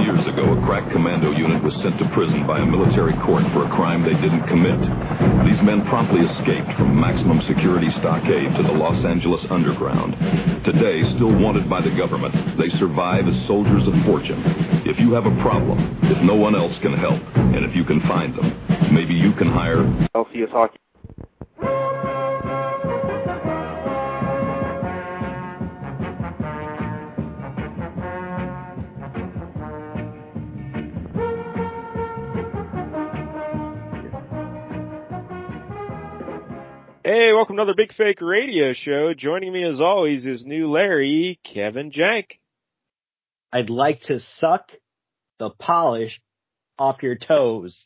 [0.00, 3.66] Years ago, a crack commando unit was sent to prison by a military court for
[3.66, 4.80] a crime they didn't commit.
[5.44, 10.14] These men promptly escaped from maximum security stockade to the Los Angeles underground.
[10.64, 14.42] Today, still wanted by the government, they survive as soldiers of fortune.
[14.86, 18.00] If you have a problem, if no one else can help, and if you can
[18.00, 18.58] find them,
[18.90, 20.78] maybe you can hire LCS Hockey.
[37.12, 39.14] Hey, welcome to another Big Fake Radio Show.
[39.14, 42.26] Joining me as always is new Larry, Kevin Jank.
[43.52, 44.70] I'd like to suck
[45.40, 46.20] the polish
[46.78, 47.84] off your toes.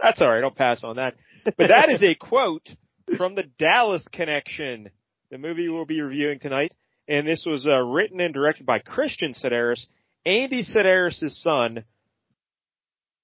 [0.00, 1.16] That's alright, I'll pass on that.
[1.44, 2.68] But that is a quote
[3.16, 4.90] from the Dallas Connection,
[5.32, 6.72] the movie we'll be reviewing tonight.
[7.08, 9.84] And this was uh, written and directed by Christian Sidaris,
[10.24, 11.82] Andy Sidaris' son.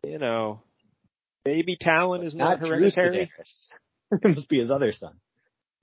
[0.02, 0.62] You know,
[1.44, 3.30] baby Talon is not, Drew hereditary.
[4.12, 4.18] Sidaris.
[4.24, 5.14] it must be his other son.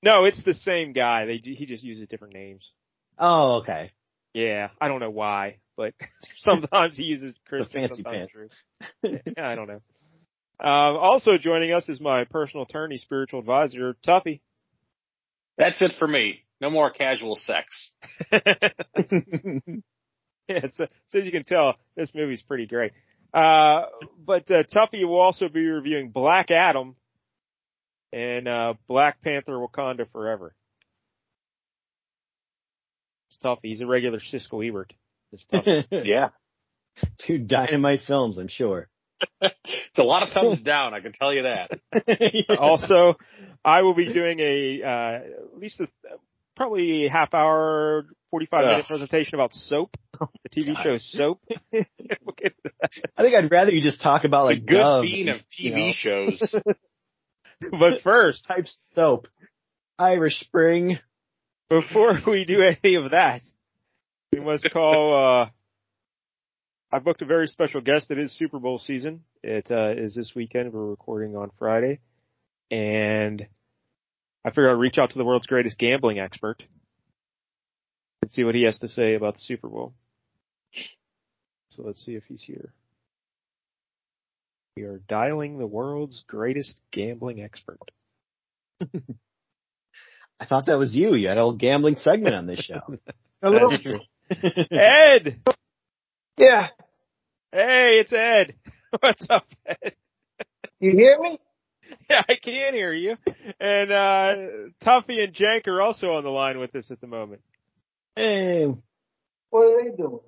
[0.03, 1.25] No, it's the same guy.
[1.25, 2.71] They he just uses different names.
[3.17, 3.89] Oh, okay.
[4.33, 5.93] Yeah, I don't know why, but
[6.37, 8.33] sometimes he uses Christian, fancy sometimes pants.
[8.33, 9.19] Drew.
[9.37, 9.79] Yeah, I don't know.
[10.59, 14.41] Um, also joining us is my personal attorney, spiritual advisor, Tuffy.
[15.57, 16.43] That's it for me.
[16.61, 17.91] No more casual sex.
[18.31, 18.39] yeah,
[20.71, 22.91] so, so as you can tell, this movie's pretty great.
[23.33, 23.85] Uh,
[24.25, 26.95] but uh, Tuffy will also be reviewing Black Adam
[28.15, 30.55] and uh, Black Panther: Wakanda Forever.
[33.27, 33.59] It's tough.
[33.61, 34.93] He's a regular Siskel Ebert.
[35.33, 35.65] It's tough.
[35.91, 36.29] Yeah.
[37.27, 38.87] Two dynamite films, I'm sure.
[39.41, 41.79] It's a lot of thumbs down, I can tell you that.
[42.59, 43.15] also,
[43.63, 45.19] I will be doing a uh,
[45.53, 45.87] at least a,
[46.57, 48.87] probably a half hour, forty five minute Ugh.
[48.87, 51.39] presentation about Soap, the TV show Soap.
[51.71, 52.91] We'll get to that.
[53.15, 55.41] I think I'd rather you just talk about It's a like good Dove, bean of
[55.57, 56.55] you TV know, shows.
[57.79, 59.27] but first, type soap.
[59.97, 60.99] Irish Spring.
[61.69, 63.41] before we do any of that,
[64.31, 65.15] we must call.
[65.43, 65.49] uh
[66.91, 68.09] I booked a very special guest.
[68.09, 69.23] It is Super Bowl season.
[69.43, 70.71] It uh, is this weekend.
[70.71, 71.99] We're recording on Friday,
[72.71, 73.45] and
[74.45, 76.63] I figured I'd reach out to the world's greatest gambling expert
[78.21, 79.93] and see what he has to say about the Super Bowl.
[81.71, 82.71] So let's see if he's here.
[84.75, 87.79] We are dialing the world's greatest gambling expert.
[90.39, 91.15] I thought that was you.
[91.15, 92.81] You had a little gambling segment on this show.
[93.41, 93.69] Hello?
[94.71, 95.39] Ed!
[96.37, 96.67] Yeah.
[97.53, 98.55] Hey, it's Ed.
[98.99, 99.95] What's up, Ed?
[100.81, 101.39] You hear me?
[102.09, 103.15] Yeah, I can hear you.
[103.59, 104.35] And uh
[104.83, 107.41] Tuffy and Jank are also on the line with us at the moment.
[108.15, 108.65] hey,
[109.51, 110.19] What are they doing?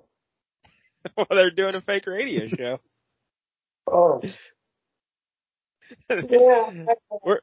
[1.16, 2.80] Well, they're doing a fake radio show.
[3.92, 4.20] Oh.
[6.10, 6.84] Yeah.
[7.24, 7.40] we're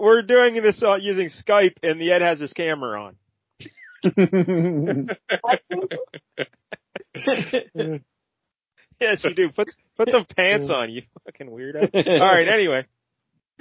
[0.00, 3.14] we're doing this uh, using Skype, and the Ed has his camera on.
[9.00, 9.48] Yes, you do.
[9.50, 11.90] Put put some pants on, you fucking weirdo.
[11.94, 12.48] All right.
[12.48, 12.84] Anyway,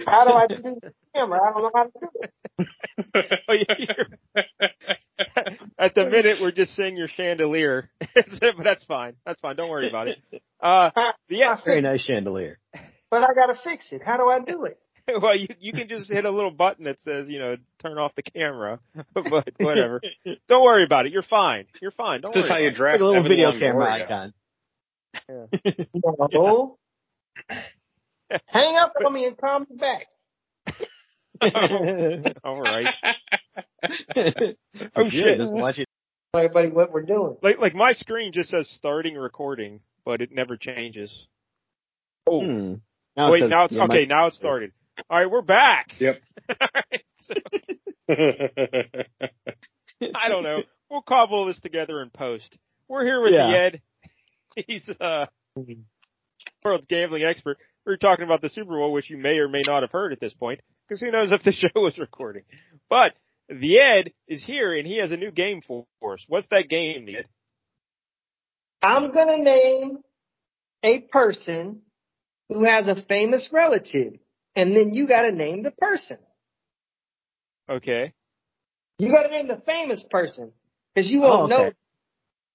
[0.06, 1.40] How do I do the camera?
[1.42, 2.32] I don't know how to do it.
[3.50, 4.06] Oh, you're-
[5.80, 8.26] at the minute we're just seeing your chandelier, but
[8.64, 9.14] that's fine.
[9.26, 9.56] That's fine.
[9.56, 10.18] Don't worry about it.
[10.60, 10.92] Uh,
[11.30, 12.60] the Ed, very nice chandelier.
[13.10, 14.02] But I gotta fix it.
[14.06, 14.80] How do I do it?
[15.22, 18.14] well, you you can just hit a little button that says, you know, turn off
[18.16, 18.80] the camera.
[19.14, 20.02] but whatever.
[20.48, 21.12] Don't worry about it.
[21.14, 21.66] You're fine.
[21.82, 22.22] You're fine.
[22.22, 22.64] Don't This is how worry.
[22.64, 23.60] you about draft Like a little Evan video Longoria.
[23.60, 24.34] camera icon.
[26.34, 26.78] No.
[28.48, 30.08] Hang up on me and call me back.
[32.44, 32.94] All right.
[34.96, 35.38] oh shit.
[35.40, 35.88] Just watch it.
[36.34, 37.38] Everybody what we're doing.
[37.42, 41.28] Like like my screen just says starting recording, but it never changes.
[42.28, 42.74] Oh, Hmm.
[43.16, 44.06] Now it wait, says- now it's yeah, okay.
[44.06, 44.72] my- Now it started.
[45.10, 45.94] All right, we're back.
[46.00, 46.16] Yep.
[46.50, 47.34] All right, so,
[50.16, 50.64] I don't know.
[50.90, 52.58] We'll cobble this together in post.
[52.88, 53.48] We're here with Yeah.
[53.48, 53.82] the Ed.
[54.68, 55.28] He's uh
[56.64, 57.58] world gambling expert.
[57.88, 60.12] We were talking about the Super Bowl, which you may or may not have heard
[60.12, 62.44] at this point, because who knows if the show was recording.
[62.90, 63.14] But
[63.48, 66.26] the Ed is here, and he has a new game for us.
[66.28, 67.28] What's that game, the Ed?
[68.84, 70.00] I'm gonna name
[70.84, 71.84] a person
[72.50, 74.16] who has a famous relative,
[74.54, 76.18] and then you gotta name the person.
[77.70, 78.14] Okay.
[79.00, 80.52] You gotta name the famous person,
[80.94, 81.64] because you won't Oh, okay.
[81.70, 81.72] know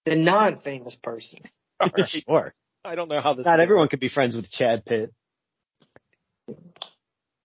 [0.04, 1.38] the non-famous person.
[1.80, 2.08] All right.
[2.28, 2.54] Sure.
[2.84, 3.46] I don't know how this.
[3.46, 5.10] Not will everyone could be friends with Chad Pitt.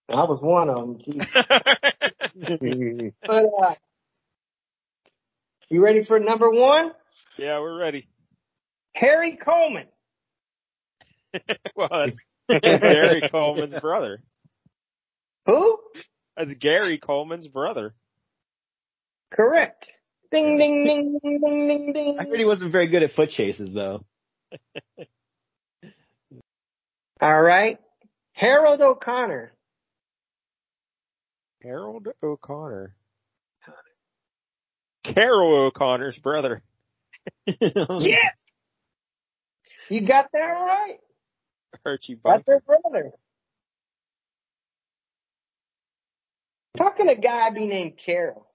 [0.08, 1.20] I was one of them.
[3.26, 3.74] But uh,
[5.68, 6.92] you ready for number one?
[7.36, 8.08] yeah, we're ready.
[8.94, 9.86] Harry Coleman.
[11.76, 12.16] well, that's,
[12.48, 14.22] that's Gary Coleman's brother.
[15.46, 15.78] Who?
[16.36, 17.94] That's Gary Coleman's brother.
[19.32, 19.90] Correct.
[20.30, 22.18] Ding ding ding ding ding ding ding.
[22.18, 24.04] I heard he wasn't very good at foot chases though.
[27.20, 27.78] All right.
[28.32, 29.52] Harold O'Connor.
[31.62, 32.94] Harold O'Connor.
[35.04, 36.62] Carroll O'Connor's brother.
[37.46, 38.36] Yes.
[39.90, 40.98] You got that right.
[41.84, 42.62] Archie That's Bunker.
[42.66, 43.12] her brother.
[46.76, 48.46] Talking can a guy be named Carol?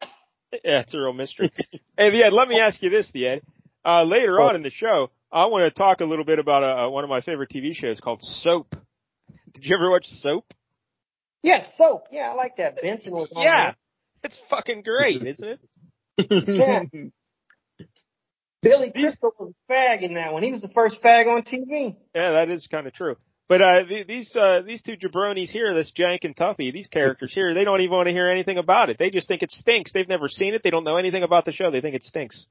[0.64, 1.52] Yeah, it's a real mystery.
[1.98, 3.42] hey, the Ed, let me ask you this, the Ed.
[3.84, 6.90] Uh, later on in the show, I want to talk a little bit about uh,
[6.90, 8.76] one of my favorite TV shows called Soap.
[9.54, 10.54] Did you ever watch Soap?
[11.44, 12.08] Yes, soap.
[12.12, 12.82] Yeah, I like that.
[12.82, 13.74] Benson was on Yeah.
[14.24, 15.60] It's fucking great, isn't it?
[16.48, 16.84] Yeah.
[18.62, 20.42] Billy Crystal was a fag in that one.
[20.42, 21.98] He was the first fag on TV.
[22.16, 23.18] Yeah, that is kind of true.
[23.50, 27.34] But uh, th- these uh, these two jabronis here, this Jank and Tuffy, these characters
[27.34, 28.98] here, they don't even want to hear anything about it.
[28.98, 29.92] They just think it stinks.
[29.92, 30.62] They've never seen it.
[30.64, 31.70] They don't know anything about the show.
[31.70, 32.46] They think it stinks.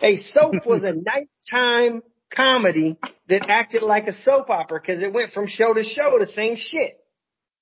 [0.00, 2.96] A soap was a nighttime comedy
[3.28, 6.54] that acted like a soap opera because it went from show to show, the same
[6.56, 6.99] shit.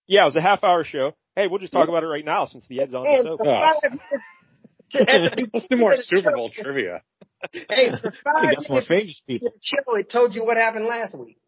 [0.08, 1.12] Yeah, it was a half hour show.
[1.36, 3.38] Hey, we'll just talk about it right now since the Ed's on the soap.
[3.38, 4.24] for five minutes,
[4.90, 7.02] to- at the Let's do more beginning of the Super Bowl trivia.
[7.52, 9.50] Hey, for five got more famous people.
[9.54, 11.38] the show, it told you what happened last week.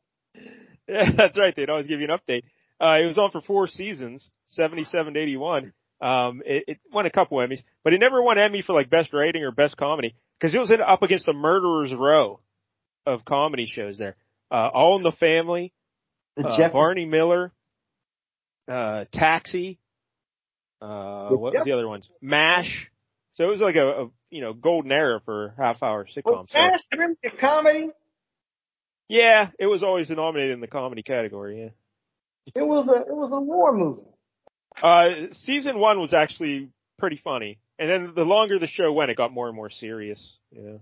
[0.87, 1.55] Yeah, that's right.
[1.57, 2.43] They'd always give you an update.
[2.81, 5.73] Uh, it was on for four seasons, 77 to 81.
[6.01, 9.13] Um, it, it won a couple Emmys, but it never won Emmy for like best
[9.13, 12.41] writing or best comedy because it was in, up against the murderer's row
[13.07, 14.17] of comedy shows there.
[14.51, 15.73] Uh, All in the Family,
[16.43, 17.53] uh, Jeff- Barney Miller,
[18.71, 19.79] uh, Taxi,
[20.81, 22.09] uh, what was the other ones?
[22.23, 22.91] MASH.
[23.33, 26.47] So it was like a, a you know, golden era for half hour Was sitcom.
[26.49, 26.59] So
[26.97, 27.91] Rim a comedy?
[29.09, 31.63] yeah, it was always nominated in the comedy category.
[31.63, 32.63] Yeah.
[32.63, 34.03] It was a it was a war movie.
[34.83, 39.17] Uh, season one was actually pretty funny, and then the longer the show went, it
[39.17, 40.37] got more and more serious.
[40.51, 40.81] You know.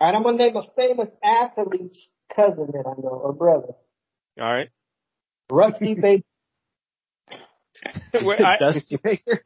[0.00, 3.74] All right, I'm gonna name a famous athlete's cousin that I know or brother.
[4.40, 4.68] All right.
[5.52, 6.24] Rusty Baker.
[8.22, 9.44] Wait, I- Dusty Baker.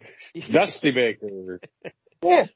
[0.53, 1.61] Dusty Baker.
[2.23, 2.47] Yeah.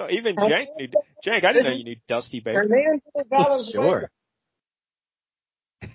[0.00, 0.88] oh, even Jank knew.
[1.24, 2.60] Jank, I didn't know you knew Dusty Baker.
[2.60, 4.10] Hernando Sure.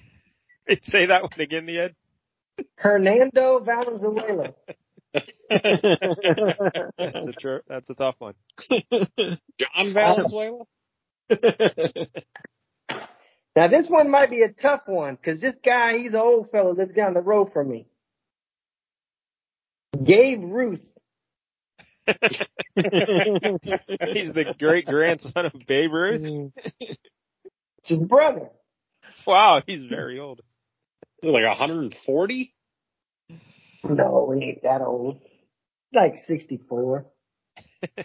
[0.84, 1.96] Say that one again, the Ed.
[2.76, 4.54] Hernando Valenzuela.
[5.14, 5.28] That's
[7.00, 8.36] a tr- That's a tough one.
[8.70, 10.66] John Valenzuela?
[13.56, 16.74] Now this one might be a tough one because this guy, he's an old fellow,
[16.74, 17.88] lives down the road from me.
[20.02, 20.82] Gabe Ruth.
[22.08, 22.18] He's
[24.34, 26.52] the great grandson of Babe Ruth.
[26.80, 26.98] It's
[27.84, 28.50] his brother.
[29.26, 30.42] Wow, he's very old.
[31.22, 32.54] Like 140?
[33.84, 35.22] No, he ain't that old.
[35.94, 37.06] Like 64.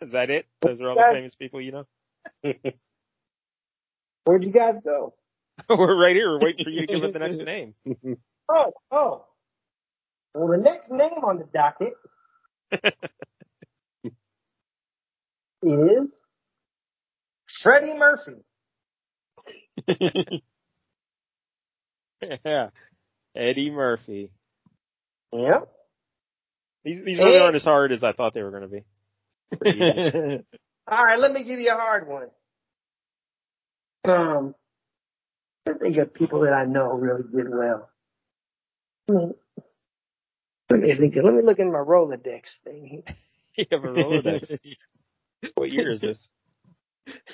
[0.06, 0.46] Is that it?
[0.62, 1.84] Those are all the famous people you know.
[4.24, 5.14] Where'd you guys go?
[5.68, 6.30] We're right here.
[6.30, 7.74] We're waiting for you to give us the next name.
[8.48, 9.26] Oh, oh.
[10.34, 11.94] Well, the next name on the docket
[15.62, 16.12] is
[17.62, 18.36] Freddie Murphy.
[22.44, 22.68] yeah.
[23.36, 24.30] Eddie Murphy.
[25.32, 25.68] Yep.
[26.84, 28.84] These these really aren't as hard as I thought they were going to be.
[30.88, 32.28] All right, let me give you a hard one.
[34.04, 34.54] Um,
[35.68, 37.88] I think of people that I know really did well.
[39.08, 41.16] Let me think.
[41.16, 43.04] Let me look in my Rolodex thing.
[43.56, 44.58] You have a Rolodex.
[45.56, 46.30] what year is this?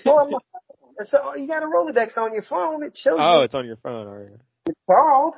[0.07, 0.41] Oh,
[1.03, 2.83] so you got a Rolodex on your phone.
[2.83, 4.07] It shows Oh, you it's on your phone.
[4.09, 4.31] All right.
[4.67, 5.35] it's called.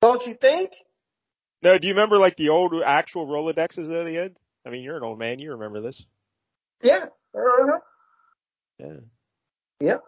[0.00, 0.70] Don't you think?
[1.62, 4.34] No, do you remember like the old actual Rolodexes that they had?
[4.64, 5.38] I mean, you're an old man.
[5.38, 6.04] You remember this?
[6.82, 7.06] Yeah.
[7.34, 7.78] Uh-huh.
[8.78, 8.86] Yeah.
[9.80, 10.02] Yep.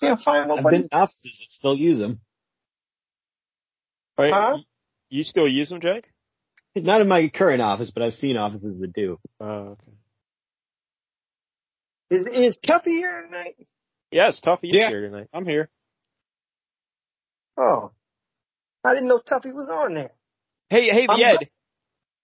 [0.00, 0.76] Can't find I've nobody.
[0.78, 2.20] been in offices that still use them.
[4.18, 4.58] Wait, Huh?
[5.08, 6.08] You still use them, Jake?
[6.74, 9.18] Not in my current office, but I've seen offices that do.
[9.40, 9.46] Oh,
[9.78, 9.92] okay.
[12.10, 13.56] Is is Tuffy here tonight?
[14.10, 14.88] Yes, Tuffy is Yeah.
[14.88, 15.28] here tonight.
[15.32, 15.70] I'm here.
[17.56, 17.92] Oh,
[18.84, 20.12] I didn't know Tuffy was on there.
[20.68, 21.48] Hey, hey, the I'm- Ed.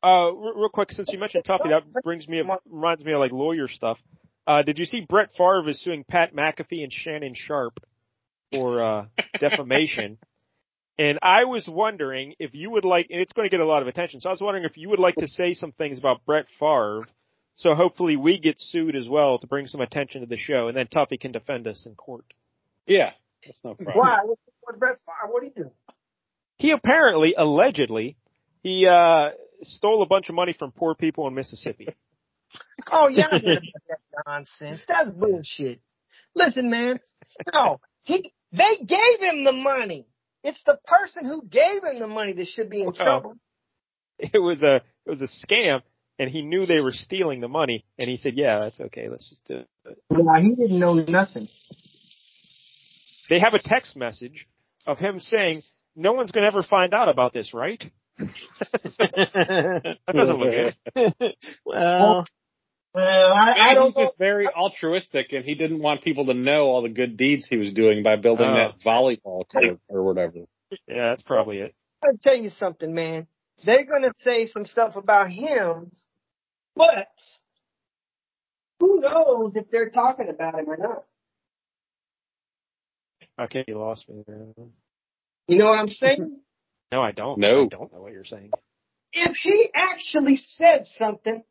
[0.03, 3.33] Uh, real, real quick, since you mentioned Tuffy, that brings me, reminds me of like
[3.33, 3.99] lawyer stuff.
[4.47, 7.79] Uh, did you see Brett Favre is suing Pat McAfee and Shannon Sharpe
[8.53, 9.07] for, uh,
[9.39, 10.19] defamation?
[10.99, 13.83] And I was wondering if you would like, and it's going to get a lot
[13.83, 16.25] of attention, so I was wondering if you would like to say some things about
[16.27, 17.07] Brett Favre,
[17.55, 20.77] so hopefully we get sued as well to bring some attention to the show, and
[20.77, 22.25] then Tuffy can defend us in court.
[22.87, 23.13] Yeah,
[23.45, 23.97] that's no problem.
[23.97, 24.19] Why?
[24.25, 25.33] What's what Brett Favre?
[25.33, 25.71] What did he do?
[26.59, 28.17] He apparently, allegedly,
[28.63, 29.31] he uh
[29.63, 31.89] stole a bunch of money from poor people in Mississippi.
[32.91, 33.63] Oh yeah, that
[34.27, 34.85] nonsense.
[34.87, 35.81] That's bullshit.
[36.35, 37.01] Listen, man.
[37.55, 40.07] No, he they gave him the money.
[40.45, 43.35] It's the person who gave him the money that should be in Well, trouble.
[44.19, 45.83] It was a it was a scam,
[46.19, 49.09] and he knew they were stealing the money, and he said, "Yeah, that's okay.
[49.09, 51.49] Let's just do it." Nah, he didn't know nothing.
[53.31, 54.47] They have a text message
[54.87, 55.63] of him saying,
[55.97, 57.83] "No one's going to ever find out about this, right?"
[58.19, 61.35] That doesn't look good.
[61.65, 62.27] well,
[62.95, 64.05] Well, I, I don't he's know.
[64.05, 67.57] just very altruistic, and he didn't want people to know all the good deeds he
[67.57, 68.55] was doing by building Oh.
[68.55, 70.41] that volleyball court or whatever.
[70.87, 71.75] Yeah, that's probably it.
[72.05, 73.27] I'm gonna tell you something, man.
[73.65, 75.91] They're gonna say some stuff about him,
[76.75, 77.09] but
[78.81, 81.05] who knows if they're talking about him or not?
[83.41, 84.47] Okay, you lost me there.
[85.49, 86.41] You know what I'm saying?
[86.93, 87.39] No, I don't.
[87.39, 87.65] No.
[87.65, 88.51] I don't know what you're saying.
[89.15, 91.43] if he actually said something,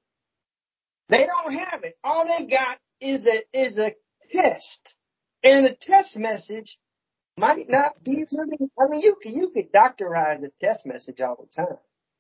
[1.09, 1.97] they don't have it.
[2.03, 3.93] All they got is a is a
[4.31, 4.95] test,
[5.43, 6.77] and the test message
[7.37, 8.57] might not be really.
[8.79, 11.77] I mean, you could you could doctorize a test message all the time.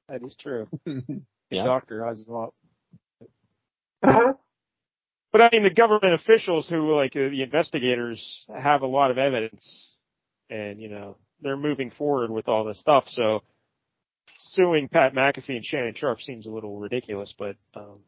[0.09, 0.67] That is true.
[1.53, 1.65] Yeah.
[1.65, 2.53] Doctor has a lot.
[4.01, 4.35] Uh-huh.
[5.33, 9.17] But I mean, the government officials who, like uh, the investigators, have a lot of
[9.17, 9.93] evidence,
[10.49, 13.05] and you know they're moving forward with all this stuff.
[13.07, 13.41] So
[14.37, 17.99] suing Pat McAfee and Shannon Sharpe seems a little ridiculous, but um,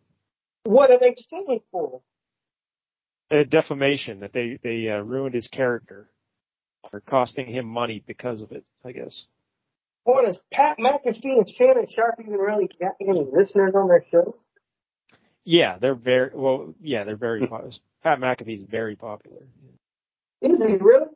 [0.64, 2.02] What are they suing for?
[3.32, 6.10] uh, defamation that they they uh, ruined his character,
[6.92, 8.64] or costing him money because of it.
[8.86, 9.28] I guess.
[10.04, 14.36] What is Pat McAfee and Shannon Sharpe even really got any listeners on their show?
[15.46, 16.74] Yeah, they're very well.
[16.82, 17.72] Yeah, they're very popular.
[18.04, 19.48] Pat McAfee's very popular.
[20.42, 21.08] Is he really?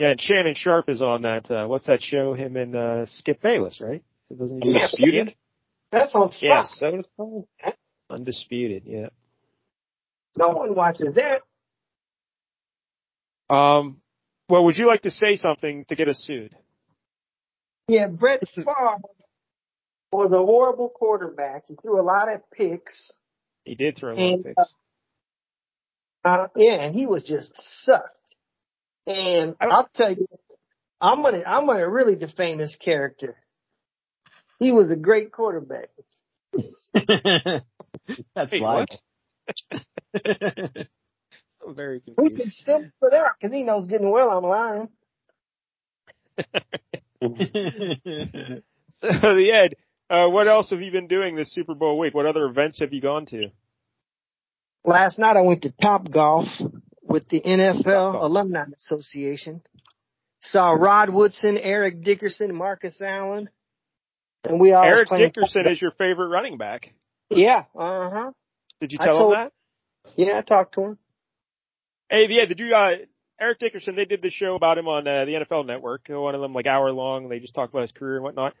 [0.00, 1.50] Yeah, and Shannon Sharpe is on that.
[1.50, 2.32] Uh, what's that show?
[2.32, 4.02] Him and uh, Skip Bayless, right?
[4.36, 5.34] Doesn't he Undisputed?
[5.92, 6.38] That's on Fox.
[6.40, 6.76] Yes.
[6.78, 7.46] So it's called.
[8.08, 8.84] Undisputed.
[8.86, 9.08] Yeah.
[10.38, 11.42] No one watches that.
[13.54, 13.98] Um.
[14.48, 16.56] Well, would you like to say something to get us sued?
[17.86, 18.96] Yeah, Brett Favre
[20.12, 21.64] was a horrible quarterback.
[21.68, 23.12] He threw a lot of picks.
[23.64, 24.74] He did throw a lot And, of picks.
[26.24, 27.52] Uh, yeah, and he was just
[27.84, 28.16] sucked.
[29.10, 30.26] And I don't- I'll tell you,
[31.00, 33.36] I'm gonna, I'm gonna really defame his character.
[34.58, 35.88] He was a great quarterback.
[36.94, 39.00] That's Wait, liable.
[41.62, 42.40] I'm very Which confused.
[42.40, 44.88] is simple for that because he knows getting well I'm lying.
[48.92, 49.76] So, the Ed,
[50.10, 52.12] uh, what else have you been doing this Super Bowl week?
[52.12, 53.50] What other events have you gone to?
[54.84, 56.48] Last night I went to Top Golf
[57.10, 59.62] with the NFL Alumni Association.
[60.42, 63.48] Saw Rod Woodson, Eric Dickerson, Marcus Allen,
[64.44, 66.94] and we all Eric Dickerson is your favorite running back.
[67.28, 68.30] Yeah, uh huh.
[68.80, 69.52] Did you tell told- him that?
[70.16, 70.98] Yeah, I talked to him.
[72.08, 72.96] Hey, yeah, did you, uh,
[73.38, 76.40] Eric Dickerson, they did the show about him on uh, the NFL network, one of
[76.40, 78.54] them like hour long, they just talked about his career and whatnot.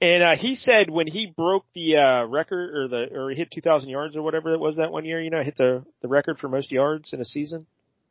[0.00, 3.50] And, uh, he said when he broke the, uh, record or the, or he hit
[3.50, 6.38] 2,000 yards or whatever it was that one year, you know, hit the, the record
[6.38, 7.66] for most yards in a season.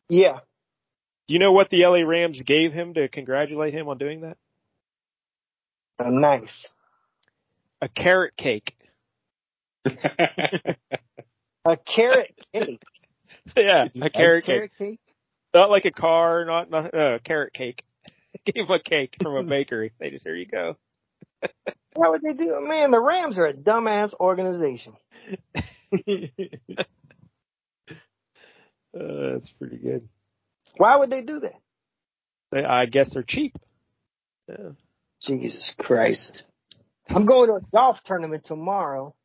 [0.10, 0.40] Yeah,
[1.28, 4.38] Do you know what the LA Rams gave him to congratulate him on doing that?
[6.00, 6.68] uh, nice.
[7.82, 8.76] A carrot cake.
[11.66, 12.82] A carrot cake.
[13.58, 14.56] yeah, a carrot cake.
[14.56, 15.00] carrot cake.
[15.54, 17.84] Not like a car, not, not, uh, carrot cake.
[18.46, 19.92] Gave him a cake from a bakery.
[20.00, 20.78] They just, here you go.
[21.96, 22.68] Why would they do it?
[22.68, 24.94] Man, the Rams are a dumbass organization.
[28.96, 30.08] Uh, that's pretty good.
[30.78, 31.60] Why would they do that?
[32.52, 33.56] They, I guess they're cheap.
[34.48, 34.72] Yeah.
[35.22, 36.44] Jesus Christ.
[37.10, 39.16] I'm going to a golf tournament tomorrow.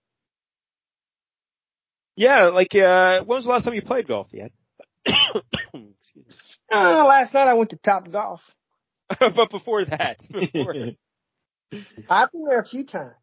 [2.16, 4.52] Yeah, like, uh, when was the last time you played golf yet?
[5.06, 6.24] Excuse me.
[6.72, 8.40] Uh, last night I went to Top Golf.
[9.18, 10.74] but before that, before,
[12.08, 13.14] I've been there a few times.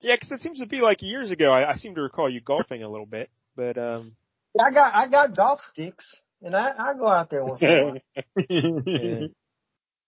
[0.00, 1.50] yeah, because it seems to be like years ago.
[1.50, 4.12] I, I seem to recall you golfing a little bit, but um,
[4.58, 7.84] I got I got golf sticks, and I I go out there once in a
[7.84, 7.98] while.
[8.48, 9.26] yeah,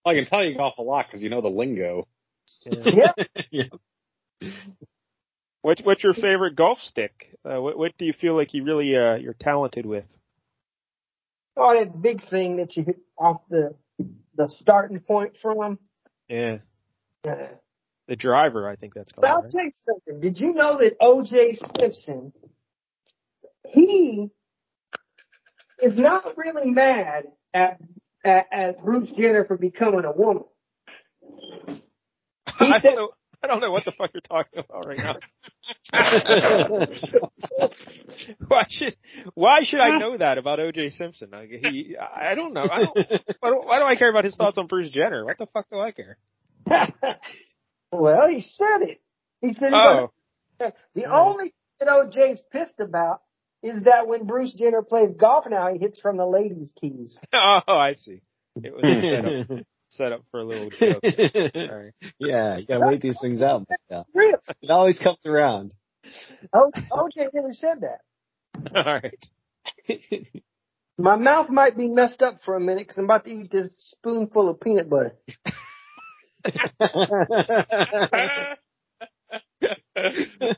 [0.06, 2.06] I can tell you golf a lot because you know the lingo.
[2.64, 3.12] yeah.
[3.20, 3.24] Yeah.
[4.40, 4.50] yeah.
[5.62, 7.36] What, what's your favorite golf stick?
[7.44, 10.04] Uh, what, what do you feel like you really uh, you're talented with?
[11.56, 13.74] Oh, that big thing that you hit off the
[14.36, 15.78] the starting point from.
[16.28, 16.58] Yeah.
[17.28, 17.48] Uh,
[18.08, 19.44] The driver, I think that's But I'll called.
[19.44, 19.50] Right?
[19.52, 20.20] tell you something.
[20.20, 21.58] Did you know that O.J.
[21.78, 22.32] Simpson,
[23.72, 24.30] he
[25.82, 27.24] is not really mad
[27.54, 27.80] at,
[28.24, 30.44] at, at Bruce Jenner for becoming a woman.
[32.46, 33.10] I said- don't know.
[33.42, 35.16] I don't know what the fuck you're talking about right now.
[38.48, 38.96] why should
[39.32, 40.90] Why should I know that about O.J.
[40.90, 41.30] Simpson?
[41.32, 42.66] Like, he, I don't know.
[42.70, 42.94] I don't,
[43.40, 45.24] why, do, why do I care about his thoughts on Bruce Jenner?
[45.24, 46.18] What the fuck do I care?
[47.90, 49.00] well, he said it.
[49.40, 50.10] He said he Oh,
[50.94, 53.22] the only thing that O.J.'s pissed about
[53.62, 57.18] is that when Bruce Jenner plays golf now, he hits from the ladies' tees.
[57.32, 58.22] oh, I see.
[58.62, 59.00] It was a
[59.48, 61.02] setup, set up for a little joke.
[61.04, 61.92] All right.
[62.18, 63.66] yeah, you gotta wait these things out.
[63.90, 64.02] Yeah.
[64.14, 64.38] Real.
[64.62, 65.72] It always comes around.
[66.52, 67.28] O- O.J.
[67.32, 68.00] really said that.
[68.74, 69.18] All right.
[70.98, 73.70] My mouth might be messed up for a minute because I'm about to eat this
[73.78, 75.16] spoonful of peanut butter.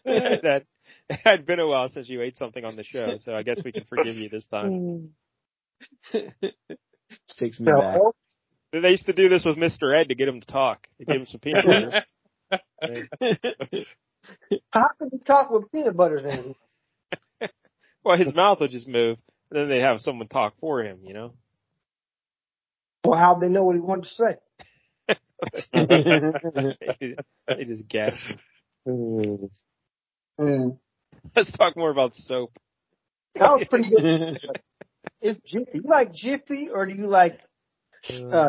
[0.04, 0.71] that it
[1.24, 3.72] had been a while since you ate something on the show, so I guess we
[3.72, 5.10] can forgive you this time.
[7.38, 8.00] Takes me back.
[8.72, 9.94] They used to do this with Mr.
[9.98, 10.86] Ed to get him to talk.
[10.98, 12.04] They give him some peanut butter.
[14.70, 16.54] How can you talk with peanut butter in?
[18.04, 19.18] Well, his mouth would just move,
[19.50, 21.00] and then they'd have someone talk for him.
[21.04, 21.34] You know.
[23.04, 24.36] Well, how'd they know what he wanted to say?
[27.48, 28.14] they just guess.
[28.86, 29.50] Mm.
[31.36, 32.56] Let's talk more about soap.
[33.34, 34.40] That was pretty good.
[35.20, 35.70] It's Jiffy.
[35.74, 37.40] You like Jiffy or do you like
[38.10, 38.48] uh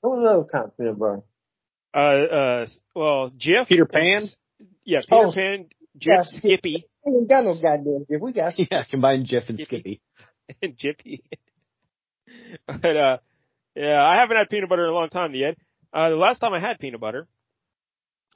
[0.00, 1.20] what was the other kind of peanut butter?
[1.94, 3.68] Uh, uh, well, Jif.
[3.68, 4.22] Peter Pan?
[4.84, 5.32] Yeah, Peter Oh.
[5.32, 5.66] Pan,
[5.98, 8.16] Jif, Yeah, Skippy, We ain't got no goddamn Jiffy.
[8.20, 10.00] We got yeah, combine Jeff and Skippy.
[10.62, 11.22] and Jiffy.
[12.66, 13.18] but, uh,
[13.74, 15.56] yeah, I haven't had peanut butter in a long time yet.
[15.92, 17.26] Uh, the last time I had peanut butter,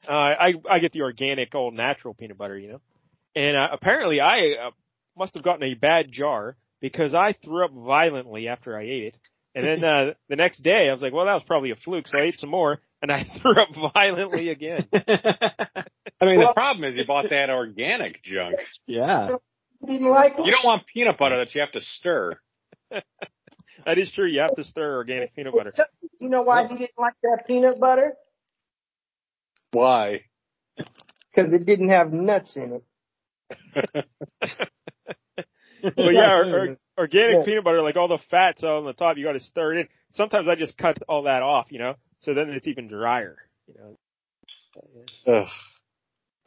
[0.09, 2.81] uh, I, I get the organic old natural peanut butter, you know,
[3.35, 4.71] and, uh, apparently I, uh,
[5.17, 9.19] must have gotten a bad jar because I threw up violently after I ate it.
[9.55, 12.09] And then, uh, the next day I was like, well, that was probably a fluke.
[12.09, 14.89] So I ate some more and I threw up violently again.
[14.93, 18.57] I mean, Well- the problem is you bought that organic junk.
[18.87, 19.37] yeah.
[19.85, 20.33] didn't like.
[20.39, 22.39] You don't want peanut butter that you have to stir.
[23.87, 24.27] That is true.
[24.27, 25.75] You have to stir organic peanut butter.
[26.21, 28.15] You know why he didn't like that peanut butter?
[29.73, 30.23] Why?
[30.77, 32.85] Because it didn't have nuts in it.
[35.99, 37.45] Well, yeah, or, or, organic Yeah.
[37.45, 39.89] peanut butter, like all the fats on the top, you got to stir it in.
[40.13, 43.37] Sometimes I just cut all that off, you know, so then it's even drier.
[43.67, 43.75] You
[45.27, 45.47] know, Ugh.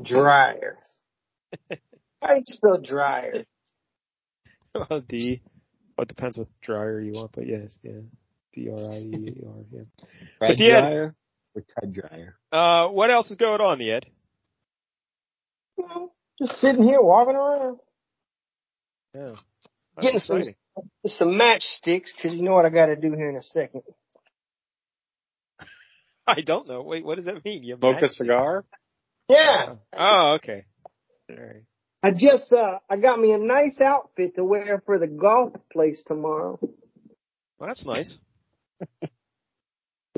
[0.03, 0.77] Dryer.
[2.21, 3.45] How do you spell dryer?
[4.73, 5.41] well, D.
[5.97, 7.91] Well, it depends what dryer you want, but yes, yeah,
[8.53, 9.53] D R I E R.
[9.71, 9.81] Yeah.
[10.41, 10.81] Red But yeah.
[10.81, 11.15] dryer
[11.55, 12.35] or Ted dryer?
[12.51, 14.05] Uh, what else is going on, the Ed?
[15.77, 17.79] Well, Just sitting here walking around.
[19.13, 19.33] Yeah,
[19.99, 20.55] Getting That's some- exciting.
[21.03, 23.81] Just some matchsticks because you know what I got to do here in a second.
[26.27, 26.83] I don't know.
[26.83, 27.63] Wait, what does that mean?
[27.63, 28.63] You Smoke a cigar?
[29.27, 29.75] Yeah.
[29.97, 30.65] Oh, okay.
[31.31, 31.63] All right.
[32.03, 36.03] I just uh I got me a nice outfit to wear for the golf place
[36.05, 36.59] tomorrow.
[37.57, 38.13] Well, that's nice.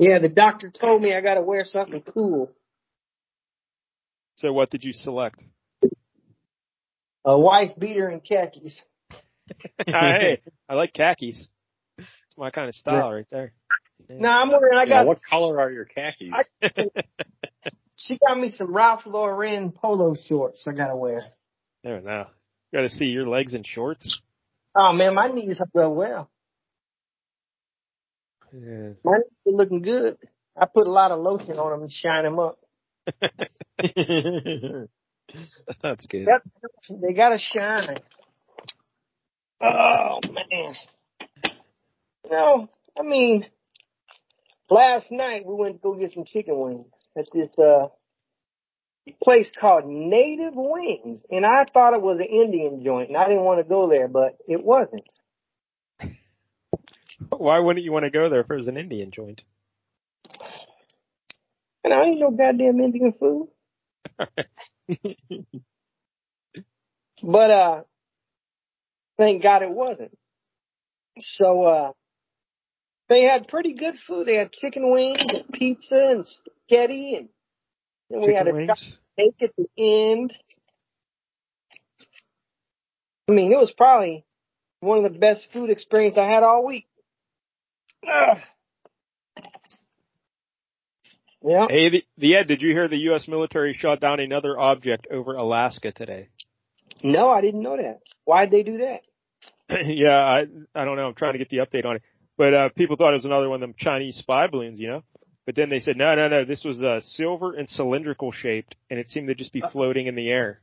[0.00, 2.50] Yeah, the doctor told me I got to wear something cool.
[4.36, 5.42] So, what did you select?
[7.24, 8.80] A wife beater and khakis.
[9.88, 11.48] Ah, hey, I like khakis.
[11.98, 13.52] It's my kind of style right there.
[14.08, 14.78] No, I'm wearing.
[14.78, 15.06] I Yeah, got.
[15.08, 16.32] what color are your khakis?
[16.32, 16.44] I-
[17.96, 20.64] She got me some Ralph Lauren polo shorts.
[20.66, 21.22] I got to wear.
[21.84, 22.28] There now.
[22.72, 24.22] Got to see your legs in shorts.
[24.74, 26.30] Oh man, my knees are well.
[28.52, 28.92] Yeah.
[29.04, 30.16] My knees are looking good.
[30.56, 32.58] I put a lot of lotion on them and shine them up.
[35.82, 36.26] That's good.
[36.26, 36.42] Yep.
[37.02, 37.98] They gotta shine.
[39.60, 40.74] Oh man.
[42.30, 43.46] No, I mean,
[44.68, 47.88] last night we went to go get some chicken wings at this uh
[49.22, 53.44] place called Native Wings, and I thought it was an Indian joint, and I didn't
[53.44, 55.04] want to go there, but it wasn't.
[57.28, 59.42] Why wouldn't you want to go there if it was an Indian joint?
[61.82, 63.48] And I ain't no goddamn Indian food.
[67.22, 67.82] But uh
[69.18, 70.16] thank God it wasn't.
[71.18, 71.92] So uh
[73.08, 74.26] they had pretty good food.
[74.26, 77.28] They had chicken wings and pizza and spaghetti and
[78.08, 78.98] then we had a wings?
[79.14, 80.32] steak at the end.
[83.28, 84.24] I mean, it was probably
[84.80, 86.86] one of the best food experience I had all week.
[88.06, 88.38] Ugh.
[91.42, 91.66] Yeah.
[91.68, 93.26] Hey, the, the Ed, did you hear the U.S.
[93.26, 96.28] military shot down another object over Alaska today?
[97.02, 98.00] No, I didn't know that.
[98.24, 99.00] Why'd they do that?
[99.86, 101.06] yeah, I I don't know.
[101.06, 102.02] I'm trying to get the update on it.
[102.36, 105.02] But uh people thought it was another one of them Chinese spy balloons, you know.
[105.46, 106.44] But then they said no, no, no.
[106.44, 110.14] This was uh silver and cylindrical shaped, and it seemed to just be floating in
[110.14, 110.60] the air.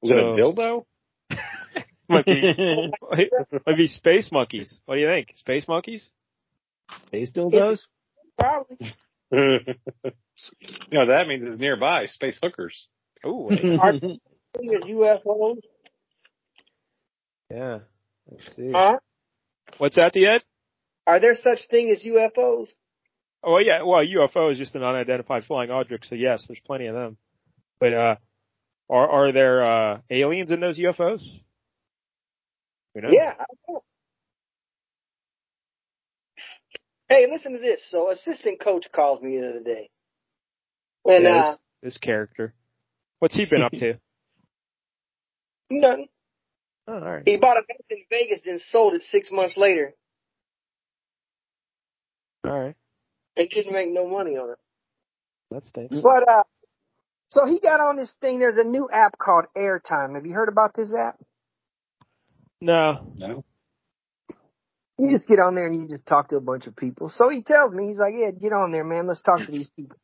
[0.00, 0.84] Was it a So- dildo?
[2.08, 2.92] Might be
[3.66, 4.78] might be space monkeys.
[4.86, 5.32] What do you think?
[5.36, 6.08] Space monkeys?
[7.08, 7.80] Space dildos?
[8.38, 8.76] Probably.
[9.32, 9.74] you
[10.92, 12.06] know, that means it's nearby.
[12.06, 12.88] Space hookers.
[13.24, 14.18] Oh, UFOs.
[17.50, 17.78] yeah.
[18.30, 18.70] Let's see.
[18.72, 18.98] Huh?
[19.78, 20.42] What's that, the Ed?
[21.06, 22.68] Are there such thing as UFOs?
[23.42, 26.94] Oh yeah, well UFO is just an unidentified flying object, so yes, there's plenty of
[26.94, 27.16] them.
[27.78, 28.16] But uh
[28.90, 31.22] are are there uh aliens in those UFOs?
[32.94, 33.10] We know.
[33.12, 33.34] Yeah.
[33.38, 33.82] I know.
[37.08, 37.82] Hey, listen to this.
[37.90, 39.90] So, assistant coach calls me the other day,
[41.06, 42.54] and Yeah, uh, this, this character.
[43.20, 43.94] What's he been up to?
[45.70, 46.08] nothing.
[46.88, 47.22] Oh, all right.
[47.24, 49.94] He bought a house in Vegas, then sold it six months later,
[52.44, 52.76] All right.
[53.36, 54.58] and didn't make no money on it.
[55.50, 55.96] That stinks.
[56.02, 56.42] But uh,
[57.28, 58.38] so he got on this thing.
[58.40, 60.14] There's a new app called Airtime.
[60.16, 61.16] Have you heard about this app?
[62.60, 63.12] No.
[63.16, 63.44] No.
[64.98, 67.10] You just get on there and you just talk to a bunch of people.
[67.10, 69.06] So he tells me, he's like, yeah, get on there, man.
[69.06, 69.96] Let's talk to these people.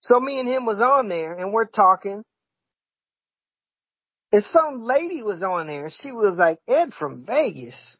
[0.00, 2.22] So me and him was on there and we're talking.
[4.32, 7.96] And some lady was on there she was like, Ed from Vegas.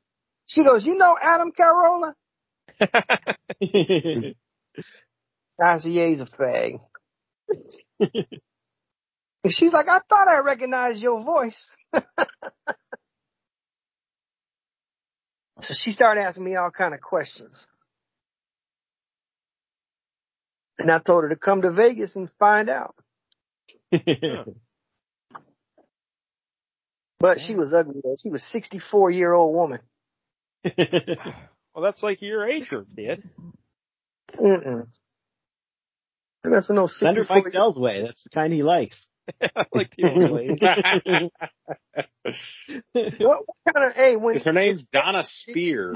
[0.47, 2.13] She goes, you know Adam Carolla?
[5.59, 6.79] I said, yeah, he's a fag.
[7.99, 8.27] and
[9.49, 11.57] she's like, I thought I recognized your voice.
[15.61, 17.67] so she started asking me all kind of questions.
[20.79, 22.95] And I told her to come to Vegas and find out.
[27.19, 28.17] But she was ugly though.
[28.23, 29.81] She was 64 year old woman.
[30.65, 33.23] well, that's like your age group, Dad.
[34.39, 34.87] Mm-mm.
[36.45, 38.03] That's no Send her Mike Dell's way.
[38.05, 39.09] That's the kind he likes.
[39.73, 41.31] like the old lady.
[42.93, 45.95] What, what kind of, hey, when, her name's Dona Speir.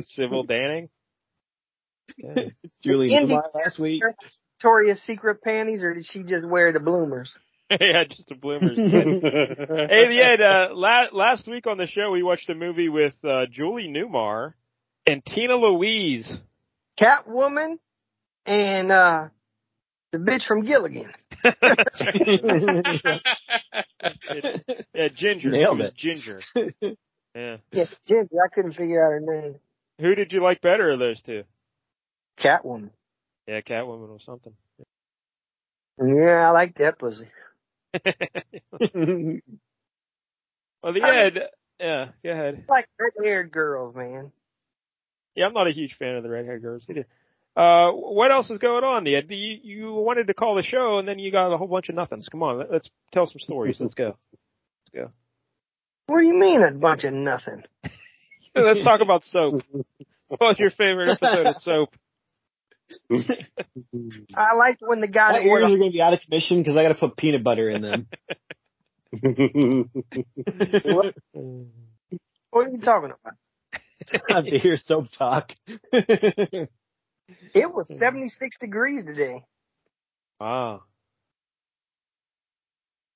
[0.00, 0.88] Sybil Danning.
[2.16, 2.44] Yeah.
[2.82, 4.02] Julie Indy- Newmar last week.
[4.56, 7.34] Victoria's Secret panties or did she just wear the bloomers?
[7.70, 8.76] yeah, just a bloomers.
[8.76, 13.14] hey, the Ed, uh, la- last week on the show we watched a movie with
[13.24, 14.54] uh, Julie Newmar
[15.06, 16.38] and Tina Louise.
[17.00, 17.78] Catwoman
[18.46, 19.24] and, uh,
[20.12, 21.10] the bitch from Gilligan.
[24.94, 25.50] Yeah, Ginger.
[25.50, 25.94] Nailed She it.
[25.96, 26.40] Ginger.
[26.54, 26.90] Yeah.
[27.72, 28.26] Yeah, Ginger.
[28.44, 29.54] I couldn't figure out her name.
[30.00, 31.44] Who did you like better of those two?
[32.40, 32.90] Catwoman.
[33.46, 34.52] Yeah, Catwoman or something.
[36.02, 37.28] Yeah, I like that pussy.
[37.94, 38.02] well,
[40.92, 41.38] the I mean-
[41.78, 42.64] yeah, go ahead.
[42.68, 44.32] I like red haired girls, man.
[45.36, 47.06] Yeah, I'm not a huge fan of the redhead girls either.
[47.56, 49.26] Uh, what else is going on, the Ed?
[49.28, 51.94] You, you wanted to call the show and then you got a whole bunch of
[51.94, 52.28] nothings.
[52.28, 53.76] Come on, let, let's tell some stories.
[53.80, 54.16] Let's go.
[54.94, 55.10] Let's go.
[56.06, 57.62] What do you mean a bunch of nothing?
[58.54, 59.62] let's talk about soap.
[60.28, 61.94] What was your favorite episode of soap?
[64.34, 66.58] I liked when the guy My that ears are going to be out of commission
[66.62, 68.06] because I got to put peanut butter in them.
[72.52, 73.34] What are you talking about?
[74.12, 75.52] I have to hear soap talk.
[77.54, 77.98] It was hmm.
[77.98, 79.44] 76 degrees today.
[80.40, 80.82] Wow.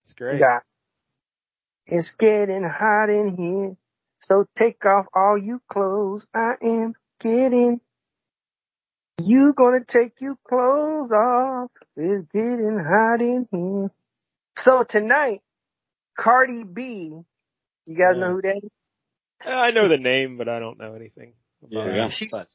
[0.04, 0.40] It's great.
[0.40, 0.60] God.
[1.86, 3.76] It's getting hot in here.
[4.20, 6.26] So take off all you clothes.
[6.34, 7.80] I am getting.
[9.18, 11.70] You gonna take your clothes off.
[11.96, 13.90] It's getting hot in here.
[14.56, 15.42] So tonight,
[16.18, 17.12] Cardi B,
[17.86, 18.70] you guys know who that is?
[19.46, 21.34] I know the name, but I don't know anything.
[21.62, 22.12] about yeah, it.
[22.12, 22.48] She's- but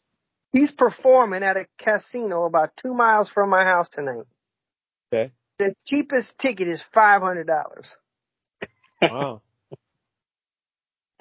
[0.52, 4.24] He's performing at a casino about two miles from my house tonight.
[5.14, 5.32] Okay.
[5.60, 7.46] The cheapest ticket is $500.
[9.02, 9.42] Wow.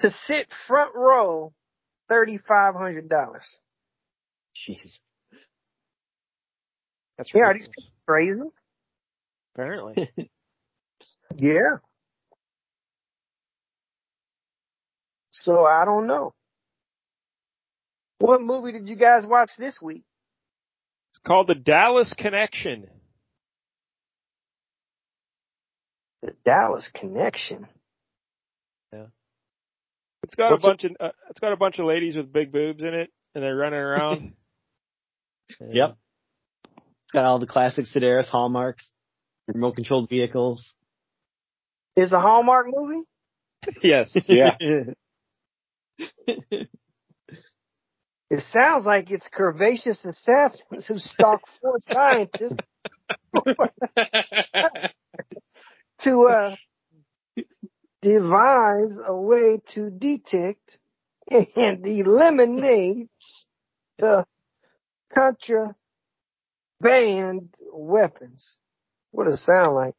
[0.00, 1.52] To sit front row,
[2.10, 3.10] $3,500.
[4.56, 4.98] jeez.
[7.18, 7.90] That's Yeah, these ridiculous.
[8.06, 8.40] Crazy?
[9.54, 10.10] Apparently.
[11.36, 11.78] Yeah.
[15.30, 16.32] So I don't know.
[18.18, 20.04] What movie did you guys watch this week?
[21.12, 22.86] It's called the Dallas Connection.
[26.22, 27.68] The Dallas Connection.
[28.92, 29.06] Yeah.
[30.24, 32.50] It's got What's a bunch of uh, it's got a bunch of ladies with big
[32.52, 34.32] boobs in it, and they're running around.
[35.60, 35.96] And Yep.
[36.66, 38.90] It's got all the classic Sidaris hallmarks,
[39.46, 40.74] remote controlled vehicles.
[41.96, 43.04] It's a Hallmark movie.
[43.82, 44.14] yes.
[44.28, 44.56] Yeah.
[48.30, 52.56] It sounds like it's curvaceous assassins who stalk four scientists
[56.00, 56.54] to uh,
[58.02, 60.78] devise a way to detect
[61.30, 63.08] and eliminate
[63.98, 64.26] the
[65.14, 65.76] contraband
[67.72, 68.58] weapons.
[69.10, 69.94] What does it sound like?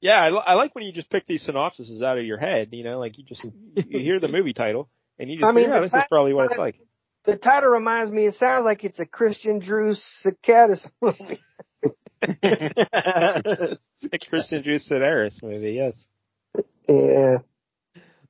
[0.00, 2.70] Yeah, I, I like when you just pick these synopsises out of your head.
[2.72, 5.66] You know, like you just you hear the movie title and you just I mean,
[5.66, 6.76] figure, oh, this is probably what it's like.
[7.24, 11.40] The title reminds me, it sounds like it's a Christian Drew Sidaris movie.
[14.04, 15.72] It's a Christian Drew Sidaris movie.
[15.72, 16.06] Yes,
[16.88, 17.38] Yeah.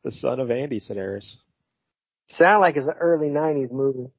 [0.05, 1.35] the son of Andy Sidaris.
[2.31, 4.11] Sound like it's an early 90s movie.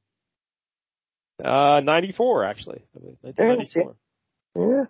[1.43, 2.83] Uh, 94 actually.
[2.93, 3.95] 1994.
[4.55, 4.83] Yeah.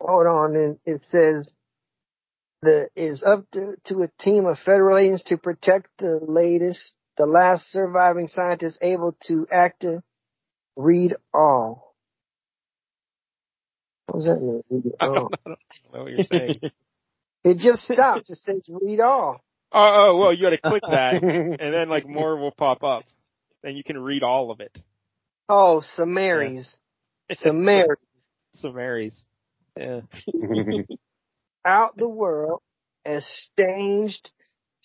[0.00, 1.48] Hold on, and it says
[2.62, 7.26] the is up to, to a team of federal agents to protect the latest, the
[7.26, 10.02] last surviving scientist able to active
[10.76, 11.94] read all.
[14.06, 14.62] What does that mean?
[14.70, 15.14] Read I all?
[15.14, 15.58] don't, I don't
[15.94, 16.60] know what you're saying.
[17.46, 18.30] It just stops.
[18.30, 19.44] It says read all.
[19.70, 23.04] oh, oh, well, you got to click that, and then like more will pop up.
[23.62, 24.78] and you can read all of it.
[25.46, 26.78] Oh, Samaries.
[27.30, 27.98] Samaries.
[28.54, 29.26] Samaries.
[29.78, 30.00] Yeah.
[31.66, 32.62] out the world,
[33.06, 34.30] estranged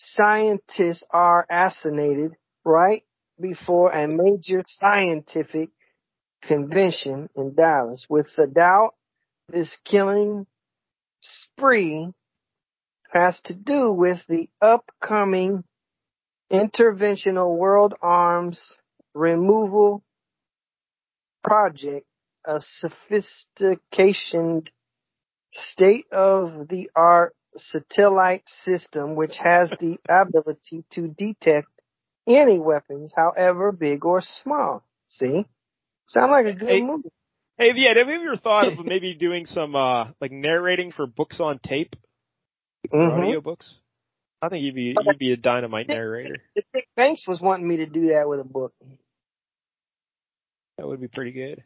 [0.00, 2.32] scientists are assassinated
[2.64, 3.04] right
[3.38, 5.68] before a major scientific
[6.42, 8.06] convention in Dallas.
[8.08, 8.94] With the doubt,
[9.48, 10.46] this killing
[11.20, 12.08] spree
[13.12, 15.64] has to do with the upcoming
[16.50, 18.78] interventional world arms
[19.14, 20.02] removal
[21.44, 22.06] project,
[22.46, 24.62] a sophistication
[25.52, 31.68] state of the art satellite system which has the ability to detect
[32.26, 34.84] any weapons, however big or small.
[35.06, 35.46] See?
[36.06, 37.08] Sound like a good Hey, movie.
[37.58, 41.40] Hey, yeah, have you ever thought of maybe doing some uh like narrating for books
[41.40, 41.94] on tape,
[42.90, 43.18] or Mhm.
[43.18, 43.76] audio books?
[44.42, 46.36] I think you'd be you'd be a dynamite narrator.
[46.54, 48.72] Dick Banks was wanting me to do that with a book.
[50.78, 51.62] That would be pretty good.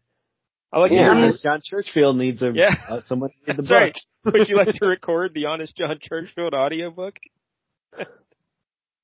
[0.73, 2.75] I like Yeah, to hear mean- John Churchfield needs a Yeah.
[2.89, 3.79] uh, someone to read the That's book.
[3.79, 3.99] right.
[4.33, 7.17] Would you like to record the Honest John Churchfield audiobook?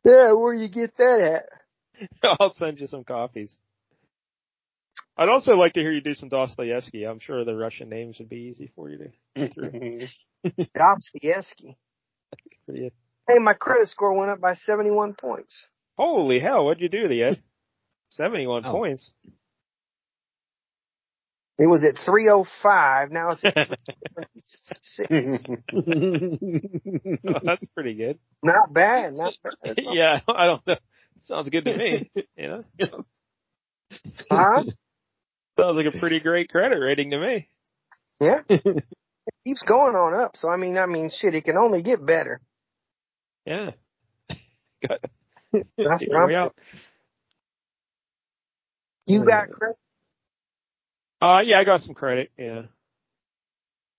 [0.02, 2.08] Yeah, where do you get that at?
[2.40, 3.54] I'll send you some copies.
[5.14, 7.04] I'd also like to hear you do some Dostoevsky.
[7.04, 10.08] I'm sure the Russian names would be easy for you to get through.
[10.74, 11.76] Dostoevsky.
[12.66, 15.66] Hey, my credit score went up by 71 points.
[15.98, 17.42] Holy hell, what'd you do, the Ed?
[18.08, 18.70] 71 Oh.
[18.72, 19.12] points.
[21.60, 23.10] It was at 305.
[23.12, 23.68] Now it's at
[24.38, 25.08] 6.
[27.32, 28.18] Oh, that's pretty good.
[28.42, 29.14] Not bad.
[29.14, 29.74] Not bad.
[29.78, 30.76] yeah, I don't know.
[31.20, 32.10] Sounds good to me.
[32.36, 32.62] You know,
[34.30, 34.64] Huh?
[35.58, 37.48] sounds like a pretty great credit rating to me.
[38.20, 38.40] Yeah.
[38.48, 38.84] It
[39.46, 40.36] keeps going on up.
[40.36, 42.40] So I mean, I mean, shit, it can only get better.
[43.44, 43.72] Yeah.
[44.88, 45.00] Got
[45.52, 46.50] That's Here we I'm-
[49.06, 49.76] You got uh, credit?
[51.20, 52.30] Uh, yeah, I got some credit.
[52.38, 52.62] Yeah.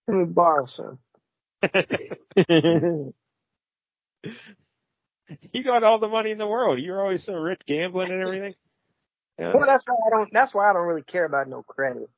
[0.07, 0.99] Let me borrow some.
[5.53, 6.79] you got all the money in the world.
[6.79, 8.55] You're always so rich gambling and everything.
[9.37, 9.53] Yeah.
[9.53, 10.29] Well, that's why I don't.
[10.33, 12.09] That's why I don't really care about no credit.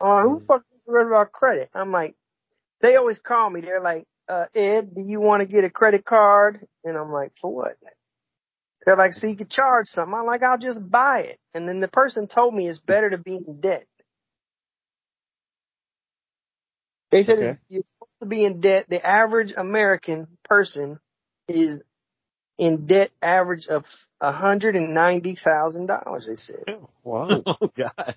[0.00, 1.70] Uh, who the fuck cares about credit?
[1.74, 2.14] I'm like,
[2.80, 3.60] they always call me.
[3.60, 6.66] They're like, uh, Ed, do you want to get a credit card?
[6.84, 7.76] And I'm like, for what?
[8.84, 10.14] They're like, so you could charge something.
[10.14, 11.38] I'm like, I'll just buy it.
[11.52, 13.86] And then the person told me it's better to be in debt.
[17.10, 17.58] They said Okay.
[17.68, 18.86] you're supposed to be in debt.
[18.88, 21.00] The average American person
[21.48, 21.80] is
[22.58, 23.84] in debt average of
[24.20, 26.26] a hundred and ninety thousand dollars.
[26.26, 26.64] They said.
[26.68, 27.42] Oh, wow.
[27.46, 28.16] oh God.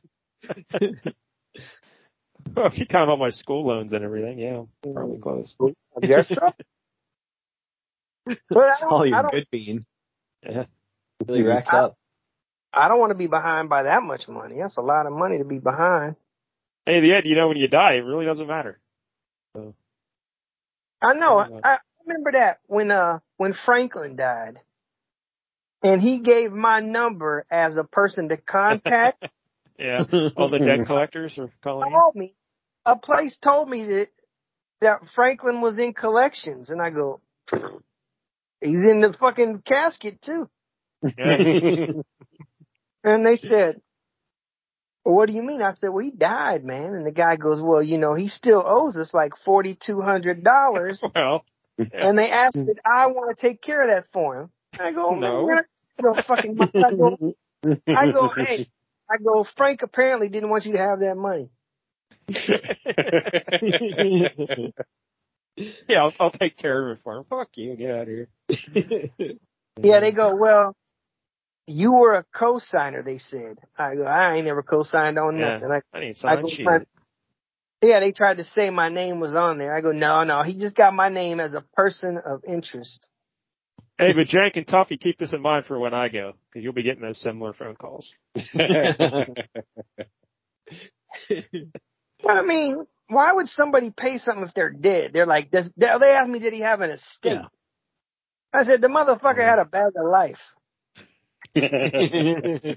[2.56, 5.22] Well, if you count all my school loans and everything, yeah, I'm probably mm.
[5.22, 5.56] close.
[5.96, 6.36] I guess so.
[8.50, 9.86] But I don't, Oh, I you're don't, good bean.
[10.44, 10.66] Yeah.
[11.28, 11.96] Really racks I- up.
[12.74, 14.56] I don't want to be behind by that much money.
[14.60, 16.16] That's a lot of money to be behind.
[16.86, 18.80] Hey, the end, you know, when you die, it really doesn't matter.
[19.56, 19.76] So,
[21.02, 21.40] I know.
[21.40, 24.60] I, I remember that when uh when Franklin died,
[25.84, 29.24] and he gave my number as a person to contact.
[29.80, 32.36] yeah, all the debt collectors are calling called me.
[32.86, 34.08] A place told me that
[34.82, 37.22] that Franklin was in collections, and I go,
[38.60, 40.50] he's in the fucking casket too.
[41.18, 41.86] Yeah.
[43.04, 43.82] And they said,
[45.04, 45.62] Well, what do you mean?
[45.62, 46.94] I said, well, he died, man.
[46.94, 50.44] And the guy goes, well, you know, he still owes us like forty two hundred
[50.44, 51.04] dollars.
[51.16, 51.44] Well,
[51.94, 54.52] and they asked if I want to take care of that for him.
[54.80, 55.48] I go, No.
[55.48, 55.64] man,
[56.28, 56.60] fucking.
[56.62, 57.18] I go,
[57.88, 58.70] I go, hey,
[59.10, 59.46] I go.
[59.58, 61.50] Frank apparently didn't want you to have that money.
[65.88, 67.24] yeah, I'll, I'll take care of it for him.
[67.30, 68.28] Fuck you, get out of here.
[69.82, 70.76] Yeah, they go, well,
[71.72, 73.04] you were a co-signer.
[73.04, 73.58] They said.
[73.78, 75.54] I go, I ain't never co-signed on Yeah.
[75.54, 75.70] nothing.
[75.72, 76.66] I, I need I sign go, sheet.
[76.66, 76.86] find-
[77.84, 79.76] yeah, they tried to say my name was on there.
[79.76, 83.08] I go, no, no, he just got my name as a person of interest.
[83.98, 86.74] Hey, but Jank and Tuffy, keep this in mind for when I go, because you'll
[86.74, 88.12] be getting those similar phone calls.
[92.24, 95.12] But I mean, why would somebody pay something if they're dead?
[95.12, 97.32] They're like, does, they they asked me, did he have an estate?
[97.32, 97.46] Yeah.
[98.54, 100.40] I said, the motherfucker had a bag of life.
[101.56, 102.76] I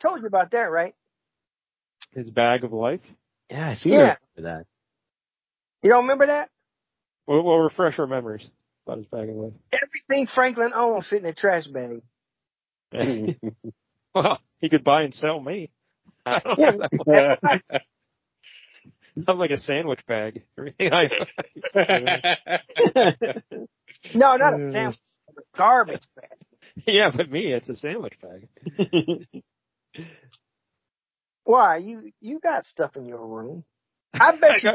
[0.00, 0.94] told you about that, right?
[2.12, 3.00] His bag of life.
[3.50, 4.16] yeah, I see Yeah.
[4.36, 4.66] that.
[5.82, 6.48] You don't remember that?
[7.26, 8.48] We'll, we'll refresh our memories
[8.86, 9.52] about his bag of life.
[9.72, 12.02] Everything Franklin owned fit in a trash bag.
[14.14, 15.70] well, he could buy and sell me.
[16.26, 17.82] I don't know that much.
[19.28, 20.42] I'm like a sandwich bag.
[24.14, 26.30] No, not a sandwich, a garbage bag.
[26.86, 28.48] yeah, but me, it's a sandwich bag.
[31.44, 31.78] Why?
[31.78, 33.64] You you got stuff in your room.
[34.14, 34.70] I bet you.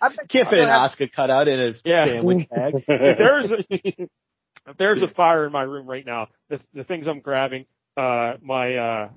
[0.00, 2.06] I bet Can't fit you an have- Oscar cutout in a Yeah.
[2.06, 2.74] sandwich bag.
[2.86, 7.06] If there's a, if there's a fire in my room right now, the the things
[7.06, 9.08] I'm grabbing, uh, my uh,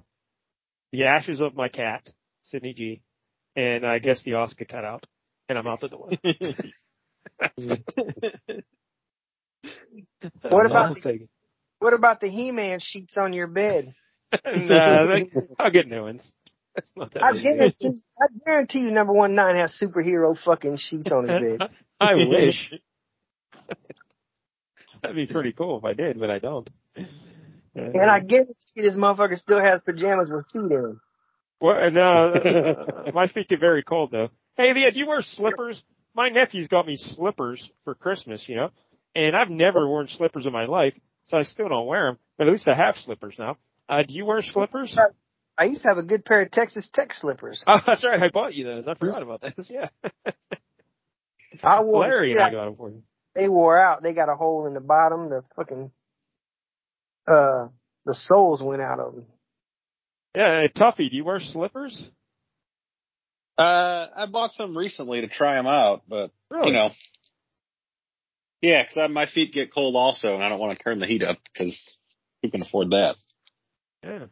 [0.91, 2.09] the ashes of my cat,
[2.43, 3.01] Sydney G,
[3.55, 5.05] and I guess the Oscar cutout,
[5.47, 6.09] and I'm out the door.
[10.43, 11.29] What about I'll take it.
[11.81, 13.95] What about the He-Man sheets on your bed?
[14.45, 16.31] nah, they, I'll get new ones.
[16.75, 21.11] That's not that I guarantee, I guarantee you, number one nine has superhero fucking sheets
[21.11, 21.69] on his bed.
[21.99, 22.71] I wish.
[25.01, 26.69] That'd be pretty cool if I did, but I don't.
[27.73, 30.99] And I guarantee this motherfucker still has pajamas with feet in.
[31.59, 34.29] Well, and, uh, my feet get very cold though.
[34.55, 35.81] Hey, Leah, do you wear slippers?
[36.13, 38.69] My nephew's got me slippers for Christmas, you know,
[39.15, 40.93] and I've never worn slippers in my life,
[41.25, 42.17] so I still don't wear them.
[42.37, 43.57] But at least I have slippers now.
[43.87, 44.97] Uh, do you wear slippers?
[45.57, 47.63] I used to have a good pair of Texas Tech slippers.
[47.67, 48.21] Oh, that's right.
[48.21, 48.87] I bought you those.
[48.87, 49.69] I forgot about this.
[49.69, 49.89] Yeah.
[51.63, 53.03] I wore Larry and yeah, I got them for you.
[53.35, 54.01] they wore out.
[54.01, 55.29] They got a hole in the bottom.
[55.29, 55.91] The fucking
[57.27, 57.67] uh
[58.05, 59.25] the soles went out of them.
[60.35, 62.01] Yeah, hey, Tuffy, do you wear slippers?
[63.57, 66.67] Uh, I bought some recently to try them out, but Really?
[66.67, 66.89] you know,
[68.61, 71.23] yeah, because my feet get cold also, and I don't want to turn the heat
[71.23, 71.93] up because
[72.41, 73.15] who can afford that?
[74.03, 74.25] Yeah.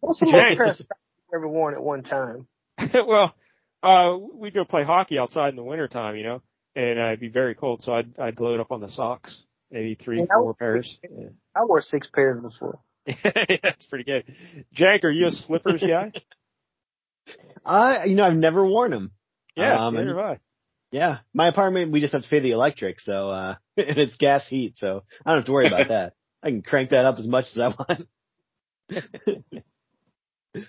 [0.00, 0.32] What's the Jay.
[0.32, 0.88] most pair of socks
[1.32, 2.46] you ever worn at one time?
[2.94, 3.34] well,
[3.82, 6.42] uh, we'd go play hockey outside in the wintertime, you know,
[6.76, 9.42] and uh, it'd be very cold, so I'd, I'd load up on the socks.
[9.70, 10.98] Maybe three, Yeah, four was- pairs.
[11.02, 11.28] Yeah.
[11.56, 12.80] I wore six pairs before.
[13.06, 14.24] That's pretty good.
[14.76, 16.12] Jank, are you a slippers guy?
[17.64, 19.12] I, you know, I've never worn them.
[19.56, 20.38] Yeah, Um, neither have I.
[20.94, 24.46] Yeah, my apartment we just have to pay the electric, so uh, and it's gas
[24.46, 26.12] heat, so I don't have to worry about that.
[26.42, 28.06] I can crank that up as much as I want.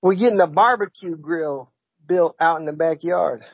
[0.00, 1.70] We're getting a barbecue grill
[2.06, 3.44] built out in the backyard.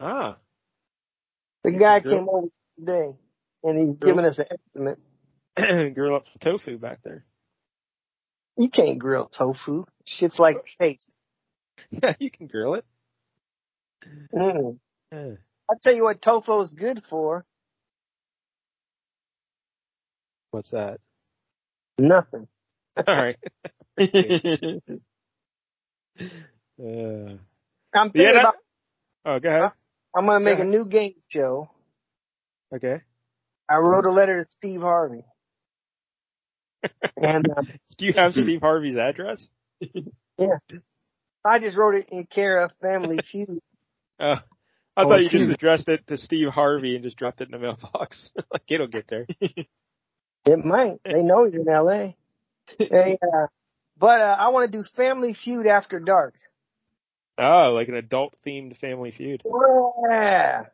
[0.00, 0.38] Ah,
[1.62, 2.46] The guy came over
[2.78, 3.18] today
[3.62, 4.14] and he's Grill?
[4.14, 4.98] giving us an estimate.
[5.94, 7.26] grill up some tofu back there.
[8.56, 9.84] You can't grill tofu.
[10.06, 11.06] Shit's like paste.
[11.90, 12.86] Yeah, you can grill it.
[14.34, 14.78] Mm.
[15.12, 15.32] Yeah.
[15.70, 17.44] I tell you what tofu is good for.
[20.50, 21.00] What's that?
[21.98, 22.48] Nothing.
[22.96, 23.38] All right.
[26.78, 27.36] Uh,
[27.94, 28.54] I'm thinking yeah, about
[29.24, 29.72] oh, go ahead.
[30.14, 31.70] I'm gonna make a new game show.
[32.74, 33.02] Okay.
[33.68, 35.24] I wrote a letter to Steve Harvey.
[37.16, 37.62] and uh,
[37.96, 39.46] Do you have Steve Harvey's address?
[40.38, 40.58] Yeah.
[41.44, 43.60] I just wrote it in care of Family Feud.
[44.22, 44.36] Uh,
[44.96, 47.52] I Oh, thought you just addressed it to Steve Harvey and just dropped it in
[47.52, 48.30] the mailbox.
[48.52, 49.26] like it'll get there.
[50.44, 51.00] It might.
[51.04, 52.16] They know you're in L.A.
[52.78, 53.46] Hey, uh,
[53.98, 56.34] but uh, I want to do Family Feud after dark.
[57.38, 59.42] Oh, like an adult themed family feud.
[60.08, 60.64] Yeah.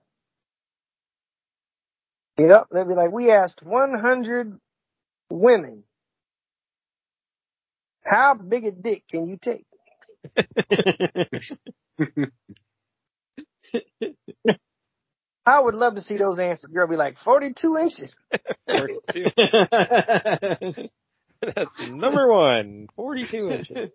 [2.38, 2.66] Yep.
[2.72, 4.58] They'll be like, we asked 100
[5.30, 5.84] women,
[8.04, 9.66] how big a dick can you take?
[15.46, 16.70] I would love to see those answers.
[16.70, 18.14] Girl be like, 42 inches.
[18.70, 19.24] 42.
[21.40, 23.90] That's number one, 42 inches.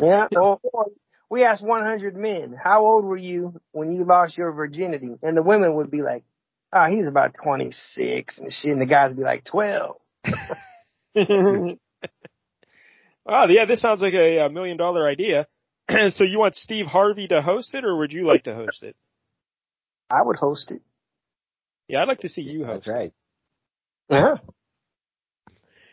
[0.00, 0.28] Yeah.
[1.28, 5.16] We asked 100 men, how old were you when you lost your virginity?
[5.22, 6.22] And the women would be like,
[6.72, 8.72] oh, he's about 26 and shit.
[8.72, 9.96] And the guys would be like 12.
[13.26, 15.46] Wow, yeah, this sounds like a, a million dollar idea.
[16.10, 18.96] so you want Steve Harvey to host it, or would you like to host it?
[20.10, 20.82] I would host it.
[21.88, 22.86] Yeah, I'd like to see you host.
[22.86, 23.12] That's right.
[24.08, 24.36] Yeah.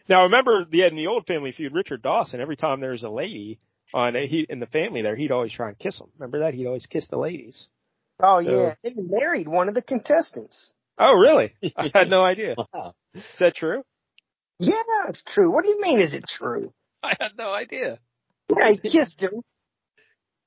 [0.07, 2.41] Now remember, the in the old Family Feud, Richard Dawson.
[2.41, 3.59] Every time there was a lady
[3.93, 6.09] on he in the family there, he'd always try and kiss them.
[6.17, 6.53] Remember that?
[6.53, 7.67] He'd always kiss the ladies.
[8.21, 8.75] Oh yeah.
[8.83, 10.73] They married one of the contestants.
[10.97, 11.53] Oh, really?
[11.77, 12.55] I had no idea.
[12.73, 12.93] Wow.
[13.13, 13.83] Is that true?
[14.59, 15.51] Yeah, it's true.
[15.51, 16.73] What do you mean is it true?
[17.03, 17.99] I had no idea.
[18.55, 19.31] Yeah, he kissed her.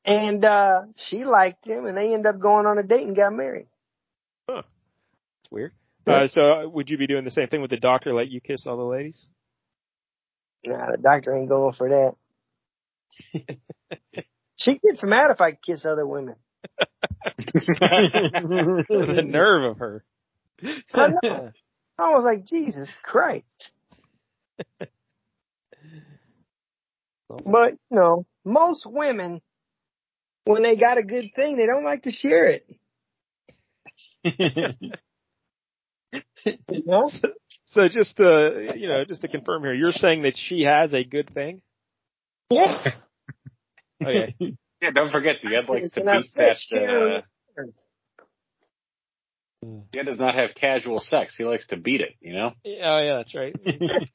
[0.05, 3.33] And uh she liked him and they ended up going on a date and got
[3.33, 3.67] married.
[4.49, 5.73] It's weird.
[6.07, 8.13] Uh, so would you be doing the same thing with the doctor?
[8.13, 9.27] Let you kiss all the ladies?
[10.65, 12.15] Nah, the doctor ain't going for
[13.33, 13.57] that.
[14.57, 16.37] she gets mad if I kiss other women.
[17.55, 20.05] the nerve of her.
[20.93, 21.51] I know.
[21.99, 23.71] I was like, Jesus Christ.
[27.47, 29.41] But, you know, most women,
[30.45, 32.66] when they got a good thing, they don't like to share it.
[36.45, 37.11] You know?
[37.66, 41.03] So just to you know, just to confirm here, you're saying that she has a
[41.03, 41.62] good thing?
[42.51, 42.84] Yeah.
[44.03, 44.34] Okay.
[44.82, 47.22] Yeah, don't forget the Ed likes to beat said that.
[47.57, 47.62] Uh,
[49.62, 51.34] the Ed does not have casual sex.
[51.38, 52.14] He likes to beat it.
[52.20, 52.53] You know.
[52.66, 53.55] Oh yeah, that's right.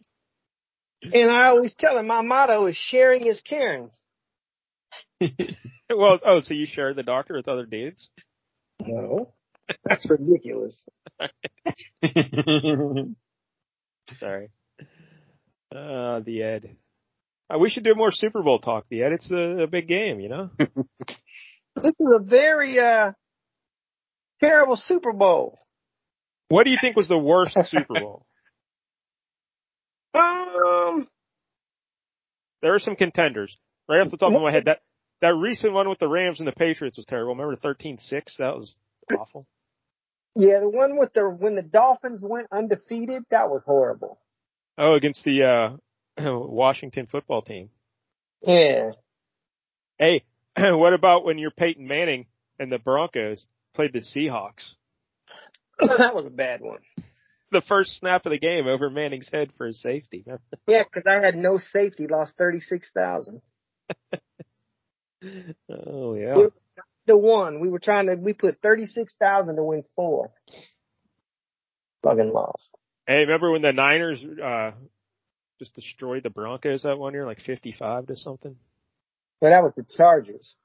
[1.02, 3.90] And I always tell him my motto is sharing is caring.
[5.96, 8.10] well, oh, so you shared the doctor with other dudes?
[8.86, 9.34] No.
[9.86, 10.86] That's ridiculous.
[14.20, 14.50] Sorry.
[15.76, 16.76] Uh, the Ed.
[17.54, 19.14] Uh, we should do more Super Bowl talk, the Ed.
[19.14, 20.50] It's a, a big game, you know?
[21.82, 23.12] This is a very uh
[24.42, 25.60] terrible Super Bowl.
[26.50, 28.26] What do you think was the worst Super Bowl?
[30.14, 31.08] Um
[32.62, 33.56] There are some contenders.
[33.88, 34.82] Right off the top of my head, that,
[35.22, 37.36] that recent one with the Rams and the Patriots was terrible.
[37.36, 38.38] Remember the 13-6?
[38.38, 38.76] That was
[39.18, 39.48] awful.
[40.36, 44.20] yeah, the one with the when the Dolphins went undefeated, that was horrible.
[44.78, 45.78] Oh, against the, uh,
[46.48, 47.70] Washington football team.
[48.42, 48.92] Yeah.
[49.98, 50.24] Hey,
[50.58, 53.44] what about when you're Peyton Manning and the Broncos
[53.74, 54.74] played the Seahawks?
[55.80, 56.80] that was a bad one.
[57.52, 60.26] The first snap of the game over Manning's head for his safety.
[60.68, 63.42] Yeah, because I had no safety, lost thirty six thousand.
[65.70, 66.36] Oh yeah.
[67.06, 70.32] The one we were trying to, we put thirty six thousand to win four.
[72.04, 72.76] Fucking lost.
[73.08, 74.72] Hey, remember when the Niners uh
[75.58, 78.56] just destroyed the Broncos that one year, like fifty-five to something?
[79.42, 80.56] But that was the Chargers.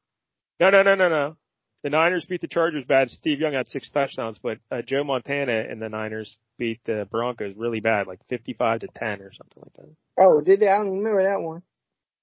[0.61, 1.37] No, no, no, no, no.
[1.83, 3.11] The Niners beat the Chargers bad.
[3.11, 7.55] Steve Young had six touchdowns, but uh, Joe Montana and the Niners beat the Broncos
[7.57, 9.95] really bad, like fifty-five to ten or something like that.
[10.19, 10.69] Oh, did they?
[10.69, 11.63] I don't remember that one.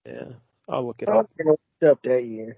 [0.06, 0.36] Yeah,
[0.70, 1.30] I'll look it I up.
[1.82, 2.58] Don't up that year.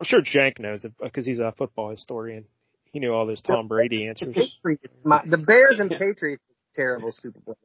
[0.00, 2.44] I'm sure Jank knows it because he's a football historian.
[2.92, 4.34] He knew all those Tom Brady answers.
[4.34, 6.42] Patriots, my, the Bears and Patriots,
[6.74, 7.56] terrible Super Bowl.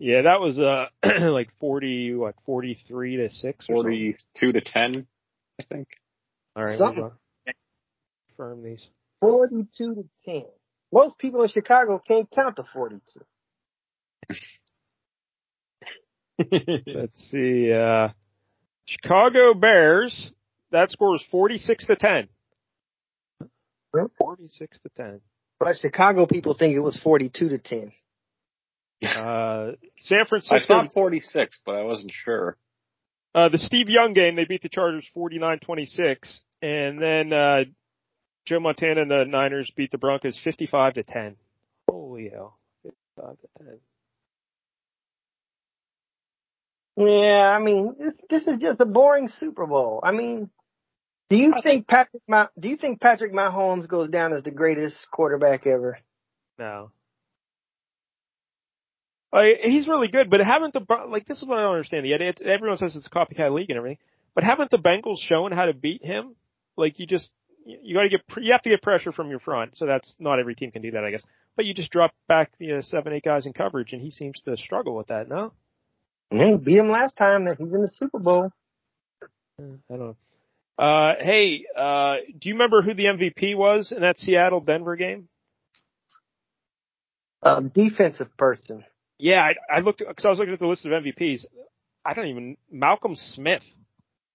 [0.00, 0.86] Yeah, that was uh
[1.30, 3.82] like forty, what, forty-three to six or?
[3.82, 5.06] Forty-two to ten,
[5.60, 5.88] I think.
[6.54, 7.02] All right, Something.
[7.02, 7.12] we'll
[8.28, 8.88] confirm these.
[9.20, 10.44] 42 to 10.
[10.92, 13.20] Most people in Chicago can't count to 42.
[16.38, 17.72] Let's see.
[17.72, 18.08] Uh,
[18.86, 20.32] Chicago Bears.
[20.70, 22.28] That score is forty-six to ten.
[24.18, 25.20] Forty-six to ten.
[25.58, 27.92] But Chicago people think it was 42 to 10.
[29.02, 30.66] Uh, San I Francisco.
[30.68, 32.56] thought forty-six, but I wasn't sure.
[33.34, 37.64] Uh, the Steve Young game, they beat the Chargers 49-26, and then uh,
[38.46, 41.36] Joe Montana and the Niners beat the Broncos 55 to 10.
[41.88, 43.78] Holy hell, 55 to 10.
[46.98, 50.00] Yeah, I mean, this, this is just a boring Super Bowl.
[50.02, 50.50] I mean,
[51.30, 55.08] do you think Patrick Ma- do you think Patrick Mahomes goes down as the greatest
[55.12, 55.98] quarterback ever?
[56.58, 56.90] No.
[59.32, 62.04] Like, he's really good, but haven't the Bron- like this is what I don't understand.
[62.04, 63.98] Yet it, everyone says it's a copycat league and everything,
[64.34, 66.34] but haven't the Bengals shown how to beat him?
[66.76, 67.30] Like you just
[67.64, 69.76] you got to get you have to get pressure from your front.
[69.76, 71.22] So that's not every team can do that, I guess.
[71.54, 74.40] But you just drop back you know, seven eight guys in coverage, and he seems
[74.46, 75.28] to struggle with that.
[75.28, 75.52] No,
[76.30, 78.50] Yeah, he beat him last time that he's in the Super Bowl.
[79.58, 80.16] I don't know.
[80.78, 85.28] Uh, hey, uh, do you remember who the MVP was in that Seattle Denver game?
[87.42, 88.84] A defensive person.
[89.18, 91.46] Yeah, I, I looked because I was looking at the list of MVPs.
[92.04, 93.64] I don't even Malcolm Smith.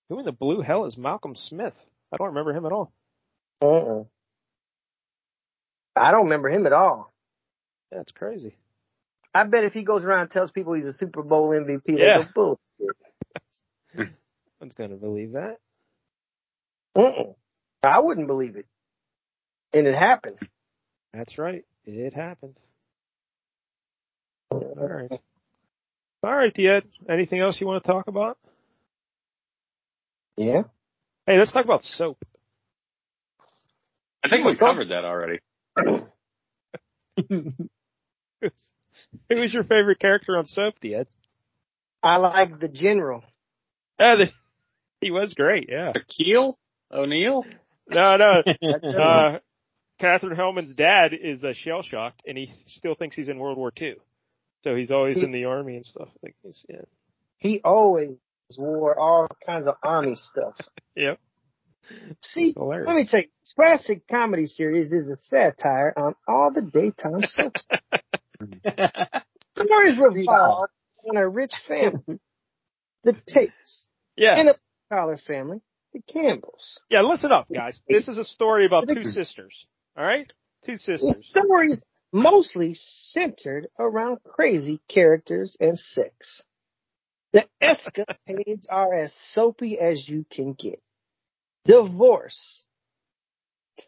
[0.09, 1.75] Who in the blue hell is Malcolm Smith?
[2.11, 2.91] I don't remember him at all.
[3.61, 4.03] Uh-uh.
[5.95, 7.13] I don't remember him at all.
[7.91, 8.57] That's crazy.
[9.33, 12.19] I bet if he goes around and tells people he's a Super Bowl MVP, Yeah.
[12.19, 12.95] they go bullshit.
[14.61, 15.57] One's gonna believe that.
[16.95, 17.33] Uh-uh.
[17.83, 18.65] I wouldn't believe it.
[19.73, 20.37] And it happened.
[21.13, 21.65] That's right.
[21.85, 22.55] It happened.
[24.51, 25.11] All right.
[26.23, 26.83] All right, Ed.
[27.09, 28.37] Anything else you want to talk about?
[30.37, 30.63] Yeah.
[31.25, 32.17] Hey, let's talk about soap.
[34.23, 35.39] I think we covered that already.
[39.29, 41.07] Who was your favorite character on Soap, Ed?
[42.01, 43.23] I like the general.
[43.99, 44.27] Uh, the,
[45.01, 45.69] he was great.
[45.69, 45.93] Yeah.
[45.93, 46.55] Shaquille
[46.91, 47.45] O'Neal?
[47.89, 48.43] No, no.
[48.63, 49.39] Uh,
[49.99, 53.71] Katherine Helmond's dad is uh, shell shocked, and he still thinks he's in World War
[53.79, 53.95] II.
[54.63, 56.09] So he's always in the army and stuff.
[56.21, 56.81] Like, he's, yeah.
[57.37, 58.17] He always
[58.57, 60.55] wore all kinds of army stuff.
[60.95, 61.19] Yep.
[62.21, 66.61] See, let me tell you, this classic comedy series is a satire on all the
[66.61, 67.65] daytime soaps.
[69.57, 70.69] Stories revolve
[71.07, 72.19] on a rich family,
[73.03, 74.39] the Tates, Yeah.
[74.39, 74.55] and a
[74.91, 75.61] collar family,
[75.93, 76.79] the Campbells.
[76.89, 77.79] Yeah, listen up, guys.
[77.87, 79.65] This is a story about two sisters.
[79.97, 80.31] All right?
[80.65, 81.27] Two The sisters.
[81.29, 86.43] stories mostly centered around crazy characters and sex.
[87.33, 90.81] The escapades are as soapy as you can get.
[91.65, 92.63] Divorce,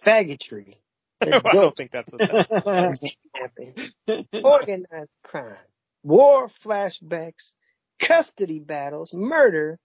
[0.05, 0.75] faggotry,
[1.21, 3.51] I don't think that's what that
[4.07, 4.25] is.
[4.43, 5.55] organized crime,
[6.03, 7.51] war flashbacks,
[8.05, 9.79] custody battles, murder,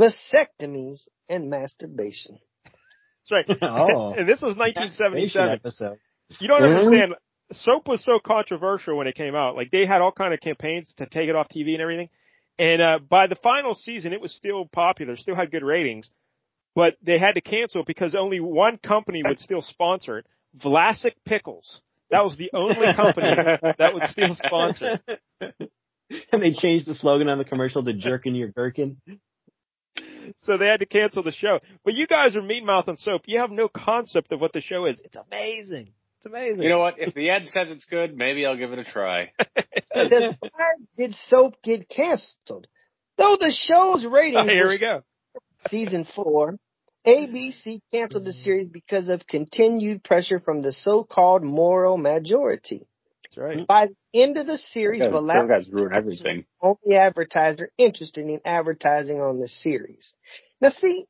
[0.00, 2.38] vasectomies, and masturbation.
[3.30, 3.58] That's right.
[3.62, 4.12] Oh.
[4.12, 5.50] and this was 1977.
[5.50, 5.98] episode.
[6.40, 6.76] You don't Mhm.
[6.78, 7.14] understand.
[7.52, 9.54] Soap was so controversial when it came out.
[9.54, 12.08] Like they had all kind of campaigns to take it off TV and everything.
[12.58, 16.10] And uh by the final season, it was still popular, still had good ratings.
[16.74, 20.26] But they had to cancel because only one company would still sponsor it.
[20.62, 21.80] Vlasic Pickles.
[22.10, 23.26] That was the only company
[23.78, 25.00] that would still sponsor.
[25.40, 28.98] and they changed the slogan on the commercial to "Jerkin your gherkin."
[30.40, 31.60] So they had to cancel the show.
[31.84, 33.22] But you guys are mean mouth and soap.
[33.26, 35.00] You have no concept of what the show is.
[35.04, 35.92] It's amazing.
[36.18, 36.62] It's amazing.
[36.62, 36.94] You know what?
[36.98, 39.32] If the ad says it's good, maybe I'll give it a try.
[39.94, 42.66] Then why did soap get canceled?
[43.16, 45.02] Though the show's ratings Oh, here we go.
[45.68, 46.56] season four,
[47.06, 52.86] ABC canceled the series because of continued pressure from the so-called moral majority.
[53.22, 53.66] That's right.
[53.66, 56.44] By the end of the series, Those guys, Vlasic guys ruin everything.
[56.60, 60.12] was the only advertiser interested in advertising on the series.
[60.60, 61.06] Now, see,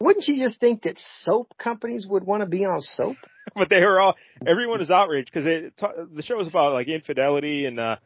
[0.00, 3.16] wouldn't you just think that soap companies would want to be on soap?
[3.54, 4.14] but they were all
[4.46, 5.74] everyone is outraged because it
[6.12, 7.96] the show was about like infidelity and uh,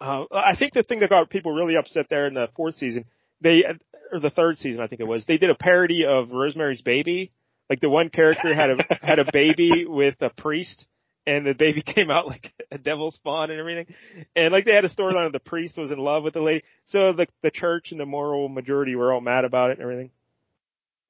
[0.00, 3.04] uh I think the thing that got people really upset there in the fourth season
[3.40, 3.64] they
[4.12, 7.32] or the third season I think it was they did a parody of Rosemary's Baby.
[7.68, 8.76] Like the one character had a
[9.06, 10.84] had a baby with a priest
[11.26, 13.86] and the baby came out like a devil spawn and everything.
[14.34, 16.62] And like they had a storyline of the priest was in love with the lady.
[16.86, 20.10] So the the church and the moral majority were all mad about it and everything.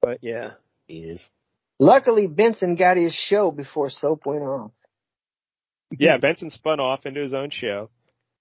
[0.01, 0.51] But yeah.
[0.87, 1.21] He Is
[1.79, 4.71] Luckily, Benson got his show before soap went off.
[5.91, 7.89] Yeah, Benson spun off into his own show.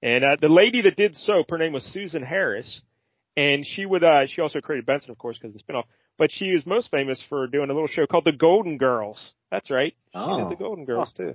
[0.03, 2.83] And uh, the lady that did soap, her name was Susan Harris,
[3.37, 5.85] and she would uh she also created Benson, of course, because of the spinoff.
[6.19, 9.33] But she is most famous for doing a little show called The Golden Girls.
[9.51, 9.95] That's right.
[10.13, 10.49] She Oh.
[10.49, 11.35] did The Golden Girls too.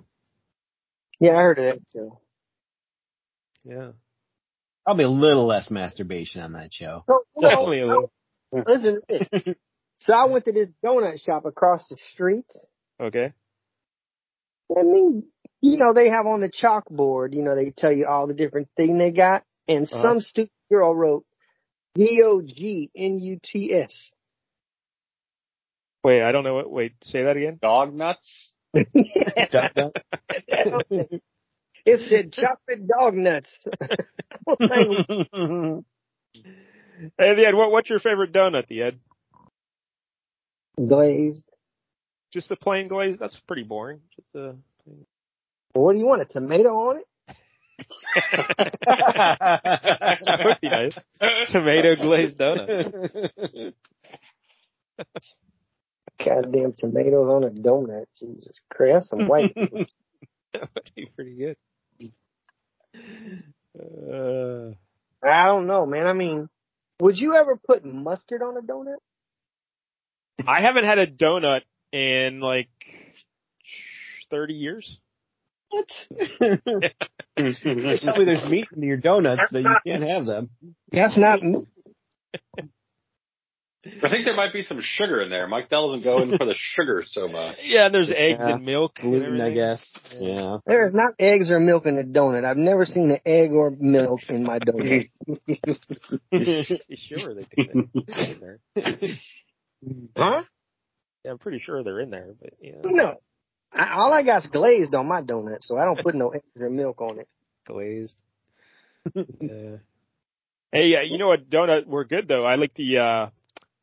[1.19, 2.17] Yeah, I heard of that too.
[3.63, 3.91] Yeah,
[4.85, 7.03] probably a little less masturbation on that show.
[7.07, 8.11] So, you know, definitely a little.
[8.67, 9.55] Listen to this.
[9.99, 12.47] So I went to this donut shop across the street.
[12.99, 13.33] Okay.
[14.75, 15.25] I mean,
[15.61, 18.69] you know, they have on the chalkboard, you know, they tell you all the different
[18.75, 19.43] things they got.
[19.67, 20.01] And Uh-huh.
[20.01, 21.23] some stupid girl wrote
[21.95, 22.51] D-O-G-N-U-T-S.
[26.03, 26.71] Wait, I don't know what.
[26.71, 27.59] Wait, say that again.
[27.61, 28.49] Dog nuts?
[28.73, 28.89] it
[31.85, 33.59] said chocolate dog nuts.
[37.17, 38.99] Hey, the Ed, what, what's your favorite donut, the Ed?
[40.77, 41.43] Glazed.
[42.31, 43.19] Just the plain glazed?
[43.19, 44.01] That's pretty boring.
[44.15, 44.55] Just the.
[45.73, 46.21] What do you want?
[46.21, 47.07] A tomato on it?
[48.85, 50.97] That would be nice.
[51.51, 53.73] Tomato glazed donut.
[56.23, 58.05] Goddamn tomatoes on a donut.
[58.19, 59.09] Jesus Christ.
[59.09, 59.55] Some white.
[60.53, 61.55] That would be pretty good.
[63.79, 64.73] Uh,
[65.25, 66.07] I don't know, man.
[66.07, 66.49] I mean,
[66.99, 68.97] would you ever put mustard on a donut?
[70.45, 71.61] I haven't had a donut
[71.91, 72.69] in like
[74.29, 74.97] 30 years.
[75.71, 75.87] What?
[77.37, 80.49] You tell me there's meat in your donuts, so you can't have them.
[80.91, 81.39] That's not.
[83.83, 85.47] I think there might be some sugar in there.
[85.47, 87.55] Mike Dell doesn't go in for the sugar so much.
[87.63, 88.53] Yeah, there's eggs Yeah.
[88.55, 88.99] and milk.
[89.01, 89.81] and I guess.
[90.19, 90.57] Yeah.
[90.67, 92.45] There is not eggs or milk in a donut.
[92.45, 95.09] I've never seen an egg or milk in my donut.
[96.95, 98.29] Sure they do that?
[98.29, 98.59] In there.
[100.15, 100.43] huh?
[101.25, 103.15] Yeah, I'm pretty sure they're in there, but you know, No.
[103.73, 107.01] I, all I got's glazed on my donut, so I don't put no extra milk
[107.01, 107.27] on it.
[107.65, 108.15] glazed.
[109.15, 109.77] yeah.
[110.71, 112.45] Hey, uh, you know what donut were good though?
[112.45, 113.29] I like the uh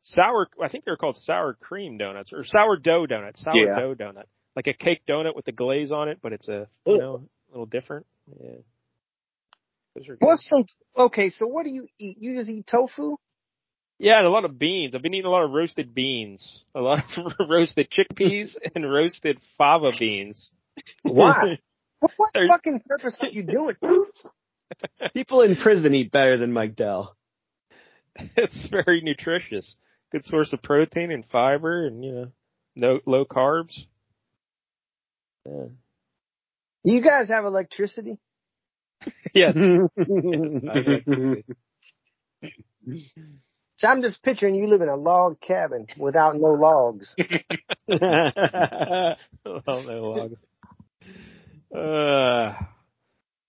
[0.01, 0.47] sour.
[0.61, 3.43] I think they're called sour cream donuts or sour sourdough donuts.
[3.43, 4.25] Sourdough donut,
[4.55, 7.51] like a cake donut with the glaze on it, but it's a you know a
[7.51, 8.05] little different.
[8.41, 8.57] Yeah.
[9.95, 10.25] Those are good.
[10.25, 10.65] What's some?
[10.97, 12.17] Okay, so what do you eat?
[12.19, 13.17] You just eat tofu?
[13.99, 14.95] Yeah, and a lot of beans.
[14.95, 19.39] I've been eating a lot of roasted beans, a lot of roasted chickpeas, and roasted
[19.57, 20.51] fava beans.
[21.03, 21.59] Why?
[21.99, 23.75] For what There's- fucking purpose are you doing?
[25.13, 27.15] People in prison eat better than Mike Dell.
[28.35, 29.75] It's very nutritious.
[30.11, 32.27] Good source of protein and fiber, and you know,
[32.75, 33.77] no low carbs.
[35.45, 35.65] Yeah.
[36.85, 38.17] Do you guys have electricity?
[39.33, 39.55] Yes.
[42.85, 43.05] yes
[43.81, 43.87] I like to see.
[43.87, 47.13] So I'm just picturing you live in a log cabin without no logs.
[47.87, 49.17] without
[49.85, 50.45] no logs.
[51.73, 52.53] Uh,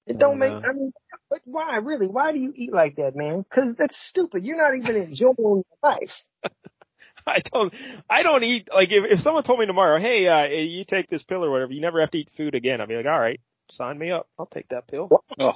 [0.06, 0.52] It don't Oh, make.
[0.52, 0.62] no.
[0.68, 0.92] I mean,
[1.28, 2.06] but why really?
[2.08, 3.42] Why do you eat like that, man?
[3.42, 4.44] Because that's stupid.
[4.44, 6.12] You're not even enjoying your life.
[7.26, 7.74] I don't.
[8.08, 11.22] I don't eat like if if someone told me tomorrow, hey, uh, you take this
[11.22, 12.80] pill or whatever, you never have to eat food again.
[12.80, 14.28] I'd be like, all right, sign me up.
[14.38, 15.08] I'll take that pill.
[15.38, 15.52] Oh,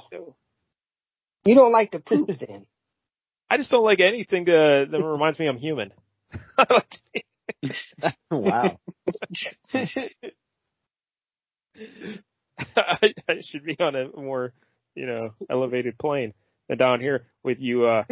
[1.43, 2.65] You don't like the poop then.
[3.49, 5.91] I just don't like anything that, that reminds me I'm human.
[6.57, 6.99] I like to
[8.31, 8.79] wow.
[12.77, 14.53] I, I should be on a more,
[14.95, 16.33] you know, elevated plane
[16.67, 18.03] than down here with you, uh,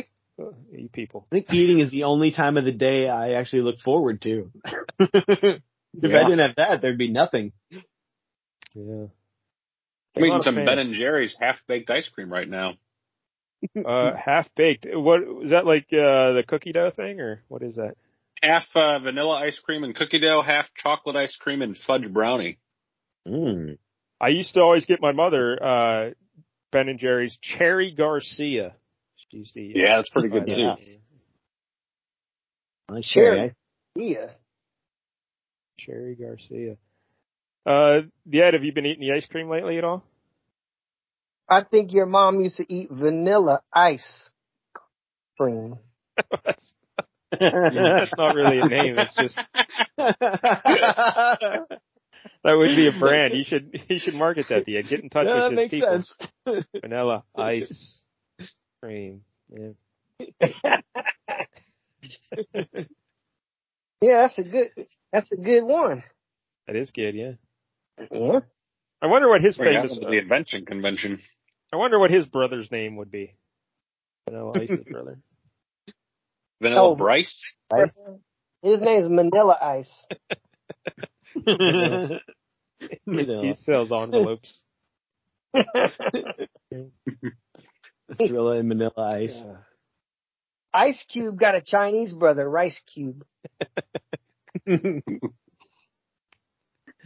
[0.42, 1.26] uh, you people.
[1.32, 4.52] I think eating is the only time of the day I actually look forward to.
[5.00, 5.62] if
[6.02, 6.18] Yeah.
[6.20, 7.54] I didn't have that, there'd be nothing.
[8.74, 9.08] Yeah.
[10.16, 12.74] I'm eating some Ben and Jerry's half baked ice cream right now.
[13.86, 14.86] uh, half baked.
[14.90, 15.88] What is that like?
[15.92, 17.96] Uh, the cookie dough thing, or what is that?
[18.42, 22.58] Half uh, vanilla ice cream and cookie dough, half chocolate ice cream and fudge brownie.
[23.28, 23.78] Mm.
[24.20, 26.10] I used to always get my mother uh,
[26.72, 28.74] Ben and Jerry's Cherry Garcia.
[29.30, 30.74] She's the Yeah, that's pretty good too.
[32.90, 33.36] I like Sure.
[33.36, 33.56] cherry.
[33.96, 34.28] Yeah.
[35.80, 36.78] Cherry Garcia.
[37.66, 38.52] Uh, yeah.
[38.52, 40.04] Have you been eating the ice cream lately at all?
[41.50, 44.30] I think your mom used to eat vanilla ice
[45.38, 45.78] cream.
[46.46, 46.76] that's,
[47.40, 48.98] that's not really a name.
[48.98, 49.36] It's just
[49.98, 51.68] that
[52.46, 53.34] would be a brand.
[53.34, 54.66] You should you should market that.
[54.66, 56.04] The get in touch Yeah, with his makes people.
[56.46, 56.66] sense.
[56.82, 58.02] Vanilla ice
[58.82, 59.22] cream.
[59.50, 59.72] Yeah.
[64.04, 64.72] Yeah, that's a good.
[65.14, 66.04] That's a good one.
[66.68, 67.16] That is good.
[67.16, 67.32] Yeah.
[68.12, 68.40] Yeah.
[69.04, 69.92] I wonder what his Bring that famous.
[69.92, 71.20] one to the invention convention.
[71.74, 73.34] I wonder what his brother's name would be.
[74.30, 75.20] Vanilla Ice's brother.
[76.62, 76.96] Vanilla Oh.
[76.96, 77.38] Bryce.
[78.62, 80.06] His name's Manila Ice.
[83.06, 84.62] He sells envelopes.
[88.18, 89.36] Vanilla and vanilla ice.
[90.74, 93.26] Ice Cube got a Chinese brother, Rice Cube.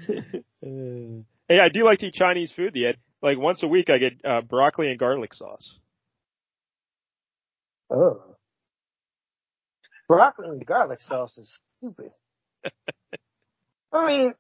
[0.10, 2.74] Uh, Hey, I do like to eat Chinese food.
[2.76, 5.80] Yet, like once a week, I get uh, broccoli and garlic sauce.
[7.90, 8.22] Oh.
[10.08, 12.12] Broccoli and garlic sauce is stupid.
[13.94, 14.34] I mean,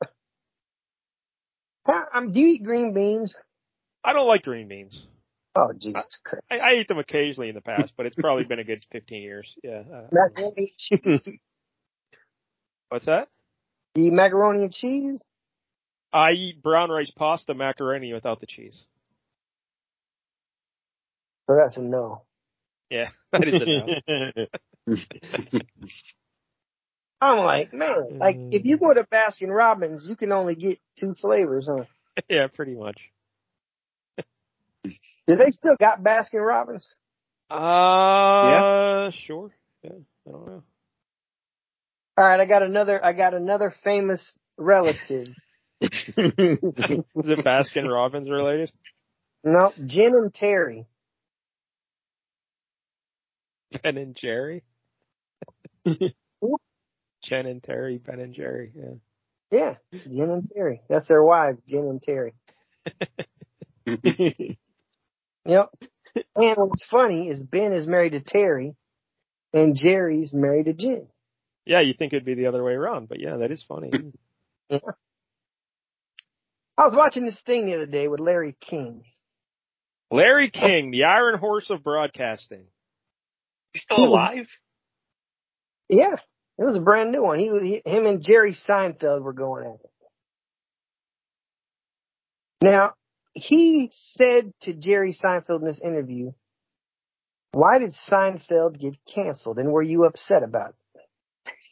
[1.85, 3.35] how, um, do you eat green beans?
[4.03, 5.05] I don't like green beans.
[5.55, 6.45] Oh, Jesus Christ.
[6.51, 9.21] I, I eat them occasionally in the past, but it's probably been a good 15
[9.21, 9.55] years.
[9.63, 9.83] Yeah.
[9.91, 11.29] Uh, Macaroni and cheese.
[12.89, 13.29] what's that?
[13.95, 15.21] Eat macaroni and cheese?
[16.17, 18.85] I eat brown rice pasta macaroni without the cheese.
[21.47, 22.23] So that's a no.
[22.89, 25.59] Yeah, that is a no.
[27.21, 31.13] I'm like, man, like if you go to Baskin Robbins, you can only get two
[31.15, 31.85] flavors, huh?
[32.29, 32.99] yeah, pretty much.
[34.83, 36.87] Do they still got Baskin Robbins?
[37.49, 39.09] Uh, yeah.
[39.11, 39.51] sure.
[39.83, 39.91] Yeah,
[40.27, 40.63] I don't know.
[42.17, 43.03] All right, I got another.
[43.03, 45.27] I got another famous relative.
[45.81, 48.71] Is it Baskin Robbins related?
[49.43, 50.87] no, Jen and Terry.
[53.83, 54.63] Ben and Jerry?
[55.85, 58.71] Jen and Terry, Ben and Jerry.
[58.75, 58.93] Yeah.
[59.49, 60.81] Yeah, Jen and Terry.
[60.89, 62.33] That's their wives, Jen and Terry.
[65.45, 65.69] Yep.
[66.35, 68.75] And what's funny is Ben is married to Terry,
[69.53, 71.07] and Jerry's married to Jen.
[71.65, 73.91] Yeah, you think it'd be the other way around, but yeah, that is funny.
[76.77, 79.03] I was watching this thing the other day with Larry King.
[80.11, 82.65] Larry King, the Iron Horse of broadcasting.
[83.73, 84.47] He's still alive?
[85.89, 86.15] Yeah,
[86.57, 87.39] it was a brand new one.
[87.39, 89.91] He, he him and Jerry Seinfeld were going at it.
[92.61, 92.93] Now,
[93.33, 96.31] he said to Jerry Seinfeld in this interview,
[97.51, 100.75] why did Seinfeld get canceled and were you upset about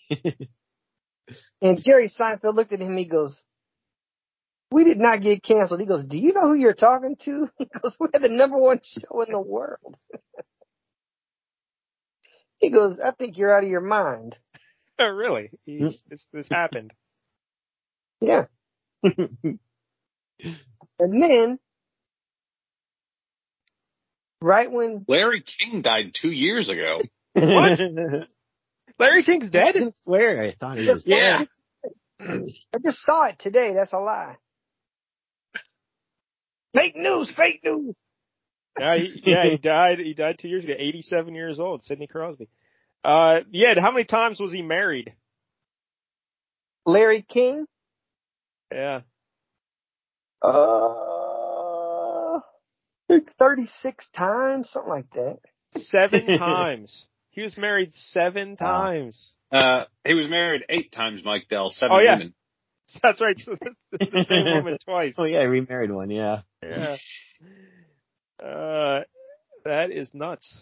[0.09, 0.35] it?
[1.61, 3.41] and Jerry Seinfeld looked at him, he goes,
[4.75, 5.79] we did not get canceled.
[5.79, 7.47] He goes, do you know who you're talking to?
[7.57, 9.95] He goes, we had the number one show in the world.
[12.57, 14.37] he goes, I think you're out of your mind.
[14.97, 15.49] Oh, really?
[15.65, 15.87] He, hmm.
[16.07, 16.93] this, this happened.
[18.21, 18.45] Yeah.
[19.03, 19.59] and
[20.97, 21.59] then,
[24.39, 27.01] right when Larry King died two years ago.
[27.33, 27.77] What?
[28.97, 29.73] Larry King's dead?
[29.73, 30.41] didn't swear.
[30.41, 31.03] I thought he was.
[31.05, 31.43] Yeah.
[32.21, 34.37] I just saw it today, that's a lie.
[36.75, 37.95] Fake news, fake news.
[38.77, 39.99] Yeah, he, yeah, he died.
[39.99, 40.73] He died two years ago.
[40.77, 41.85] Eighty-seven years old.
[41.85, 42.49] Sidney Crosby.
[43.03, 43.79] Uh, yeah.
[43.79, 45.13] How many times was he married?
[46.85, 47.65] Larry King,
[48.71, 49.01] Yeah.
[50.41, 52.39] uh,
[53.39, 55.37] 36 times, something like that.
[55.75, 57.07] Seven times.
[57.31, 59.31] He was married seven times.
[59.51, 62.13] Uh, he was married eight times, Mike Dell, seven Oh, yeah.
[62.17, 62.33] women.
[63.03, 63.39] That's right.
[63.39, 63.55] So
[63.91, 65.15] that's the same woman twice.
[65.17, 66.09] Oh yeah, I remarried one.
[66.09, 66.41] Yeah.
[66.61, 66.97] Yeah.
[68.41, 69.03] Uh,
[69.63, 70.57] that is nuts.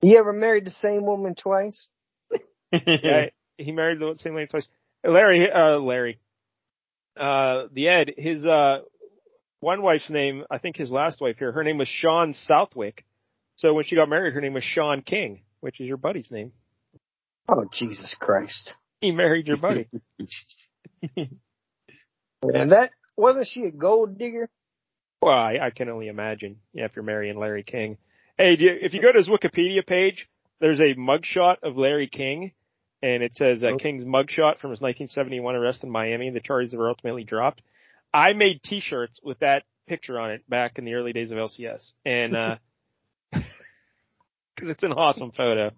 [0.00, 1.88] You ever married the same woman twice?
[2.72, 3.26] Yeah,
[3.58, 4.66] he married the same lady twice.
[5.04, 6.18] Larry, uh, Larry,
[7.20, 8.78] uh, the Ed, his, uh,
[9.60, 13.04] one wife's name, I think his last wife here, her name was Shawn Southwick.
[13.56, 16.52] So when she got married, her name was Shawn King, which is your buddy's name.
[17.46, 18.74] Oh, Jesus Christ.
[19.02, 19.88] He married your buddy.
[22.42, 24.48] And that, wasn't she a gold digger?
[25.20, 26.56] well, I, I can only imagine.
[26.72, 27.98] Yeah, if you're marrying Larry King.
[28.36, 30.28] Hey, do you, if you go to his Wikipedia page,
[30.60, 32.50] there's a mugshot of Larry King,
[33.00, 33.76] and it says uh, Oh.
[33.78, 36.30] King's mugshot from his 1971 arrest in Miami.
[36.30, 37.62] The charges were ultimately dropped.
[38.12, 41.92] I made T-shirts with that picture on it back in the early days of LCS,
[42.04, 42.56] and uh
[43.32, 45.70] 'cause it's an awesome photo.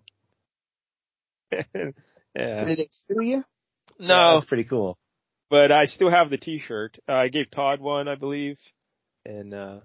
[2.37, 2.65] Yeah.
[2.65, 3.45] Did they sue you?
[3.99, 4.99] No, that's pretty cool.
[5.51, 6.99] but I still have the T-shirt.
[7.09, 8.59] Uh, I gave Todd one, I believe,
[9.25, 9.81] and uh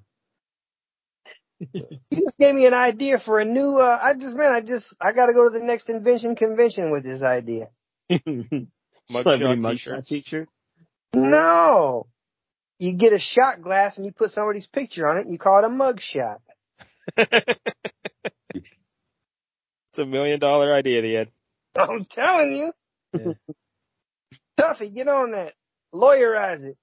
[1.74, 4.96] You just gave me an idea for a new, uh, I just, man, I just,
[5.00, 7.68] I gotta go to the next invention convention with this idea.
[8.12, 8.70] Mugshot
[9.12, 10.08] mugshot T-shirts.
[10.08, 10.48] t-shirt.
[11.14, 12.08] No.
[12.80, 15.60] You get a shot glass and you put somebody's picture on it and you call
[15.60, 16.40] it a mug shot.
[17.18, 18.70] it's
[19.98, 21.32] a million dollar idea, the Ed.
[21.78, 22.72] I'm telling you.
[23.14, 23.34] Yeah.
[24.60, 25.54] Tuffy, get on that.
[25.94, 26.78] Lawyerize it.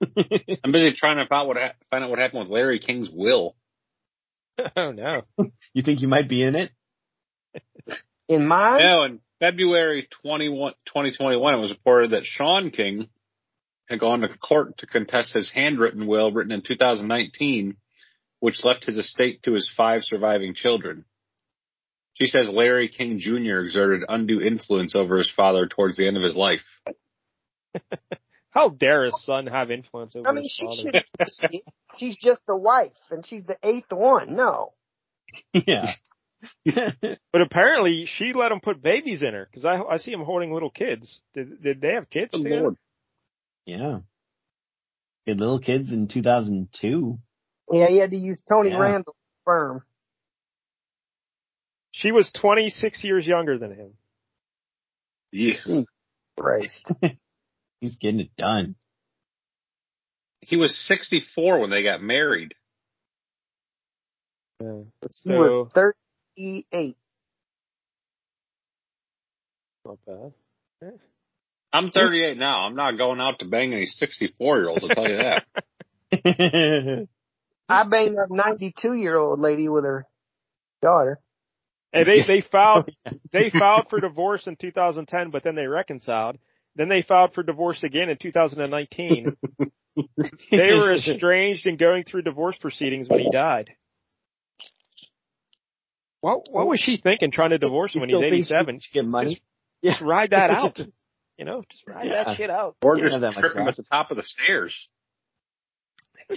[0.64, 3.54] I'm busy trying to find, what ha- find out what happened with Larry King's will.
[4.76, 5.22] Oh no.
[5.72, 6.72] you think you might be in it?
[8.28, 8.80] In mine?
[8.80, 13.08] No, in February 21, 2021, it was reported that Shawn King
[13.88, 17.76] had gone to court to contest his handwritten will written in 2019,
[18.40, 21.04] which left his estate to his five surviving children.
[22.20, 23.60] She says Larry King Jr.
[23.60, 26.62] exerted undue influence over his father towards the end of his life.
[28.50, 31.04] How dare his son have influence over I mean, his she father?
[31.22, 31.60] should.
[31.98, 34.34] she's just the wife and she's the eighth one.
[34.36, 34.72] No.
[35.52, 35.92] yeah.
[36.64, 40.52] But apparently, she let him put babies in her because I I see him holding
[40.52, 41.20] little kids.
[41.34, 42.30] Did did they have kids?
[42.32, 42.60] Good together?
[42.62, 42.76] Lord.
[43.66, 43.98] yeah.
[45.26, 47.18] Had little kids in 2002.
[47.72, 48.78] Yeah, he had to use Tony Yeah.
[48.78, 49.82] Randall's sperm.
[52.00, 53.90] She was 26 years younger than him.
[55.32, 55.54] Yeah.
[55.64, 55.80] Hmm.
[56.38, 56.92] Christ.
[57.80, 58.76] He's getting it done.
[60.40, 62.54] He was 64 when they got married.
[64.60, 64.82] Yeah.
[65.24, 66.96] He was 38.
[69.84, 70.32] not bad.
[71.72, 72.60] I'm 38 now.
[72.60, 75.46] I'm not going out to bang any 64 year olds, I'll tell you that.
[77.68, 80.06] I banged a 92 year old lady with her
[80.80, 81.18] daughter.
[81.92, 86.38] And they they filed oh, they filed for divorce in 2010, but then they reconciled.
[86.76, 89.36] Then they filed for divorce again in 2019.
[90.50, 93.70] they were estranged and going through divorce proceedings when he died.
[96.20, 98.80] What what was she thinking trying to divorce him when he's 87?
[98.80, 99.40] she Get money.
[99.84, 100.78] Just ride that out.
[101.38, 102.24] You know, just ride Yeah.
[102.24, 102.74] that shit out.
[102.82, 104.88] Or just have that much trip him at the top of the stairs.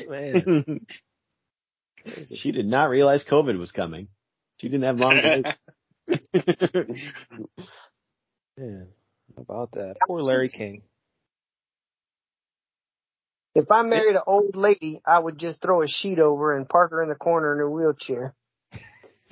[0.08, 0.86] Man.
[2.36, 4.10] she did not realize COVID was coming.
[4.62, 5.44] She didn't have long to
[6.08, 6.20] live.
[8.58, 8.88] Man,
[9.36, 9.96] how about that?
[10.06, 10.84] Poor Larry King.
[13.56, 16.92] If I married an old lady, I would just throw a sheet over and park
[16.92, 18.36] her in the corner in her wheelchair.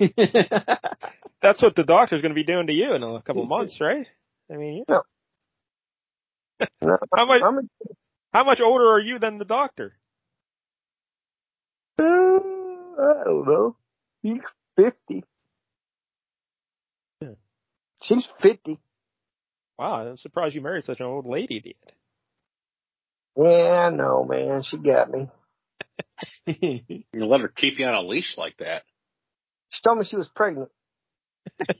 [1.40, 4.08] That's what the doctor's going to be doing to you in a couple months, right?
[4.52, 5.02] I mean, No.
[6.82, 7.62] No, How much- I'm a,
[8.32, 9.94] how much older are you than the doctor?
[12.00, 13.76] uh, I don't know.
[14.76, 15.24] He's 50.
[17.20, 17.28] Yeah.
[18.02, 18.78] She's 50.
[19.78, 21.74] Wow, I'm surprised you married such an old lady, dude.
[23.36, 24.62] Yeah, I know, man.
[24.62, 25.28] She got me.
[27.12, 28.82] You let her keep you on a leash like that.
[29.70, 30.70] She told me she was pregnant.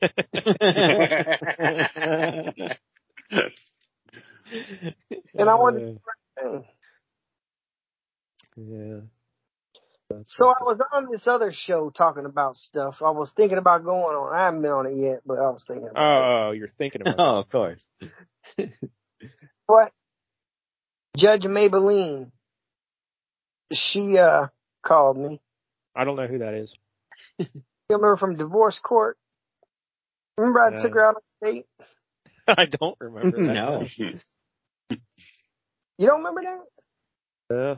[5.38, 6.00] And I wanted-
[6.36, 6.66] Hey.
[8.56, 9.00] Yeah.
[10.10, 12.96] That's So I was on this other show talking about stuff.
[13.00, 14.34] I was thinking about going on.
[14.34, 16.48] I haven't been on it yet, but I was thinking about it.
[16.48, 17.80] Oh, you're thinking about oh, of course.
[19.66, 19.92] What?
[21.16, 22.32] Judge Mablean.
[23.72, 24.48] She uh
[24.84, 25.40] called me.
[25.94, 26.74] I don't know who that is.
[27.38, 27.46] You
[27.90, 29.16] remember from divorce court?
[30.36, 30.80] Remember I No.
[30.80, 31.66] took her out on a date?
[32.48, 33.52] I don't remember that.
[33.52, 33.86] No.
[35.98, 36.42] You don't remember
[37.48, 37.54] that?
[37.54, 37.76] Uh,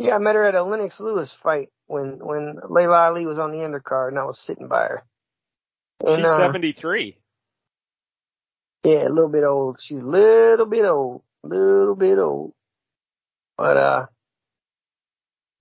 [0.00, 3.52] Yeah, I met her at a Lennox Lewis fight when when Laila Ali was on
[3.52, 5.02] the undercard and I was sitting by her.
[6.02, 7.18] And she's uh, 73.
[8.84, 9.76] yeah, a little bit old.
[9.80, 11.22] She's a little bit old.
[11.42, 12.54] Little bit old.
[13.58, 14.06] But uh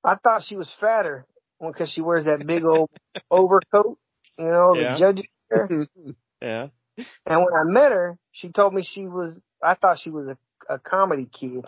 [0.05, 1.25] I thought she was fatter
[1.59, 2.89] because she wears that big old
[3.29, 3.97] overcoat,
[4.37, 4.93] you know, Yeah.
[4.93, 5.25] the judge's.
[6.41, 6.67] Yeah.
[7.25, 10.73] And when I met her, she told me she was, I thought she was a,
[10.73, 11.65] a comedy kid.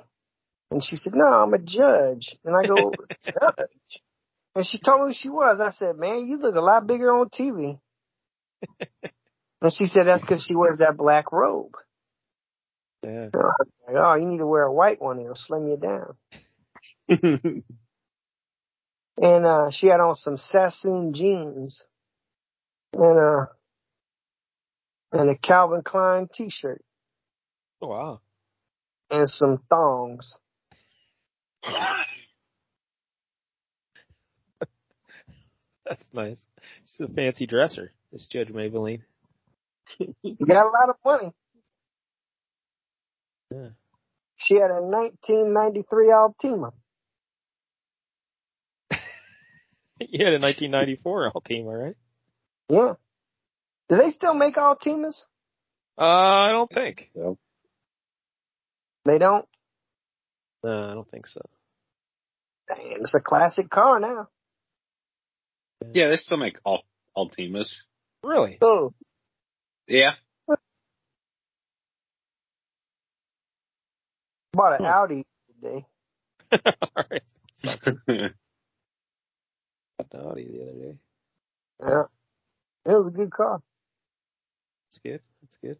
[0.71, 2.35] And she said, no, I'm a judge.
[2.45, 2.93] And I go,
[3.25, 4.01] judge?
[4.55, 5.59] And she told me who she was.
[5.61, 7.77] I said, man, you look a lot bigger on TV.
[9.61, 11.73] and she said, that's because she wears that black robe.
[13.03, 13.27] Yeah.
[13.33, 13.55] Was
[13.87, 15.19] like, oh, you need to wear a white one.
[15.19, 17.63] It'll slim you down.
[19.17, 21.83] And, uh, she had on some Sassoon jeans
[22.93, 23.45] and, uh,
[25.11, 26.81] and a Calvin Klein t-shirt
[27.83, 28.21] Oh, wow.
[29.11, 30.33] and some thongs.
[35.85, 36.37] That's nice.
[36.87, 39.01] She's a fancy dresser, this Judge Mablean.
[39.99, 41.33] You got a lot of money.
[43.51, 43.69] Yeah.
[44.37, 46.71] She had a 1993 Altima.
[49.99, 51.95] You had a 1994 Altima, right?
[52.69, 52.93] Yeah.
[53.89, 55.21] Do they still make Altimas?
[55.97, 57.11] Uh, I don't think.
[59.03, 59.45] They don't.
[60.63, 61.41] No, I don't think so.
[62.67, 64.27] Damn, it's a classic car now.
[65.93, 66.83] yeah, they still make Al-
[67.17, 67.67] Altimas.
[68.23, 68.57] Really?
[68.61, 68.93] Oh,
[69.87, 70.11] Yeah.
[74.53, 74.85] bought an Hmm.
[74.85, 75.25] Audi
[75.61, 75.85] today.
[76.81, 77.23] All right.
[77.63, 77.79] Got
[80.11, 80.97] the Audi the other day.
[81.81, 82.03] Yeah.
[82.85, 83.61] It was a good car.
[84.89, 85.21] That's good.
[85.41, 85.77] That's good.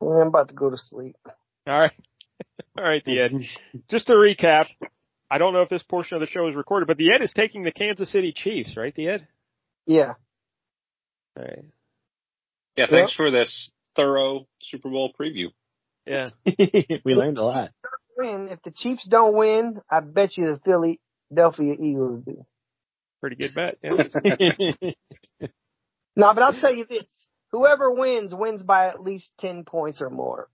[0.00, 1.16] I'm about to go to sleep.
[1.70, 1.92] All right.
[2.78, 3.32] All right, the Ed.
[3.90, 4.66] Just to recap,
[5.30, 7.32] I don't know if this portion of the show is recorded, but the Ed is
[7.32, 9.28] taking the Kansas City Chiefs, right, the Ed?
[9.86, 10.14] Yeah.
[11.36, 11.64] All right.
[12.76, 15.48] yeah, thanks for this thorough Super Bowl preview.
[16.06, 16.30] Yeah.
[17.04, 17.70] we learned a lot.
[18.16, 18.48] Win.
[18.50, 20.98] If the Chiefs don't win, I bet you the
[21.30, 22.46] Philadelphia Eagles do.
[23.20, 23.78] Pretty good bet.
[23.82, 24.92] Yeah.
[26.18, 27.26] No, but I'll tell you this.
[27.52, 30.48] Whoever wins, wins by at least 10 points or more.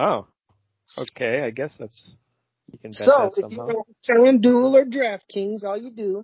[0.00, 0.26] Oh.
[0.98, 1.42] Okay.
[1.42, 2.14] I guess that's,
[2.72, 3.72] you can bet So that if you somehow.
[3.72, 6.22] go FanDuel or DraftKings, all you do,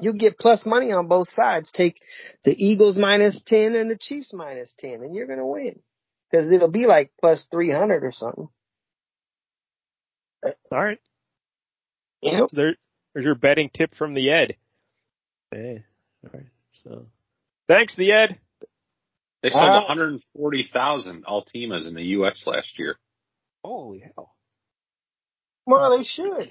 [0.00, 1.70] you get plus money on both sides.
[1.72, 2.00] Take
[2.44, 5.80] the Eagles minus 10 and the Chiefs minus 10 and you're going to win.
[6.32, 8.48] Cause it'll be like plus 300 or something.
[10.44, 10.98] All right.
[12.22, 12.50] Yep.
[12.50, 12.76] So there,
[13.12, 14.56] there's your betting tip from the Ed.
[15.52, 15.84] Okay.
[16.24, 16.46] All right.
[16.84, 17.06] So,
[17.66, 18.38] thanks, the Ed.
[19.42, 19.86] They sold Wow.
[19.86, 22.42] 140,000 Altimas in the U.S.
[22.46, 22.98] last year.
[23.64, 24.34] Holy hell.
[25.66, 26.50] Well, they should.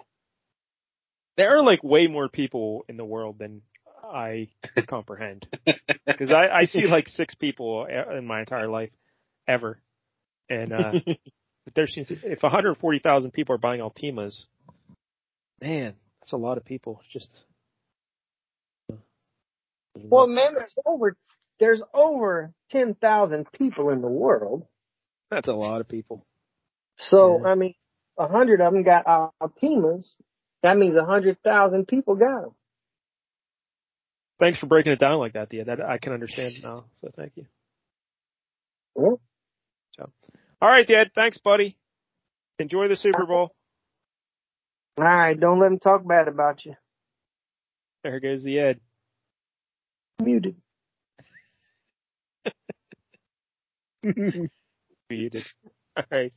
[1.36, 3.62] There are like way more people in the world than
[4.04, 4.50] I
[4.88, 5.46] comprehend.
[6.06, 8.92] Because I, I see like six people in my entire life
[9.48, 9.80] ever.
[10.50, 14.46] And, uh, but there seems, if 140,000 people are buying Altimas,
[15.62, 17.02] man, that's a lot of people.
[17.12, 17.30] Just.
[19.96, 21.18] Well, man, there's over,
[21.60, 24.66] there's over 10,000 people in the world.
[25.30, 26.26] That's a lot of people.
[26.98, 27.50] So, Yeah.
[27.50, 27.76] I mean,
[28.18, 30.16] a hundred of them got Altimas.
[30.64, 32.56] That means a hundred thousand people got them.
[34.40, 35.66] Thanks for breaking it down like that, Thea.
[35.66, 36.86] That I can understand now.
[37.02, 37.46] So thank you.
[38.96, 39.16] Yeah.
[39.98, 40.12] So,
[40.62, 41.12] all right, Dad.
[41.14, 41.78] Thanks, buddy.
[42.60, 43.56] Enjoy the Super Bowl.
[44.98, 46.76] All right, don't let them talk bad about you.
[48.04, 48.80] There goes the Ed.
[50.20, 50.56] Muted.
[55.10, 55.44] Muted.
[55.96, 56.34] All right.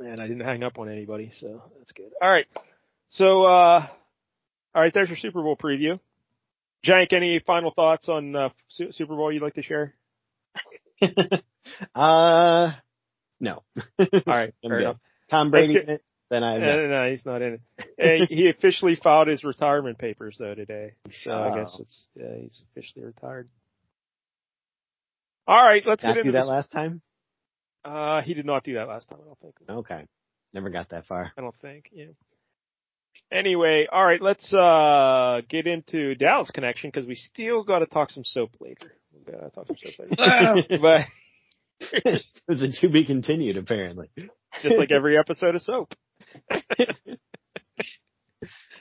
[0.00, 2.10] And I didn't hang up on anybody, so that's good.
[2.20, 2.46] All right.
[3.10, 3.86] So, uh,
[4.74, 6.00] all right, there's your Super Bowl preview.
[6.84, 9.94] Jank, any final thoughts on uh, Su- Super Bowl you'd like to share?
[11.94, 12.72] uh,
[13.40, 13.62] no.
[13.98, 14.96] All right, fair enough.
[15.30, 17.60] Tom Brady in it, then I Uh, no, he's not in
[17.98, 18.28] it.
[18.28, 21.82] He officially filed his retirement papers though today, so I guess Oh.
[21.82, 23.48] it's yeah, he's officially retired.
[25.46, 26.48] All right, let's not get do into that this.
[26.48, 27.02] last time.
[27.84, 29.20] Uh, he did not do that last time.
[29.22, 29.54] I don't think.
[29.68, 30.06] Okay,
[30.54, 31.32] never got that far.
[31.36, 31.90] I don't think.
[31.92, 32.06] Yeah.
[33.30, 38.10] Anyway, all right, let's uh get into Dallas connection because we still got to talk
[38.10, 38.92] some soap later.
[39.12, 41.06] We got to talk some soap later, but
[41.80, 44.10] it was a to be continued, apparently.
[44.62, 45.94] just like every episode of soap.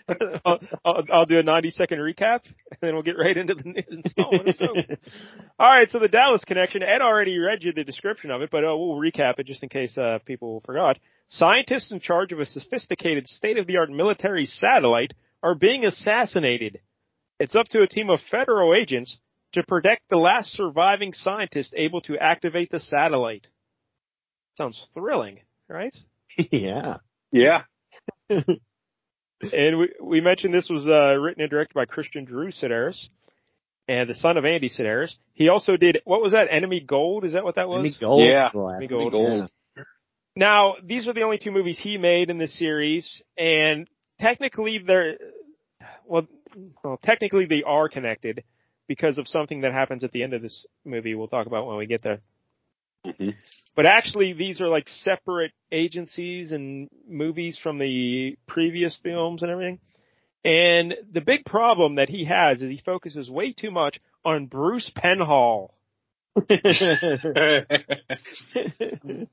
[0.46, 3.64] I'll, I'll, I'll do a 90 second recap and then we'll get right into the
[3.64, 4.78] news installment of soap.
[5.60, 6.84] All right, so the Dallas connection.
[6.84, 9.70] Ed already read you the description of it, but uh, we'll recap it just in
[9.70, 11.00] case uh, people forgot.
[11.30, 16.80] Scientists in charge of a sophisticated state-of-the-art military satellite are being assassinated.
[17.40, 19.18] It's up to a team of federal agents
[19.54, 23.48] to protect the last surviving scientist able to activate the satellite.
[24.58, 25.96] Sounds thrilling, right?
[26.52, 26.98] yeah.
[27.32, 27.64] Yeah.
[29.52, 33.08] And we, we mentioned this was uh, written and directed by Christian Drew Sidaris
[33.88, 35.14] and the son of Andy Sidaris.
[35.34, 37.26] He also did, what was that, Enemy Gold?
[37.26, 37.80] Is that what that was?
[37.80, 38.24] Jimmy Gold.
[38.24, 38.50] Yeah.
[38.54, 39.52] was the last Gold.
[39.76, 39.84] Yeah.
[40.36, 43.88] Now, these are the only two movies he made in this series, and
[44.20, 45.18] technically they're,
[46.06, 46.28] well,
[46.84, 48.44] well, technically they are connected
[48.88, 51.78] because of something that happens at the end of this movie we'll talk about when
[51.78, 52.22] we get there.
[53.06, 53.30] Hmm
[53.76, 59.80] But actually these are like separate agencies and movies from the previous films and everything.
[60.46, 64.92] And the big problem that he has is he focuses way too much on Bruce
[64.96, 65.70] Penhall.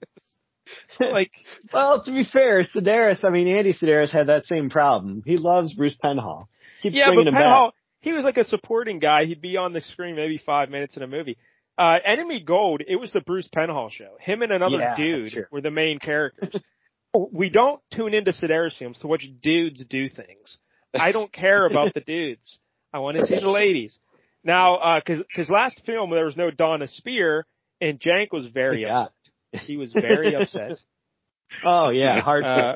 [1.00, 1.32] Like,
[1.72, 5.22] well, to be fair, Sidaris, I mean, Andy Sidaris had that same problem.
[5.24, 6.46] He loves Bruce Penhall.
[6.82, 9.24] Keeps yeah, but bringing him Penhall, he was like a supporting guy.
[9.24, 11.36] He'd be on the screen maybe five minutes in a movie.
[11.80, 14.10] Uh, Enemy Gold, it was the Bruce Penhall show.
[14.20, 16.54] Him and another Yeah, dude were the main characters.
[17.32, 20.58] we don't tune into Sidaris films to watch dudes do things.
[20.92, 22.58] I don't care about the dudes.
[22.92, 23.98] I want to see the ladies.
[24.44, 27.44] Now, uh, cause, cause last film there was no Dona Speir
[27.80, 29.06] and Jank was very Yeah.
[29.52, 29.64] upset.
[29.66, 30.78] He was very upset.
[31.64, 32.74] Oh yeah, hard Uh.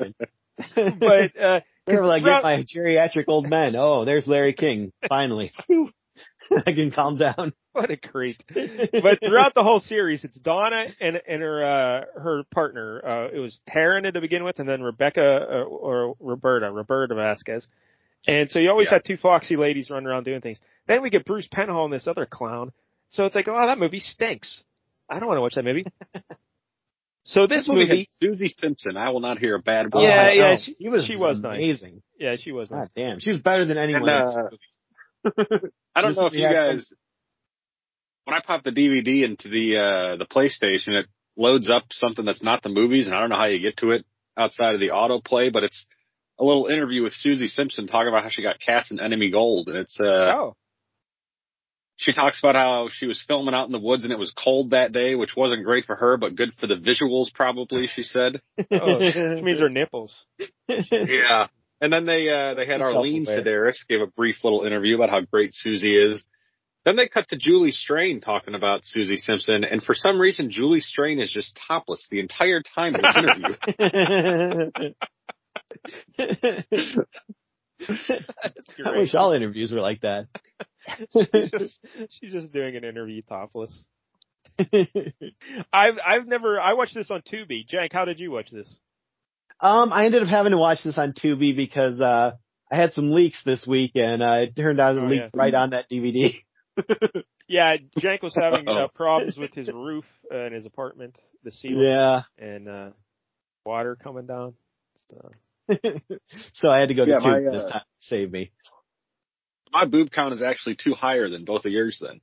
[0.75, 3.75] But, uh, they were like, throughout- my geriatric old men.
[3.75, 4.91] Oh, there's Larry King.
[5.07, 5.51] Finally.
[6.47, 6.57] Phew.
[6.67, 7.53] I can calm down.
[7.73, 8.37] what a creep.
[8.49, 13.01] but throughout the whole series, it's Dona and and her uh, her partner.
[13.05, 17.67] Uh, it was Taryn to begin with, and then Rebecca uh, or Roberta, Roberta Vasquez.
[18.27, 18.95] And so you always Yeah.
[18.95, 20.59] had two foxy ladies running around doing things.
[20.87, 22.71] Then we get Bruce Penhall and this other clown.
[23.09, 24.63] So it's like, oh, that movie stinks.
[25.09, 25.85] I don't want to watch that movie.
[27.27, 28.97] So this, This movie movie, Suzi Simpson.
[28.97, 30.03] I will not hear a bad word.
[30.03, 30.57] Yeah, Oh, yeah, know.
[30.61, 31.57] she- was, she was nice.
[31.57, 32.03] amazing.
[32.19, 32.81] yeah, she was nice.
[32.81, 34.07] God damn, she was better than anyone.
[34.07, 34.53] And, else.
[35.95, 36.91] I don't know if you guys,
[38.25, 41.05] when I pop the DVD into the, uh, the PlayStation, it
[41.37, 43.91] loads up something that's not the movies and I don't know how you get to
[43.91, 44.05] it
[44.37, 45.85] outside of the autoplay, but it's
[46.39, 49.67] a little interview with Suzi Simpson talking about how she got cast in Enemy Gold.
[49.69, 50.03] And it's, uh,
[50.35, 50.55] oh,
[51.97, 54.71] she talks about how she was filming out in the woods and it was cold
[54.71, 58.41] that day, which wasn't great for her, but good for the visuals probably, she said.
[58.71, 60.25] oh, which means her nipples.
[60.67, 61.47] Yeah.
[61.81, 63.71] And then they uh they had She's Arlene self-aware.
[63.71, 66.23] Sidaris give a brief little interview about how great Suzi is.
[66.85, 70.81] Then they cut to Julie Strain talking about Suzi Simpson, and for some reason Julie
[70.81, 74.93] Strain is just topless the entire time of this interview.
[77.77, 80.27] That's I wish all interviews were like that.
[81.11, 81.79] she's, just,
[82.11, 83.85] she's just doing an interview topless.
[85.73, 87.67] I've I've never I watched this on Tubi.
[87.67, 88.67] Jack, how did you watch this?
[89.59, 92.33] Um, I ended up having to watch this on Tubi because uh
[92.71, 95.39] I had some leaks this week, and uh, it turned out it Oh, leaked yeah.
[95.39, 96.33] right on that DVD.
[97.47, 101.83] Yeah, Jank was having uh, problems with his roof uh, in his apartment, the ceiling,
[101.83, 102.89] Yeah, and uh
[103.65, 104.55] water coming down.
[105.09, 105.31] So,
[106.53, 108.51] so I had to go to Yeah, Tubi my, this uh, time to save me.
[109.71, 112.21] My boob count is actually two higher than both of yours then.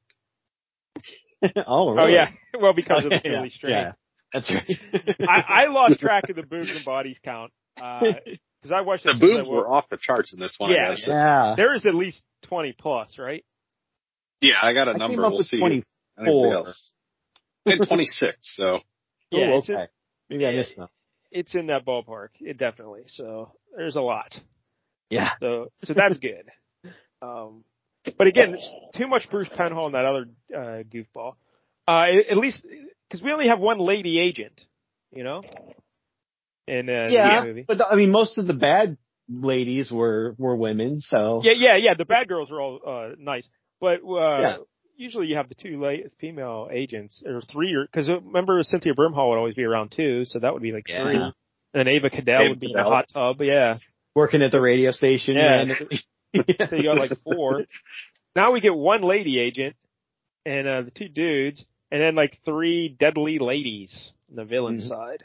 [1.68, 2.30] oh, Oh yeah,
[2.60, 3.72] well because of the yeah, Haley strain.
[3.72, 3.92] yeah.
[4.32, 4.78] That's right.
[5.28, 9.20] I, I lost track of the boobs and bodies count because I watched The this
[9.20, 10.70] boobs were off the charts in this one.
[10.70, 11.54] Yeah, yeah.
[11.56, 13.44] There is at least twenty plus, right?
[14.40, 15.14] yeah, I got a I number.
[15.16, 15.58] came up we'll with see.
[15.60, 15.84] 24.
[16.26, 16.92] Anybody else?
[17.66, 18.36] I had 26.
[18.42, 18.78] So
[19.30, 19.88] Yeah, oh, it's in- okay.
[20.28, 20.88] Maybe I missed some.
[21.30, 23.02] It's in that ballpark, it definitely.
[23.06, 24.34] So there's a lot.
[25.10, 25.30] Yeah.
[25.40, 26.44] So so that's good.
[27.22, 27.64] Um,
[28.18, 28.58] but again,
[28.96, 31.34] too much Bruce Penhall and that other uh, goofball.
[31.86, 32.66] Uh, at least
[33.12, 34.58] because we only have one lady agent,
[35.10, 35.42] you know.
[36.66, 37.64] In uh, yeah, the movie.
[37.68, 38.96] but I mean, most of the bad
[39.28, 41.94] ladies were were women, so Yeah, yeah, yeah.
[41.94, 43.46] The bad girls are all uh, nice,
[43.80, 44.56] but uh, Yeah.
[44.96, 49.30] usually you have the two la- female agents or three, or because remember Cynthia Brimhall
[49.30, 51.02] would always be around too, so that would be like Yeah.
[51.02, 51.16] three.
[51.16, 51.34] And
[51.74, 53.42] then Ava Cadell Ava would be in the hot tub.
[53.42, 53.78] Yeah,
[54.14, 55.36] working at the radio station.
[55.36, 55.64] Yeah.
[56.70, 57.64] so you got like four.
[58.34, 59.76] Now we get one lady agent
[60.46, 64.88] and uh, the two dudes, and then like three deadly ladies on the villain Mhm.
[64.88, 65.24] side.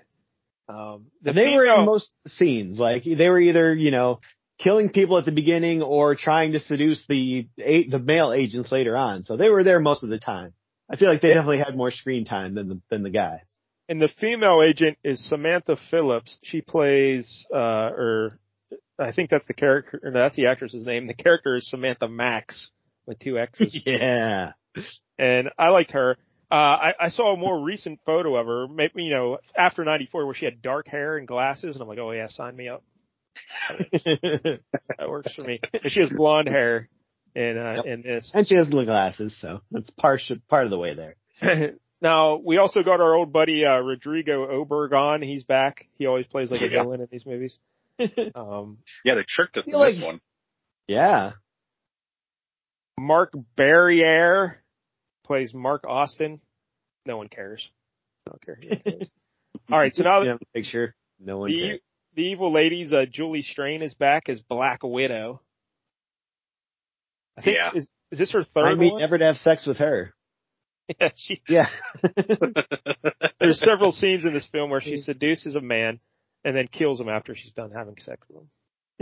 [0.70, 2.78] Um, the And they were in most scenes.
[2.78, 4.20] Like they were either, you know,
[4.60, 9.24] killing people at the beginning or trying to seduce the the male agents later on.
[9.24, 10.54] So they were there most of the time.
[10.90, 13.58] I feel like they definitely had more screen time than the than the guys.
[13.90, 16.38] And the female agent is Samantha Phillips.
[16.44, 17.58] She plays, uh,
[17.96, 18.38] or
[19.00, 21.08] I think that's the character, or that's the actress's name.
[21.08, 22.72] The character is Samantha Max
[23.06, 23.82] with two X's.
[23.86, 24.52] yeah.
[25.18, 26.18] and I liked her.
[26.50, 30.26] Uh, I, I saw a more recent photo of her, maybe, you know, after 94
[30.26, 32.84] where she had dark hair and glasses and I'm like, oh yeah, sign me up.
[33.70, 34.60] That
[35.10, 35.60] works for me.
[35.74, 36.88] And she has blonde hair
[37.36, 37.86] in, uh, Yep.
[37.86, 38.32] in this.
[38.34, 41.16] and she has little glasses, so that's part part of the way there.
[42.02, 45.24] now, we also got our old buddy, uh, Rodrigo Obregon.
[45.24, 45.86] He's back.
[45.98, 46.84] He always plays like a Yeah.
[46.84, 47.58] villain in these movies.
[48.36, 50.22] Um, yeah, they tricked us in feel this one.
[50.88, 51.32] Yeah.
[53.00, 54.56] Mark Barriere
[55.28, 56.42] plays Mark Austin.
[57.06, 57.68] No one cares.
[58.26, 58.60] I don't care.
[58.62, 59.12] who it is.
[59.72, 60.96] All right, so now you have a picture.
[61.20, 61.80] No one the, cares.
[62.16, 65.42] the evil ladies, uh, Julie Strain is back as Black Widow.
[67.38, 67.72] I think Yeah.
[67.76, 68.66] is is this her third?
[68.66, 69.02] I mean, one?
[69.02, 70.14] never to have sex with her.
[71.02, 71.68] Yeah, she, Yeah.
[73.42, 76.00] there's several scenes in this film where she seduces a man
[76.46, 78.44] and then kills him after she's done having sex with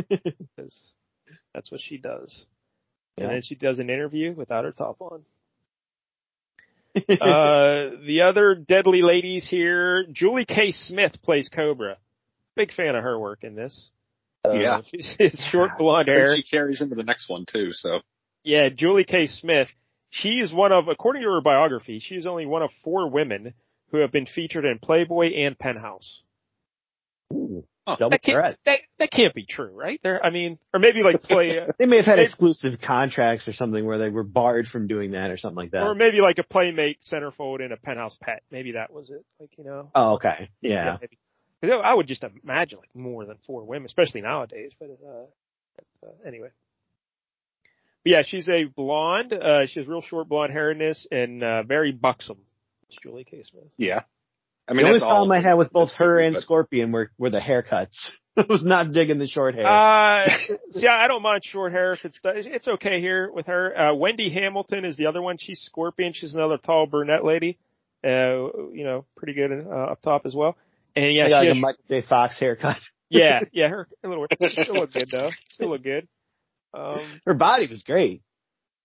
[0.10, 0.20] him.
[0.58, 0.94] 'Cause
[1.54, 2.46] that's what she does.
[3.18, 5.26] And then she does an interview without her top on.
[6.96, 10.72] Uh, the other deadly ladies here, Julie K.
[10.72, 11.98] Smith plays Cobra.
[12.56, 13.90] Big fan of her work in this.
[14.46, 14.82] Uh, Yeah.
[14.92, 16.36] she's short blonde hair.
[16.36, 17.74] she carries into the next one too.
[17.74, 18.00] So
[18.44, 19.28] Yeah, Julie K.
[19.28, 19.68] Smith.
[20.10, 23.54] She is one of, according to her biography, she is only one of four women
[23.92, 26.22] who have been featured in Playboy and Penthouse.
[27.34, 27.98] Ooh, Huh.
[28.00, 28.58] double That can't, threat.
[28.66, 30.00] that, that can't be true, right?
[30.02, 33.54] There, I mean, or maybe like play, They may have had They- exclusive contracts or
[33.54, 35.84] something where they were barred from doing that or something like that.
[35.84, 38.42] or maybe like a Playmate centerfold in a Penthouse pet.
[38.52, 39.24] Maybe that was it.
[39.40, 39.92] Like, you know.
[39.94, 40.50] oh, okay.
[40.62, 40.98] Yeah.
[41.00, 41.18] maybe.
[41.62, 44.72] 'Cause I would just imagine like more than four women, especially nowadays.
[44.80, 46.50] But uh, uh, anyway,
[48.04, 49.34] but yeah, she's a blonde.
[49.34, 52.38] Uh, she has real short blonde hair in this, and uh, very buxom.
[52.90, 53.42] It's Julie K.
[53.78, 54.02] Yeah,
[54.68, 57.30] I mean, the only problem I had with both her and but- Scorpion were, were
[57.30, 57.96] the haircuts.
[58.38, 59.66] I was not digging the short hair.
[59.66, 60.28] Uh,
[60.72, 63.78] see, I don't mind short hair if it's it's okay here with her.
[63.80, 65.38] Uh, Wendy Hamilton is the other one.
[65.40, 66.12] She's Scorpion.
[66.14, 67.58] She's another tall brunette lady.
[68.04, 70.58] Uh, you know, pretty good uh, up top as well.
[70.98, 72.02] And yeah, got like a Michael J.
[72.02, 72.78] Fox haircut.
[73.10, 74.28] yeah, yeah, her a little.
[74.42, 75.30] She still look good though.
[75.52, 76.08] Still look good.
[76.74, 78.22] Um, Her body was great.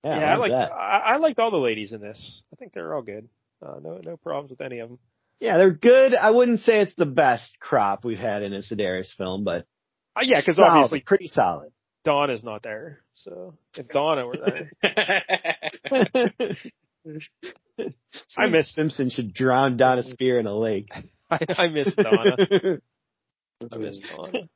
[0.04, 0.70] Yeah, yeah, I I like like.
[0.70, 2.42] I, I liked all the ladies in this.
[2.52, 3.28] I think they're all good.
[3.60, 4.98] Uh, no no problems with any of them.
[5.40, 6.14] Yeah, they're good.
[6.14, 9.66] I wouldn't say it's the best crop we've had in a Sidaris film, but
[10.14, 11.72] Uh, yeah, because obviously pretty solid.
[12.04, 13.00] Dawn is not there.
[13.14, 14.70] So if Dona were there,
[18.36, 20.92] I miss Simpson should drown Dona Speir in a lake.
[21.30, 22.80] I, I miss Dona.
[23.72, 24.48] I miss Dona.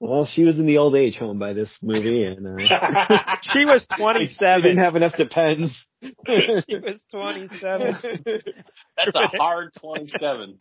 [0.00, 3.86] Well, she was in the old age home by this movie, and uh, She was
[3.90, 4.62] I 27.
[4.62, 5.86] didn't have enough depends.
[6.02, 7.96] she was 27.
[8.24, 10.58] That's a hard twenty-seven.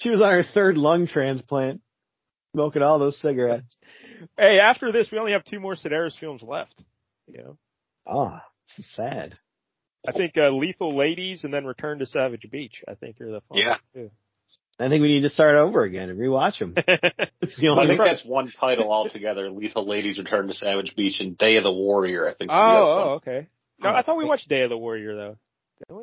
[0.00, 1.80] she was on her third lung transplant,
[2.54, 3.76] smoking all those cigarettes.
[4.36, 6.74] Hey, after this, we only have two more Sidaris films left.
[7.26, 7.58] You know,
[8.06, 8.38] Oh,
[8.80, 9.36] sad.
[10.06, 12.82] I think uh, Lethal Ladies and then Return to Savage Beach.
[12.88, 13.76] I think are the final Yeah.
[13.92, 14.10] two.
[14.80, 16.74] I think we need to start over again and rewatch them.
[17.40, 21.38] It's the I think that's one title altogether: Lethal Ladies Return to Savage Beach and
[21.38, 22.28] Day of the Warrior.
[22.28, 22.50] I think.
[22.52, 23.08] oh, is the other oh, one.
[23.16, 23.46] okay.
[23.80, 25.36] No, I thought we watched Day of the Warrior though.
[25.78, 26.02] Didn't we?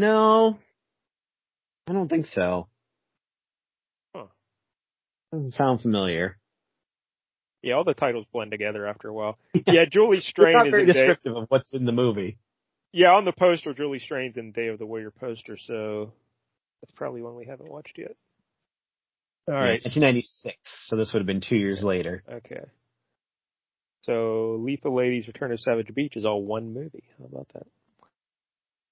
[0.00, 0.58] No,
[1.88, 2.68] I don't think so.
[4.14, 4.26] Huh.
[5.32, 6.36] Doesn't sound familiar.
[7.62, 9.38] Yeah, all the titles blend together after a while.
[9.66, 10.92] Yeah, Julie It's Strain not is very in Day.
[10.92, 12.38] descriptive of what's in the movie.
[12.92, 15.56] Yeah, on the poster, Julie Strain's in Day of the Warrior poster.
[15.58, 16.12] So
[16.86, 18.14] That's probably one we haven't watched yet.
[19.48, 19.82] All right.
[19.82, 20.56] 1996.
[20.86, 22.22] So this would have been two years later.
[22.30, 22.64] Okay.
[24.02, 27.02] So Lethal Ladies Return of Savage Beach is all one movie.
[27.18, 27.48] How about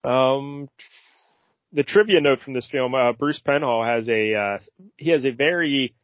[0.03, 0.11] that?
[0.11, 0.69] Um,
[1.73, 4.59] the trivia note from this film, uh, Bruce Penhall has a, uh,
[4.97, 5.95] he has a very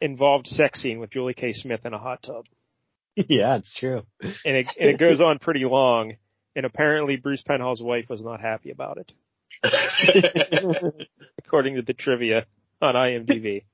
[0.00, 1.52] involved sex scene with Julie K.
[1.52, 2.46] Smith in a hot tub.
[3.16, 4.02] yeah, it's true.
[4.22, 6.14] And it, and it goes on pretty long.
[6.56, 9.12] And apparently Bruce Penhall's wife was not happy about it.
[11.44, 12.46] according to the trivia
[12.80, 13.64] on IMDb.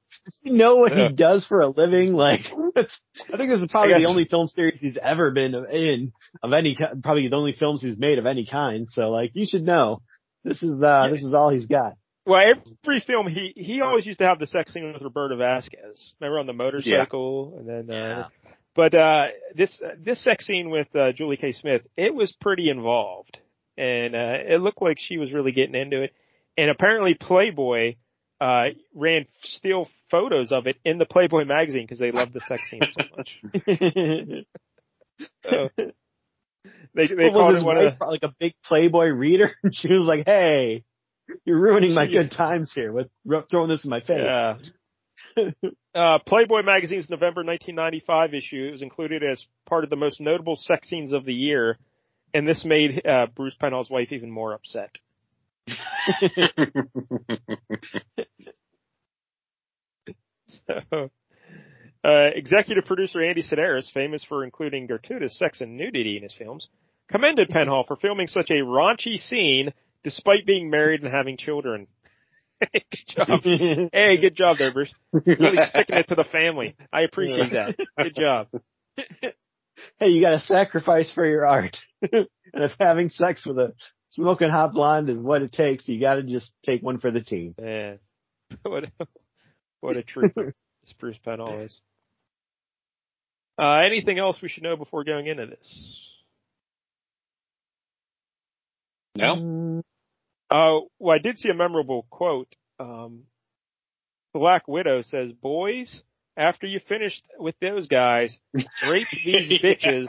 [0.42, 1.08] you know what Yeah.
[1.08, 2.12] he does for a living?
[2.14, 2.40] Like,
[2.76, 3.00] it's,
[3.32, 6.12] I think this is probably the only film series he's ever been in
[6.42, 8.86] of any, ki- probably the only films he's made of any kind.
[8.88, 10.02] So like, you should know.
[10.44, 11.94] This is, uh, this is all he's got.
[12.26, 12.40] Well,
[12.86, 16.14] every film he he always used to have the sex scene with Roberta Vasquez.
[16.20, 18.28] Remember on the motorcycle, and then uh,
[18.74, 21.52] but uh, this this sex scene with uh, Julie K.
[21.52, 23.38] Smith, it was pretty involved,
[23.76, 26.12] and uh, it looked like she was really getting into it.
[26.56, 27.96] And apparently, Playboy
[28.40, 32.62] uh, ran still photos of it in the Playboy magazine because they loved the sex
[32.70, 34.46] scene so much.
[35.44, 35.68] So,
[36.94, 39.52] they they called his it one of wife, like a big Playboy reader?
[39.62, 40.84] And she was like, hey,
[41.44, 43.08] you're ruining my good times here with
[43.50, 44.20] throwing this in my face.
[44.20, 44.56] Yeah.
[45.94, 50.88] uh, Playboy magazine's November 1995 issue was included as part of the most notable sex
[50.88, 51.78] scenes of the year,
[52.34, 54.90] and this made uh, Bruce Penhall's wife even more upset.
[60.66, 61.10] So,
[62.04, 66.68] uh, executive producer Andy Sidaris, famous for including gratuitous sex and nudity in his films,
[67.10, 71.86] commended Penhall for filming such a raunchy scene despite being married and having children.
[72.72, 73.40] good job.
[73.92, 74.92] Hey, good job there, Bruce.
[75.12, 76.76] Really sticking it to the family.
[76.92, 77.76] I appreciate that.
[77.98, 78.48] Good job.
[79.98, 81.76] hey, you gotta sacrifice for your art.
[82.02, 83.74] and if having sex with a
[84.08, 87.54] smoking hot blonde is what it takes, you gotta just take one for the team.
[87.60, 87.98] Man,
[88.62, 89.06] what a,
[89.80, 91.80] what a trooper this Bruce Penhall is.
[93.60, 96.10] Uh, anything else we should know before going into this?
[99.16, 99.82] No?
[100.50, 102.52] Uh, well, I did see a memorable quote.
[102.80, 103.24] Um,
[104.32, 106.02] Black Widow says, "Boys,
[106.36, 108.36] after you finished with those guys,
[108.88, 110.08] rape these bitches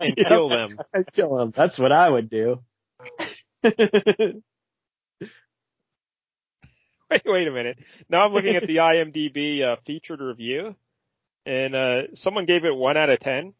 [0.00, 0.26] and Yep.
[0.28, 1.52] kill them." I'd kill him.
[1.56, 2.60] That's what I would do.
[7.08, 7.78] Wait, wait a minute.
[8.10, 10.74] Now I'm looking at the IMDb uh, featured review,
[11.44, 13.54] and uh, someone gave it one out of ten.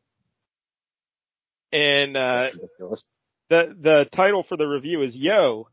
[1.72, 2.48] And uh,
[3.48, 5.68] the the title for the review is "Yo,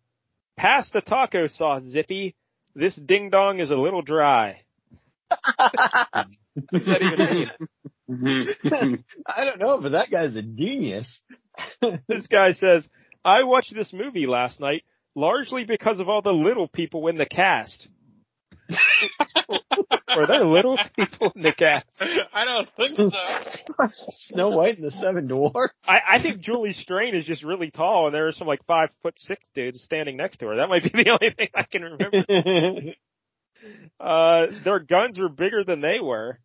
[0.56, 2.36] pass the taco sauce, Zippy.
[2.76, 4.62] This ding dong is a little dry."
[9.28, 11.22] I don't know, but that guy's a genius.
[12.08, 12.90] This guy says,
[13.24, 14.84] "I watched this movie last night
[15.16, 17.88] largely because of all the little people in the cast."
[20.16, 21.86] Were there little people in the cast?
[22.34, 23.10] I don't think so.
[24.30, 25.74] Snow White and the Seven Dwarfs.
[25.86, 28.90] I, I think Julie Strain is just really tall, and there are some like five
[29.02, 30.58] foot six dudes standing next to her.
[30.58, 32.94] That might be the only thing I can remember.
[34.00, 36.40] Uh, their guns were bigger than they were.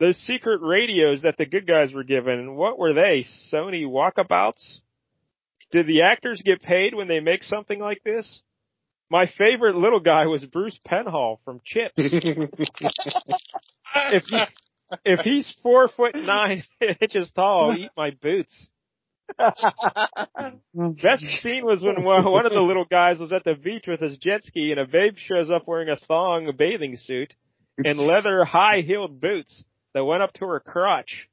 [0.00, 3.26] Those secret radios that the good guys were given, what were they?
[3.52, 4.80] Sony walkabouts?
[5.70, 8.42] Did the actors get paid when they make something like this?
[9.10, 11.90] My favorite little guy was Bruce Penhall from CHiPs.
[13.96, 14.44] if he,
[15.04, 16.64] if he's four foot nine
[17.00, 18.68] inches tall, I'll eat my boots.
[20.74, 24.18] Best scene was when one of the little guys was at the beach with his
[24.18, 27.34] jet ski and a babe shows up wearing a thong bathing suit
[27.78, 29.64] and leather high heeled boots
[29.94, 31.28] that went up to her crotch.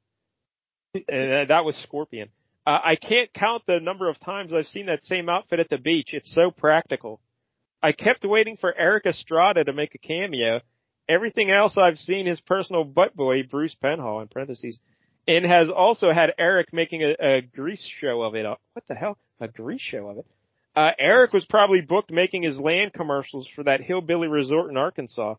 [0.94, 2.28] And that was Scorpion.
[2.66, 5.78] Uh, I can't count the number of times I've seen that same outfit at the
[5.78, 6.10] beach.
[6.12, 7.20] It's so practical.
[7.82, 10.60] I kept waiting for Erik Estrada to make a cameo.
[11.08, 14.78] Everything else I've seen is personal butt boy Bruce Penhall in parentheses,
[15.28, 18.44] and has also had Erik making a, a grease show of it.
[18.46, 19.18] Uh, What the hell?
[19.40, 20.26] A grease show of it?
[20.74, 25.34] Uh, Erik was probably booked making his land commercials for that hillbilly resort in Arkansas.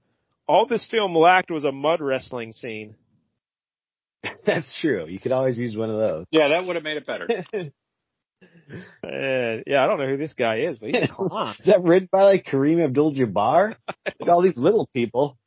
[0.48, 2.96] All this film lacked was a mud wrestling scene.
[4.46, 5.08] That's true.
[5.08, 6.26] You could always use one of those.
[6.32, 7.28] yeah, that would have made it better.
[7.52, 7.72] And
[9.68, 11.56] yeah, I don't know who this guy is, but he's a clown.
[11.60, 13.76] Is that written by like Kareem Abdul-Jabbar?
[14.20, 15.38] Like all these little people.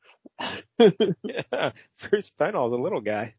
[0.78, 1.70] yeah,
[2.10, 3.34] Bruce Penhall's a little guy.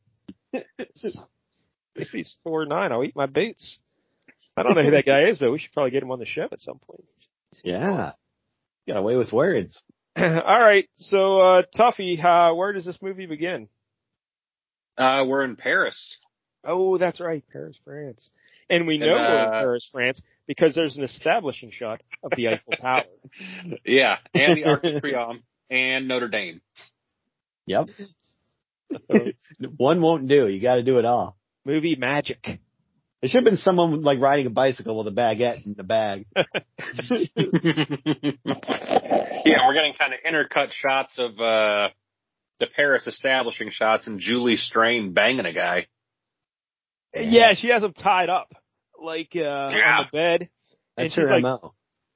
[0.53, 3.79] If he's four nine, I'll eat my boots.
[4.55, 6.25] I don't know who that guy is, but we should probably get him on the
[6.25, 7.03] show at some point.
[7.63, 8.13] Yeah.
[8.87, 9.81] Got away with words.
[10.17, 13.67] All right, so uh Tuffy, uh, where does this movie begin?
[14.97, 16.17] Uh, we're in Paris.
[16.63, 18.29] Oh, that's right, Paris, France.
[18.69, 22.31] And we And, know we're in uh, Paris, France, because there's an establishing shot of
[22.35, 23.03] the Eiffel Tower.
[23.85, 26.61] Yeah, and the Arc de Triomphe and Notre Dame.
[27.67, 27.89] Yep.
[29.77, 30.47] One won't do.
[30.47, 31.35] You got to do it all.
[31.65, 32.45] Movie magic.
[33.21, 36.27] It should have been someone like riding a bicycle with a baguette in the bag.
[39.45, 41.89] yeah, we're getting kind of intercut shots of uh
[42.59, 45.87] the Paris establishing shots and Julie Strain banging a guy.
[47.13, 48.51] Yeah, she has him tied up,
[49.01, 49.97] like uh, Yeah.
[49.99, 50.41] on the bed,
[50.97, 51.73] and That's she's her like, MO.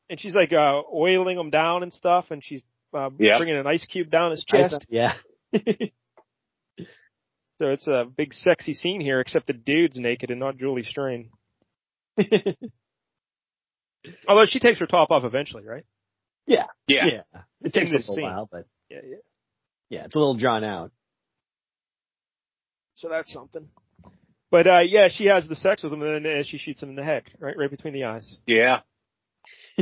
[0.10, 2.62] and she's like uh, oiling him down and stuff, and she's
[2.94, 3.38] uh, Yeah.
[3.38, 4.72] bringing an ice cube down his chest.
[4.74, 5.14] saw- Yeah.
[7.62, 11.30] So it's a big sexy scene here, except the dude's naked and not Julie Strain.
[14.28, 15.86] Although she takes her top off eventually, right?
[16.48, 16.66] Yeah.
[16.88, 17.06] yeah.
[17.06, 17.22] yeah.
[17.62, 18.24] It takes a little scene.
[18.24, 19.18] while, but Yeah, yeah.
[19.92, 20.90] yeah, it's a little drawn out.
[22.96, 23.68] So that's something.
[24.50, 26.90] But uh yeah, she has the sex with him and then uh, she shoots him
[26.90, 28.40] in the head, right, right between the eyes.
[28.48, 28.80] Yeah.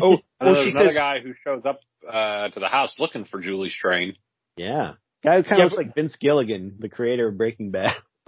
[0.01, 2.95] Oh, And oh, there's she another says, guy who shows up uh to the house
[2.99, 4.17] looking for Julie Strain.
[4.57, 4.95] Yeah.
[5.23, 7.93] Guy who kind of Yeah, looks but- like Vince Gilligan, the creator of Breaking Bad.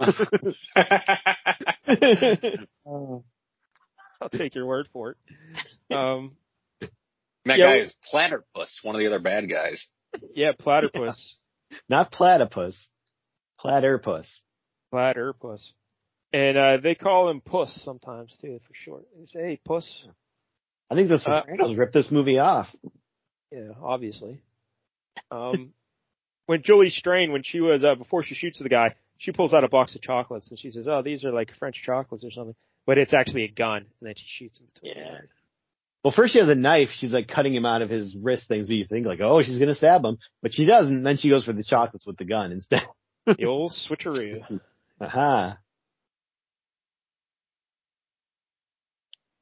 [2.86, 5.16] I'll take your word for it.
[5.94, 6.36] Um,
[6.80, 9.86] that Yeah, guy we- is Platypus, one of the other bad guys.
[10.34, 11.36] yeah, platypus,
[11.88, 12.88] Not platypus.
[13.58, 14.40] Platypus.
[14.90, 15.72] platypus,
[16.32, 19.04] and uh they call him Puss sometimes too, for short.
[19.18, 20.06] They say, "Hey, Puss."
[20.90, 22.68] I think the Uh, Sopranos ripped this movie off.
[23.50, 24.40] Yeah, obviously.
[25.30, 25.74] Um,
[26.46, 29.64] when Julie Strain, when she was uh, before she shoots the guy, she pulls out
[29.64, 32.54] a box of chocolates and she says, "Oh, these are like French chocolates or something,"
[32.86, 34.66] but it's actually a gun, and then she shoots him.
[34.82, 35.18] Yeah.
[36.02, 36.88] Well, first she has a knife.
[36.92, 39.58] She's like cutting him out of his wrist things, but you think like, oh, she's
[39.58, 41.04] gonna stab him, but she doesn't.
[41.04, 42.82] Then she goes for the chocolates with the gun instead.
[43.24, 44.60] The old switcheroo.
[45.00, 45.58] Aha.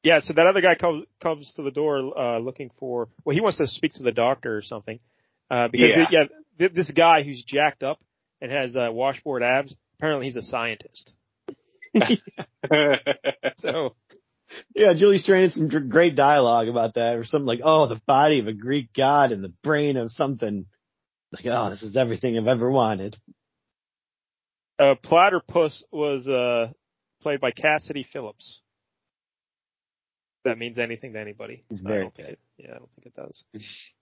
[0.02, 3.40] Yeah, so that other guy comes comes to the door uh looking for well, he
[3.40, 4.98] wants to speak to the doctor or something.
[5.50, 6.06] Uh because Yeah.
[6.10, 6.30] yeah, th-
[6.68, 7.98] this guy who's jacked up
[8.40, 11.12] and has uh, washboard abs, apparently he's a scientist.
[13.58, 13.96] So
[14.74, 18.40] Yeah, Julie Strain had some great dialogue about that, or something like, "Oh, the body
[18.40, 20.66] of a Greek god and the brain of something."
[21.32, 23.16] Like, oh, this is everything I've ever wanted.
[24.78, 26.72] uh Platypus was uh
[27.22, 28.60] played by Cassidy Phillips.
[30.38, 31.62] If that means anything to anybody.
[31.68, 33.44] He's I very it, yeah, I don't think it does.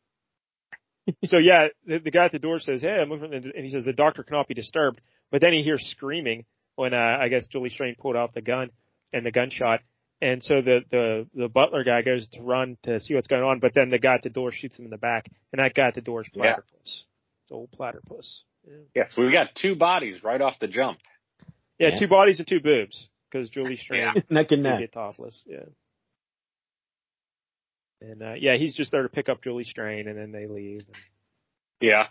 [1.25, 3.85] so yeah, the, the guy at the door says, "Hey, I'm looking," and he says
[3.85, 5.01] the doctor cannot be disturbed.
[5.31, 6.45] But then he hears screaming
[6.77, 8.71] when uh, I guess Julie Strain pulled out the gun
[9.13, 9.81] and the gunshot,
[10.23, 13.59] and so the the the butler guy goes to run to see what's going on.
[13.61, 15.89] But then the guy at the door shoots him in the back, and that guy
[15.89, 16.55] at the door is Yeah.
[16.55, 17.05] Platypus.
[17.45, 18.45] It's old Platypus.
[18.67, 18.75] Yeah.
[18.95, 20.99] yes, we got two bodies right off the jump.
[21.79, 21.99] Yeah, Yeah.
[22.01, 24.13] two bodies and two boobs because Julie Strain Yeah.
[24.31, 24.81] neck and did neck.
[24.81, 25.43] get topless.
[25.47, 25.61] Yeah.
[28.01, 30.83] And uh, yeah, he's just there to pick up Julie Strain, and then they leave.
[31.81, 32.07] Yeah.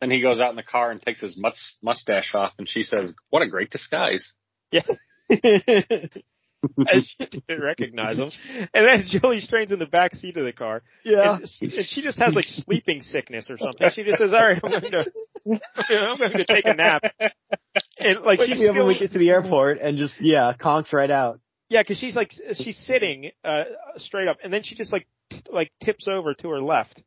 [0.00, 2.82] Then he goes out in the car and takes his mus- mustache off, and she
[2.82, 4.32] says, "What a great disguise."
[4.72, 4.82] Yeah.
[6.88, 8.30] As she didn't recognize him,
[8.74, 11.36] and then Julie Strain's in the back seat of the car, yeah.
[11.36, 13.88] and, and she just has like sleeping sickness or something.
[13.94, 15.10] She just says, "All right, I'm going to,
[15.88, 17.02] I'm going to take a nap,"
[17.98, 20.52] and like Like she's she's when still, we get to the airport and just yeah,
[20.52, 21.40] conks right out.
[21.70, 23.64] Yeah, because she's like she's sitting uh
[23.96, 27.02] straight up, and then she just like t- like tips over to her left.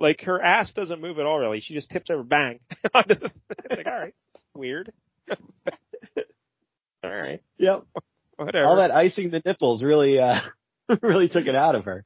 [0.00, 1.60] Like her ass doesn't move at all, really.
[1.60, 2.60] She just tips over, bang.
[2.94, 3.22] it's
[3.70, 4.92] like, all right, it's weird.
[5.30, 5.36] all
[7.04, 7.84] right, Yep.
[8.36, 8.66] whatever.
[8.66, 10.40] All that icing the nipples really uh
[11.02, 12.04] really took it out of her.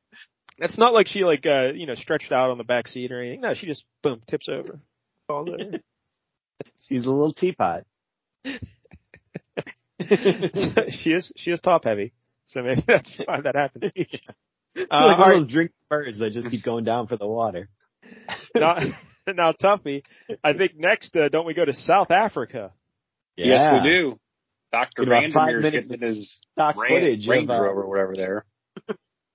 [0.59, 3.21] It's not like she like uh you know stretched out on the back seat or
[3.21, 3.41] anything.
[3.43, 4.81] No, she just boom tips over.
[5.27, 5.79] Falls over.
[6.89, 7.85] She's a little teapot.
[11.03, 12.13] she is she is top heavy,
[12.47, 13.93] so maybe that's why that happened.
[13.95, 14.07] She's
[14.91, 15.49] Uh, like all one right.
[15.49, 17.69] drink birds that just keep going down for the water.
[18.55, 18.77] now,
[19.27, 20.03] now, Tuffy,
[20.43, 22.73] I think next, uh, don't we go to South Africa?
[23.37, 24.19] Yes, we do.
[24.73, 27.61] Doctor In about five Vandermeer's minutes getting in his Stock Ran- footage Range of uh,
[27.61, 28.45] Rover, whatever there.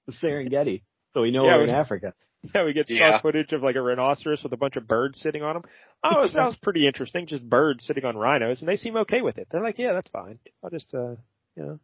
[0.07, 0.83] the Serengeti,
[1.13, 2.13] so we know Yeah, we're in Africa.
[2.55, 3.22] Yeah, we get stock Yeah.
[3.22, 5.63] footage of like a rhinoceros with a bunch of birds sitting on them.
[6.03, 7.27] Oh, it sounds pretty interesting.
[7.27, 9.47] Just birds sitting on rhinos, and they seem okay with it.
[9.51, 10.39] They're like, yeah, that's fine.
[10.63, 11.15] I'll just, uh,
[11.55, 11.80] you know.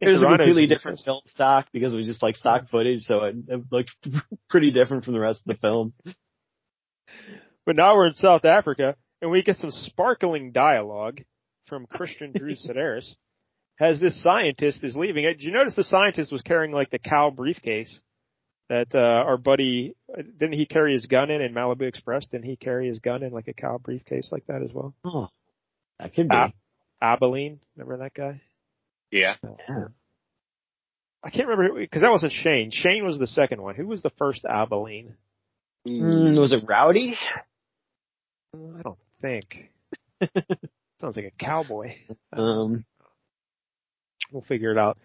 [0.00, 3.24] It was a completely different film stock because it was just like stock footage, so
[3.24, 3.92] it, it looked
[4.50, 5.94] pretty different from the rest of the film.
[7.64, 11.22] But now we're in South Africa, and we get some sparkling dialogue
[11.68, 13.14] from Christian Drew Sidaris.
[13.80, 16.98] As this scientist is leaving it, did you notice the scientist was carrying like the
[16.98, 18.00] cow briefcase
[18.68, 22.26] that uh, our buddy didn't he carry his gun in in Malibu Express?
[22.26, 24.94] Didn't he carry his gun in like a cow briefcase like that as well?
[25.04, 25.28] Oh,
[25.98, 26.34] that could be.
[26.34, 26.50] Ah.
[27.00, 27.60] Abilene.
[27.76, 28.40] Remember that guy?
[29.10, 29.34] Yeah.
[31.22, 32.70] I can't remember because that wasn't Shane.
[32.70, 33.74] Shane was the second one.
[33.74, 35.14] Who was the first Abilene?
[35.86, 37.16] Mm, was it Rowdy?
[38.54, 39.70] I don't think.
[41.00, 41.94] Sounds like a cowboy.
[42.32, 42.84] Um,
[44.32, 44.98] We'll figure it out.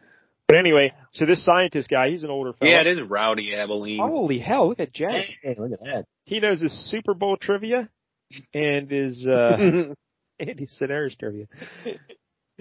[0.50, 2.72] But anyway, so this scientist guy, he's an older fellow.
[2.72, 4.00] Yeah, it is Rowdy Abilene.
[4.00, 4.70] Holy hell!
[4.70, 5.26] Look at Jack.
[5.44, 6.06] hey, look at that.
[6.26, 7.88] He knows his Super Bowl trivia
[8.52, 9.56] and his uh
[10.40, 11.46] Andy Sidaris trivia.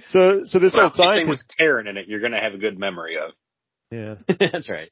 [0.06, 2.54] So, so this Well, old if anything scientist, with Taryn in it, you're gonna have
[2.54, 3.32] a good memory of.
[3.90, 4.14] yeah,
[4.52, 4.88] That's right.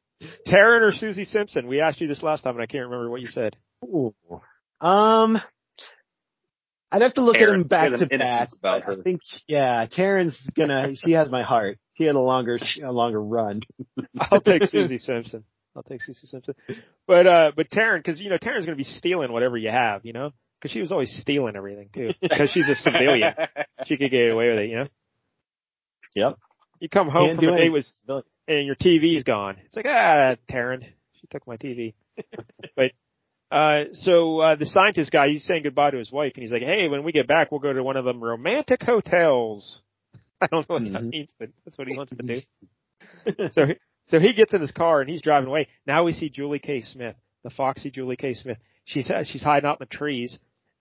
[0.49, 1.69] Taryn or Suzi Simpson.
[1.69, 3.55] We asked you this last time, and I can't remember what you said.
[3.85, 4.13] Ooh.
[4.81, 5.41] Um,
[6.91, 8.49] I'd have to look at him back to back.
[8.61, 10.97] but I think, yeah, Taryn's gonna.
[10.97, 11.79] She has my heart.
[11.97, 13.63] She had a longer, a longer run.
[14.21, 15.45] I'll take Suzi Simpson.
[15.75, 16.55] I'll take Suzi Simpson.
[17.07, 20.13] But uh, but Taryn, because you know Taryn's gonna be stealing whatever you have, you
[20.13, 22.11] know, because she was always stealing everything too.
[22.21, 23.35] Because she's a civilian,
[23.87, 24.87] she could get away with it, you know.
[26.15, 26.39] Yep.
[26.81, 27.85] You come home Can't from do a day anything.
[28.09, 29.57] with and your TV's gone.
[29.65, 30.83] It's like, ah, Taryn,
[31.21, 31.95] she took my TV.
[32.77, 32.93] but,
[33.51, 36.63] uh, so, uh, the scientist guy, he's saying goodbye to his wife and he's like,
[36.63, 39.81] hey, when we get back, we'll go to one of them romantic hotels.
[40.41, 41.11] I don't know what that Mhm.
[41.11, 42.41] means, but that's what he wants to do.
[43.53, 43.63] so,
[44.07, 45.69] so he gets in his car and he's driving away.
[45.87, 46.81] Now we see Julie K.
[46.83, 48.35] Smith, the foxy Julie K.
[48.35, 48.59] Smith.
[48.85, 50.39] She's, uh, she's hiding out in the trees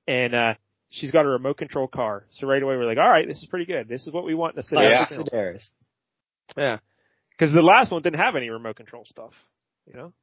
[0.07, 0.53] and, uh,
[0.89, 2.25] she's got a remote control car.
[2.33, 3.87] So right away we're like, all right, this is pretty good.
[3.87, 4.81] This is what we want in a city.
[4.83, 5.05] Yeah.
[5.07, 5.65] Sidaris.
[6.55, 6.77] Yeah.
[7.39, 9.33] Cause the last one didn't have any remote control stuff,
[9.87, 10.13] you know?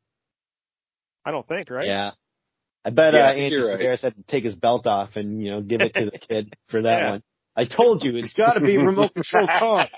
[1.25, 1.87] I don't think, right?
[1.87, 2.13] Yeah.
[2.85, 4.01] I bet Yeah, uh, I think Andy you're right.
[4.01, 6.83] Had to take his belt off and you know give it to the kid for
[6.83, 7.11] that Yeah.
[7.11, 7.23] one.
[7.57, 9.89] I told you it's got to be remote control car.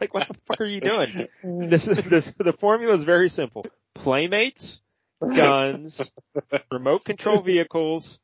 [0.00, 1.26] Like, what the fuck are you doing?
[1.70, 3.64] This this, the formula is very simple.
[3.94, 4.78] Playmates,
[5.20, 6.00] guns,
[6.70, 8.18] remote control vehicles,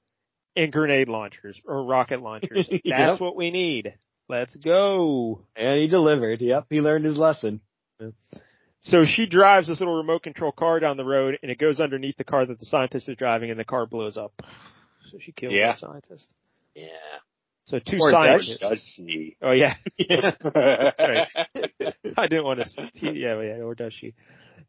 [0.54, 2.66] and grenade launchers or rocket launchers.
[2.70, 3.20] That's Yep.
[3.20, 3.94] what we need.
[4.28, 5.42] Let's go.
[5.56, 6.40] And he delivered.
[6.40, 7.60] Yep, he learned his lesson.
[8.82, 12.16] So she drives this little remote control car down the road and it goes underneath
[12.18, 14.32] the car that the scientist is driving and the car blows up.
[15.10, 15.72] So she kills Yeah.
[15.72, 16.28] the scientist.
[16.74, 16.86] Yeah.
[17.66, 18.58] So two Or scientists.
[18.60, 19.36] does she?
[19.42, 19.74] Oh yeah.
[19.98, 20.32] Yeah.
[20.44, 21.28] right.
[22.16, 22.68] I didn't want to.
[22.68, 22.90] See.
[23.02, 24.14] Yeah, yeah, or does she?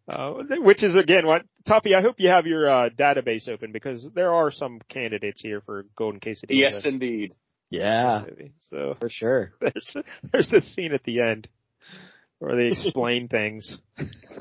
[0.09, 1.95] Uh, which is again what Tuffy.
[1.95, 5.85] I hope you have your uh, database open because there are some candidates here for
[5.95, 6.47] Golden Quesadilla.
[6.49, 7.35] yes, indeed.
[7.69, 8.23] Yeah.
[8.69, 9.51] So for sure.
[9.61, 9.95] there's
[10.31, 11.47] there's a scene at the end
[12.39, 13.77] where they explain things.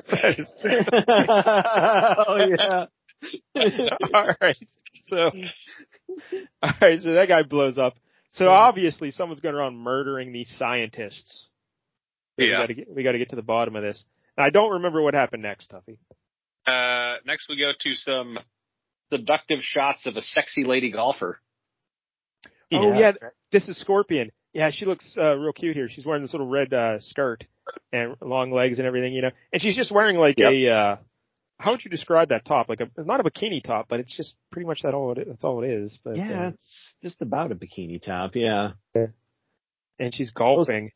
[0.08, 2.86] Oh yeah.
[4.14, 4.56] all right.
[5.08, 5.30] So
[6.62, 7.00] all right.
[7.00, 7.94] So that guy blows up.
[8.36, 11.46] So obviously someone's going around murdering these scientists.
[12.38, 12.58] We Yeah.
[12.58, 14.04] got to get we got to get to the bottom of this.
[14.36, 15.98] And I don't remember what happened next, Tuffy.
[16.66, 18.38] Uh, next we go to some
[19.12, 21.40] seductive shots of a sexy lady golfer.
[22.72, 23.12] Oh yeah,
[23.52, 24.32] this is Scorpion.
[24.52, 25.88] Yeah, she looks uh, real cute here.
[25.88, 27.44] She's wearing this little red uh, skirt
[27.92, 29.30] and long legs and everything, you know.
[29.52, 30.52] And she's just wearing like Yep.
[30.52, 30.96] a uh
[31.58, 32.68] how would you describe that top?
[32.68, 35.44] Like a not a bikini top, but it's just pretty much that all it that's
[35.44, 35.98] all it is.
[36.04, 38.32] But Yeah, uh, it's just about a bikini top.
[38.34, 38.72] Yeah.
[39.98, 40.90] and she's golfing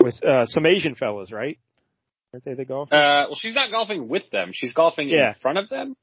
[0.00, 1.58] with uh some Asian fellas, right?
[2.32, 2.92] Aren't they the golf?
[2.92, 4.50] Uh, well, she's not golfing with them.
[4.52, 5.30] She's golfing Yeah.
[5.30, 5.94] in front of them.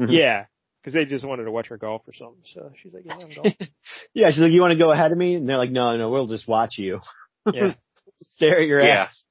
[0.00, 0.08] Mhm.
[0.10, 0.44] Yeah,
[0.80, 2.42] because they just wanted to watch her golf or something.
[2.44, 3.56] So she's like, yeah, I'm golfing.
[4.14, 5.34] Yeah, she's like, you want to go ahead of me?
[5.36, 7.00] And they're like, no, no, we'll just watch you.
[7.52, 7.74] yeah.
[8.20, 9.04] Stare at your Yeah.
[9.04, 9.24] ass.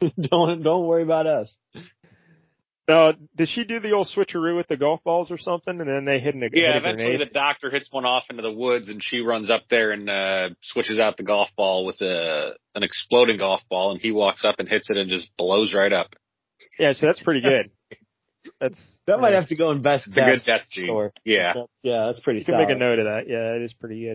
[0.20, 1.56] don't, don't worry about us.
[2.86, 6.04] Uh, did she do the old switcheroo with the golf balls or something, and then
[6.04, 7.28] they hit, an, Yeah, hit a eventually grenade?
[7.30, 10.50] the doctor hits one off into the woods and she runs up there and uh
[10.62, 14.56] switches out the golf ball with a an exploding golf ball and he walks up
[14.58, 16.08] and hits it and just blows right up.
[16.78, 17.66] Yeah, so that's pretty good.
[18.60, 19.40] That's That might yeah.
[19.40, 20.44] have to go in best It's a good death.
[20.44, 20.86] death scene.
[20.86, 21.12] Sure.
[21.24, 21.54] Yeah.
[21.54, 22.68] That's, yeah, that's pretty You can solid.
[22.68, 23.22] make a note of that.
[23.26, 24.14] Yeah, it is pretty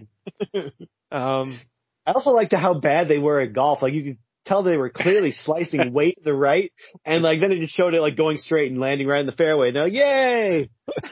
[0.53, 0.71] good.
[1.11, 1.59] um,
[2.05, 3.81] I also liked how bad they were at golf.
[3.81, 6.71] Like you could tell they were clearly slicing way to the right,
[7.05, 9.31] and like then it just showed it like going straight and landing right in the
[9.31, 9.71] fairway.
[9.71, 10.69] Now, yay!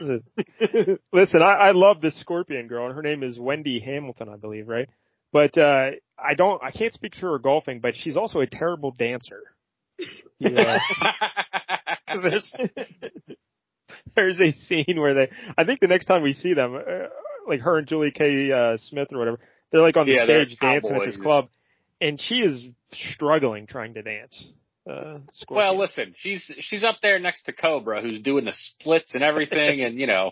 [1.12, 4.68] listen, I, I love this Scorpion girl, and her name is Wendy Hamilton, I believe,
[4.68, 4.88] right?
[5.32, 8.90] But uh I don't, I can't speak to her golfing, but she's also a terrible
[8.90, 9.42] dancer.
[10.38, 10.78] Yeah.
[12.08, 12.52] 'Cause there's
[14.16, 17.08] there's a scene where they, I think the next time we see them, uh,
[17.46, 18.50] like her and Julie K.
[18.52, 19.38] Uh, Smith or whatever,
[19.70, 21.48] they're like on the Yeah, stage dancing at this club,
[22.00, 24.48] and she is struggling trying to dance.
[24.88, 25.56] Uh, Scorpion.
[25.68, 29.82] well, listen, she's she's up there next to Cobra who's doing the splits and everything
[29.82, 30.30] and you know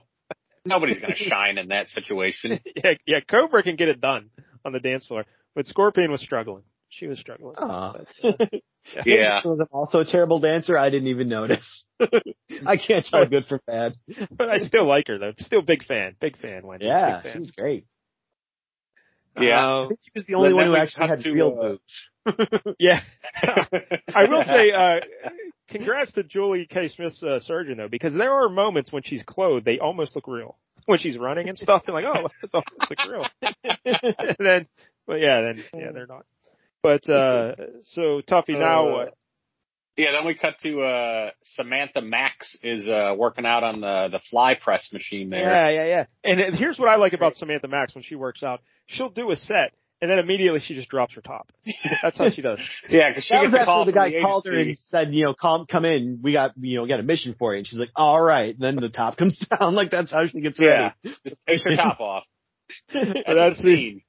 [0.65, 2.61] nobody's gonna shine in that situation.
[2.77, 4.31] yeah, yeah, Cobra can get it done
[4.65, 5.25] on the dance floor,
[5.55, 6.63] but Scorpion was struggling.
[6.89, 7.57] She was struggling.
[7.59, 7.93] Aw.
[8.23, 8.47] But, uh,
[9.05, 9.43] Yeah.
[9.43, 10.79] So I'm also a terrible dancer.
[10.79, 11.85] I didn't even notice.
[12.01, 13.95] I can't tell good from bad.
[14.31, 15.33] but I still like her though.
[15.39, 16.15] Still big fan.
[16.21, 16.87] Big fan, Wendy.
[16.87, 17.85] Yeah, Big she was great.
[19.41, 19.85] Yeah.
[19.85, 21.77] I think she was the only Then one who actually had to, real uh,
[22.27, 22.75] boobs.
[22.79, 23.01] Yeah.
[24.15, 25.01] I will say, uh,
[25.69, 26.89] congrats to Julie K.
[26.89, 30.57] Smith's uh, surgeon though, because there are moments when she's clothed, they almost look real.
[30.87, 33.27] When she's running and stuff, they're like, oh, it's almost like real.
[33.85, 34.67] and then,
[35.07, 36.25] but yeah, then, yeah, they're not.
[36.83, 39.11] But, uh, so Tuffy now, Uh, uh,
[39.97, 44.21] Yeah, then we cut to uh Samantha Max is uh working out on the the
[44.31, 45.41] fly press machine there.
[45.41, 46.05] Yeah, yeah, yeah.
[46.31, 48.61] And uh, here's what I like about Samantha Max when she works out.
[48.87, 51.51] She'll do a set and then immediately she just drops her top.
[52.03, 52.61] That's how she does.
[52.89, 54.77] Yeah, because she that gets was a call after the from guy called her and
[54.79, 56.21] said, you know, come come in.
[56.23, 57.59] We got you know got a mission for you.
[57.59, 58.55] And she's like, all right.
[58.59, 59.75] Then the top comes down.
[59.75, 61.17] Like that's how she gets Yeah, ready.
[61.27, 62.25] just takes her top off.
[62.93, 64.03] That's That's the the, scene.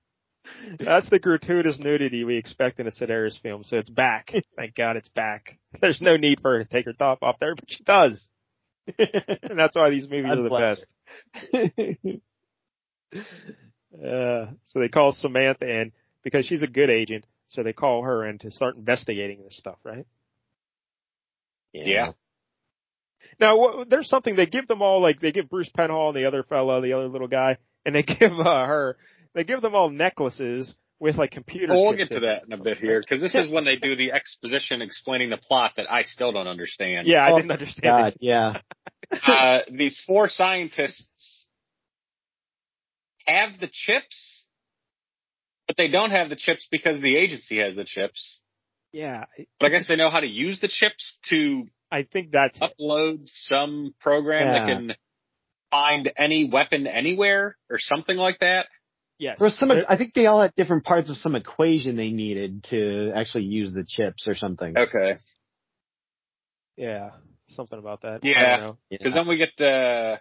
[0.80, 3.64] That's the gratuitous nudity we expect in a Sidaris film.
[3.64, 4.32] So it's back.
[4.56, 5.58] Thank God it's back.
[5.82, 8.28] There's no need for her to take her top off there, but she does.
[8.98, 10.76] And that's why these movies God are the
[11.54, 12.22] best.
[13.94, 15.92] Uh, so they call Samantha in
[16.24, 17.26] because she's a good agent.
[17.50, 20.06] So they call her in to start investigating this stuff, right?
[21.74, 22.12] Yeah.
[23.40, 26.26] Now, wha- there's something they give them all, like they give Bruce Penhall and the
[26.26, 28.98] other fellow, the other little guy, and they give uh, her,
[29.34, 31.74] they give them all necklaces with like computer.
[31.74, 33.96] Well, we'll get to that in a bit here because this is when they do
[33.96, 37.08] the exposition explaining the plot that I still don't understand.
[37.08, 37.84] Yeah, I Oh, didn't understand.
[37.84, 38.18] God, it.
[38.22, 38.62] yeah.
[39.28, 41.48] uh, the four scientists
[43.26, 44.46] have the chips,
[45.68, 48.40] but they don't have the chips because the agency has the chips.
[48.94, 49.26] Yeah,
[49.60, 52.72] But I guess they know how to use the chips to I think that's it.
[52.80, 54.96] upload some program that can
[55.70, 58.68] find any weapon anywhere or something like that.
[59.20, 59.38] Yes.
[59.40, 59.72] There was some.
[59.72, 63.74] I think they all had different parts of some equation they needed to actually use
[63.74, 64.76] the chips or something.
[64.78, 65.18] Okay.
[66.78, 67.10] yeah,
[67.50, 68.20] something about that.
[68.24, 68.56] Yeah.
[68.56, 68.78] I don't.
[68.90, 70.18] Because then we get uh,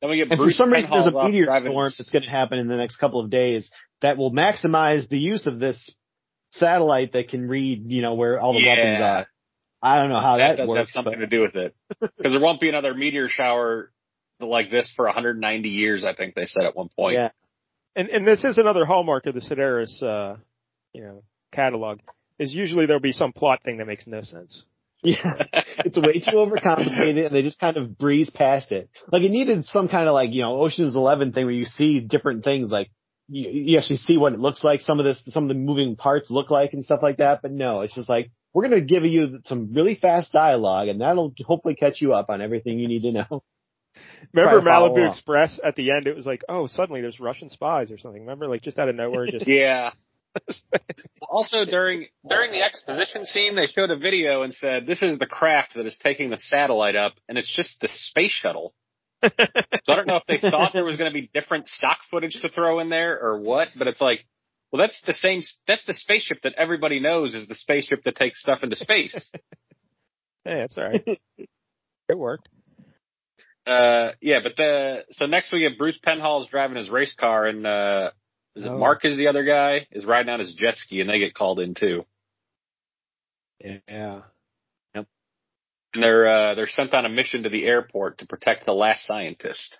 [0.00, 2.22] then we get And Bruce for some reason, there's a meteor driving storm that's going
[2.24, 3.70] to happen in the next couple of days
[4.02, 5.94] that will maximize the use of this
[6.52, 8.74] satellite that can read, you know, where all the Yeah.
[8.76, 9.26] weapons are.
[9.82, 10.92] I don't know how that that, does have works.
[10.92, 11.74] something but- to do with it.
[12.00, 13.90] Because there won't be another meteor shower
[14.40, 16.04] like this for 190 years.
[16.04, 17.14] I think they said at one point.
[17.16, 17.28] Yeah.
[17.96, 20.36] And and this is another hallmark of the Sidaris, uh,
[20.92, 21.22] you know,
[21.52, 22.00] catalog.
[22.38, 24.64] Is usually there'll be some plot thing that makes no sense.
[25.02, 25.34] Yeah.
[25.84, 28.90] it's way too overcomplicated and they just kind of breeze past it.
[29.10, 32.00] Like it needed some kind of like, you know, Ocean's Eleven thing where you see
[32.00, 32.90] different things like
[33.28, 35.96] you, you actually see what it looks like, some of this, some of the moving
[35.96, 37.40] parts look like and stuff like that.
[37.42, 41.00] But no, it's just like, we're going to give you some really fast dialogue and
[41.00, 43.42] that'll hopefully catch you up on everything you need to know.
[44.32, 45.10] Remember Try to follow Malibu along.
[45.10, 46.06] Express at the end?
[46.06, 48.22] It was like, oh, suddenly there's Russian spies or something.
[48.22, 49.92] Remember, like just out of nowhere, just Yeah.
[51.22, 55.26] also during during the exposition scene, they showed a video and said, "This is the
[55.26, 58.74] craft that is taking the satellite up, and it's just the space shuttle."
[59.86, 62.38] So I don't know if they thought there was going to be different stock footage
[62.42, 64.24] to throw in there or what, but it's like,
[64.70, 65.42] well, that's the same.
[65.66, 69.14] That's the spaceship that everybody knows is the spaceship that takes stuff into space.
[70.44, 71.04] hey, that's all right.
[72.08, 72.48] it worked.
[73.70, 77.66] Uh, yeah, but the so next we get Bruce Penhall's driving his race car, and
[77.66, 78.10] uh,
[78.56, 78.78] is it Oh.
[78.78, 81.60] Mark is the other guy is riding on his jet ski, and they get called
[81.60, 82.04] in too.
[83.64, 83.78] Yeah.
[84.94, 85.06] Yep.
[85.94, 89.06] And they're uh, they're sent on a mission to the airport to protect the last
[89.06, 89.76] scientist.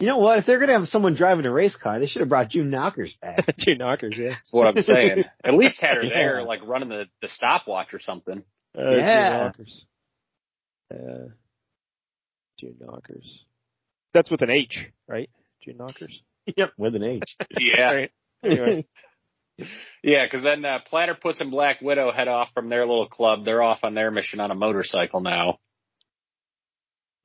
[0.00, 0.38] You know what?
[0.38, 2.70] If they're going to have someone driving a race car, they should have brought June
[2.70, 3.44] Knockers back.
[3.58, 4.28] June knockers, yeah.
[4.28, 5.24] That's what I'm saying.
[5.44, 6.14] At least had her Yeah.
[6.14, 8.44] there, like running the the stopwatch or something.
[8.78, 9.38] Uh, Yeah.
[9.38, 9.86] Two knockers.
[10.94, 11.28] Uh,
[12.58, 13.44] two knockers.
[14.14, 15.30] That's with an H, right?
[15.64, 16.20] Two knockers.
[16.56, 17.36] yep, with an H.
[17.58, 18.10] Yeah, Right.
[18.44, 18.86] Anyway.
[20.02, 20.24] yeah.
[20.24, 23.44] Because then uh, Platypus and Black Widow head off from their little club.
[23.44, 25.58] They're off on their mission on a motorcycle now.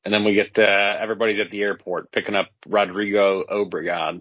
[0.05, 4.19] And then we get uh, everybody's at the airport picking up Rodrigo Obregon.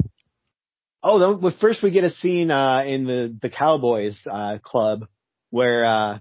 [1.02, 5.06] Oh, then, well, first we get a scene uh, in the the Cowboys uh, club
[5.50, 6.18] where uh,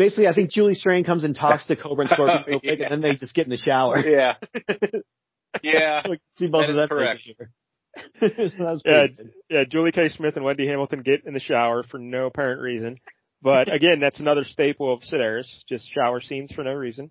[0.00, 2.86] basically I think Julie Strain comes and talks to Cobra and Scorpion real quick, Yeah.
[2.90, 3.98] and then they just get in the shower.
[4.04, 4.34] Yeah,
[5.62, 6.02] yeah.
[6.08, 7.20] Like, see both That of is them correct.
[8.20, 9.32] that was Yeah, good.
[9.50, 10.08] yeah, Julie K.
[10.08, 12.98] Smith and Wendy Hamilton get in the shower for no apparent reason.
[13.42, 17.10] But again, that's another staple of Sidaris, just shower scenes for no reason.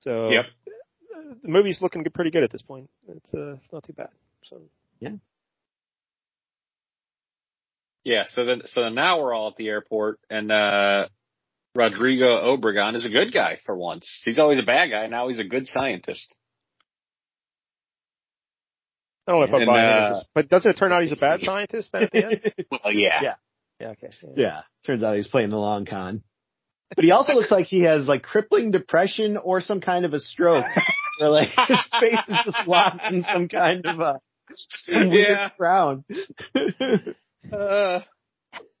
[0.00, 0.44] So Yep.
[0.46, 2.88] uh, the movie's looking pretty good at this point.
[3.08, 4.08] It's uh, it's not too bad.
[4.42, 4.60] So
[5.00, 5.16] Yeah,
[8.04, 11.08] Yeah, so then so then now we're all at the airport and uh
[11.76, 14.08] Rodrigo Obregon is a good guy for once.
[14.24, 16.34] He's always a bad guy, now he's a good scientist.
[19.28, 21.12] I don't know if I'm And, buying uh, this, but doesn't it turn out he's
[21.12, 22.40] a bad scientist then at the end?
[22.70, 23.20] Well yeah.
[23.22, 23.34] Yeah.
[23.80, 24.08] Yeah, okay.
[24.36, 26.22] Yeah, turns out he's playing the long con.
[26.94, 30.20] But he also looks like he has like crippling depression or some kind of a
[30.20, 30.64] stroke.
[31.20, 34.20] Where like his face is just locked in some kind of a
[34.54, 35.48] Some weird Yeah.
[35.58, 36.04] frown.
[37.52, 38.00] Uh,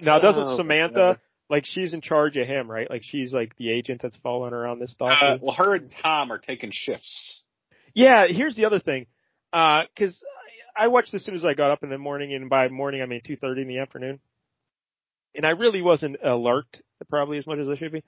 [0.00, 1.20] Now, doesn't Oh, Samantha God.
[1.48, 2.88] like she's in charge of him, right?
[2.88, 5.38] Like she's like the agent that's following around this uh, doctor.
[5.42, 7.40] well, her and Tom are taking shifts.
[7.94, 9.06] yeah, here's the other thing,
[9.52, 10.22] because
[10.76, 13.06] I watched as soon as I got up in the morning, and by morning I
[13.06, 14.20] mean two thirty in the afternoon,
[15.34, 18.04] and I really wasn't alert probably as much as I should be.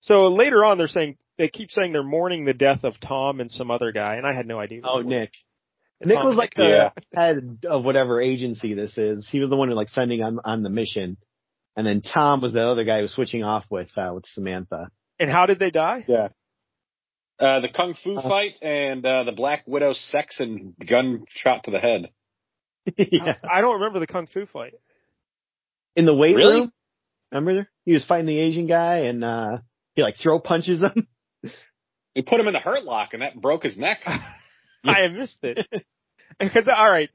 [0.00, 3.50] So later on, they're saying they keep saying they're mourning the death of Tom and
[3.50, 4.80] some other guy, and I had no idea.
[4.82, 5.10] who Oh, it was.
[5.10, 5.32] Nick.
[6.04, 6.90] Nick Tom was like the Yeah.
[7.14, 9.26] head of whatever agency this is.
[9.30, 11.16] He was the one who like sending on on the mission,
[11.76, 14.88] and then Tom was the other guy who was switching off with uh, with Samantha.
[15.18, 16.04] And how did they die?
[16.08, 16.28] Yeah.
[17.40, 21.70] Uh, the kung fu Uh, fight and uh, the Black Widow sex and gunshot to
[21.70, 22.10] the head.
[22.96, 24.74] yeah, I don't remember the kung fu fight.
[25.96, 26.60] in the weight Really?
[26.60, 26.72] room.
[27.32, 29.58] Remember, he was fighting the Asian guy, and uh
[29.94, 31.08] he like throw punches him.
[32.14, 33.98] They put him in the hurt lock and that broke his neck.
[34.06, 35.66] I have missed it.
[36.38, 37.10] Because all right,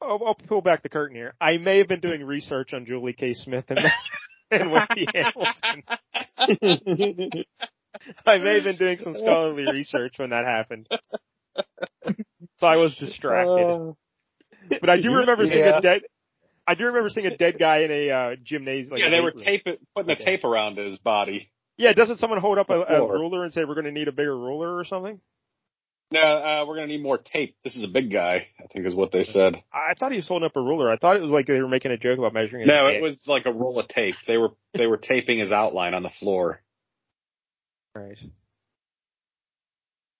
[0.00, 1.34] I'll, I'll pull back the curtain here.
[1.40, 3.34] I may have been doing research on Julie K.
[3.34, 3.80] Smith and
[4.50, 7.44] and Wendy Hamilton.
[8.26, 10.88] I may have been doing some scholarly research when that happened.
[12.58, 13.96] So I was distracted.
[14.80, 16.02] But I do remember seeing a dead.
[16.66, 18.92] I do remember seeing a dead guy in a uh, gymnasium.
[18.92, 19.44] Like yeah, they were room.
[19.44, 20.24] tape putting the Okay.
[20.24, 21.50] tape around his body.
[21.78, 24.12] Yeah, doesn't someone hold up a, a ruler and say we're going to need a
[24.12, 25.20] bigger ruler or something?
[26.12, 27.56] No, uh, we're gonna need more tape.
[27.64, 29.56] This is a big guy, I think is what they said.
[29.72, 30.90] I thought he was holding up a ruler.
[30.90, 32.66] I thought it was like they were making a joke about measuring.
[32.66, 34.14] No, it was like a roll of tape.
[34.26, 36.62] They were they were taping his outline on the floor.
[37.94, 38.18] right.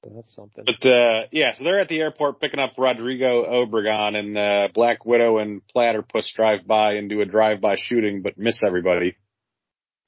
[0.03, 0.65] So that's something.
[0.65, 5.05] But uh yeah, so they're at the airport picking up Rodrigo Obregon and uh, Black
[5.05, 9.17] Widow and Platypus drive by and do a drive by shooting but miss everybody.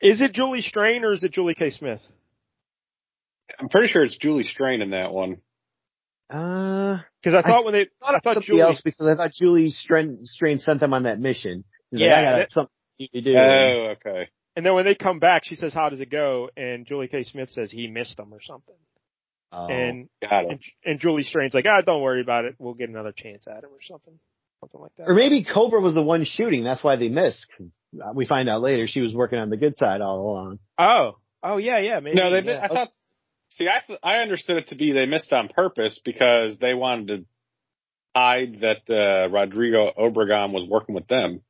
[0.00, 1.70] Is it Julie Strain or is it Julie K.
[1.70, 2.00] Smith?
[3.58, 5.38] I'm pretty sure it's Julie Strain in that one.
[6.30, 9.70] Uh, Because I thought when they, thought I thought Julie, else because I thought Julie
[9.70, 11.64] Strain, Strain sent them on that mission.
[11.90, 13.36] She's like, Yeah, I got that- something to do.
[13.36, 14.28] Oh, okay.
[14.56, 17.22] and then when they come back, she says, "How does it go?" And Julie K.
[17.22, 18.74] Smith says he missed them or something.
[19.52, 19.66] Oh.
[19.68, 20.50] And, Got it.
[20.50, 22.56] and and Julie Strain's like, "Ah, don't worry about it.
[22.58, 24.18] We'll get another chance at him or something,
[24.60, 26.64] something like that." Or maybe Cobra was the one shooting.
[26.64, 27.46] That's why they missed.
[27.56, 27.68] 'Cause,
[28.04, 30.58] uh, We find out later she was working on the good side all along.
[30.76, 32.16] oh, oh yeah, yeah, maybe.
[32.16, 32.42] No, they.
[32.52, 32.60] yeah.
[32.64, 32.88] I thought.
[33.50, 37.24] See, I I understood it to be they missed on purpose because they wanted to
[38.14, 41.42] hide that uh, Rodrigo Obregon was working with them.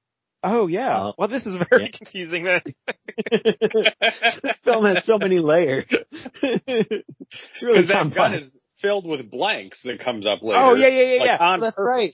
[0.42, 1.10] Oh yeah.
[1.18, 1.98] Well, this is very Yeah.
[1.98, 2.62] confusing then.
[3.32, 5.86] this film has so many layers.
[6.42, 10.58] it's really Because that gun is filled with blanks that comes up later.
[10.60, 11.36] Oh yeah, yeah, yeah, like yeah.
[11.40, 11.88] on That's purpose.
[11.96, 12.12] right.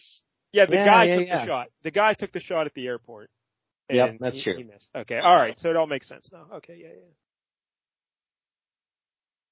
[0.52, 1.38] Yeah, the Yeah, guy yeah, took yeah.
[1.40, 1.66] the shot.
[1.82, 3.28] The guy took the shot at the airport.
[3.90, 4.56] Yeah, that's he, true.
[4.56, 4.88] He missed.
[4.96, 5.58] Okay, all right.
[5.60, 6.46] So it all makes sense now.
[6.56, 7.10] Okay, yeah, yeah.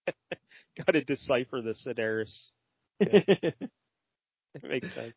[0.78, 2.32] Got to decipher the Sidaris.
[3.00, 3.54] It
[4.62, 5.14] makes sense.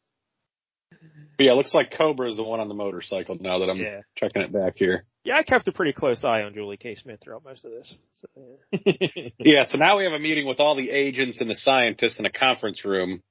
[1.37, 3.77] But yeah, it looks like Cobra is the one on the motorcycle now that I'm
[3.77, 5.05] Yeah, checking it back here.
[5.23, 5.35] yeah.
[5.35, 6.95] I kept a pretty close eye on Julie K.
[6.95, 7.97] Smith throughout most of this.
[8.15, 9.29] So, yeah.
[9.39, 12.25] Yeah, so now we have a meeting with all the agents and the scientists in
[12.25, 13.21] a conference room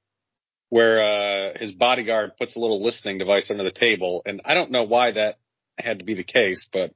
[0.71, 4.71] where uh his bodyguard puts a little listening device under the table and I don't
[4.71, 5.37] know why that
[5.79, 6.93] had to be the case, but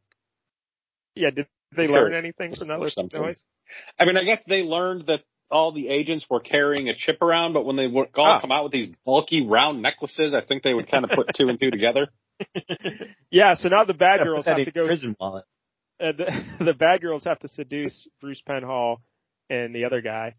[1.14, 1.30] yeah.
[1.30, 1.94] Did they Sure.
[2.05, 3.20] learn anything from that Or listening something.
[3.20, 3.43] device?
[3.99, 5.20] I mean, I guess they learned that
[5.51, 8.40] all the agents were carrying a chip around, but when they would all Ah.
[8.40, 11.49] come out with these bulky round necklaces, I think they would kind of put two
[11.49, 12.09] and two together.
[13.31, 13.55] Yeah.
[13.57, 14.86] So now the bad Gotta girls have to go.
[14.86, 15.45] prison wallet.
[16.01, 18.99] uh, the, the bad girls have to seduce Bruce Penhall
[19.51, 20.35] and the other guy,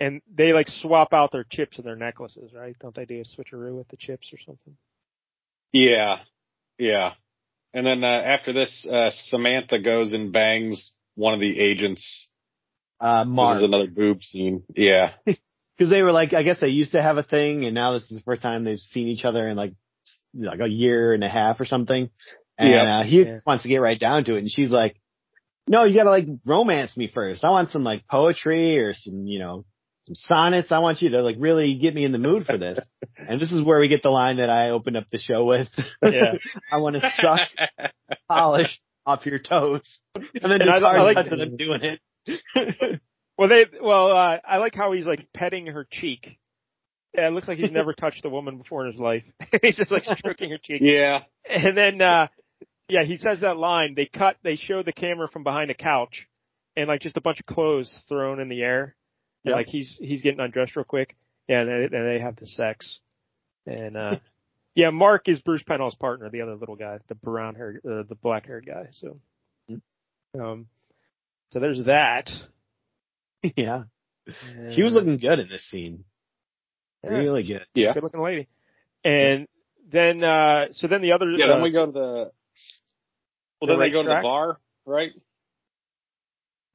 [0.00, 2.74] and they like swap out their chips and their necklaces, right?
[2.80, 4.76] Don't they do a switcheroo with the chips or something?
[5.72, 6.18] Yeah,
[6.78, 7.12] yeah.
[7.72, 12.28] And then uh, after this, uh, Samantha goes and bangs one of the agents.
[13.00, 13.56] Uh, This Mark.
[13.58, 14.62] is another boob scene.
[14.74, 15.12] Yeah.
[15.76, 18.04] Because they were like, I guess they used to have a thing, and now this
[18.04, 19.72] is the first time they've seen each other in like
[20.32, 22.10] like a year and a half or something.
[22.56, 22.86] And Yep.
[22.86, 23.38] uh, he Yeah.
[23.44, 24.94] wants to get right down to it, and she's like,
[25.66, 27.44] "No, you gotta like romance me first.
[27.44, 29.64] I want some like poetry or some, you know,
[30.04, 30.70] some sonnets.
[30.70, 32.78] I want you to like really get me in the mood for this."
[33.18, 35.66] and this is where we get the line that I opened up the show with.
[36.04, 36.34] Yeah.
[36.72, 37.90] I want to suck
[38.28, 41.56] polish off your toes, and then And just I- I hard like- touch when I'm
[41.56, 41.98] doing it.
[43.36, 46.38] Well, they well, uh, I like how he's like petting her cheek.
[47.14, 49.24] Yeah, it looks like he's never touched a woman before in his life.
[49.62, 50.80] he's just like stroking her cheek.
[50.84, 51.24] yeah.
[51.48, 52.28] And then, uh,
[52.88, 53.94] yeah, he says that line.
[53.96, 56.28] They cut, they show the camera from behind a couch
[56.76, 58.94] and like just a bunch of clothes thrown in the air.
[59.44, 59.56] And Yep.
[59.56, 61.16] like he's, he's getting undressed real quick.
[61.48, 63.00] Yeah, and they, and they have the sex.
[63.66, 64.16] And, uh,
[64.74, 68.14] yeah, Mark is Bruce Penhall's partner, the other little guy, the brown hair, uh, the
[68.14, 68.88] black haired guy.
[68.92, 69.18] So,
[70.40, 70.66] um,
[71.54, 72.30] so there's that.
[73.56, 73.84] yeah,
[74.74, 76.04] she was looking good in this scene.
[77.04, 77.64] Really good.
[77.74, 77.94] Yeah.
[77.94, 78.48] Good looking lady.
[79.04, 79.46] And
[79.92, 82.00] then, uh, so then the other, Yeah, then uh, we go to the.
[82.00, 82.32] Well,
[83.60, 85.12] The then they go to the bar, right?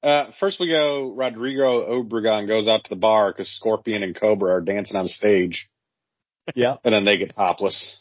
[0.01, 1.11] Uh, first we go.
[1.13, 5.67] Rodrigo Obregon goes out to the bar because Scorpion and Cobra are dancing on stage,
[6.55, 6.75] Yeah.
[6.85, 7.97] and then they get topless.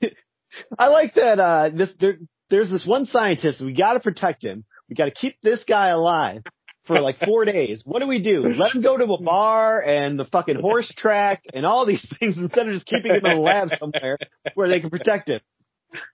[0.78, 2.16] I like that, uh, this, there,
[2.48, 4.64] there's this one scientist, we gotta protect him.
[4.94, 6.44] We gotta keep this guy alive
[6.84, 7.82] for like four days.
[7.84, 8.42] What do we do?
[8.42, 12.38] Let him go to a bar and the fucking horse track and all these things
[12.38, 14.18] instead of just keeping him in a lab somewhere
[14.54, 15.40] where they can protect him.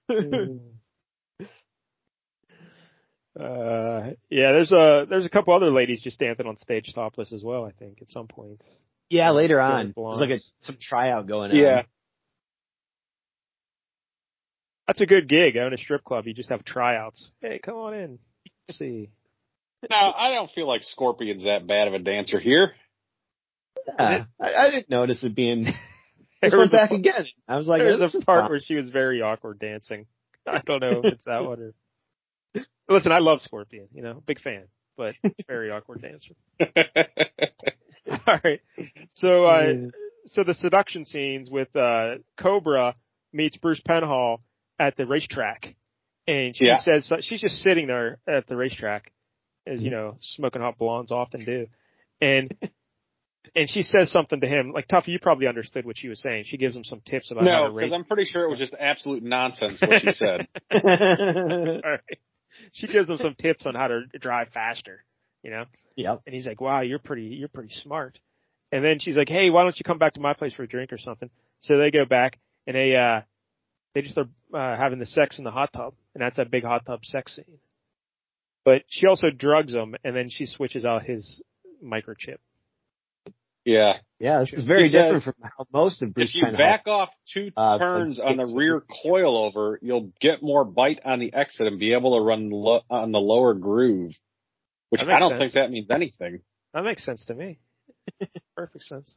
[3.39, 7.43] uh, yeah, there's a, there's a couple other ladies just dancing on stage topless as
[7.43, 8.65] well, I think, at some point.
[9.11, 9.93] yeah, later on.
[9.95, 11.57] There's like a, some tryout going on.
[11.59, 11.83] Yeah.
[14.87, 15.59] That's a good gig.
[15.59, 16.27] I own a strip club.
[16.27, 17.31] You just have tryouts.
[17.43, 18.19] Hey, come on in.
[18.69, 19.11] Let's see.
[19.89, 22.73] Now I don't feel like Scorpion's that bad of a dancer here.
[23.99, 24.25] Yeah.
[24.41, 25.73] I, I didn't notice it being, There
[26.43, 27.27] this went was back part- again.
[27.49, 28.51] I was like, There's a part fine.
[28.51, 30.07] where she was very awkward dancing.
[30.47, 31.75] I don't know if it's that one or.
[32.89, 33.89] Listen, I love Scorpion.
[33.95, 34.65] You know, big fan,
[34.97, 35.15] but
[35.47, 36.35] very awkward dancer.
[38.27, 38.61] All right.
[39.15, 39.73] So, uh,
[40.27, 42.97] so the seduction scenes with uh, Cobra
[43.33, 44.39] meets Bruce Penhall
[44.79, 45.77] at the racetrack,
[46.31, 46.79] and she Yeah.
[46.79, 49.13] says she's just sitting there at the racetrack,
[49.67, 51.67] as you know, smoking hot blondes often do,
[52.21, 52.55] and.
[53.57, 56.45] And she says something to him, like Tuffy, you probably understood what she was saying.
[56.47, 58.59] She gives him some tips about how no, to because I'm pretty sure it was
[58.59, 60.47] just absolute nonsense what she said.
[60.71, 62.19] All right.
[62.73, 65.03] She gives him some tips on how to drive faster,
[65.43, 65.65] you know?
[65.97, 66.17] Yeah.
[66.27, 68.19] And he's like, wow, you're pretty, you're pretty smart.
[68.71, 70.69] And then she's like, hey, why don't you come back to my place for a
[70.69, 71.31] drink or something?
[71.61, 73.23] So they go back and they, uh,
[73.95, 75.95] they just are, uh, having the sex in the hot tub.
[76.15, 77.59] And that's that big hot tub sex scene.
[78.65, 81.43] But she also drugs him and then she switches out his
[81.85, 82.37] microchip.
[83.65, 83.99] Yeah.
[84.19, 86.59] Yeah, this is very He said, different from how most of Bruce If you Penhall-
[86.59, 91.21] back off two Uh, turns on the it's- rear coilover, you'll get more bite on
[91.21, 94.13] the exit and be able to run lo- on the lower groove.
[94.89, 95.41] Which I don't sense.
[95.41, 96.41] think that means anything.
[96.75, 97.59] That makes sense to me.
[98.57, 99.17] Perfect sense.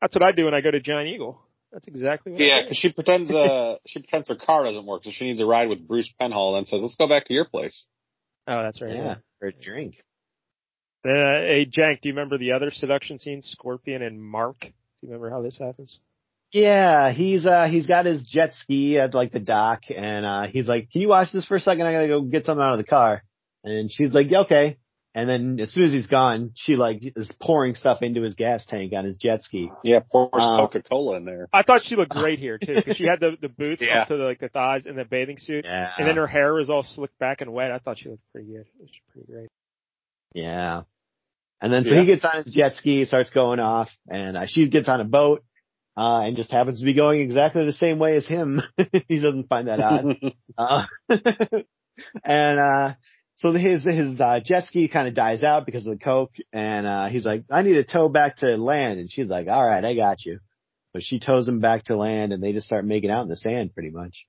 [0.00, 1.40] That's what I do when I go to Giant Eagle.
[1.72, 5.10] That's exactly what Yeah, because she pretends uh she pretends her car doesn't work, so
[5.12, 7.84] she needs a ride with Bruce Penhall and says, "Let's go back to your place."
[8.46, 8.94] Oh, that's right.
[8.94, 9.96] Yeah, for a drink.
[11.04, 14.60] Uh, hey, Jank, do you remember the other seduction scene, Scorpion and Mark?
[14.60, 14.68] Do
[15.02, 16.00] you remember how this happens?
[16.52, 20.68] Yeah, he's uh he's got his jet ski at like the dock and uh he's
[20.68, 21.86] like, Can you watch this for a second?
[21.86, 23.22] I gotta go get something out of the car.
[23.66, 24.78] And she's like, okay.
[25.16, 28.66] And then as soon as he's gone, she like is pouring stuff into his gas
[28.66, 29.70] tank on his jet ski.
[29.82, 31.48] Yeah, pours Uh, Coca Cola in there.
[31.54, 34.02] I thought she looked great here too, because she had the the boots Yeah.
[34.02, 35.90] up to the, like the thighs and the bathing suit, Yeah.
[35.98, 37.70] and then her hair was all slicked back and wet.
[37.72, 38.66] I thought she looked pretty good.
[38.78, 39.48] It was pretty great.
[40.34, 40.82] Yeah.
[41.62, 42.00] And then so Yeah.
[42.00, 45.04] he gets on his jet ski, starts going off, and uh, she gets on a
[45.04, 45.42] boat,
[45.96, 48.60] uh, and just happens to be going exactly the same way as him.
[49.08, 50.14] he doesn't find that odd.
[50.58, 50.84] Uh,
[52.22, 52.94] and, uh,
[53.36, 56.86] so his, his, uh, jet ski kind of dies out because of the coke and,
[56.86, 58.98] uh, he's like, I need a tow back to land.
[58.98, 60.40] And she's like, all right, I got you.
[60.92, 63.36] But she tows him back to land and they just start making out in the
[63.36, 64.26] sand pretty much.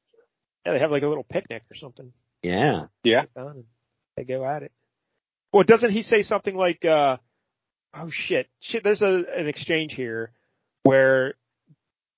[0.66, 2.12] Yeah, they have like a little picnic or something.
[2.44, 2.88] Yeah.
[3.04, 3.24] yeah.
[4.16, 4.72] They go at it.
[5.54, 7.18] Well, doesn't he say something like, uh,
[7.94, 8.84] "Oh shit, shit"?
[8.84, 10.32] There's a an exchange here
[10.84, 11.36] where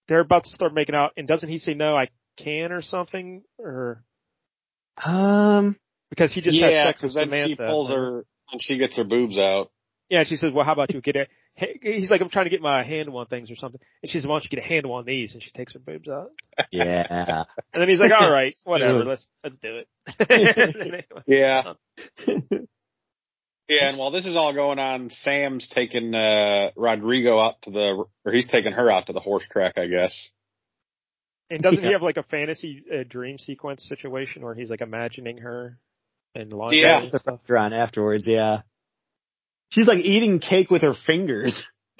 [0.08, 2.08] they're about to start making out, and doesn't he say, "No, I
[2.38, 4.04] can" or something, or
[5.04, 5.78] Um,
[6.10, 7.50] because he just had sex with because then Samantha?
[7.50, 9.72] she pulls her and she gets her boobs out.
[10.10, 11.30] Yeah, she says, "Well, how about you get it?"
[11.82, 14.26] He's like, "I'm trying to get my handle on things or something," and she says,
[14.26, 16.32] "Why don't you get a handle on these?" And she takes her boobs out,
[16.72, 17.44] yeah.
[17.74, 19.82] and then he's like, "All right, whatever, let's let's do
[20.18, 21.74] it." Yeah.
[23.68, 28.04] Yeah, and while this is all going on, Sam's taking uh Rodrigo out to the,
[28.26, 30.30] or he's taking her out to the horse track, I guess.
[31.52, 35.38] and doesn't he have like a fantasy uh, dream sequence situation where he's like imagining
[35.38, 35.78] her
[36.36, 37.04] and launching Yeah.
[37.04, 37.40] and the stuff?
[37.40, 38.62] restaurant afterwards, yeah.
[39.70, 41.64] She's like eating cake with her fingers.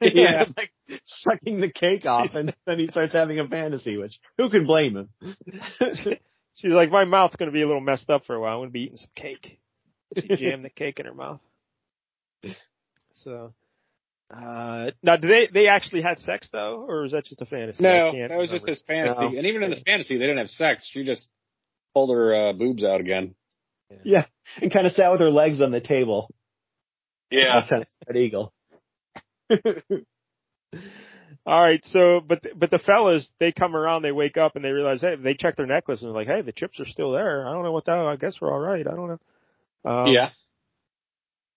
[0.00, 0.44] Yeah.
[0.56, 0.70] like
[1.04, 4.96] sucking the cake off and then he starts having a fantasy, which who can blame
[4.96, 5.08] him?
[6.56, 8.54] She's like, "My mouth's going to be a little messed up for a while.
[8.54, 9.58] I'm going to be eating some cake."
[10.16, 11.40] She jammed the cake in her mouth.
[13.14, 13.54] So,
[14.30, 17.82] uh, now do they they actually had sex though, or is that just a fantasy?
[17.82, 19.20] No, can't that was just his fantasy.
[19.20, 19.26] No.
[19.28, 20.88] And even in the fantasy, they didn't have sex.
[20.92, 21.28] She just
[21.94, 23.34] pulled her uh, boobs out again.
[24.02, 24.26] yeah.
[24.60, 26.28] And kind of sat with her legs on the table.
[27.68, 28.52] Kind of spread eagle.
[31.46, 34.70] All right, so but but the fellas they come around, they wake up and they
[34.70, 37.46] realize hey, they check their necklace and they're like, hey, the chips are still there.
[37.46, 37.98] I don't know what that.
[37.98, 38.86] I guess we're all right.
[38.86, 39.90] I don't know.
[39.90, 40.30] Um, yeah.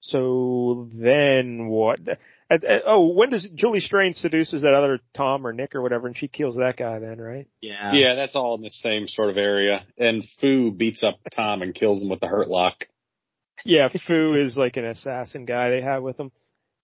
[0.01, 1.99] So then what?
[2.49, 6.07] At, at, oh, when does Julie Strain seduces that other Tom or Nick or whatever,
[6.07, 7.47] and she kills that guy then, right?
[7.61, 7.91] Yeah.
[7.93, 9.85] Yeah, that's all in the same sort of area.
[9.97, 12.85] And Fu beats up Tom and kills him with the hurt lock.
[13.65, 16.31] Yeah, Fu is like an assassin guy they have with them.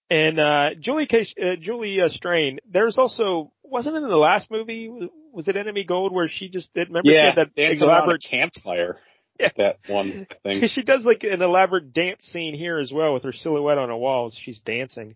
[0.09, 2.59] And uh Julie K, uh, Julie uh, Strain.
[2.69, 4.91] There's also wasn't it in the last movie?
[5.31, 6.89] Was it Enemy Gold where she just did?
[6.89, 8.97] Remember she had that dancing around a elaborate campfire.
[9.39, 9.49] Yeah.
[9.57, 10.27] That one thing.
[10.43, 13.89] Because she does like an elaborate dance scene here as well with her silhouette on
[13.89, 15.15] a wall as she's dancing.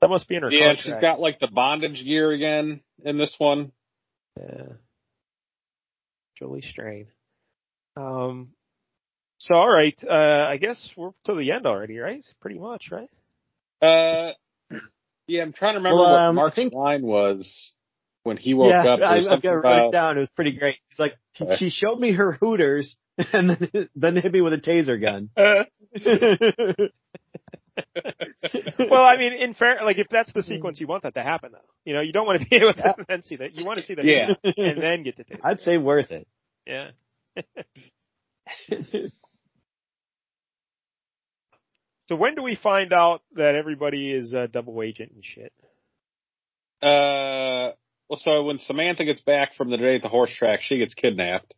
[0.00, 0.82] That must be in her Yeah, contract.
[0.82, 3.72] she's got like the bondage gear again in this one.
[4.38, 4.74] Yeah.
[6.38, 7.06] Julie Strain.
[7.96, 8.50] Um.
[9.38, 12.24] So all right, uh, I guess we're to the end already, right?
[12.40, 13.08] Pretty much, right?
[13.80, 14.32] Uh,
[15.28, 17.48] yeah, I'm trying to remember Well, what um, I Mark's think- line was
[18.24, 18.98] when he woke yeah, up.
[19.00, 20.16] There I, was I've something got to write it about- down.
[20.16, 20.76] It was pretty great.
[20.88, 21.54] He's like, Okay.
[21.56, 22.96] she showed me her hooters
[23.32, 25.30] and then, then hit me with a taser gun.
[28.90, 31.52] well, I mean, in fair, like if that's the sequence, you want that to happen,
[31.52, 31.58] though.
[31.84, 33.54] You know, you don't want to be able to then see that.
[33.54, 34.34] You want to see that, Yeah.
[34.56, 35.40] and then get the taste.
[35.44, 36.26] I'd say worth it.
[36.66, 36.90] Yeah.
[42.08, 45.52] So when do we find out that everybody is a double agent and shit?
[46.80, 47.74] Uh,
[48.08, 50.94] well, so when Samantha gets back from the day at the horse track, she gets
[50.94, 51.54] kidnapped.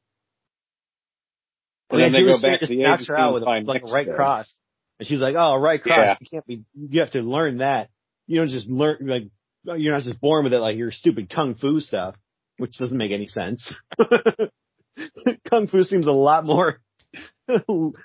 [1.90, 3.42] And Yeah, then they Julie go back to just the knocks agency her out with
[3.44, 4.16] a, find like a Nick's right there.
[4.16, 4.59] cross.
[5.01, 5.97] And she's like, oh, right cross.
[5.97, 6.16] Yeah.
[6.20, 7.89] You can't be, you have to learn that.
[8.27, 9.24] You don't just learn, like,
[9.64, 12.16] you're not just born with it like your stupid kung fu stuff,
[12.59, 13.72] which doesn't make any sense.
[15.48, 16.81] kung fu seems a lot more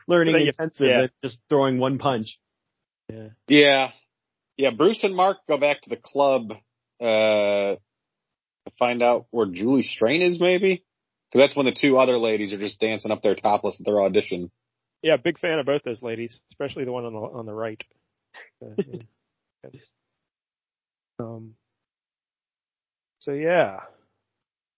[0.08, 1.00] learning yeah, intensive yeah.
[1.02, 2.40] than just throwing one punch.
[3.12, 3.28] Yeah.
[3.50, 3.90] Yeah.
[4.56, 6.54] Yeah, Bruce and Mark go back to the club,
[7.02, 10.86] uh, to find out where Julie Strain is maybe?
[11.34, 14.02] Cause that's when the two other ladies are just dancing up there topless at their
[14.02, 14.50] audition.
[15.06, 17.80] Yeah, big fan of both those ladies, especially the one on the on the right.
[18.60, 18.70] Uh,
[19.72, 19.80] yeah.
[21.20, 21.54] Um.
[23.20, 23.82] So yeah.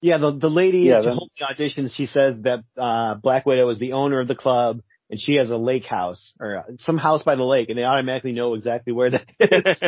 [0.02, 3.70] Yeah, the the lady Yeah, at then- the auditions, she says that uh Black Widow
[3.70, 6.98] is the owner of the club and she has a lake house or uh, some
[6.98, 9.82] house by the lake, and they automatically know exactly where that is.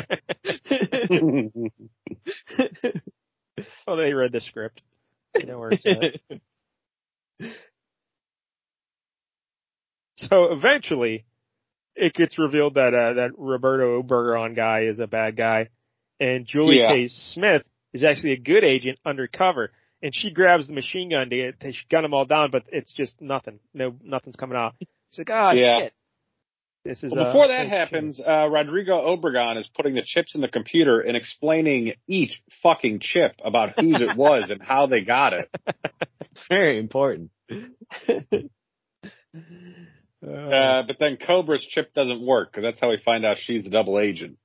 [3.86, 4.82] well, they read the script.
[5.34, 6.22] They know where it's at.
[10.30, 11.26] So eventually,
[11.96, 15.70] it gets revealed that uh, that Roberto Obergon guy is a bad guy,
[16.20, 16.90] and Julie Yeah.
[16.90, 17.08] K.
[17.10, 17.64] Smith
[17.94, 19.72] is actually a good agent undercover.
[20.02, 22.94] And she grabs the machine gun to, get, to gun them all down, but it's
[22.94, 23.60] just nothing.
[23.74, 24.76] No, nothing's coming out.
[24.80, 25.80] She's like, ah, Yeah.
[25.80, 25.94] shit.
[26.86, 27.76] This is Well, uh, before that okay.
[27.76, 33.00] happens, uh, Rodrigo Obregon is putting the chips in the computer and explaining each fucking
[33.02, 35.50] chip about whose it was and how they got it.
[36.50, 37.32] Very important.
[40.26, 43.64] Uh, Uh, but then Cobra's chip doesn't work because that's how we find out she's
[43.64, 44.38] the double agent.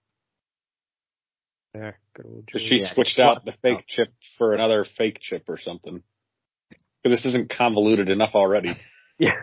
[1.73, 6.03] there, good old she switched out the fake chip for another fake chip or something.
[7.03, 8.75] Because this isn't convoluted enough already.
[9.17, 9.43] Yeah.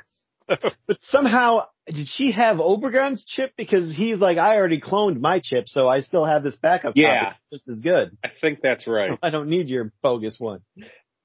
[0.85, 3.53] But somehow, did she have Obregon's chip?
[3.55, 7.23] Because he's like, I already cloned my chip, so I still have this backup Yeah.
[7.23, 8.17] copy just as good.
[8.21, 9.17] I think that's right.
[9.23, 10.59] I don't need your bogus one.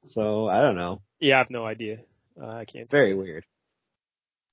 [0.04, 1.02] So I don't know.
[1.18, 1.98] Yeah, I have no idea.
[2.40, 2.88] Uh, I can't.
[2.88, 3.44] Very weird.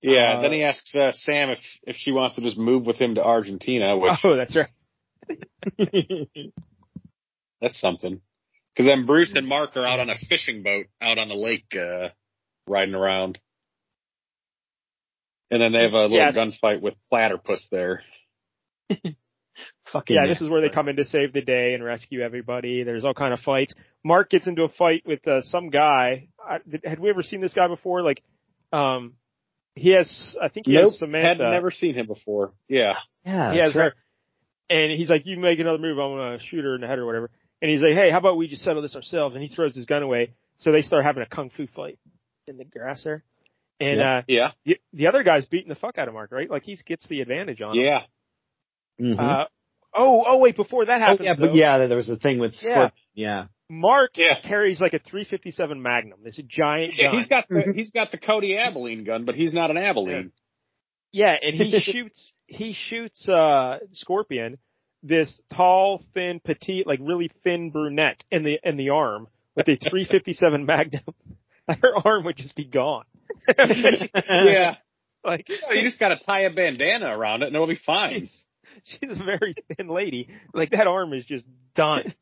[0.03, 0.33] Yeah.
[0.37, 3.15] Uh, then he asks uh, Sam if if she wants to just move with him
[3.15, 4.67] to Argentina, which Oh, that's right.
[7.61, 8.21] that's something.
[8.75, 11.73] Because then Bruce and Mark are out on a fishing boat out on the lake,
[11.75, 12.09] uh,
[12.67, 13.39] riding around.
[15.51, 16.35] And then they have a little Yes.
[16.35, 18.01] gunfight with Platypus there.
[19.91, 22.83] Fucking Yeah, this is where they come in to save the day and rescue everybody.
[22.83, 23.73] There's all kind of fights.
[24.03, 26.27] Mark gets into a fight with uh, some guy.
[26.43, 28.01] I, had we ever seen this guy before?
[28.01, 28.23] Like,
[28.71, 29.13] um,
[29.75, 31.49] he has, I think he nope, has had Samantha.
[31.51, 32.53] never seen him before.
[32.67, 32.97] Yeah.
[33.25, 33.83] Yeah, he has that's right.
[33.85, 33.93] her.
[34.69, 37.05] And he's like, you make another move, I'm gonna shoot her in the head or
[37.05, 37.29] whatever.
[37.61, 39.35] And he's like, hey, how about we just settle this ourselves?
[39.35, 40.33] And he throws his gun away.
[40.57, 41.97] So they start having a kung fu fight
[42.47, 43.23] in the grass there.
[43.79, 44.15] And, Yeah.
[44.17, 44.51] uh, Yeah.
[44.65, 46.49] the, the other guy's beating the fuck out of Mark, right?
[46.49, 47.83] Like he gets the advantage on him.
[47.85, 48.01] Yeah.
[49.01, 49.19] Mhm.
[49.19, 49.45] Uh,
[49.93, 52.53] oh, oh wait, before that oh, happens, yeah, but yeah, there was a thing with
[52.61, 52.71] Yeah.
[52.71, 52.91] Scorpion.
[53.15, 53.45] Yeah.
[53.69, 54.39] Mark Yeah.
[54.41, 56.19] carries like a 357 Magnum.
[56.23, 57.15] This giant Yeah, gun.
[57.17, 60.31] he's got the he's got the Cody Abilene gun, but he's not an Abilene.
[61.11, 64.57] yeah, and he shoots he shoots uh Scorpion,
[65.01, 69.75] this tall, thin, petite, like really thin brunette in the in the arm with a
[69.77, 71.01] 357 Magnum.
[71.67, 73.05] Her arm would just be gone.
[73.57, 74.75] Yeah.
[75.23, 78.19] like you just got to tie a bandana around it and it'll be fine.
[78.21, 78.43] she's
[78.83, 80.27] she's a very thin lady.
[80.53, 81.45] Like that arm is just
[81.75, 82.13] done.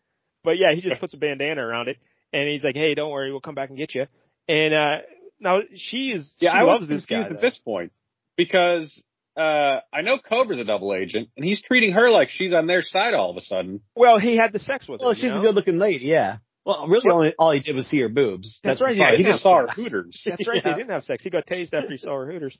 [0.44, 1.98] But yeah, he just puts a bandana around it,
[2.34, 4.06] and he's like, "Hey, don't worry, we'll come back and get you."
[4.48, 4.98] And uh
[5.40, 7.36] now she is Yeah, she I was loves this confused guy.
[7.36, 7.48] at though.
[7.48, 7.92] this point
[8.38, 9.02] because
[9.38, 12.82] uh, I know Cobra's a double agent, and he's treating her like she's on their
[12.82, 13.82] side all of a sudden.
[13.96, 15.08] Well, he had the sex with her.
[15.08, 15.40] Well, she's know?
[15.40, 16.38] a good looking lady, yeah.
[16.66, 18.60] Well, really, only, all he did was see her boobs.
[18.64, 20.22] That's right, he He just saw her hooters.
[20.26, 20.62] That's right.
[20.64, 20.72] Yeah.
[20.74, 21.24] They didn't have sex.
[21.24, 22.56] He got tased after he saw her hooters.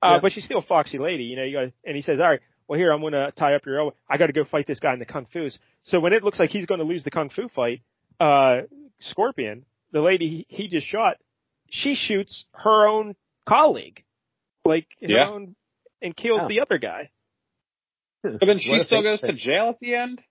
[0.00, 0.18] Uh, Yeah.
[0.20, 1.42] but she's still a foxy lady, you know.
[1.44, 2.40] You got, and he says, "All right,
[2.72, 3.94] well here I'm going to tie up your elbow.
[4.08, 6.38] I got to go fight this guy in the kung fu's." So when it looks
[6.38, 7.82] like he's going to lose the kung fu fight,
[8.18, 8.62] uh,
[9.00, 11.16] Scorpion, the lady he, he just shot,
[11.70, 13.14] she shoots her own
[13.46, 14.02] colleague,
[14.64, 15.28] like her Yeah.
[15.28, 15.54] own,
[16.00, 16.48] and kills Oh.
[16.48, 17.10] the other guy.
[18.22, 20.22] But then she still goes to jail at the end.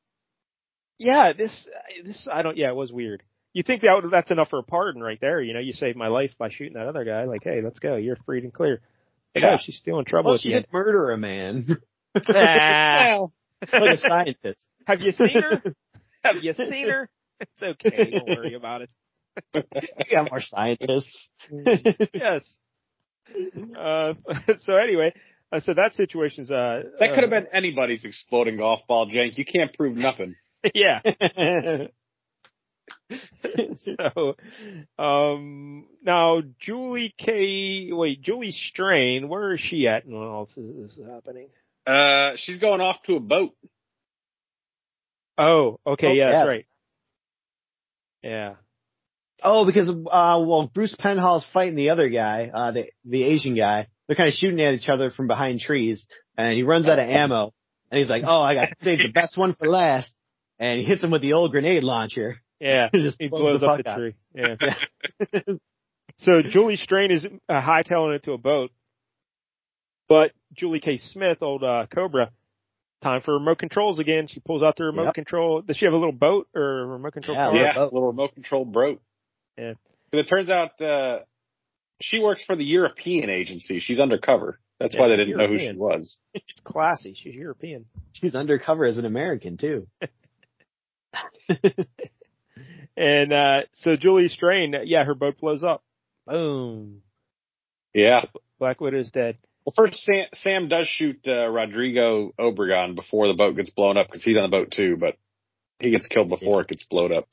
[0.97, 1.68] Yeah, this
[2.03, 2.57] this I don't.
[2.57, 3.22] Yeah, it was weird.
[3.53, 5.41] You think that would, that's enough for a pardon right there?
[5.41, 7.26] You know, you saved my life by shooting that other guy.
[7.26, 7.97] Like, hey, let's go.
[7.97, 8.80] You're free and clear.
[9.35, 9.51] Yeah.
[9.51, 10.65] no, she's still in trouble Well, she the end.
[10.65, 11.77] did murder a man.
[12.28, 13.18] Ah.
[13.72, 14.60] Well, like a scientist.
[14.88, 15.62] Have you seen her?
[16.24, 17.10] Have you seen her?
[17.40, 18.10] It's okay.
[18.10, 18.90] Don't worry about it.
[19.54, 19.62] We
[20.12, 21.30] got more scientists.
[22.12, 22.52] Yes.
[23.78, 24.16] Uh,
[24.58, 25.14] so anyway,
[25.52, 29.38] uh, so that situation's uh that could have uh, been anybody's exploding golf ball, Jank.
[29.38, 30.36] You can't prove nothing.
[30.74, 31.02] yeah.
[33.78, 34.36] so,
[34.98, 37.90] um, now Julie K.
[37.92, 39.30] Wait, Julie Strain.
[39.30, 40.06] Where is she at?
[40.08, 41.50] when all this is happening?
[41.88, 43.52] Uh, she's going off to a boat.
[45.38, 46.32] Oh, okay, Oh, yeah, yeah.
[46.32, 46.66] that's right.
[48.24, 48.56] Yeah.
[49.44, 49.94] oh, because uh,
[50.45, 53.88] well, Bruce Penhall's fighting the other guy, uh, the the Asian guy.
[54.08, 56.06] They're kind of shooting at each other from behind trees,
[56.38, 57.53] and he runs out of ammo,
[57.90, 60.12] and he's like, "Oh, I got to save the best one for last."
[60.60, 62.40] And he hits him with the old grenade launcher.
[62.60, 62.90] Yeah.
[62.94, 63.98] Just He blows blows the up fuck the out.
[63.98, 64.16] tree.
[64.36, 65.53] Yeah.
[66.18, 68.70] so Julie Strain is uh, hightailing it to a boat,
[70.12, 70.98] but Julie K.
[70.98, 72.32] Smith, old uh, Cobra,
[73.02, 74.28] time for remote controls again.
[74.28, 75.14] She pulls out the remote Yep.
[75.14, 75.62] control.
[75.62, 77.54] Does she have a little boat or a remote control Yeah, car?
[77.54, 77.94] little yeah, boat.
[77.94, 79.02] little remote control boat.
[79.58, 79.74] Yeah.
[80.12, 81.20] But it turns out uh,
[82.02, 83.80] she works for the European agency.
[83.80, 84.60] She's undercover.
[84.82, 86.18] That's why they didn't know who she was.
[86.34, 87.14] It's classy.
[87.16, 87.86] She's European.
[88.12, 89.88] She's undercover as an American too.
[92.98, 95.82] And uh so Julie Strain, yeah, her boat blows up.
[96.28, 97.02] Boom.
[97.94, 98.26] Yeah.
[98.60, 99.38] Black is dead.
[99.66, 104.08] Well, first Sam, Sam does shoot uh, Rodrigo Obregon before the boat gets blown up
[104.08, 105.16] because he's on the boat too, but
[105.80, 107.28] he gets killed before it gets blown up.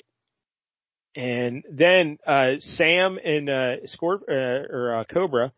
[1.16, 5.52] And then uh Sam and uh Scorp uh, or uh, Cobra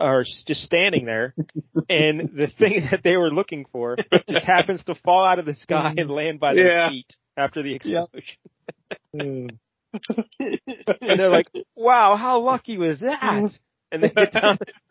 [0.00, 1.34] are just standing there
[1.88, 3.96] and the thing that they were looking for
[4.28, 6.88] just happens to fall out of the sky and land by their Yeah.
[6.90, 8.04] feet after the Yeah.
[8.12, 9.58] explosion.
[10.40, 13.50] and they're like, "Wow, how lucky was that?"
[13.90, 14.58] And they get down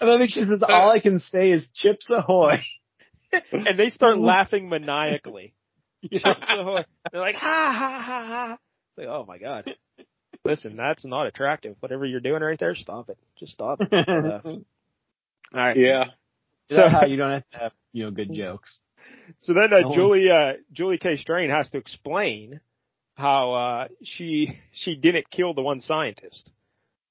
[0.00, 2.60] And then she says, "All I can say is Chips Ahoy."
[3.52, 5.54] and they start laughing maniacally.
[6.12, 6.84] Chips Ahoy.
[7.12, 8.52] They're like, ha ha ha ha.
[8.52, 9.74] It's like, oh my god.
[10.44, 11.76] Listen, that's not attractive.
[11.80, 13.18] Whatever you're doing right there, stop it.
[13.38, 13.92] Just stop it.
[13.92, 14.60] Uh, all
[15.54, 15.76] right.
[15.76, 16.06] Yeah.
[16.68, 18.78] so how you don't have to have you know good jokes.
[19.38, 19.92] So then uh.
[19.94, 21.16] Julie uh, Julie K.
[21.16, 22.60] Strain has to explain
[23.14, 26.50] how uh, she she didn't kill the one scientist.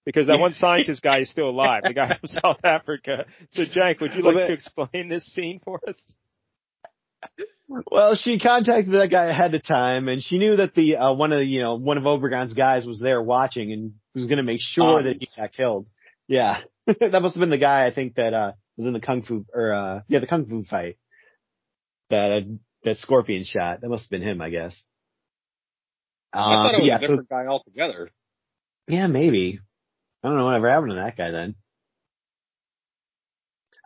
[0.08, 3.26] Because that one scientist guy is still alive, the guy from South Africa.
[3.52, 6.02] So Jack, would you like that- to explain this scene for us?
[7.68, 11.34] Well, she contacted that guy ahead of time, and she knew that the uh, one
[11.34, 14.44] of the, you know one of Obregon's guys was there watching and was going to
[14.44, 15.88] make sure that he got killed.
[16.30, 19.24] Yeah, that must have been the guy I think that uh was in the kung
[19.24, 20.98] fu or uh yeah the kung fu fight
[22.10, 22.42] that uh,
[22.86, 23.82] that Scorpion shot.
[23.82, 24.82] That must have been him, I guess.
[26.32, 28.10] I thought it was yeah, a so- different guy altogether.
[28.88, 29.60] yeah, maybe.
[30.23, 31.56] I don't know whatever happened to that guy then.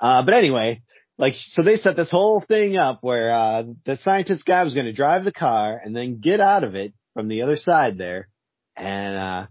[0.01, 0.81] Uh, but anyway,
[1.17, 4.87] like, so they set this whole thing up where, uh, the scientist guy was going
[4.87, 8.27] to drive the car and then get out of it from the other side there.
[8.75, 9.47] And, uh,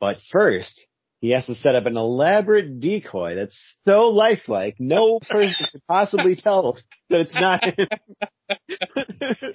[0.00, 0.84] but first
[1.20, 3.56] he has to set up an elaborate decoy that's
[3.86, 6.76] so lifelike, no person could possibly tell
[7.10, 7.88] that it's not him.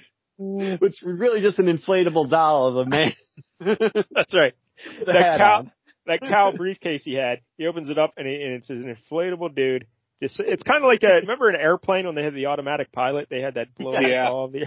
[0.40, 3.12] It's really just an inflatable doll of a man.
[3.60, 4.54] That's right.
[5.04, 5.72] That hat cow, on.
[6.08, 9.54] That cow briefcase he had, he opens it up and, it, and it's an inflatable
[9.54, 9.86] dude.
[10.20, 13.28] Just, it's kind of like a, remember an airplane when they had the automatic pilot?
[13.30, 14.28] They had that blow Yeah.
[14.28, 14.66] all of the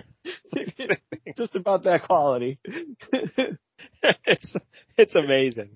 [1.38, 2.58] just about that quality.
[4.04, 4.56] it's,
[4.98, 5.72] it's amazing.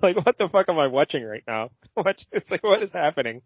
[0.00, 1.70] Like, what the fuck am I watching right now?
[1.94, 3.42] What, it's like, what is happening?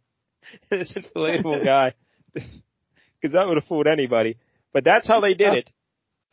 [0.71, 1.95] This inflatable guy.
[2.35, 4.37] Cause that would have fooled anybody.
[4.73, 5.71] But that's how they did it.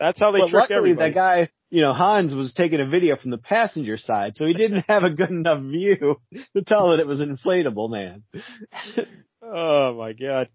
[0.04, 1.12] That's how they but tricked luckily everybody.
[1.12, 4.52] that guy, you know, Hans was taking a video from the passenger side, so he
[4.62, 6.16] didn't have a good enough view
[6.54, 8.22] to tell that it was an inflatable man.
[9.42, 10.48] Oh my god.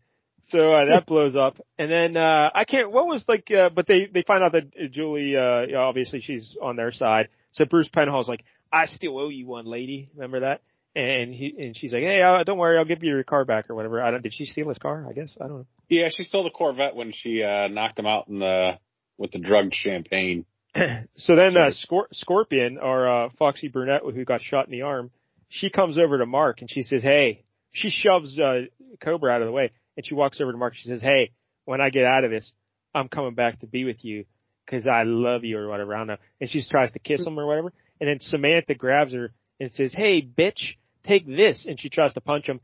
[0.44, 2.92] So uh, that blows up, and then uh I can't.
[2.92, 3.50] What was like?
[3.52, 6.76] Uh, but they they find out that uh, Julie, uh, you know, obviously she's on
[6.76, 7.30] their side.
[7.52, 10.62] So Bruce Penhall's like, "I still owe you one, lady." Remember that?
[10.96, 13.70] and he and she's like, "Hey, uh, don't worry, I'll give you your car back
[13.70, 14.24] or whatever." I don't.
[14.24, 15.06] Did she steal his car?
[15.08, 15.66] I guess I don't know.
[15.88, 18.80] Yeah, she stole the Corvette when she uh knocked him out in the
[19.20, 20.46] with the drugged champagne.
[21.16, 25.12] so then uh, Scor- Scorpion or uh, Foxy Brunette, who got shot in the arm,
[25.50, 28.62] she comes over to Mark and she says, "Hey," she shoves uh,
[29.04, 30.76] Cobra out of the way and she walks over to Mark.
[30.76, 31.32] She says, "Hey,
[31.66, 32.52] when I get out of this,
[32.96, 34.26] I'm coming back to be with you
[34.66, 36.18] because I love you or whatever." I don't know.
[36.40, 39.94] And she tries to kiss him or whatever, and then Samantha grabs her and says,
[39.94, 42.62] "Hey, bitch, take this!" And she tries to punch him.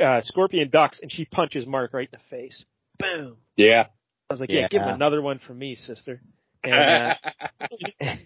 [0.00, 2.64] Uh, Scorpion ducks and she punches Mark right in the face.
[2.98, 3.38] Boom.
[3.56, 3.86] Yeah.
[4.30, 4.68] I was like, yeah, Yeah.
[4.68, 6.20] give him another one for me, sister.
[6.62, 7.14] And, uh,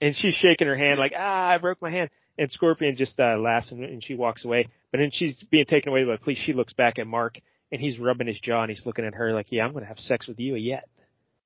[0.00, 2.10] and she's shaking her hand like, ah, I broke my hand.
[2.38, 4.68] And Scorpion just uh, laughs and, and she walks away.
[4.92, 6.38] But then she's being taken away by the police.
[6.38, 7.38] She looks back at Mark
[7.72, 9.88] and he's rubbing his jaw and he's looking at her like, yeah, I'm going to
[9.88, 10.88] have sex with you yet.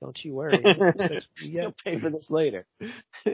[0.02, 0.54] Don't you worry.
[0.54, 1.74] I'm gonna have sex with you You'll yet.
[1.84, 2.66] pay for this later.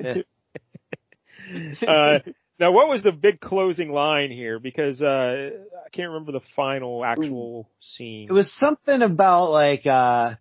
[1.87, 2.19] uh,
[2.61, 4.59] now, what was the big closing line here?
[4.59, 5.51] Because uh,
[5.87, 8.29] I can't remember the final actual scene.
[8.29, 10.35] It was something about like uh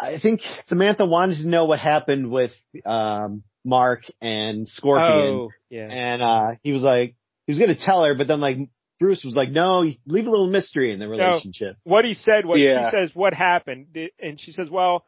[0.00, 2.52] I think Samantha wanted to know what happened with
[2.86, 5.08] um Mark and Scorpion.
[5.08, 5.88] Oh, yeah.
[5.90, 7.14] And uh he was like
[7.46, 8.58] he was gonna tell her, but then like
[9.00, 11.76] Bruce was like, No, leave a little mystery in the relationship.
[11.84, 12.90] what he said was Yeah.
[12.90, 15.04] she says what happened and she says well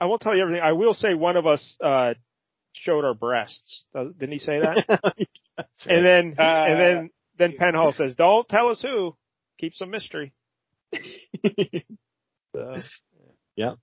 [0.00, 2.14] i won't tell you everything i will say one of us uh
[2.72, 4.84] showed our breasts Uh, didn't he say that
[5.86, 9.16] and then Uh, and then then penhall says don't tell us who
[9.58, 10.32] keep some mystery
[12.54, 12.76] so,
[13.56, 13.74] Yep.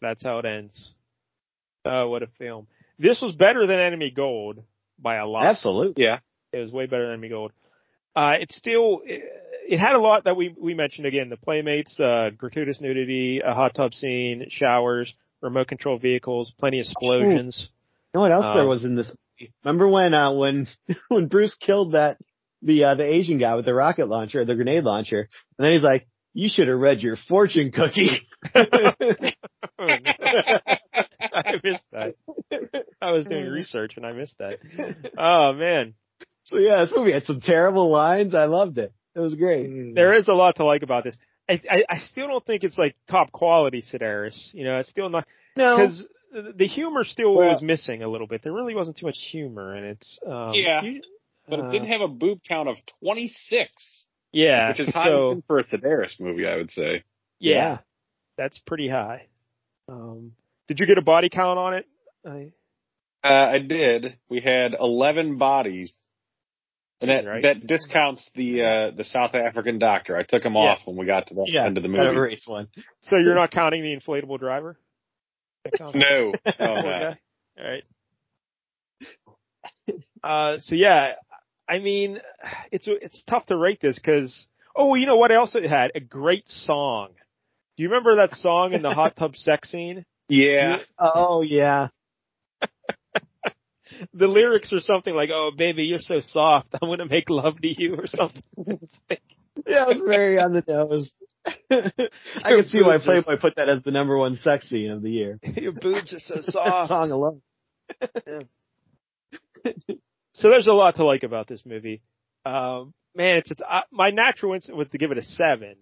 [0.00, 0.92] that's how it ends
[1.84, 2.66] oh what a film
[2.98, 4.62] this was better than enemy gold
[4.98, 6.02] by a lot Absolutely.
[6.04, 6.18] yeah.
[6.52, 7.52] it was way better than Enemy Gold.
[8.16, 9.22] Uh, it's still, it,
[9.68, 13.54] it had a lot that we, we mentioned again, the playmates, uh, gratuitous nudity, a
[13.54, 17.70] hot tub scene, showers, remote control vehicles, plenty of explosions.
[18.12, 19.14] You know what else there Um, was in this?
[19.64, 20.66] Remember when uh when
[21.08, 22.16] when Bruce killed that
[22.62, 25.20] the uh the Asian guy with the rocket launcher, the grenade launcher,
[25.58, 28.20] and then he's like, You should have read your fortune cookie.
[28.54, 29.34] I
[31.62, 32.14] missed that.
[33.00, 34.58] I was doing research and I missed that.
[35.16, 35.94] Oh man.
[36.44, 38.34] so yeah, this movie had some terrible lines.
[38.34, 38.92] I loved it.
[39.14, 39.94] It was great.
[39.94, 41.16] There is a lot to like about this.
[41.50, 44.52] I, I, I still don't think it's like top quality Sidaris.
[44.52, 45.26] You know, it's still not,
[45.56, 45.76] No.
[45.76, 46.06] because
[46.56, 48.42] the humor still Well- was missing a little bit.
[48.44, 50.06] There really wasn't too much humor in it.
[50.26, 51.00] Um, Yeah, you-
[51.48, 53.70] But uh, it did have a boob count of 26,
[54.32, 57.04] yeah, which is high so for a Sidaris movie, I would say.
[57.38, 57.78] yeah,
[58.36, 59.26] that's pretty high.
[59.88, 60.32] Um,
[60.66, 61.86] did you get a body count on it?
[62.26, 62.52] I,
[63.24, 64.18] Uh, I did.
[64.28, 65.92] We had 11 bodies.
[67.00, 67.42] And that, Right.
[67.44, 70.16] that discounts the, uh, the South African doctor.
[70.16, 70.60] I took him Yeah.
[70.72, 71.64] off when we got to the Yeah.
[71.66, 72.16] end of the That movie.
[72.18, 72.68] race one.
[73.02, 74.76] so you're not counting the inflatable driver?
[75.94, 76.32] No.
[76.44, 76.82] Poor Oh, no.
[76.82, 77.18] guy.
[77.58, 77.84] All right.
[80.22, 81.14] Uh, so yeah,
[81.68, 82.20] I mean,
[82.72, 85.92] it's it's tough to rate this because oh, you know what else it had?
[85.94, 87.10] A great song.
[87.76, 90.04] Do you remember that song in the hot tub sex scene?
[90.28, 90.78] Yeah.
[90.98, 91.88] Oh yeah.
[94.12, 96.68] The lyrics are something like, "Oh, baby, you're so soft.
[96.80, 98.42] I'm gonna make love to you" or something.
[98.82, 99.22] It's like,
[99.66, 101.12] Yeah, it was very on the nose.
[101.70, 105.10] I can see why Playboy put that as the number one sex scene of the
[105.10, 105.40] year.
[105.56, 106.88] your boobs are so soft.
[106.88, 107.40] song alone.
[110.38, 112.00] So there's a lot to like about this movie.
[112.46, 115.74] Um, man, it's, it's uh, my natural instinct was to give it a seven,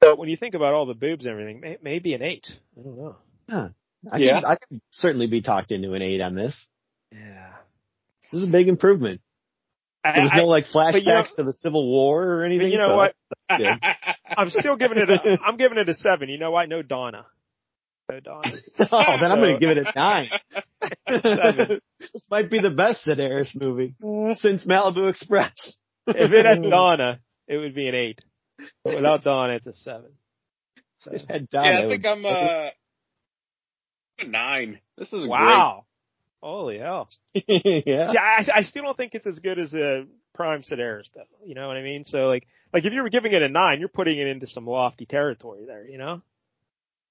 [0.00, 2.46] but when you think about all the boobs and everything, may, maybe an eight.
[2.78, 3.16] I don't know.
[4.12, 4.40] I Yeah.
[4.40, 6.66] could, I could certainly be talked into an eight on this.
[7.12, 7.52] Yeah,
[8.30, 9.20] This is a big improvement.
[10.04, 12.66] I, There was no like flashbacks you know- to the Civil War or anything.
[12.68, 13.14] but you know so what?
[13.48, 13.90] that's good.
[14.36, 15.08] I'm still giving it.
[15.08, 16.28] A, I'm giving it a seven.
[16.28, 16.66] You know why?
[16.66, 17.24] No Dona.
[18.10, 18.52] No Dona.
[18.92, 20.28] oh, then I'm going to give it a nine.
[22.12, 23.94] This might be the best Sidaris movie
[24.40, 25.52] since Malibu Express.
[26.06, 28.20] if it had Dona, it would be an eight.
[28.84, 30.10] But without Dona, it's a seven.
[31.00, 32.68] So- It had Donna, yeah, I think would- I'm, uh,
[34.20, 34.80] a nine.
[34.98, 35.86] This is wow.
[36.42, 37.08] Holy hell.
[37.34, 38.12] yeah.
[38.12, 40.04] Yeah, I, I still don't think it's as good as a
[40.34, 41.22] Prime Sidaris, though.
[41.44, 42.04] You know what I mean?
[42.04, 44.66] So like, like if you were giving it a nine, you're putting it into some
[44.66, 45.86] lofty territory there.
[45.86, 46.22] You know,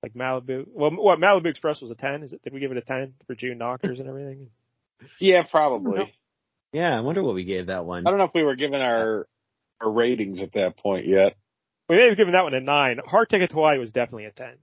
[0.03, 0.67] like Malibu.
[0.69, 2.21] Well, what Malibu Express was a ten?
[2.23, 2.43] Is it?
[2.43, 4.49] Did we give it a ten for June Knockers and everything?
[5.19, 6.13] Yeah, probably.
[6.73, 8.05] Yeah, I wonder what we gave that one.
[8.05, 9.27] I don't know if we were given our,
[9.81, 11.35] our ratings at that point yet.
[11.89, 12.99] We may have given that one a nine.
[13.05, 14.55] Hard Ticket to Hawaii was definitely a ten.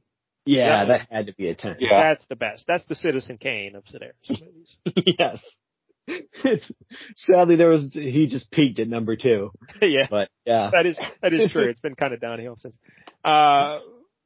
[0.47, 0.85] Yeah, Yeah.
[0.87, 1.77] that had to be a 10.
[1.81, 2.03] Yeah.
[2.03, 2.65] That's the best.
[2.67, 4.77] That's the Citizen Kane of Sidaris movies.
[5.19, 5.41] yes.
[7.17, 9.51] Sadly, there was, he just peaked at number two,
[9.83, 10.71] yeah, but yeah.
[10.73, 11.69] that is that is true.
[11.69, 12.77] It's been kind of downhill since.
[13.25, 13.79] Uh,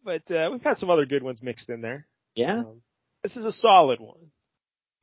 [0.04, 2.06] but uh, we've had some other good ones mixed in there.
[2.34, 2.58] Yeah.
[2.60, 2.82] Um,
[3.22, 4.30] this is a solid one.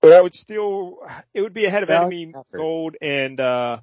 [0.02, 1.00] But I would still,
[1.34, 2.58] it would be ahead of Well, Enemy effort.
[2.58, 3.78] Gold and, uh,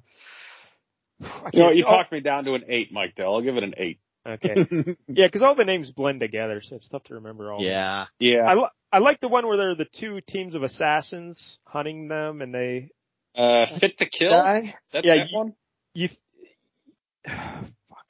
[1.21, 3.33] I You know, can't- you oh, talked me down to an eight, Mike Dell.
[3.35, 3.99] I'll give it an eight.
[4.27, 4.53] Okay.
[5.07, 7.61] Yeah, because all the names blend together, so it's tough to remember all.
[7.63, 8.05] yeah.
[8.19, 8.43] Yeah.
[8.47, 12.07] I, li- I like the one where there are the two teams of assassins hunting
[12.09, 12.89] them, and they
[13.35, 14.29] Uh, Fit to Kill?
[14.31, 14.57] Guy?
[14.59, 15.53] Is that Yeah, that you- one?
[15.93, 16.09] you
[17.25, 18.07] fuck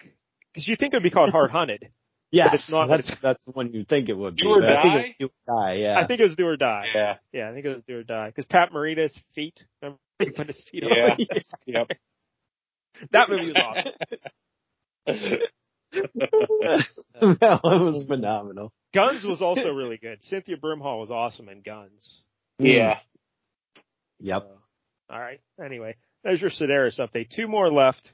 [0.53, 1.89] because you think it would be called Hard Hunted.
[2.31, 4.43] Yes, it's not- that's that's the one you think it would be.
[4.43, 5.01] Do or but I think Die?
[5.01, 5.29] it's Do or
[5.61, 5.95] Die, yeah.
[5.99, 6.85] I think it was Do or Die.
[6.93, 7.15] Yeah.
[7.33, 9.65] Yeah, I think it was Do or Die because Pat Morita's feet.
[9.81, 11.11] Remember he put his feet Yeah.
[11.19, 11.25] on.
[11.65, 11.87] Yep.
[13.11, 13.93] that movie was
[15.07, 15.07] awesome.
[17.39, 18.71] that one was phenomenal.
[18.93, 20.19] Guns was also really good.
[20.23, 22.21] Cynthia Brimhall was awesome in Guns.
[22.59, 22.99] yeah.
[24.19, 24.43] Yep.
[24.43, 25.39] So, all right.
[25.63, 27.29] Anyway, there's your Sidaris update.
[27.29, 28.11] Two more left.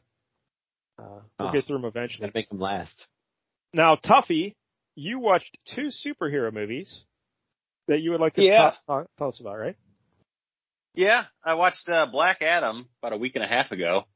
[0.99, 1.51] Uh, we'll Oh.
[1.51, 2.27] get through them eventually.
[2.27, 3.07] Gotta make them last.
[3.73, 4.55] Now, Tuffy,
[4.95, 7.01] you watched two superhero movies
[7.87, 8.57] that you would like to Yeah.
[8.71, 9.75] talk, talk, tell us about, right?
[10.93, 11.23] Yeah.
[11.43, 14.05] I watched uh, Black Adam about a week and a half ago.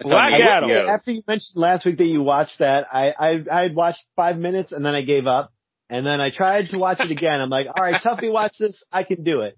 [0.00, 0.70] Black Years Adam.
[0.70, 0.86] ago.
[0.88, 4.38] After you mentioned last week that you watched that, I, I I had watched five
[4.38, 5.52] minutes and then I gave up.
[5.90, 7.40] And then I tried to watch it again.
[7.40, 8.82] I'm like, all right, Tuffy, watch this.
[8.90, 9.56] I can do it.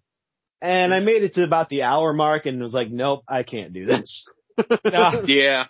[0.60, 3.72] And I made it to about the hour mark and was like, nope, I can't
[3.72, 4.26] do this.
[4.84, 5.66] Now, Yeah.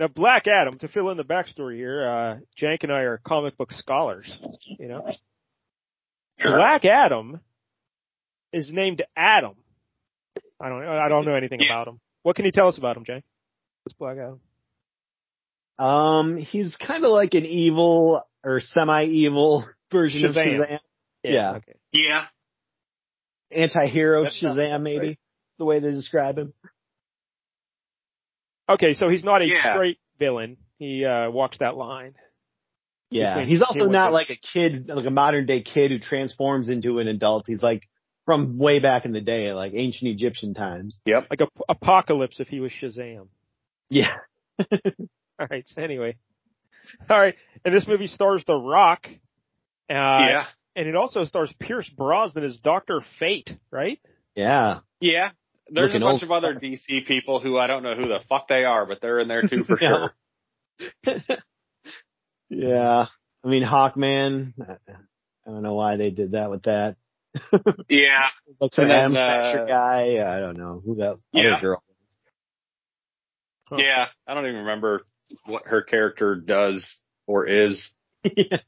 [0.00, 3.58] Now, Black Adam, to fill in the backstory here, uh, Jank and I are comic
[3.58, 4.26] book scholars,
[4.64, 5.06] you know?
[6.42, 7.40] Black Adam
[8.50, 9.56] is named Adam.
[10.58, 10.90] I don't know.
[10.90, 12.00] I don't know anything about him.
[12.22, 13.22] What can you tell us about him, Jank?
[13.84, 14.40] What's Black Adam?
[15.78, 20.60] Um, he's kind of like an evil or semi-evil version of Shazam.
[20.60, 20.78] Shazam.
[21.22, 21.50] Yeah.
[21.56, 21.74] Okay.
[21.92, 22.24] Yeah.
[23.50, 24.80] Anti-hero That sounds Shazam, right.
[24.80, 25.18] maybe
[25.58, 26.54] the way to describe him.
[28.70, 29.72] Okay, so he's not a Yeah.
[29.74, 30.56] straight villain.
[30.78, 32.14] He uh walks that line.
[33.10, 36.68] Yeah, think he's also not like a kid, like a modern day kid who transforms
[36.68, 37.44] into an adult.
[37.46, 37.88] He's like
[38.24, 41.00] from way back in the day, like ancient Egyptian times.
[41.06, 41.26] Yep.
[41.30, 43.26] Like a apocalypse if he was Shazam.
[43.88, 44.14] Yeah.
[44.60, 45.66] All right.
[45.66, 46.16] So anyway,
[47.08, 47.34] all right.
[47.64, 49.08] And this movie stars The Rock.
[49.88, 50.44] Uh, yeah.
[50.76, 53.98] And it also stars Pierce Brosnan as Doctor Fate, right?
[54.36, 54.80] Yeah.
[55.00, 55.30] Yeah.
[55.72, 56.22] There's Looking a bunch old.
[56.24, 59.20] of other DC people who I don't know who the fuck they are, but they're
[59.20, 60.08] in there too for Yeah.
[61.06, 61.20] sure.
[62.48, 63.06] Yeah.
[63.44, 64.54] I mean, Hawkman.
[64.60, 64.72] I
[65.46, 66.96] I don't know why they did that with that.
[67.88, 68.26] Yeah.
[68.60, 70.36] Like some And then, Atom uh, Smasher guy.
[70.36, 71.52] I don't know who that Yeah.
[71.54, 71.82] other girl.
[73.68, 73.76] Huh.
[73.78, 74.06] Yeah.
[74.26, 75.06] I don't even remember
[75.46, 76.84] what her character does
[77.28, 77.80] or is.
[78.24, 78.58] yeah.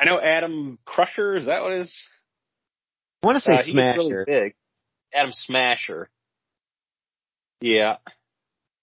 [0.00, 1.36] I know Adam Crusher.
[1.36, 1.94] Is that what it is?
[3.22, 4.24] I want to say Uh, he's really Smasher.
[4.26, 4.54] big.
[5.14, 6.08] Atom Smasher.
[7.60, 7.96] Yeah.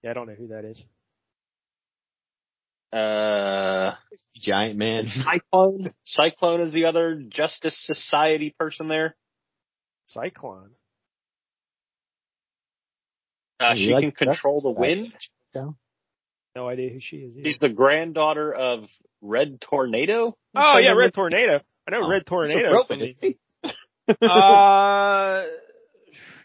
[0.03, 0.83] Yeah, I don't know who that is.
[2.93, 3.95] Uh,
[4.35, 5.07] Giant man.
[5.09, 5.93] Cyclone.
[6.05, 9.15] Cyclone is the other Justice Society person there.
[10.07, 10.71] Cyclone.
[13.59, 15.13] Uh, You she like can control the wind.
[15.51, 15.75] Society?
[16.55, 17.35] No idea who she is.
[17.37, 17.49] either.
[17.49, 18.85] She's the granddaughter of
[19.21, 20.35] Red Tornado.
[20.55, 21.61] oh yeah, Red Tornado.
[21.87, 22.71] I know Oh, Red Tornado.
[22.71, 23.37] robot, from the- isn't he?
[24.21, 25.43] uh,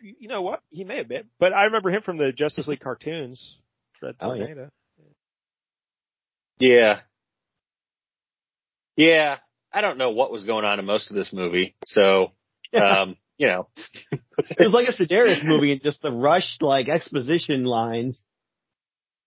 [0.03, 0.61] you know what?
[0.71, 3.59] He may have been, but I remember him from the Justice League cartoons.
[4.03, 4.39] Red Oh, yeah.
[4.47, 4.71] Tornado.
[6.59, 7.01] Yeah.
[8.97, 9.37] Yeah.
[9.73, 11.75] I don't know what was going on in most of this movie.
[11.87, 12.33] So,
[12.75, 13.69] um, you know,
[14.11, 18.25] It was like a Sedaris movie and just the rushed like exposition lines.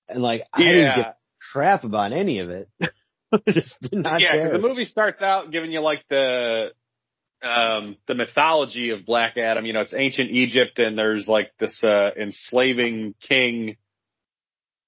[0.08, 0.96] And like I didn't yeah.
[0.96, 1.06] give
[1.52, 2.70] crap about any of it.
[3.50, 4.52] just did not yeah, 'cause care.
[4.54, 6.68] the movie starts out giving you like the
[7.44, 9.66] um the mythology of Black Adam.
[9.66, 13.78] You know, it's ancient Egypt and there's like this uh enslaving king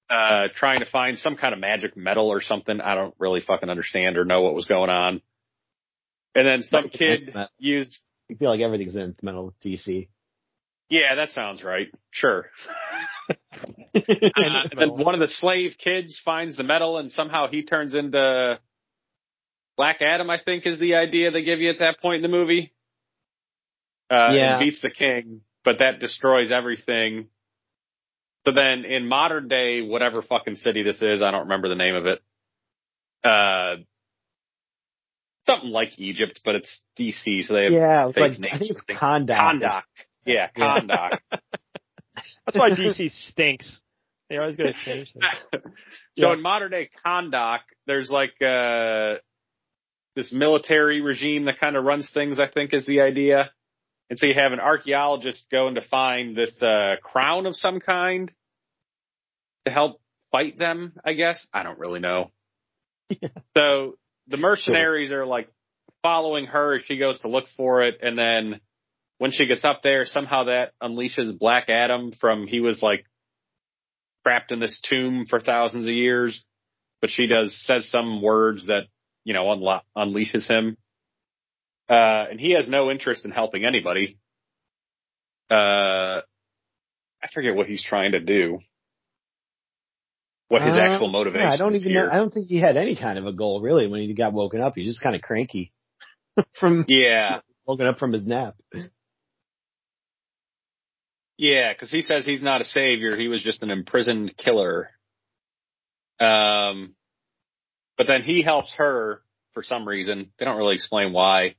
[0.10, 2.82] uh trying to find some kind of magic metal or something.
[2.82, 5.22] I don't really fucking understand or know what was going on.
[6.36, 7.98] And then some kid used
[8.30, 10.10] I feel like everything's in metal DC.
[10.90, 11.88] yeah, that sounds right.
[12.12, 12.50] Sure.
[13.30, 13.34] Uh,
[13.94, 18.60] and then one of the slave kids finds the metal and somehow he turns into
[19.78, 22.36] Black Adam, I think is the idea they give you at that point in the
[22.36, 22.74] movie.
[24.10, 24.58] Uh, Yeah.
[24.58, 27.28] and beats the king, but that destroys everything.
[28.46, 31.96] So then in modern day, whatever fucking city this is, I don't remember the name
[31.96, 32.22] of it.
[33.24, 33.76] Uh,
[35.46, 38.54] something like Egypt, but it's DC, so they have yeah, it was fake like names
[38.54, 38.82] I think it's.
[38.82, 39.28] Kahndaq.
[39.62, 39.84] Kahndaq.
[40.26, 40.80] Yeah, Yeah.
[40.80, 41.20] Kahndaq.
[42.46, 43.82] That's why DC stinks.
[44.30, 45.24] They always got to change things.
[45.54, 46.34] so Yeah.
[46.34, 49.16] in modern day Kahndaq, there's like uh
[50.18, 52.40] this military regime that kind of runs things.
[52.40, 53.52] I think is the idea,
[54.10, 58.32] and so you have an archaeologist going to find this uh crown of some kind
[59.66, 60.94] to help fight them.
[61.06, 62.32] I guess I don't really know.
[63.56, 63.96] So
[64.28, 65.50] the mercenaries are like
[66.02, 68.60] following her she goes to look for it, and then
[69.20, 73.06] when she gets up there, somehow that unleashes Black Adam from he was like
[74.26, 76.44] trapped in this tomb for thousands of years,
[77.02, 78.88] but she does says some words that
[79.28, 80.78] you know unlo- unleashes him,
[81.90, 84.18] uh, and he has no interest in helping anybody.
[85.52, 86.22] Uh,
[87.22, 88.60] I forget what he's trying to do.
[90.48, 91.46] What his Uh, actual motivation?
[91.46, 92.08] Yeah, I don't even know.
[92.10, 94.62] I don't think he had any kind of a goal really when he got woken
[94.62, 94.74] up.
[94.76, 95.74] He's just kind of cranky
[96.58, 98.56] from Yeah, woken up from his nap.
[101.38, 104.90] yeah, because he says he's not a savior; he was just an imprisoned killer.
[106.22, 106.96] Um,
[107.98, 109.22] but then he helps her
[109.54, 110.32] for some reason.
[110.38, 111.56] They don't really explain why.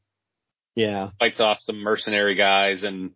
[0.74, 1.10] Yeah.
[1.18, 3.10] Fights off some mercenary guys, and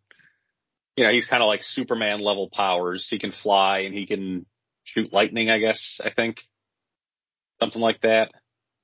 [0.97, 3.07] you know he's kind of like Superman level powers.
[3.09, 4.47] He can fly and he can
[4.85, 5.51] shoot lightning.
[5.51, 6.39] I guess I think
[7.61, 8.33] something like that.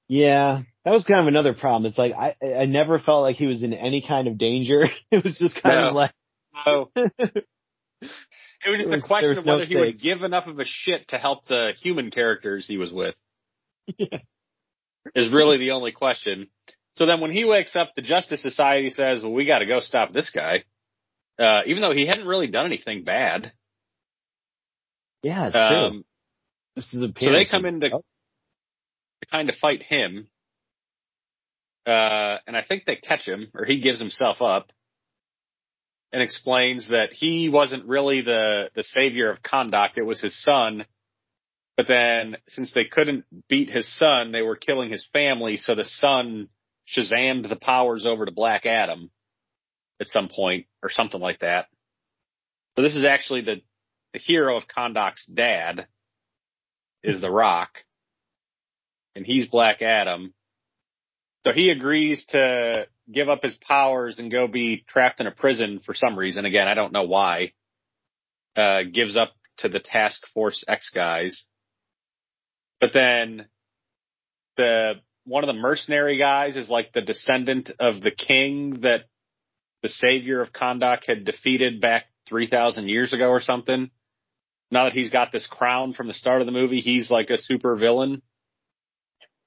[0.07, 1.87] Yeah, that was kind of another problem.
[1.87, 4.87] It's like I I never felt like he was in any kind of danger.
[5.11, 5.89] It was just kind No.
[5.89, 6.13] of like
[6.65, 7.45] So it
[8.67, 11.19] was just a question of no whether he would give enough of a shit to
[11.19, 13.15] help the human characters he was with.
[15.15, 16.49] Is really the only question.
[16.95, 20.13] So then when he wakes up, the Justice Society says, well, we gotta go stop
[20.13, 20.65] this guy.
[21.39, 23.53] Uh, even though he hadn't really done anything bad.
[25.23, 25.63] yeah, it's true.
[25.63, 26.05] Um,
[26.75, 28.05] This is so they come in to, oh,
[29.23, 30.29] to kind of fight him.
[31.87, 34.71] Uh, and I think they catch him, or he gives himself up
[36.13, 39.91] and explains that he wasn't really the, the savior of Kahndaq.
[39.97, 40.85] It was his son.
[41.79, 45.57] But then since they couldn't beat his son, they were killing his family.
[45.57, 46.49] So the son
[46.89, 49.11] Shazammed the powers over to Black Adam
[50.01, 51.69] at some point or something like that.
[52.75, 53.57] So this is actually the,
[54.13, 55.87] the hero of Kahndaq's dad
[57.05, 57.71] is the Rock
[59.15, 60.35] and he's Black Adam.
[61.47, 65.81] So he agrees to give up his powers and go be trapped in a prison
[65.87, 66.45] for some reason.
[66.45, 67.53] Again, I don't know why.
[68.57, 71.45] Uh, gives up to the Task Force X guys.
[72.81, 73.47] But then
[74.57, 74.95] the,
[75.25, 79.05] one of the mercenary guys is like the descendant of the king that
[79.83, 83.91] the savior of Kahndaq had defeated back 3,000 years ago or something.
[84.71, 87.39] Now that he's got this crown from the start of the movie, he's like a
[87.39, 88.23] super villain.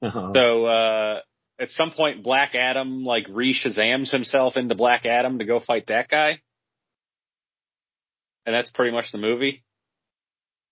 [0.02, 0.32] uh-huh.
[0.34, 1.20] So uh
[1.60, 5.88] at some point Black Adam like re Shazams himself into Black Adam to go fight
[5.88, 6.40] that guy.
[8.46, 9.64] And that's pretty much the movie.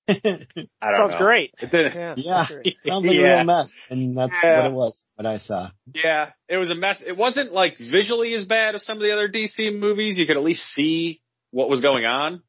[0.81, 1.17] I don't Sounds know.
[1.19, 1.53] great.
[1.61, 2.13] It did- Yeah.
[2.17, 2.77] yeah, great.
[2.87, 4.57] sounds like a real mess, and that's Yeah.
[4.63, 5.03] what it was.
[5.15, 5.69] What I saw.
[5.93, 7.01] Yeah, it was a mess.
[7.05, 10.17] It wasn't like visually as bad as some of the other DC movies.
[10.17, 11.21] You could at least see
[11.51, 12.41] what was going on.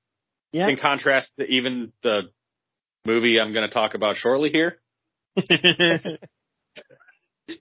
[0.52, 0.68] Yeah.
[0.68, 2.30] In contrast to even the
[3.06, 4.78] movie I'm going to talk about shortly here.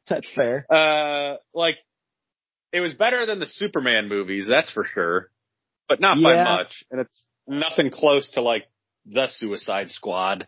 [0.07, 0.65] that's fair.
[0.71, 1.77] Uh, like
[2.71, 5.29] it was better than the Superman movies, that's for sure,
[5.87, 6.83] but not by much.
[6.91, 8.65] And it's nothing close to like
[9.11, 10.47] the Suicide Squad.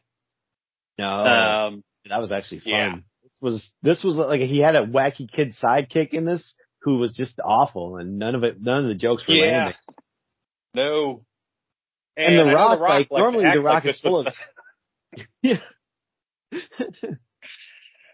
[0.97, 2.73] No, Um, that was actually fun.
[2.73, 2.95] yeah.
[3.23, 7.13] This was this was like he had a wacky kid sidekick in this who was
[7.13, 9.51] just awful, and none of it, none of the jokes were yeah.
[9.57, 9.75] landing.
[10.73, 11.23] No.
[12.17, 14.33] And The I know Rock, like, normally The Rock like is full of-
[15.41, 15.57] Yeah.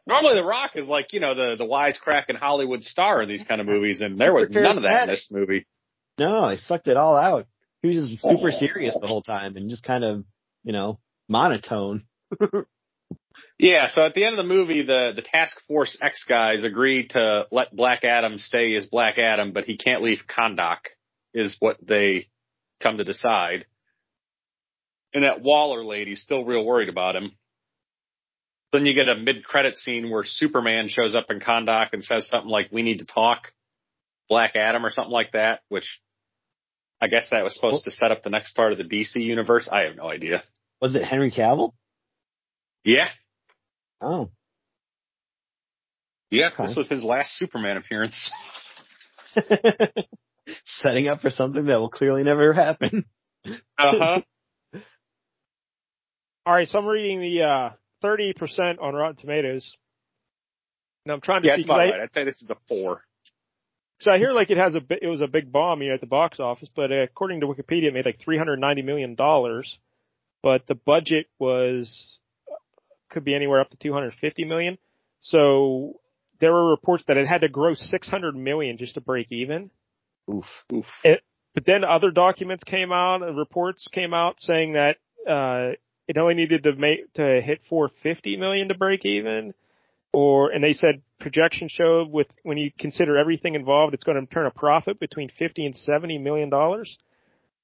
[0.06, 3.60] Normally, The Rock is like you know the the wisecracking Hollywood star in these kind
[3.60, 5.68] of movies, and there was none of that in this movie.
[6.18, 7.46] no, they sucked it all out.
[7.82, 8.58] He was just super Oh.
[8.58, 10.24] serious the whole time and just kind of,
[10.68, 12.04] you know, monotone.
[13.60, 17.08] Yeah, so at the end of the movie, the the Task Force X guys agree
[17.10, 20.78] to let Black Adam stay as Black Adam, but he can't leave Kahndaq,
[21.36, 22.30] is what they
[22.82, 23.66] come to decide.
[25.14, 27.32] And that Waller lady's still real worried about him.
[28.74, 32.50] Then you get a mid-credit scene where Superman shows up in Kahndaq and says something
[32.50, 33.52] like, "We need to talk."
[34.30, 36.00] Black Adam or something like that, which
[37.02, 39.70] I guess that was supposed to set up the next part of the DC universe.
[39.72, 40.44] I have no idea.
[40.82, 41.74] Was it Henry Cavill?
[42.84, 43.08] Yeah,
[44.00, 44.30] Oh,
[46.30, 46.68] yeah, Okay.
[46.68, 48.32] this was his last Superman appearance.
[50.82, 53.06] setting up for something that will clearly never happen.
[53.80, 54.22] Uh huh.
[56.46, 57.70] All right, so I'm reading the uh,
[58.04, 59.76] 30% on Rotten Tomatoes.
[61.06, 62.02] And I'm trying to Yeah, see it's about because right.
[62.02, 63.02] I'd say this is a four.
[64.00, 65.94] So I hear like it has a bi- it was a big bomb you know,
[65.96, 69.78] at the box office, but uh, according to Wikipedia, it made like 390 million dollars,
[70.42, 72.20] but the budget was
[73.10, 74.78] could be anywhere up to 250 million.
[75.22, 76.00] So
[76.40, 79.72] there were reports that it had to grow 600 million just to break even.
[80.32, 80.46] Oof.
[80.74, 80.86] Oof.
[81.54, 84.98] But then other documents came out, and reports came out saying that
[85.28, 85.72] uh
[86.08, 89.54] it only needed to make to hit 450 million to break even.
[90.14, 94.34] Or and they said projections showed with when you consider everything involved, it's going to
[94.34, 96.98] turn a profit between 50 and 70 million dollars.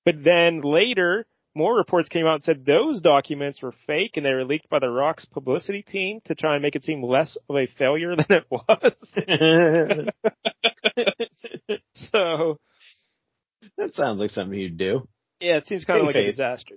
[0.05, 1.25] But then later,
[1.55, 4.79] more reports came out and said those documents were fake and they were leaked by
[4.79, 8.25] the Rock's publicity team to try and make it seem less of a failure than
[8.29, 8.93] it was.
[11.95, 12.59] so
[13.77, 15.07] that sounds like something you'd do.
[15.39, 16.75] Yeah, it seems kind of like a disaster.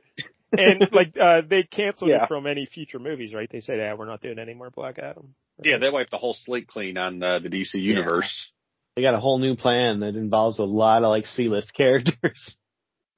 [0.53, 2.24] and like uh they canceled yeah.
[2.24, 3.48] it from any future movies, right?
[3.51, 5.70] They said, "Yeah, we're not doing any more Black Adam." Right?
[5.70, 8.24] Yeah, they wiped the whole slate clean on uh, the DC universe.
[8.24, 8.53] Yeah.
[8.97, 12.57] They got a whole new plan that involves a lot of like C-list characters.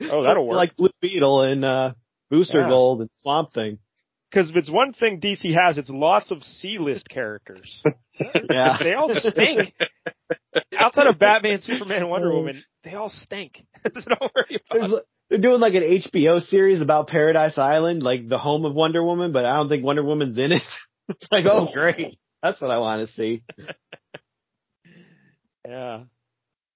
[0.11, 0.57] Oh, that'll work.
[0.57, 1.93] Like Blue Beetle and uh
[2.31, 2.69] Booster yeah.
[2.69, 3.79] Gold and Swamp Thing.
[4.31, 7.83] Because if it's one thing DC has, it's lots of C-list characters.
[8.51, 8.77] yeah.
[8.83, 9.73] they all stink.
[10.79, 13.65] Outside of Batman, Superman, Wonder Woman, they all stink.
[13.91, 15.05] so don't worry about it.
[15.31, 19.33] They're doing like an HBO series about Paradise Island, like the home of Wonder Woman,
[19.33, 20.63] but I don't think Wonder Woman's in it.
[21.09, 22.19] it's like, oh great.
[22.43, 23.43] That's what I want to see.
[25.67, 26.05] yeah.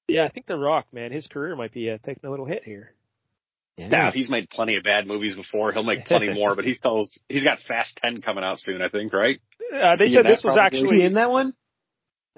[0.09, 2.65] Yeah, I think The Rock, man, his career might be uh, taking a little hit
[2.65, 2.95] here.
[3.83, 3.89] Yeah.
[3.89, 5.73] Now he's made plenty of bad movies before.
[5.73, 8.81] He'll make plenty more, but he's told he's got Fast Ten coming out soon.
[8.83, 9.41] I think, right?
[9.73, 10.81] Uh, they said this was probably?
[10.81, 11.55] actually in that one.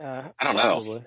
[0.00, 1.02] Uh, I don't know.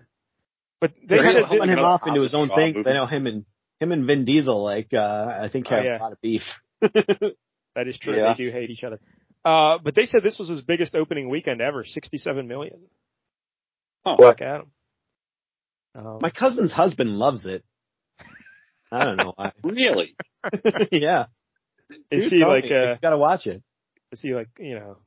[0.80, 2.84] But they They're said him off into his own thing.
[2.86, 3.46] I know him and
[3.80, 5.98] him and Vin Diesel, like uh I think, have oh, yeah.
[5.98, 6.44] a lot of beef.
[6.82, 8.16] that is true.
[8.16, 8.34] Yeah.
[8.38, 9.00] They do hate each other.
[9.44, 12.80] Uh, but they said this was his biggest opening weekend ever, sixty-seven million.
[14.06, 14.72] Oh, Black Adam.
[15.96, 17.64] Um, My cousin's husband loves it.
[18.92, 19.52] I don't know why.
[19.64, 20.16] really?
[20.92, 21.26] yeah.
[22.12, 22.70] Is he like?
[22.72, 23.62] Uh, gotta watch it.
[24.12, 24.98] Is he like you know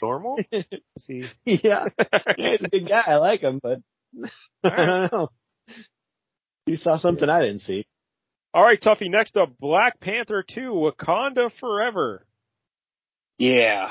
[0.00, 0.38] normal?
[0.52, 0.64] is
[1.06, 1.24] he?
[1.44, 1.86] Yeah.
[2.36, 3.02] yeah, he's a good guy.
[3.06, 3.78] I like him, but
[4.62, 5.28] I don't know.
[6.66, 7.86] You saw something I didn't see.
[8.52, 9.10] All right, Tuffy.
[9.10, 12.26] Next up, Black Panther 2, Wakanda Forever.
[13.38, 13.90] Yeah.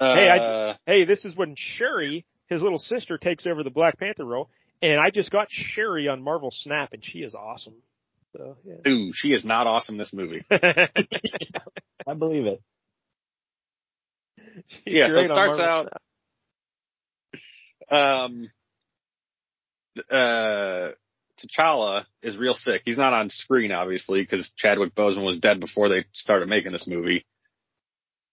[0.00, 3.98] Uh, hey, I, hey, this is when Sherry, his little sister, takes over the Black
[3.98, 4.50] Panther role,
[4.82, 7.74] and I just got Sherry on Marvel Snap, and she is awesome.
[8.36, 8.90] So, yeah.
[8.90, 10.44] Ooh, she is not awesome this movie.
[10.50, 12.60] I believe it.
[14.68, 15.92] She's yeah, so it starts out.
[17.90, 18.50] Um,
[20.10, 20.90] uh,
[21.38, 22.82] T'Challa is real sick.
[22.84, 26.86] He's not on screen, obviously, because Chadwick Boseman was dead before they started making this
[26.86, 27.24] movie.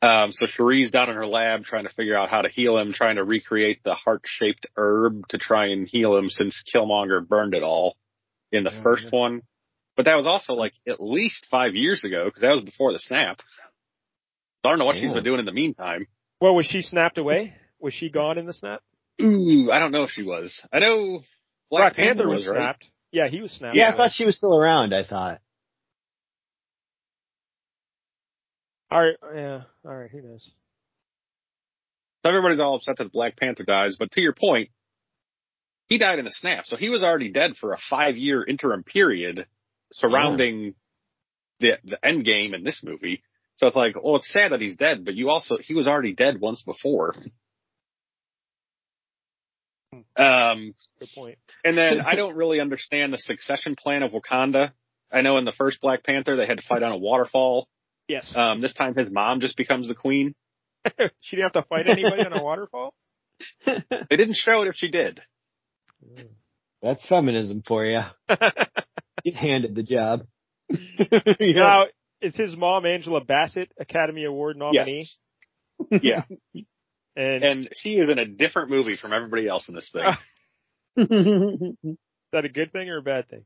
[0.02, 2.92] Um, so Shuri's down in her lab trying to figure out how to heal him,
[2.92, 7.62] trying to recreate the heart-shaped herb to try and heal him since Killmonger burned it
[7.62, 7.96] all
[8.52, 9.44] in the first one.
[9.98, 13.00] But that was also like at least five years ago because that was before the
[13.00, 13.40] snap.
[14.62, 16.08] So I don't know what she's been doing in the meantime.
[16.40, 17.54] Well, was she snapped away?
[17.80, 18.82] Was she gone in the snap?
[19.22, 20.60] Ooh, I don't know if she was.
[20.72, 21.22] I know
[21.70, 22.84] Black, Black Panther, Panther, was, was snapped.
[22.84, 22.92] Right?
[23.12, 23.76] Yeah, he was snapped.
[23.76, 24.94] Yeah, I thought she was still around.
[24.94, 25.40] I thought.
[28.90, 29.16] All right.
[29.36, 29.62] Yeah.
[29.86, 30.10] All right.
[30.10, 30.50] Who knows?
[32.24, 34.70] So everybody's all upset that Black Panther dies, but to your point,
[35.88, 39.48] he died in a snap, so he was already dead for a five-year interim period
[39.94, 40.76] surrounding
[41.60, 41.76] yeah.
[41.84, 43.24] the the end game in this movie.
[43.56, 46.14] So it's like, well, it's sad that he's dead, but you also he was already
[46.14, 47.14] dead once before.
[50.16, 51.38] Um, Good point.
[51.64, 54.72] and then I don't really understand the succession plan of Wakanda.
[55.12, 57.68] I know in the first Black Panther they had to fight on a waterfall.
[58.08, 58.32] Yes.
[58.36, 60.34] Um, this time his mom just becomes the queen.
[61.20, 62.94] she didn't have to fight anybody on a waterfall.
[63.66, 65.22] they didn't show it if she did.
[66.82, 68.02] That's feminism for you.
[69.24, 70.22] Get handed the job.
[70.70, 70.80] you
[71.56, 71.86] now,
[72.22, 75.08] is his mom Angela Bassett Academy Award nominee?
[75.90, 76.02] Yes.
[76.04, 76.24] Yeah.
[77.14, 80.06] And, and she is in a different movie from everybody else in this thing.
[80.96, 81.98] is
[82.32, 83.44] that a good thing or a bad thing?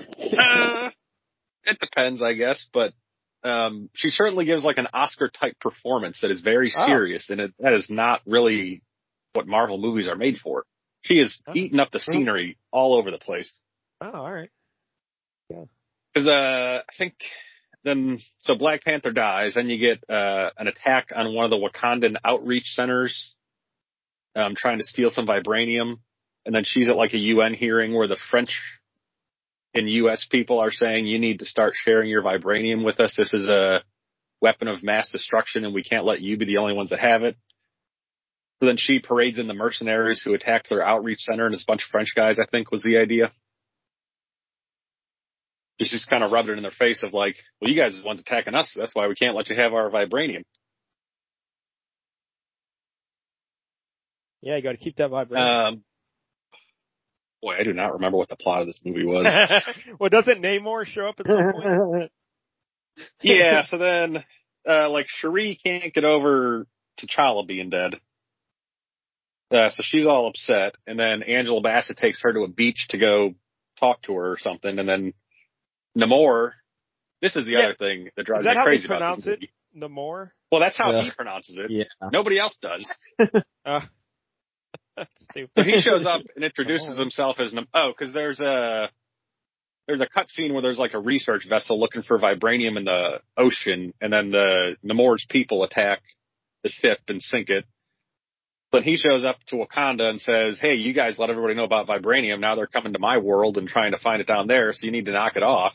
[0.00, 0.90] Uh,
[1.62, 2.94] it depends, I guess, but
[3.44, 6.86] um, she certainly gives like an Oscar type performance that is very oh.
[6.86, 7.32] serious, oh.
[7.34, 8.82] and it, that is not really
[9.34, 10.64] what Marvel movies are made for.
[11.02, 11.52] She is oh.
[11.54, 13.52] eating up the scenery all over the place.
[14.00, 14.50] Oh, all right.
[15.50, 15.64] Yeah.
[16.12, 17.14] Because uh, I think
[17.84, 21.56] then so Black Panther dies, then you get uh, an attack on one of the
[21.56, 23.34] Wakandan outreach centers,
[24.34, 26.00] um, trying to steal some vibranium,
[26.44, 28.58] and then she's at like a UN hearing where the French
[29.74, 30.26] and U.S.
[30.30, 33.14] people are saying you need to start sharing your vibranium with us.
[33.16, 33.82] This is a
[34.40, 37.22] weapon of mass destruction, and we can't let you be the only ones that have
[37.22, 37.36] it.
[38.60, 41.82] So then she parades in the mercenaries who attacked their outreach center, and a bunch
[41.82, 42.38] of French guys.
[42.40, 43.32] I think was the idea
[45.78, 48.00] just just kind of rubbed it in their face of like, well, you guys are
[48.00, 48.70] the ones attacking us.
[48.72, 50.42] So that's why we can't let you have our vibranium.
[54.42, 55.68] Yeah, you got to keep that vibranium.
[55.68, 55.84] Um,
[57.42, 59.26] boy, I do not remember what the plot of this movie was.
[60.00, 62.12] well, doesn't Namor show up at some point?
[63.22, 63.62] yeah.
[63.62, 64.24] So then,
[64.68, 66.66] uh, like Shuri can't get over
[66.98, 67.94] to T'Challa being dead.
[69.50, 72.98] Uh, so she's all upset, and then Angela Bassett takes her to a beach to
[72.98, 73.34] go
[73.78, 75.12] talk to her or something, and then
[75.96, 76.52] Namor
[77.22, 77.58] this is the Yeah.
[77.60, 79.40] other thing that drives Is that me how they crazy about pronounce this it?
[79.40, 79.52] movie.
[79.94, 80.30] Namor.
[80.52, 81.02] Well, that's how Yeah.
[81.02, 81.70] he pronounces it.
[81.70, 81.84] Yeah.
[82.12, 82.84] Nobody else does.
[83.64, 83.80] Uh.
[85.54, 88.90] So he shows up and introduces himself as Nam- oh, because there's a
[89.86, 93.20] there's a cut scene where there's like a research vessel looking for vibranium in the
[93.36, 96.00] ocean, and then the Namor's people attack
[96.62, 97.64] the ship and sink it.
[98.72, 101.86] But he shows up to Wakanda and says, "Hey, you guys let everybody know about
[101.86, 102.40] vibranium.
[102.40, 104.90] Now they're coming to my world and trying to find it down there, so you
[104.92, 105.72] need to knock it off."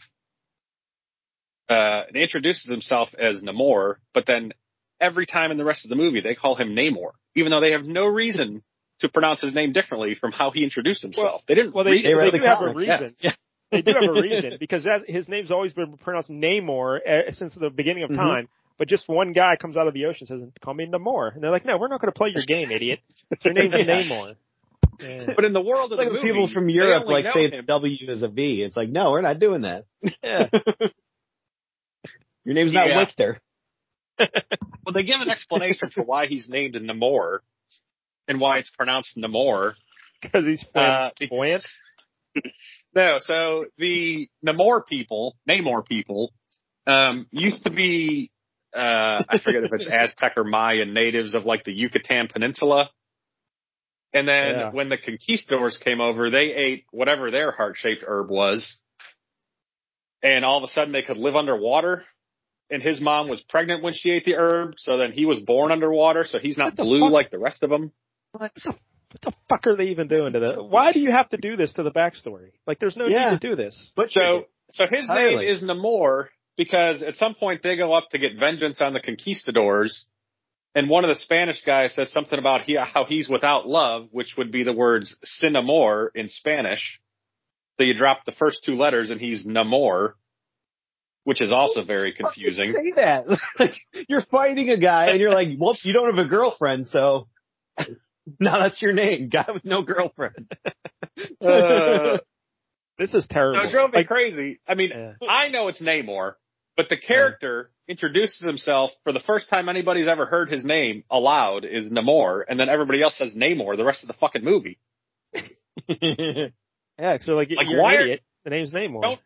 [1.69, 4.51] Uh, and introduces himself as Namor, but then
[4.99, 7.71] every time in the rest of the movie they call him Namor, even though they
[7.71, 8.61] have no reason
[8.99, 11.41] to pronounce his name differently from how he introduced himself.
[11.47, 12.15] they didn't Well, they, read they, it.
[12.15, 13.15] read do the have a reason.
[13.21, 13.31] yeah.
[13.71, 17.53] They do have a reason because that, his name's always been pronounced Namor uh, since
[17.55, 18.15] the beginning of Mhm.
[18.17, 18.49] time.
[18.81, 21.43] But just one guy comes out of the ocean and says, "Call me Namor," and
[21.43, 22.99] they're like, "No, we're not going to play your game, idiot.
[23.43, 23.85] Your name's Yeah.
[23.85, 24.35] Namor."
[24.99, 25.27] Yeah.
[25.35, 27.65] But in the world It's of like the movie, people from Europe like say him.
[27.67, 28.63] W is a V.
[28.63, 29.85] It's like, no, we're not doing that.
[30.23, 30.49] Yeah.
[32.43, 33.05] Your name's not Yeah.
[33.05, 33.39] Victor.
[34.83, 37.41] Well, they give an explanation for why he's named Namor
[38.27, 39.73] and why it's pronounced Namor.
[40.23, 41.67] Because he's Uh, flamboyant.
[42.95, 46.33] No, so the Namor people, Namor people,
[46.87, 48.31] um, used to be,
[48.75, 52.89] uh, I forget if it's Aztec or Mayan natives of like the Yucatan Peninsula.
[54.13, 54.71] And then Yeah.
[54.71, 58.77] when the conquistadors came over, they ate whatever their heart shaped herb was.
[60.23, 62.03] And all of a sudden they could live underwater.
[62.69, 64.75] And his mom was pregnant when she ate the herb.
[64.77, 66.23] So then he was born underwater.
[66.25, 67.11] So he's not blue fuck?
[67.11, 67.91] like the rest of them.
[68.31, 70.63] What the, what the fuck are they even doing to the?
[70.63, 72.51] Why do you have to do this to the backstory?
[72.65, 73.31] Like, there's no Yeah.
[73.31, 73.91] need to do this.
[73.95, 75.45] But So, so his Entirely.
[75.47, 76.27] name is Namor
[76.63, 80.05] because at some point they go up to get vengeance on the conquistadors,
[80.75, 84.35] and one of the Spanish guys says something about he, how he's without love, which
[84.37, 86.99] would be the words sin amor in Spanish.
[87.77, 90.13] So you drop the first two letters and he's Namor,
[91.23, 92.73] which is also very confusing.
[92.73, 93.25] Say that.
[93.59, 93.73] like
[94.07, 97.27] you're fighting a guy and you're like, well, you don't have a girlfriend, so
[98.39, 100.51] now that's your name, guy with no girlfriend.
[101.41, 102.17] Uh,
[103.01, 103.67] This is terrible.
[103.67, 104.59] it drove me Like, crazy.
[104.67, 105.13] I mean, yeah.
[105.27, 106.33] I know it's Namor,
[106.77, 111.65] but the character introduces himself for the first time anybody's ever heard his name aloud
[111.65, 114.79] is Namor, and then everybody else says Namor the rest of the fucking movie.
[116.99, 118.21] Yeah, so like, Like, you're why an idiot.
[118.43, 119.01] The name's Namor.
[119.01, 119.19] Don't-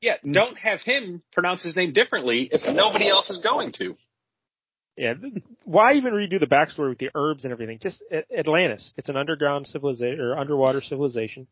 [0.00, 0.32] Yeah, mm.
[0.32, 3.96] don't have him pronounce his name differently if nobody else is going to.
[4.96, 5.14] Yeah,
[5.64, 7.78] why even redo the backstory with the herbs and everything?
[7.80, 8.02] Just
[8.36, 8.92] Atlantis.
[8.96, 11.46] It's an underground civilization or underwater civilization.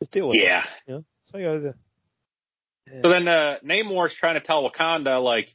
[0.00, 0.44] Just deal with it.
[0.44, 0.64] Yeah.
[0.86, 1.04] You know?
[1.30, 1.74] So you gotta,
[3.02, 5.48] So then uh, Namor's trying to tell Wakanda, like,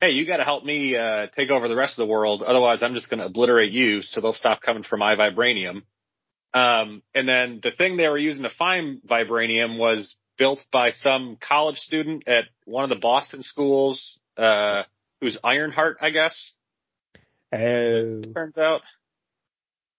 [0.00, 2.42] hey, you got to help me uh, take over the rest of the world.
[2.42, 5.82] Otherwise, I'm just going to obliterate you so they'll stop coming for my vibranium.
[6.52, 11.36] Um, and then the thing they were using to find vibranium was built by some
[11.40, 14.82] college student at one of the Boston schools, uh,
[15.20, 16.52] who's Ironheart, I guess,
[17.52, 18.82] oh, turns out.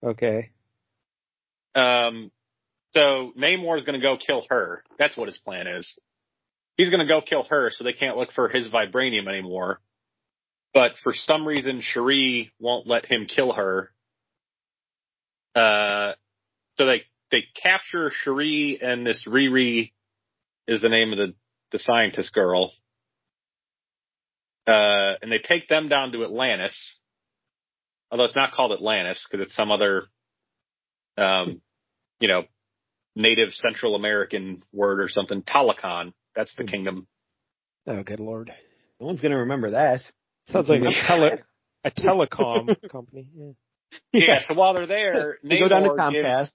[0.04, 0.50] okay.
[1.74, 2.30] Um,
[2.94, 4.82] so Namor is going to go kill her.
[4.98, 5.98] That's what his plan is.
[6.76, 9.80] He's going to go kill her so they can't look for his vibranium anymore.
[10.74, 13.90] But for some reason, Cherie won't let him kill her.
[15.54, 16.12] Uh,
[16.76, 19.92] so they, they capture Cherie and this Riri
[20.68, 21.34] is the name of the,
[21.72, 22.72] the scientist girl.
[24.66, 26.98] Uh, and they take them down to Atlantis.
[28.10, 30.04] Although it's not called Atlantis because it's some other,
[31.16, 31.60] um,
[32.20, 32.44] you know,
[33.14, 35.42] native Central American word or something.
[35.42, 36.12] Talokan.
[36.36, 37.06] That's the kingdom.
[37.86, 38.52] Oh, good lord.
[39.00, 40.02] no one's gonna remember that.
[40.48, 41.38] Sounds like a tele
[41.84, 43.28] a telecom company.
[43.34, 43.52] Yeah.
[44.12, 44.38] Yeah.
[44.46, 46.48] So while they're there, You go down to Namor Comcast.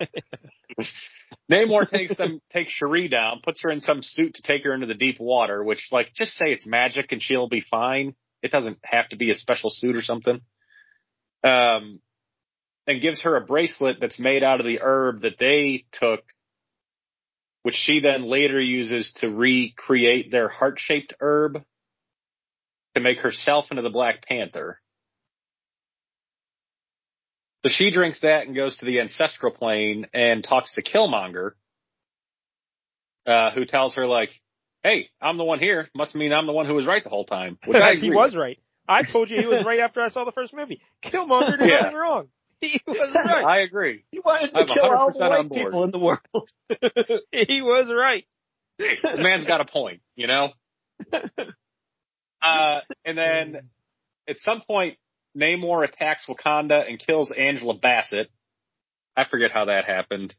[0.00, 0.14] gives-
[1.50, 4.86] Namor takes them, takes Cherie down, puts her in some suit to take her into
[4.86, 8.14] the deep water, which like, just say it's magic and she'll be fine.
[8.42, 10.40] It doesn't have to be a special suit or something.
[11.42, 12.00] Um,
[12.86, 16.20] and gives her a bracelet that's made out of the herb that they took,
[17.68, 21.62] which she then later uses to recreate their heart-shaped herb
[22.94, 24.80] to make herself into the Black Panther.
[27.62, 31.50] So she drinks that and goes to the ancestral plane and talks to Killmonger,
[33.26, 34.30] uh, who tells her like,
[34.82, 35.90] "Hey, I'm the one here.
[35.94, 38.34] Must mean I'm the one who was right the whole time." Which I he was
[38.34, 38.58] right.
[38.88, 40.80] I told you he was right after I saw the first movie.
[41.04, 41.82] Killmonger did Yeah.
[41.82, 42.28] nothing wrong.
[42.60, 43.44] He was right.
[43.44, 44.04] I agree.
[44.10, 45.64] He wanted to I'm kill all the 100% on white board.
[45.64, 46.50] people in the world.
[47.30, 48.24] he was right.
[48.78, 50.50] The man's got a point, you know.
[52.42, 53.68] Uh, and then
[54.28, 54.96] at some point,
[55.36, 58.28] Namor attacks Wakanda and kills Angela Bassett.
[59.16, 60.34] I forget how that happened.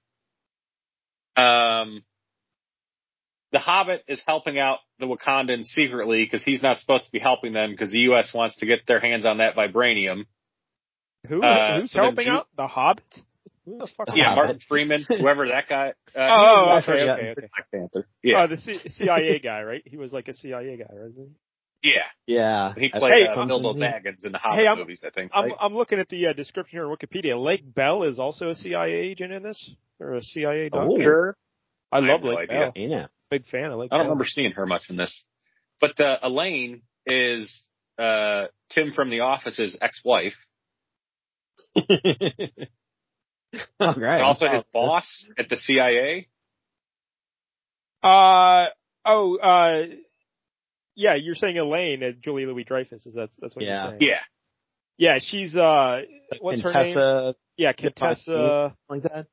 [1.36, 2.04] Um,
[3.52, 7.54] the Hobbit is helping out the Wakandans secretly because he's not supposed to be helping
[7.54, 8.32] them because the U.S.
[8.34, 10.26] wants to get their hands on that vibranium.
[11.28, 13.04] Who Uh, who's so helping Ju- out the Hobbit?
[13.66, 14.08] Who the fuck?
[14.16, 15.90] Yeah, Martin Freeman, whoever that guy.
[15.90, 17.34] Uh, he Oh, was okay, okay, okay.
[17.56, 18.08] Black Panther.
[18.24, 19.84] Yeah, Oh, the C- CIA guy, right?
[19.86, 21.30] He was like a CIA guy, wasn't
[21.82, 21.92] he?
[21.92, 22.02] yeah.
[22.26, 22.74] Yeah.
[22.76, 23.80] He played Hey, uh, something Bilbo.
[23.80, 25.32] Baggins in the Hobbit Hey, I'm- movies, I think.
[25.34, 25.56] I'm right?
[25.60, 27.42] I'm looking at the uh, description here on Wikipedia.
[27.42, 30.88] Lake Bell is also a CIA agent in this, or a CIA Oh.
[30.90, 31.04] doctor.
[31.04, 31.38] Sure.
[31.92, 32.60] I I love have no Lake idea.
[32.60, 32.72] Bell.
[32.76, 33.08] You know.
[33.30, 34.12] Big fan of Lake I don't Bell.
[34.12, 35.14] remember seeing her much in this.
[35.80, 37.62] But uh, Elaine is
[38.00, 40.34] uh, Tim from The Office's ex-wife,
[43.80, 44.16] All right.
[44.16, 46.28] and also his boss at the CIA.
[48.04, 48.68] Uh
[49.06, 49.84] oh, uh,
[50.96, 53.06] yeah, you're saying Elaine, at Julie Louis Dreyfus.
[53.06, 53.90] Is that that's what Yeah.
[53.90, 54.02] you're saying?
[54.02, 54.20] Yeah,
[54.98, 56.02] Yeah, she's uh,
[56.42, 56.94] what's her name?
[56.94, 59.28] Contessa, Yeah, Contessa like that.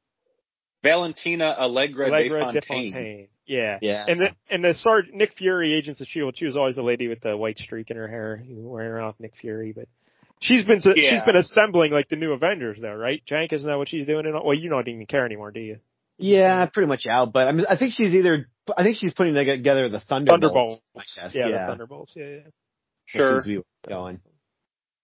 [0.83, 2.93] Valentina Allegra, Allegra de de Fontaine.
[2.93, 3.29] Fontaine.
[3.47, 3.79] Yeah.
[3.81, 4.05] Yeah.
[4.09, 6.37] And the and the Sarge Nick Fury, Agents of Shield.
[6.37, 9.21] She was always the lady with the white streak in her hair, wearing around with
[9.21, 9.73] Nick Fury.
[9.73, 9.89] But
[10.41, 11.25] she's been she's Yeah.
[11.25, 13.23] been assembling like the new Avengers, though, right?
[13.31, 14.27] Jank, isn't that what she's doing?
[14.27, 15.79] And well, you don't even care anymore, do you?
[16.19, 17.33] Yeah, pretty much out.
[17.33, 18.49] But I mean, I think she's either.
[18.77, 20.43] I think she's putting together the Thunderbolts.
[20.43, 20.83] Thunderbolts.
[21.19, 21.35] I guess.
[21.35, 21.61] Yeah, Yeah.
[21.67, 22.13] the Thunderbolts.
[22.17, 22.41] Yeah, yeah.
[23.07, 23.33] Sure.
[23.35, 24.21] Seems to be what's going.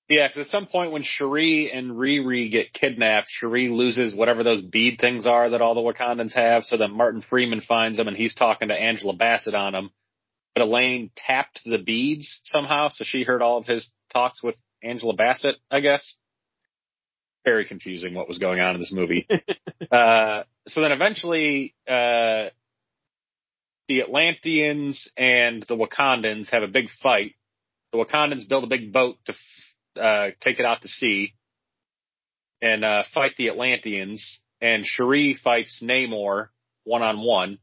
[0.09, 4.61] Yeah, because at some point when Cherie and Riri get kidnapped, Cherie loses whatever those
[4.63, 6.65] bead things are that all the Wakandans have.
[6.65, 9.91] So then Martin Freeman finds them and he's talking to Angela Bassett on them.
[10.55, 15.15] But Elaine tapped the beads somehow, so she heard all of his talks with Angela
[15.15, 15.57] Bassett.
[15.71, 16.15] I guess.
[17.45, 19.27] Very confusing what was going on in this movie.
[19.91, 22.51] uh, so then eventually, uh,
[23.89, 27.35] the Atlanteans and the Wakandans have a big fight.
[27.93, 31.35] The Wakandans build a big boat to uh, take it out to sea
[32.61, 34.41] and uh, fight the Atlanteans.
[34.61, 36.49] And Cherie fights Namor
[36.85, 37.59] one on one.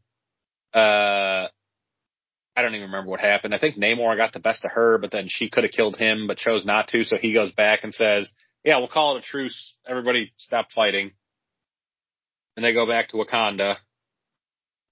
[2.60, 3.56] I don't even remember what happened.
[3.56, 6.28] I think Namor got the best of her, but then she could have killed him,
[6.28, 7.06] but chose not to.
[7.06, 8.30] So he goes back and says,
[8.66, 9.76] "Yeah, we'll call it a truce.
[9.88, 11.14] Everybody, stop fighting."
[12.58, 13.78] And they go back to Wakanda.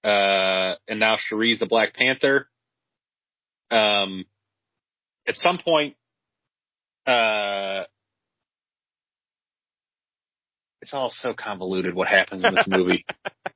[0.02, 2.48] Uh, and now Cherie's the Black Panther.
[3.70, 4.24] Um,
[5.26, 5.94] at some point,
[7.06, 7.84] uh,
[10.80, 13.04] it's all so convoluted what happens in this movie.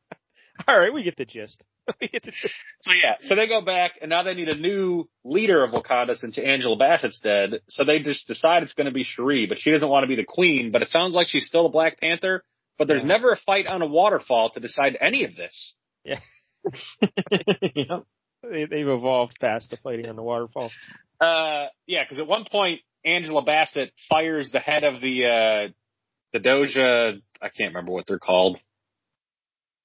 [0.69, 1.65] All right, we get the gist.
[2.01, 2.55] We get the gist.
[2.83, 6.15] so yeah, so they go back and now they need a new leader of Wakanda
[6.17, 7.61] since Angela Bassett's dead.
[7.69, 10.17] So they just decide it's going to be Cherie, but she doesn't want to be
[10.17, 10.71] the queen.
[10.73, 12.45] But it sounds like she's still a Black Panther.
[12.79, 13.09] But there's Yeah.
[13.09, 15.75] never a fight on a waterfall to decide any of this.
[16.05, 16.21] yep.
[18.43, 20.71] They, they've evolved past the fighting on the waterfall.
[21.21, 25.69] Uh, yeah, because at one point Angela Bassett fires the head of the uh,
[26.33, 27.21] the Doja.
[27.41, 28.59] I can't remember what they're called.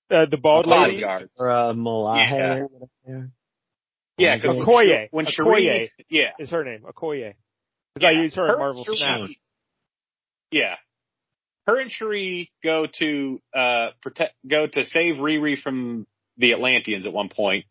[0.10, 1.32] Uh, the bald lady, Bodyguards.
[1.38, 2.18] Or uh, Milaje.
[2.32, 2.56] Yeah.
[2.60, 3.30] or whatever.
[4.18, 5.08] Yeah, because Okoye.
[5.12, 5.32] when Okoye.
[5.32, 7.34] Cherie, yeah, is her name, Okoye.
[7.94, 8.22] Because I Yeah.
[8.24, 9.30] use her, Her in Marvel and Snap.
[10.52, 10.76] Yeah.
[11.68, 17.12] Her and Cherie go to uh protect go to save Riri from the Atlanteans at
[17.14, 17.66] one point.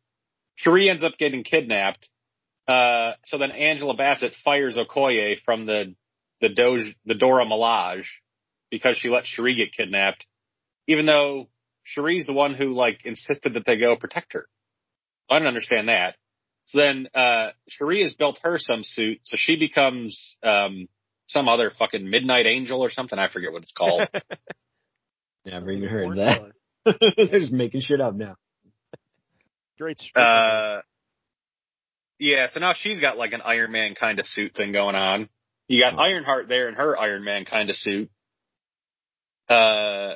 [0.57, 2.07] Cherie ends up getting kidnapped.
[2.69, 5.95] Uh so then Angela Bassett fires Okoye from the
[6.43, 8.05] the Doge the Dora Milaje
[8.71, 10.27] because she let Cherie get kidnapped.
[10.87, 11.49] Even though
[11.95, 14.47] Cherie's the one who like insisted that they go protect her.
[15.31, 16.17] I don't understand that.
[16.67, 20.89] So then uh Cherie has built her some suit, so she becomes um
[21.29, 23.19] some other fucking midnight angel or something.
[23.19, 24.09] I forget what it's called.
[25.45, 26.53] Never even heard of that.
[27.17, 28.37] They're just making shit up now.
[29.79, 30.81] Great uh,
[32.19, 35.29] yeah, so now she's got like an Iron Man kind of suit thing going on.
[35.69, 35.99] You got Oh.
[35.99, 38.11] Ironheart there in her Iron Man kind of suit.
[39.49, 40.15] Uh,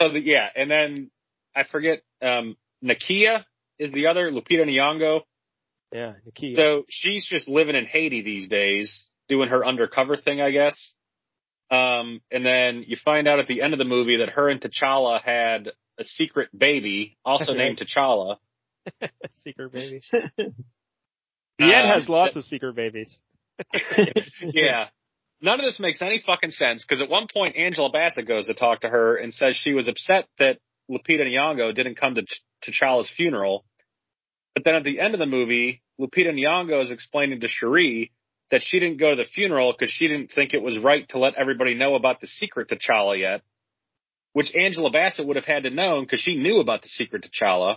[0.00, 1.10] so the, yeah, and then
[1.54, 3.44] I forget, um, Nakia
[3.78, 5.20] is the other, Lupita Nyong'o.
[5.92, 6.56] yeah, Nakia.
[6.56, 10.92] So she's just living in Haiti these days, doing her undercover thing, I guess.
[11.70, 14.60] Um, and then you find out at the end of the movie that her and
[14.60, 18.36] T'Challa had a secret baby, also That's named T'Challa.
[19.34, 20.02] secret baby.
[21.58, 23.18] The Ed Uh, has lots of secret babies.
[24.42, 24.86] yeah.
[25.42, 28.54] None of this makes any fucking sense because at one point Angela Bassett goes to
[28.54, 30.58] talk to her and says she was upset that
[30.90, 32.22] Lupita Nyong'o didn't come to
[32.64, 33.64] T'Challa's funeral.
[34.54, 38.12] But then at the end of the movie, Lupita Nyong'o is explaining to Cherie
[38.50, 41.18] that she didn't go to the funeral because she didn't think it was right to
[41.18, 43.42] let everybody know about the secret to T'Challa yet,
[44.32, 47.28] which Angela Bassett would have had to know because she knew about the secret to
[47.30, 47.76] T'Challa.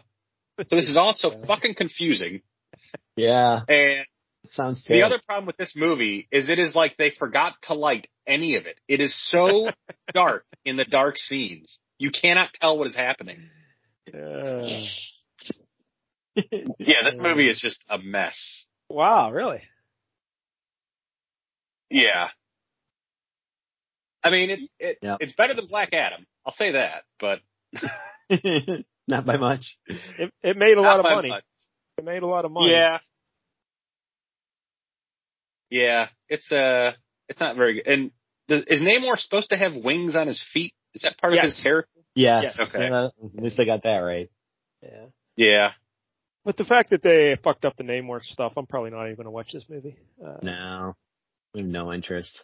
[0.57, 2.41] So this is also fucking confusing.
[3.15, 3.61] Yeah.
[3.67, 4.05] And
[4.51, 8.07] Sounds the other problem with this movie is it is like they forgot to light
[8.27, 8.77] any of it.
[8.87, 9.69] It is so
[10.13, 11.79] dark in the dark scenes.
[11.97, 13.49] You cannot tell what is happening.
[14.13, 14.85] Uh,
[16.79, 18.65] Yeah, this movie is just a mess.
[18.89, 19.61] Wow, really?
[21.89, 22.27] Yeah.
[24.23, 25.17] I mean, it, it Yep.
[25.21, 26.25] it's better than Black Adam.
[26.45, 27.39] I'll say that, but
[29.07, 29.77] Not by much.
[29.87, 31.29] It, it made a not lot of money.
[31.29, 31.43] much.
[31.97, 32.71] It made a lot of money.
[32.71, 32.99] Yeah.
[35.73, 36.91] Yeah, it's uh
[37.27, 37.87] it's not very good.
[37.87, 38.11] And
[38.47, 40.75] does, is Namor supposed to have wings on his feet?
[40.93, 41.89] Is that part of his character?
[42.13, 42.55] Yes.
[42.55, 42.69] Yes.
[42.69, 42.87] Okay.
[42.87, 44.29] Uh, at least I got that right.
[44.83, 45.05] Yeah.
[45.35, 45.71] Yeah.
[46.45, 49.25] But the fact that they fucked up the Namor stuff, I'm probably not even going
[49.25, 49.97] to watch this movie.
[50.23, 50.95] Uh, No.
[51.55, 52.39] I have no interest.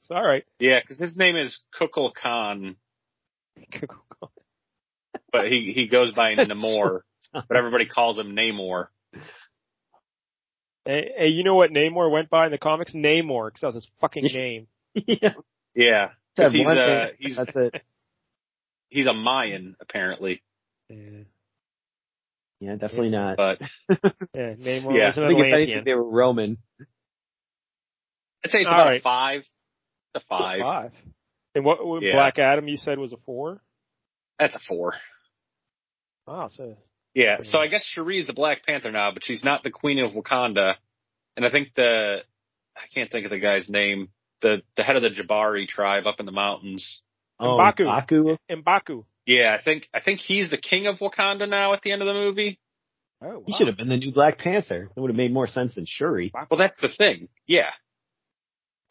[0.00, 0.44] It's all right.
[0.58, 2.76] Yeah, because his name is Kukulkan,
[5.32, 7.00] but he he goes by Namor,
[7.32, 8.88] but everybody calls him Namor.
[10.84, 12.92] Hey, hey, you know what Namor went by in the comics?
[12.94, 14.66] Namor, because that was his fucking name.
[14.94, 15.34] yeah.
[15.74, 17.82] Yeah, because he's one uh he's That's it.
[18.90, 20.42] he's a Mayan apparently,
[20.88, 20.96] Yeah,
[22.60, 23.36] Yeah, definitely not.
[23.36, 23.60] but
[24.32, 25.06] yeah Namor Yeah.
[25.08, 26.58] was an I think if anything, they were Roman.
[28.44, 29.00] I'd say it's All about right.
[29.00, 29.42] a five.
[30.14, 30.60] A five.
[30.60, 30.92] Five.
[31.56, 32.12] And what, what Yeah.
[32.12, 33.60] Black Adam you said was a four?
[34.38, 34.94] That's a four.
[36.26, 36.76] Wow, so
[37.14, 40.00] Yeah, so I guess Cherie is the Black Panther now, but she's not the Queen
[40.00, 40.74] of Wakanda.
[41.36, 42.18] And I think the
[42.76, 44.08] I can't think of the guy's name.
[44.42, 47.00] The the head of the Jabari tribe up in the mountains.
[47.38, 47.84] Oh, M'Baku.
[47.84, 48.36] Baku.
[48.50, 49.04] Mbaku.
[49.26, 52.06] Yeah, I think I think he's the king of Wakanda now at the end of
[52.06, 52.58] the movie.
[53.22, 54.90] Oh, He should have been the new Black Panther.
[54.94, 56.30] It would have made more sense than Shuri.
[56.34, 57.28] Well, that's the thing.
[57.46, 57.70] Yeah.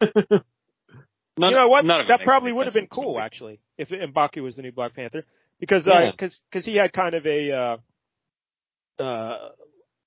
[0.00, 1.84] None, you know what?
[1.84, 4.72] None of it That probably would have been cool, actually, if Mbaku was the new
[4.72, 5.24] Black Panther,
[5.60, 6.10] because Yeah.
[6.10, 7.76] because because he had kind of a uh,
[8.98, 9.38] uh,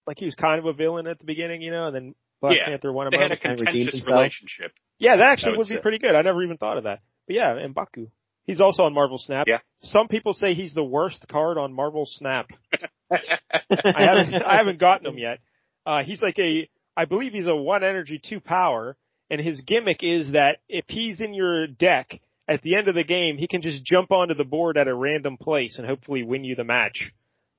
[0.06, 2.56] like he was kind of a villain at the beginning, you know, and then Black
[2.58, 2.66] Yeah.
[2.66, 3.38] Panther won him They had a.
[3.38, 4.72] Contentious relationship.
[5.00, 6.16] Yeah, that I actually would would be pretty good.
[6.16, 7.00] I never even thought of that.
[7.28, 8.08] But yeah, and Baku.
[8.46, 9.46] He's also on Marvel Snap.
[9.48, 9.60] Yeah.
[9.84, 12.48] Some people say he's the worst card on Marvel Snap.
[13.12, 15.40] I haven't I haven't gotten him yet.
[15.86, 18.98] Uh, he's like a, I believe he's a one energy two power,
[19.30, 23.04] and his gimmick is that if he's in your deck at the end of the
[23.04, 26.44] game, he can just jump onto the board at a random place and hopefully win
[26.44, 27.12] you the match.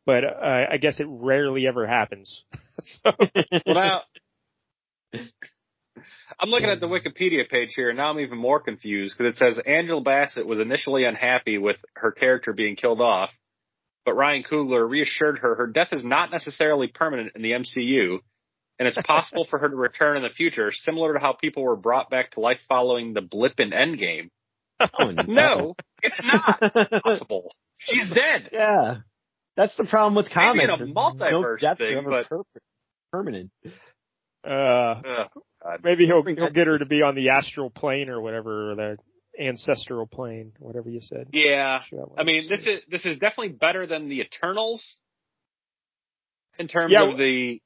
[0.09, 2.43] But uh, I guess it rarely ever happens.
[2.81, 3.13] so
[3.67, 4.01] well, now
[6.41, 9.37] I'm looking at the Wikipedia page here, and now I'm even more confused because it
[9.37, 13.29] says Angela Bassett was initially unhappy with her character being killed off,
[14.07, 18.21] but Ryan Coogler reassured her her death is not necessarily permanent in the MCU,
[18.79, 21.77] and it's possible for her to return in the future, similar to how people were
[21.77, 24.31] brought back to life following the blip in Endgame.
[24.81, 27.53] Oh, No, it's not possible.
[27.79, 28.49] She's dead.
[28.53, 28.99] yeah.
[29.59, 30.57] That's the problem with comics.
[30.57, 31.21] Maybe in comics.
[31.21, 32.61] a multiverse no thing, ever but- per-
[33.13, 33.51] permanent.
[34.47, 35.81] uh, Ugh, God.
[35.83, 38.97] maybe he'll he'll get her to be on the astral plane or whatever, or the
[39.39, 41.29] ancestral plane, whatever you said.
[41.33, 44.83] Yeah, Sure, I mean, this is this is definitely better than the Eternals
[46.59, 47.61] in terms Yeah, of the,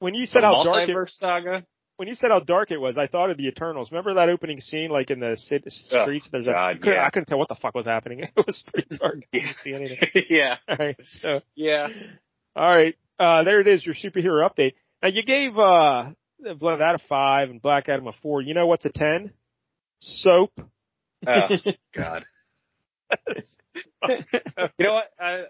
[0.00, 1.64] when you the said how dark it, multiverse saga.
[2.00, 3.90] When you said how dark it was, I thought of the Eternals.
[3.90, 6.26] Remember that opening scene, like in the Oh, streets?
[6.32, 7.04] There's a, God, you couldn't- yeah.
[7.04, 8.20] I couldn't tell what the fuck was happening.
[8.36, 9.16] It was pretty dark.
[9.34, 9.98] I couldn't see anything.
[10.30, 11.88] yeah, All right, so yeah.
[12.56, 14.72] all right, uh, there it is, your superhero update.
[15.02, 16.12] Now you gave uh
[16.42, 18.40] that a five and Black Adam a four.
[18.40, 19.32] You know what's a ten?
[19.98, 20.52] Soap.
[21.26, 21.48] Oh,
[21.94, 22.24] God.
[24.08, 24.16] You
[24.78, 25.10] know what?
[25.22, 25.42] Uh,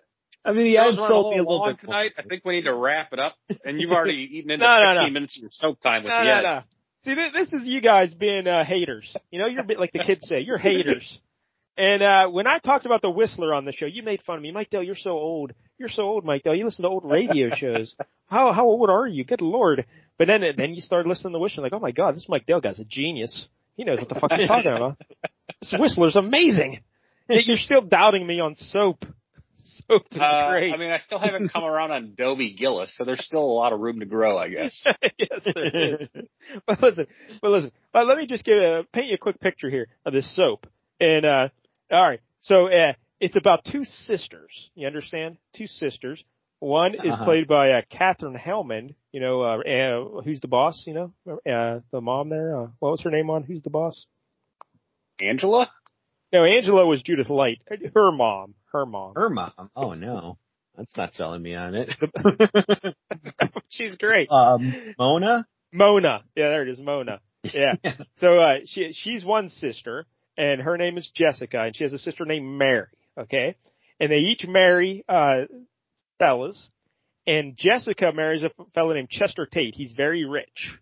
[0.45, 2.13] I mean, the ad sold me a little bit tonight.
[2.19, 3.35] I think we need to wrap it up.
[3.65, 5.11] And you've already eaten into No, no, 15 no.
[5.13, 6.43] minutes of your soap time with No, the no, Ed.
[6.43, 6.61] no.
[7.05, 9.15] See, this, this is you guys being uh, haters.
[9.31, 10.41] You know, you're a bit like the kids say.
[10.41, 11.19] You're haters.
[11.77, 14.43] And uh when I talked about the Whistler on the show, you made fun of
[14.43, 14.51] me.
[14.53, 15.53] Mike Dell, you're so old.
[15.79, 16.55] You're so old, Mike Dell.
[16.55, 17.95] You listen to old radio shows.
[18.27, 19.25] How how old are you?
[19.25, 19.87] Good lord.
[20.19, 22.61] But then then you started listening to Whistler, like, oh my god, this Mike Dell
[22.61, 23.49] guy's a genius.
[23.77, 24.97] He knows what the fuck he's talking about.
[25.61, 26.81] This Whistler's amazing.
[27.29, 29.05] Yet you're still doubting me on soap.
[29.89, 30.73] Soap is Uh, great.
[30.73, 33.73] I mean, I still haven't come around on Dobie Gillis, so there's still a lot
[33.73, 34.83] of room to grow, I guess.
[35.19, 36.09] yes, there is.
[36.67, 37.07] But listen,
[37.43, 37.73] but listen.
[37.95, 40.67] Uh, let me just give a, paint you a quick picture here of this soap.
[41.01, 41.49] And uh,
[41.91, 44.71] all right, so uh, it's about two sisters.
[44.75, 45.37] You understand?
[45.57, 46.23] Two sisters.
[46.61, 47.25] One is Uh-huh.
[47.25, 48.95] played by uh, Katherine Helmond.
[49.13, 50.85] You know, uh, uh, who's the boss?
[50.87, 51.13] You know,
[51.51, 52.57] uh, the mom there.
[52.57, 54.07] Uh, what was her name on Who's the Boss?
[55.21, 55.71] Angela?
[56.33, 57.61] No, Angela was Judith Light.
[57.95, 58.55] Her mom.
[58.73, 59.15] Her mom.
[59.17, 59.71] Her mom.
[59.75, 60.39] Oh no,
[60.77, 61.95] that's not selling me on it.
[63.69, 64.29] She's great.
[64.31, 65.47] um, Mona.
[65.73, 66.23] Mona.
[66.37, 67.21] Yeah, there it is, Mona.
[67.43, 67.75] Yeah.
[68.19, 71.99] so uh she she's one sister and her name is Jessica and she has a
[71.99, 72.87] sister named Mary,
[73.19, 73.57] okay?
[73.99, 75.43] And they each marry uh
[76.19, 76.71] fellas
[77.27, 79.75] and Jessica marries a fellow named Chester Tate.
[79.75, 80.79] He's very rich.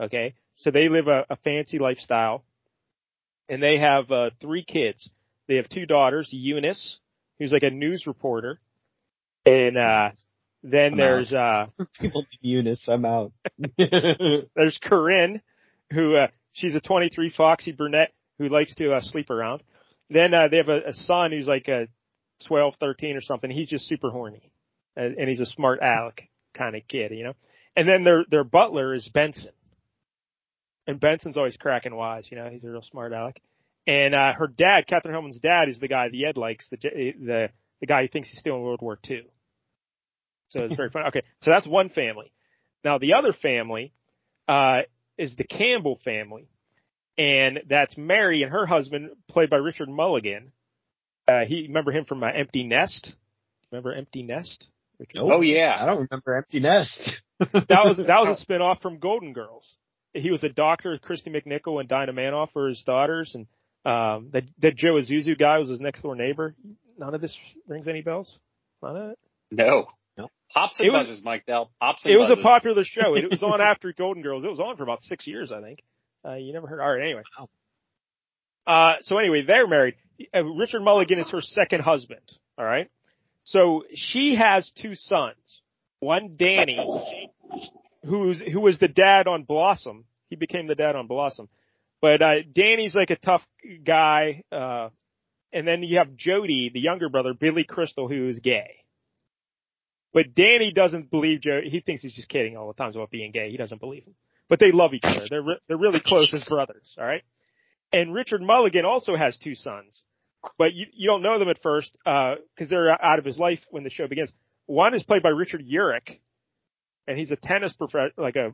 [0.00, 0.34] Okay?
[0.56, 2.44] So they live a, a fancy lifestyle
[3.48, 5.12] and they have uh three kids.
[5.48, 6.98] They have two daughters, Eunice,
[7.38, 8.58] who's like a news reporter,
[9.44, 10.10] And uh,
[10.62, 11.66] then I'm there's uh,
[12.00, 12.86] People Eunice.
[12.88, 13.32] I'm out.
[13.78, 15.42] there's Corinne,
[15.92, 19.62] who uh, she's a 23 foxy brunette who likes to uh, sleep around.
[20.10, 21.88] Then uh, they have a, a son who's like a
[22.48, 23.50] 12, 13 or something.
[23.50, 24.50] He's just super horny,
[24.96, 27.34] and, and he's a smart aleck kind of kid, you know.
[27.76, 29.52] And then their their butler is Benson,
[30.86, 32.48] and Benson's always cracking wise, you know.
[32.48, 33.40] He's a real smart aleck.
[33.86, 37.48] And uh, her dad, Katherine Helmond's dad, is the guy the Ed likes, the the
[37.80, 39.26] the guy who thinks he's still in World War II.
[40.48, 41.06] So it's very funny.
[41.08, 42.32] Okay, so that's one family.
[42.84, 43.92] Now the other family
[44.48, 44.82] uh,
[45.18, 46.48] is the Campbell family,
[47.16, 50.52] and that's Mary and her husband, played by Richard Mulligan.
[51.28, 53.14] Uh, he remember him from uh, Empty Nest.
[53.70, 54.66] Remember Empty Nest?
[54.98, 55.30] Richard Nope.
[55.34, 55.76] Oh yeah.
[55.78, 57.16] I don't remember Empty Nest.
[57.38, 59.76] that was that was a spin off from Golden Girls.
[60.20, 60.98] He was a doctor.
[60.98, 63.46] Kristy McNichol and Dinah Manoff were his daughters, and
[63.84, 66.54] um, that that Joe Isuzu guy was his next door neighbor.
[66.98, 67.36] None of this
[67.68, 68.38] rings any bells.
[68.82, 69.18] None of it.
[69.50, 69.86] No.
[70.16, 70.28] No.
[70.52, 71.70] Pops It and was- buzzes, Mike Dell.
[71.80, 73.14] Pops and It was a popular show.
[73.14, 74.44] It was on after Golden Girls.
[74.44, 75.82] It was on for about six years, I think.
[76.24, 76.80] Uh, you never heard.
[76.80, 77.22] All right, anyway.
[77.38, 77.48] Wow.
[78.66, 79.94] Uh, so anyway, they're married.
[80.34, 82.22] Uh, Richard Mulligan is her second husband.
[82.58, 82.90] All right.
[83.44, 85.60] So she has two sons.
[86.00, 86.78] One, Danny,
[88.06, 90.04] who's who was the dad on Blossom.
[90.28, 91.48] He became the dad on Blossom.
[92.00, 93.42] But uh, Danny's like a tough
[93.84, 94.42] guy.
[94.52, 94.90] Uh,
[95.52, 98.84] and then you have Jody, the younger brother, Billy Crystal, who is gay.
[100.12, 101.60] But Danny doesn't believe Joe.
[101.64, 103.50] He thinks he's just kidding all the time about being gay.
[103.50, 104.14] He doesn't believe him.
[104.48, 105.26] But they love each other.
[105.28, 106.94] They're re- they're really close as brothers.
[106.98, 107.22] All right.
[107.92, 110.02] And Richard Mulligan also has two sons,
[110.58, 113.84] but you you don't know them at first because they're out of his life when
[113.84, 114.30] the show begins.
[114.66, 116.18] One is played by Richard Urich,
[117.06, 118.52] and he's a tennis prof- like a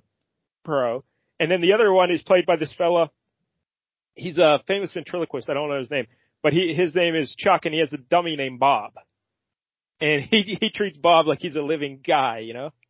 [0.64, 1.04] pro.
[1.40, 3.10] And then the other one is played by this fella.
[4.14, 5.48] He's a famous ventriloquist.
[5.48, 6.06] I don't know his name,
[6.42, 8.92] but he his name is Chuck, and he has a dummy named Bob.
[10.00, 12.70] And he he treats Bob like he's a living guy, you know.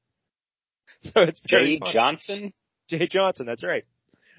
[1.15, 1.93] So it's Jay funny.
[1.93, 2.53] Johnson.
[2.89, 3.45] Jay Johnson.
[3.47, 3.85] That's right.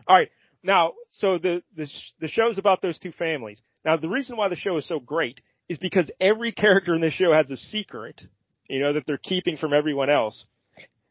[0.07, 0.29] All right.
[0.63, 3.61] Now, so the the the show's about those two families.
[3.83, 7.13] Now, the reason why the show is so great is because every character in this
[7.13, 8.21] show has a secret,
[8.69, 10.45] you know, that they're keeping from everyone else.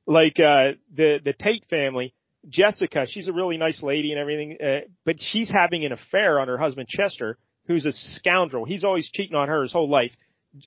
[0.07, 2.13] Like uh the the Tate family,
[2.49, 6.49] Jessica, she's a really nice lady and everything, uh, but she's having an affair on
[6.49, 8.65] her husband Chester, who's a scoundrel.
[8.65, 10.13] He's always cheating on her his whole life.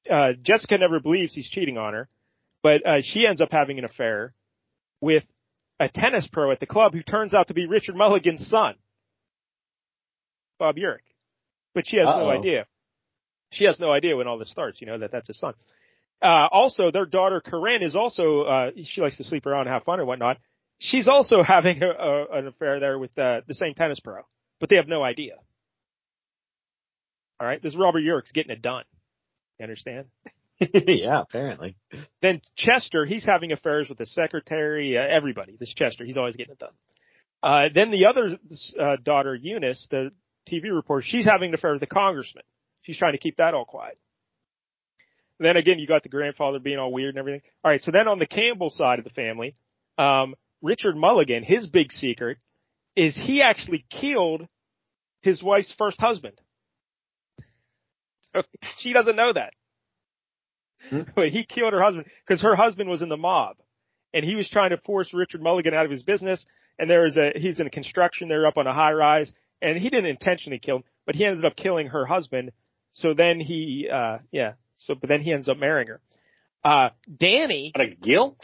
[0.09, 2.07] Uh Jessica never believes he's cheating on her,
[2.63, 4.33] but uh she ends up having an affair
[5.01, 5.23] with
[5.79, 8.75] a tennis pro at the club who turns out to be Richard Mulligan's son,
[10.57, 10.99] Bob Urich.
[11.73, 12.39] But she has no Uh-oh.
[12.39, 12.65] idea.
[13.51, 15.53] She has no idea when all this starts, you know, that that's his son.
[16.21, 19.83] Uh, also, their daughter Corinne is also, uh, she likes to sleep around and have
[19.83, 20.37] fun and whatnot.
[20.79, 24.21] She's also having a, a, an affair there with uh, the same tennis pro,
[24.59, 25.33] but they have no idea.
[27.39, 28.83] All right, this Robert Urich's getting it done.
[29.59, 30.05] You understand?
[30.59, 31.75] yeah, apparently.
[32.21, 35.57] Then Chester, he's having affairs with the secretary, uh, everybody.
[35.59, 36.73] This Chester, he's always getting it done.
[37.43, 38.37] Uh, then the other
[38.79, 40.11] uh, daughter, Eunice, the
[40.51, 42.43] TV reporter, she's having an affair with the congressman.
[42.83, 43.99] She's trying to keep that all quiet.
[45.39, 47.41] Then again, you got the grandfather being all weird and everything.
[47.63, 49.55] All right, so then on the Campbell side of the family,
[49.97, 52.37] um, Richard Mulligan, his big secret
[52.95, 54.47] is he actually killed
[55.21, 56.39] his wife's first husband.
[58.33, 58.41] So
[58.79, 59.53] she doesn't know that.
[61.15, 63.55] But he killed her husband because her husband was in the mob
[64.13, 66.45] and he was trying to force Richard Mulligan out of his business.
[66.77, 68.27] And there was a, he's in a construction.
[68.27, 69.31] They're up on a high rise
[69.61, 72.51] and he didn't intentionally kill him, but he ended up killing her husband.
[72.93, 74.53] So then he, uh, yeah.
[74.77, 76.01] So, but then he ends up marrying her.
[76.63, 78.39] Uh, Danny, What a guilt.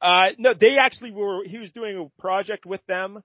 [0.00, 3.22] uh, no, they actually were, he was doing a project with them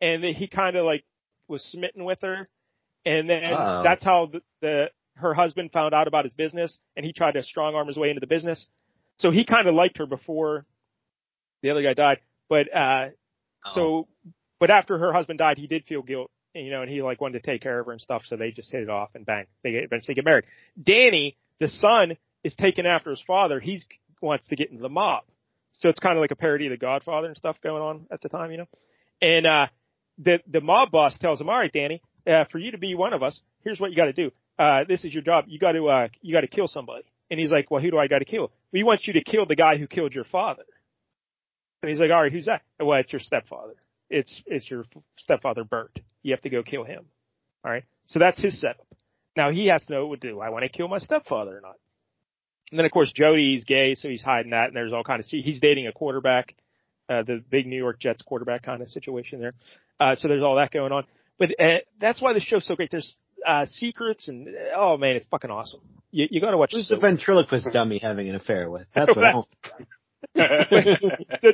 [0.00, 1.04] and he kind of like
[1.48, 2.46] was smitten with her.
[3.04, 3.82] And then Uh-oh.
[3.82, 7.42] that's how the, the, her husband found out about his business and he tried to
[7.42, 8.66] strong arm his way into the business.
[9.18, 10.64] So he kind of liked her before
[11.62, 12.18] the other guy died.
[12.48, 13.08] But, uh,
[13.74, 14.08] so,
[14.60, 17.42] but after her husband died, he did feel guilt, you know, and he like wanted
[17.42, 18.22] to take care of her and stuff.
[18.26, 20.44] So they just hit it off and bang, they eventually get married.
[20.80, 23.58] Danny, the son, is taken after his father.
[23.58, 23.82] He
[24.20, 25.24] wants to get into the mob.
[25.78, 28.20] So it's kind of like a parody of The Godfather and stuff going on at
[28.20, 28.68] the time, you know.
[29.20, 29.66] And uh
[30.18, 33.12] the the mob boss tells him, "All right, Danny, uh, for you to be one
[33.12, 34.30] of us, here's what you got to do.
[34.58, 35.46] Uh this is your job.
[35.48, 37.98] You got to uh you got to kill somebody." And he's like, "Well, who do
[37.98, 38.52] I got to kill?
[38.72, 40.64] We want you to kill the guy who killed your father."
[41.82, 43.74] And he's like, "All right, who's that?" Well, it's your stepfather.
[44.10, 44.84] It's it's your
[45.16, 45.98] stepfather Burt.
[46.22, 47.06] You have to go kill him.
[47.64, 47.84] All right.
[48.06, 48.86] So that's his setup.
[49.36, 50.40] Now he has to know what to do.
[50.40, 51.76] I want to kill my stepfather or not.
[52.70, 55.26] And then of course Jody's gay, so he's hiding that, and there's all kind of
[55.26, 56.54] see he's dating a quarterback,
[57.08, 59.54] uh, the big New York Jets quarterback kind of situation there.
[60.00, 61.04] Uh, so there's all that going on.
[61.38, 62.90] But uh, that's why the show's so great.
[62.90, 65.80] There's uh, secrets and oh man, it's fucking awesome.
[66.10, 66.72] you, you got to watch.
[66.72, 67.02] Who's the Soap.
[67.02, 68.86] ventriloquist dummy having an affair with?
[68.94, 69.48] That's what I want.
[70.34, 70.40] Do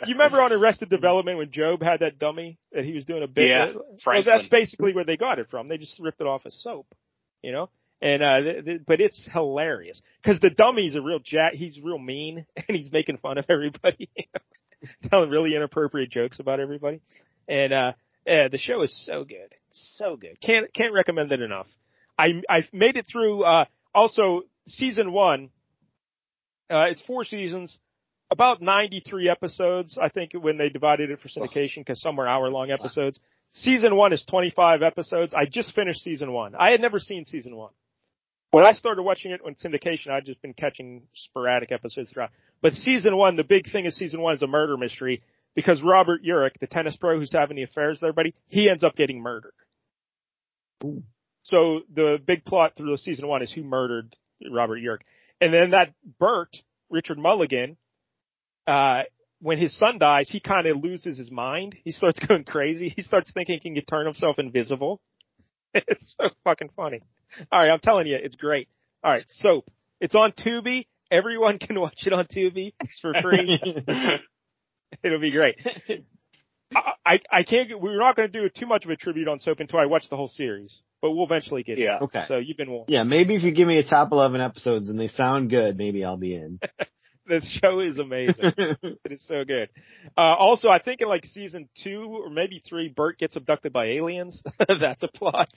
[0.07, 3.27] you remember on Arrested Development when Gob had that dummy that he was doing a
[3.27, 3.49] bit?
[3.49, 4.37] Yeah, well, Franklin.
[4.37, 5.69] that's basically where they got it from.
[5.69, 6.87] They just ripped it off as soap,
[7.43, 7.71] you know.
[8.03, 11.53] And uh, th- th- but it's hilarious because the dummy's a real jack.
[11.55, 16.41] He's real mean and he's making fun of everybody, you know, telling really inappropriate jokes
[16.41, 17.01] about everybody.
[17.47, 17.93] And uh,
[18.27, 20.41] yeah, the show is so good, so good.
[20.41, 21.67] Can't can't recommend it enough.
[22.19, 23.45] I I made it through.
[23.45, 25.51] Uh, also season one.
[26.71, 27.79] Uh, it's four seasons
[28.31, 32.49] about 93 episodes, I think, when they divided it for syndication, because some were hour
[32.49, 33.19] long episodes.
[33.53, 35.35] Season one is 25 episodes.
[35.35, 36.55] I just finished season one.
[36.55, 37.73] I had never seen season one.
[38.53, 42.31] When I started watching it on syndication, I'd just been catching sporadic episodes throughout.
[42.63, 45.23] But season one, the big thing is season one is a murder mystery
[45.55, 48.97] because Robert Urich, the tennis pro who's having the affairs with everybody, he ends up
[48.97, 49.55] getting murdered.
[51.43, 54.17] So the big plot through the season one is who murdered
[54.51, 55.03] Robert Urich.
[55.41, 56.57] And then that Bert,
[56.89, 57.77] Richard Mulligan,
[58.67, 59.03] uh,
[59.41, 61.75] when his son dies, he kind of loses his mind.
[61.85, 62.89] He starts going crazy.
[62.95, 65.01] He starts thinking he can turn himself invisible.
[65.73, 67.01] It's so fucking funny.
[67.53, 68.67] All right, I'm telling you, it's great.
[69.05, 69.71] All right, Soap.
[70.01, 70.87] It's on Tubi.
[71.13, 72.73] Everyone can watch it on Tubi.
[72.81, 73.57] It's for free.
[75.05, 75.57] It'll be great.
[76.75, 79.39] I, I, I can't we're not going to do too much of a tribute on
[79.39, 81.99] Soap until I watch the whole series, but we'll eventually get Yeah.
[81.99, 82.01] there.
[82.03, 82.25] Okay.
[82.27, 82.91] So you've been warned.
[82.91, 86.05] Yeah, maybe if you give me a top 11 episodes and they sound good, maybe
[86.05, 86.59] I'll be in.
[87.27, 88.53] This show is amazing.
[89.05, 89.69] It is so good.
[90.17, 93.87] Uh, also, I think in like season two or maybe three, Bert gets abducted by
[93.87, 94.43] aliens.
[94.59, 95.49] That's a plot.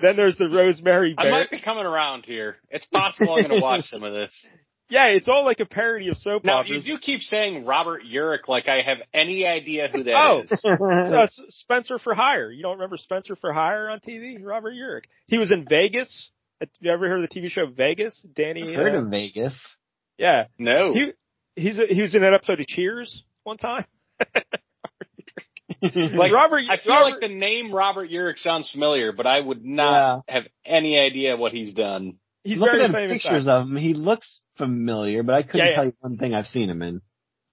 [0.00, 1.30] then there's the Rosemary I Bear.
[1.30, 2.56] might be coming around here.
[2.68, 4.32] It's possible I'm going to watch some of this.
[4.90, 8.48] Yeah, it's all like a parody of soap Now, you do keep saying Robert Urich
[8.48, 10.42] like I have any idea who that Oh.
[10.42, 10.60] is.
[10.60, 12.50] So Spencer for Hire.
[12.50, 14.44] You don't remember Spencer for Hire on TV?
[14.44, 15.04] Robert Urich.
[15.28, 16.30] He was in Vegas.
[16.60, 18.20] Have you ever heard of the TV show Vegas?
[18.34, 18.68] Danny.
[18.68, 19.54] I've heard uh, of Vegas.
[20.20, 20.44] Yeah.
[20.58, 20.92] No.
[20.92, 21.12] He
[21.56, 23.84] he's a, he was in an episode of Cheers one time.
[25.82, 26.62] Like, Robert.
[26.68, 30.42] I feel Robert, like the name Robert Urich sounds familiar, but I would not have
[30.64, 32.18] any idea what he's done.
[32.44, 33.22] he's Looking very at famous.
[33.22, 33.50] pictures actor.
[33.62, 35.74] of him, he looks familiar, but I couldn't Yeah, yeah.
[35.76, 37.00] tell you one thing I've seen him in.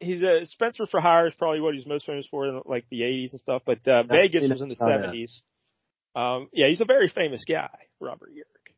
[0.02, 3.02] he's a Spencer for Hire is probably what he's most famous for in like the
[3.02, 3.62] 80s and stuff.
[3.66, 5.14] But uh, Vegas was in the saw that.
[5.14, 5.42] 70s.
[6.14, 7.70] Um, yeah, he's a very famous guy,
[8.02, 8.74] Robert Urich.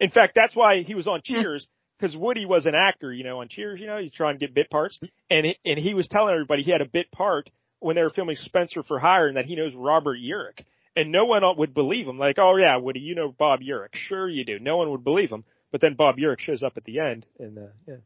[0.00, 1.66] In fact, that's why he was on Cheers
[2.04, 3.80] because Woody was an actor, you know, on Cheers.
[3.80, 5.00] You know, he's trying to get bit parts,
[5.30, 7.48] and he, and he was telling everybody he had a bit part
[7.80, 10.62] when they were filming Spencer for Hire, and that he knows Robert Urich.
[10.96, 12.18] And no one would believe him.
[12.18, 13.94] Like, oh yeah, Woody, you know Bob Urich.
[13.94, 14.58] Sure you do.
[14.58, 15.44] No one would believe him.
[15.72, 17.96] But then Bob Urich shows up at the end, and uh, yeah.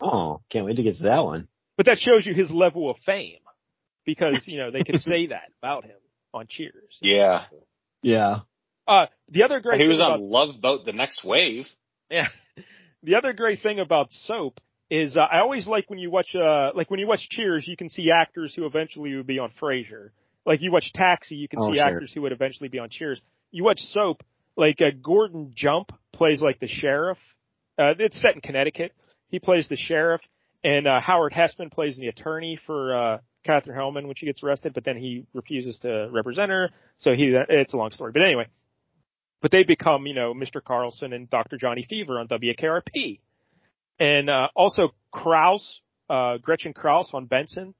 [0.00, 1.46] Oh, can't wait to get to that one.
[1.76, 3.38] But that shows you his level of fame
[4.06, 5.96] because, you know, they can say that about him
[6.32, 6.98] on Cheers.
[7.02, 7.44] Yeah.
[8.02, 8.40] Yeah.
[8.88, 11.66] Uh, the other great he was on about, Love Boat: The Next Wave.
[12.10, 12.28] yeah,
[13.02, 16.72] the other great thing about soap is uh, I always like when you watch, uh,
[16.74, 20.10] like when you watch Cheers, you can see actors who eventually would be on Frasier.
[20.44, 21.84] Like you watch Taxi, you can Oh, see sure.
[21.86, 23.20] actors who would eventually be on Cheers.
[23.52, 24.22] You watch Soap,
[24.56, 27.18] like uh, Gordon Jump plays like the sheriff.
[27.78, 28.92] Uh, it's set in Connecticut.
[29.28, 30.20] He plays the sheriff,
[30.64, 34.74] and uh, Howard Hesseman plays the attorney for uh, Katherine Helmond when she gets arrested,
[34.74, 36.70] but then he refuses to represent her.
[36.98, 38.12] So he, it's a long story.
[38.12, 38.46] But anyway,
[39.42, 40.62] but they become, you know, Mr.
[40.62, 41.56] Carlson and Dr.
[41.56, 43.20] Johnny Fever on WKRP.
[43.98, 47.74] And, uh, also Kraus, uh, Gretchen Kraus on Benson,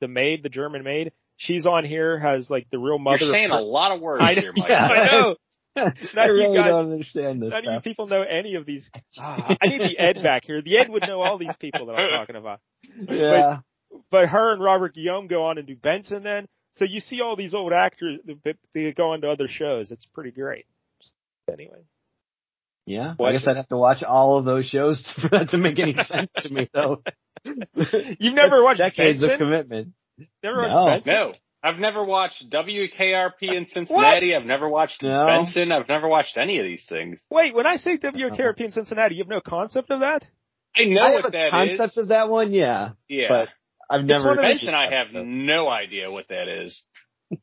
[0.00, 1.12] the maid, the German maid.
[1.36, 3.18] She's on here, has like the real mother.
[3.20, 4.68] You're saying of a lot of words I know, here, Mike.
[4.68, 4.88] Yeah.
[4.92, 5.36] I know.
[5.76, 8.66] I None you really guys- don't understand this None of you people know any of
[8.66, 8.90] these.
[9.16, 10.60] Ah, I need the Ed back here.
[10.60, 12.60] The Ed would know all these people that I'm talking about.
[13.08, 13.58] Yeah.
[14.10, 16.48] But her and Robert Guillaume go on and do Benson then.
[16.72, 19.90] So you see all these old actors that they go on to other shows.
[19.90, 20.66] It's pretty great.
[21.52, 21.84] Anyway.
[22.86, 23.10] Yeah.
[23.10, 25.78] I What- guess I'd have to watch all of those shows for that to make
[25.78, 27.02] any sense to me though.
[27.44, 29.30] You've never watched decades Benson?
[29.30, 29.88] of commitment.
[30.42, 30.74] Never No.
[30.74, 31.12] watched Benson?
[31.14, 31.32] No.
[31.60, 34.34] I've never watched WKRP in uh, Cincinnati.
[34.34, 35.26] I've never watched No.
[35.26, 35.72] Benson.
[35.72, 37.20] I've never watched any of these things.
[37.30, 38.64] Wait, when I say WKRP uh-huh.
[38.64, 40.24] in Cincinnati, you have no concept of that?
[40.76, 41.98] I know I have what a that concept is.
[41.98, 42.90] of that one, yeah.
[43.08, 43.26] yeah.
[43.28, 43.48] but
[43.90, 44.28] I've never.
[44.28, 46.80] one Benson, I have no idea what that is.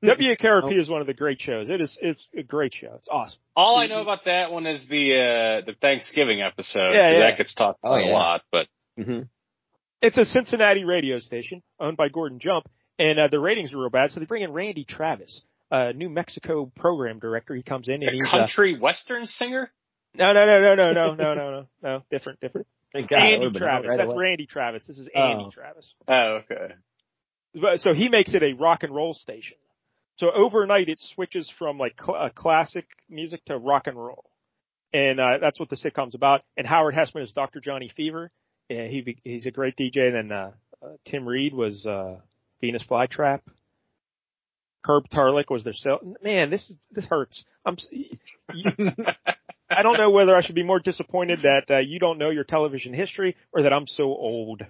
[0.03, 1.69] WKRP is one of the great shows.
[1.69, 2.93] It is, it's a great show.
[2.97, 3.39] It's awesome.
[3.55, 6.91] All I know about that one is the uh the Thanksgiving episode.
[6.93, 7.19] Yeah, 'cause yeah.
[7.19, 8.09] That gets talked Oh, yeah.
[8.09, 8.67] a lot, but
[8.99, 9.27] Mhm.
[10.01, 12.67] It's a Cincinnati radio station owned by Gordon Jump,
[12.99, 15.41] and uh, the ratings are real bad, so they bring in Randy Travis,
[15.71, 17.55] a New Mexico program director.
[17.55, 19.71] He comes in and a he's uh, country western singer.
[20.13, 22.67] no, no, no, no, no, no, no, no, no, no, different, different.
[22.93, 23.89] Thank God, Andy would've been out Travis.
[23.89, 24.23] right That's away.
[24.23, 24.85] Randy Travis.
[24.87, 25.51] This is Andy Oh.
[25.51, 25.93] Travis.
[26.07, 27.77] Oh, okay.
[27.77, 29.57] So he makes it a rock and roll station.
[30.17, 34.23] So overnight it switches from like cl- uh, classic music to rock and roll.
[34.93, 36.41] and uh, that's what the sitcom's about.
[36.55, 37.59] And Howard Hesseman is Dr.
[37.59, 38.31] Johnny Fever.
[38.69, 40.07] And he he's a great DJ.
[40.07, 42.19] And then uh, uh, Tim Reid was uh,
[42.61, 43.41] Venus Flytrap.
[44.83, 45.99] Herb Tarlek was their cell.
[46.23, 47.43] Man, this this hurts.
[47.65, 47.75] I'm.
[48.53, 48.71] You,
[49.69, 52.43] I don't know whether I should be more disappointed that uh, you don't know your
[52.43, 54.61] television history or that I'm so old.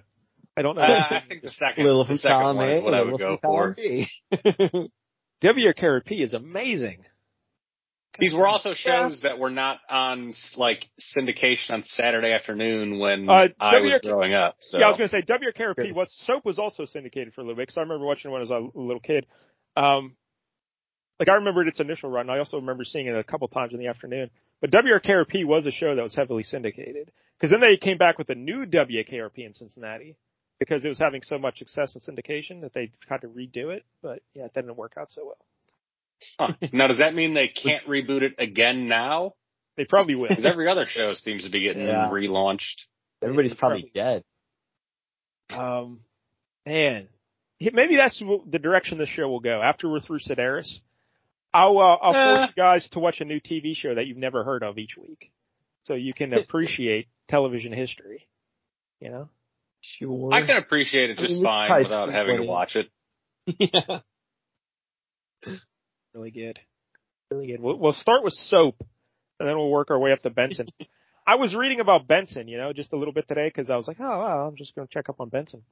[0.56, 0.82] I don't know.
[0.82, 3.36] Uh, I think the second, Little the second column one is what I would go
[3.36, 3.76] from column
[4.42, 4.86] for.
[5.40, 5.48] B.
[5.48, 7.04] WKRP is amazing.
[8.18, 13.48] These were also shows that were not on like syndication on Saturday afternoon when Uh,
[13.60, 14.56] I was growing up.
[14.60, 15.92] So Yeah, I was going to say WKRP.
[15.94, 18.40] What soap was also syndicated for a little bit because I remember watching it when
[18.40, 19.26] I was a little kid.
[19.76, 20.16] Um,
[21.18, 22.30] like I remembered its initial run.
[22.30, 24.30] I also remember seeing it a couple times in the afternoon.
[24.60, 28.30] But WKRP was a show that was heavily syndicated because then they came back with
[28.30, 30.16] a new WKRP in Cincinnati
[30.58, 33.84] because it was having so much success in syndication that they had to redo it.
[34.02, 35.36] But yeah, it didn't work out so well.
[36.38, 36.54] Huh.
[36.72, 39.34] now does that mean they can't reboot it again now?
[39.76, 40.28] They probably will.
[40.28, 42.08] Because every other show seems to be getting Yeah.
[42.10, 42.86] relaunched.
[43.22, 44.24] Everybody's probably dead.
[45.50, 46.00] Um,
[46.64, 47.08] man,
[47.60, 49.60] maybe that's the direction this show will go.
[49.62, 50.80] After we're through Sidaris,
[51.54, 52.36] I'll uh, I'll Uh.
[52.38, 54.96] force you guys to watch a new TV show that you've never heard of each
[54.96, 55.30] week,
[55.84, 58.26] so you can appreciate television history.
[59.00, 59.28] You know,
[59.98, 60.32] Sure.
[60.32, 62.88] I can appreciate it I just mean, fine without having to watch it.
[63.58, 64.00] yeah.
[66.14, 66.58] really good,
[67.30, 67.60] really good.
[67.60, 68.76] We'll, we'll start with soap,
[69.38, 70.66] and then we'll work our way up to Benson.
[71.26, 73.88] I was reading about Benson, you know, just a little bit today because I was
[73.88, 75.62] like, oh, wow, I'm just going to check up on Benson.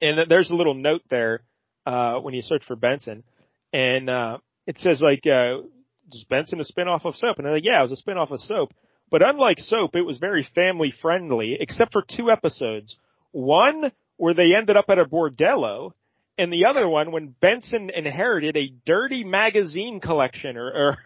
[0.00, 1.42] And there's a little note there
[1.86, 3.24] uh, when you search for Benson,
[3.72, 5.62] and uh, it says like, uh,
[6.12, 8.40] "Is Benson a spinoff of Soap?" And they're like, "Yeah, it was a spinoff of
[8.40, 8.72] Soap."
[9.10, 12.96] But unlike Soap, it was very family friendly, except for two episodes.
[13.34, 15.90] One where they ended up at a bordello,
[16.38, 20.98] and the other one when Benson inherited a dirty magazine collection, or, or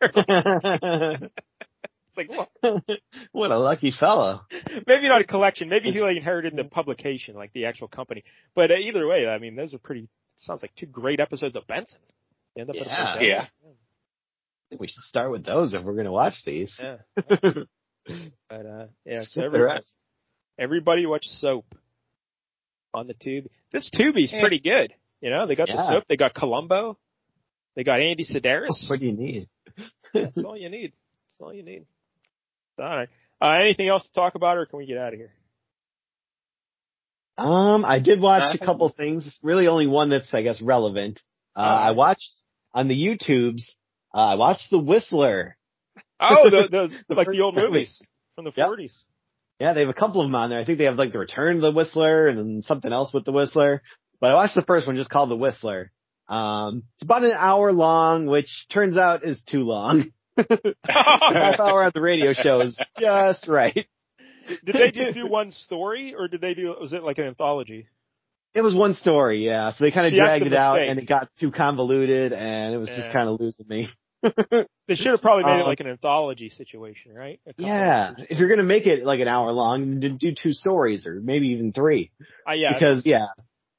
[0.00, 1.30] it's
[2.16, 2.48] like what?
[3.32, 4.40] what a lucky fellow.
[4.86, 5.68] maybe not a collection.
[5.68, 8.24] Maybe he like inherited the publication, like the actual company.
[8.54, 10.08] But uh, either way, I mean, those are pretty.
[10.36, 12.00] Sounds like two great episodes of Benson.
[12.56, 13.20] They end up at a Yeah.
[13.20, 13.42] Yeah.
[13.42, 16.80] I think we should start with those if we're going to watch these.
[16.82, 16.96] Yeah.
[18.48, 19.82] But uh, yeah, so Skip the
[20.58, 21.10] everybody, rest.
[21.10, 21.66] watch Soap
[22.92, 23.46] on the tube.
[23.72, 24.40] This Tubi's Yeah.
[24.40, 24.92] pretty good.
[25.20, 26.98] You know, they got the Soap, they got Columbo,
[27.76, 28.88] they got Andy Sidaris.
[28.88, 29.48] What do you need?
[30.12, 30.92] That's all you need.
[31.26, 31.86] That's all you need.
[32.78, 33.08] All right.
[33.40, 35.32] Uh, anything else to talk about, or can we get out of here?
[37.36, 39.36] Um, I did watch a couple things.
[39.42, 41.20] Really, only one that's I guess relevant.
[41.56, 41.86] Uh, Alright.
[41.88, 42.30] I watched
[42.72, 43.62] on the YouTubes.
[44.14, 45.56] Uh, I watched The Whistler.
[46.20, 48.00] Oh, the the, The like the old movies
[48.36, 48.66] from the Yep.
[48.66, 49.04] forties.
[49.60, 50.58] Yeah, they have a couple of them on there.
[50.60, 53.24] I think they have like the Return of the Whistler and then something else with
[53.24, 53.82] the Whistler.
[54.20, 55.92] But I watched the first one just called The Whistler.
[56.28, 60.12] Um, it's about an hour long, which turns out is too long.
[60.88, 63.86] Half hour on the radio show is just right.
[64.64, 66.74] Did they just do one story, or did they do?
[66.80, 67.86] Was it like an anthology?
[68.54, 69.70] It was one story, yeah.
[69.70, 72.88] So they kind of dragged it out and it got too convoluted and it was
[72.88, 72.96] Yeah.
[72.98, 73.88] just kind of losing me.
[74.86, 77.40] They should have probably made it Um, like an anthology situation, right?
[77.56, 78.12] Yeah.
[78.18, 81.48] If you're going to make it like an hour long, do two stories or maybe
[81.48, 82.10] even three.
[82.46, 83.26] Uh, yeah, because yeah,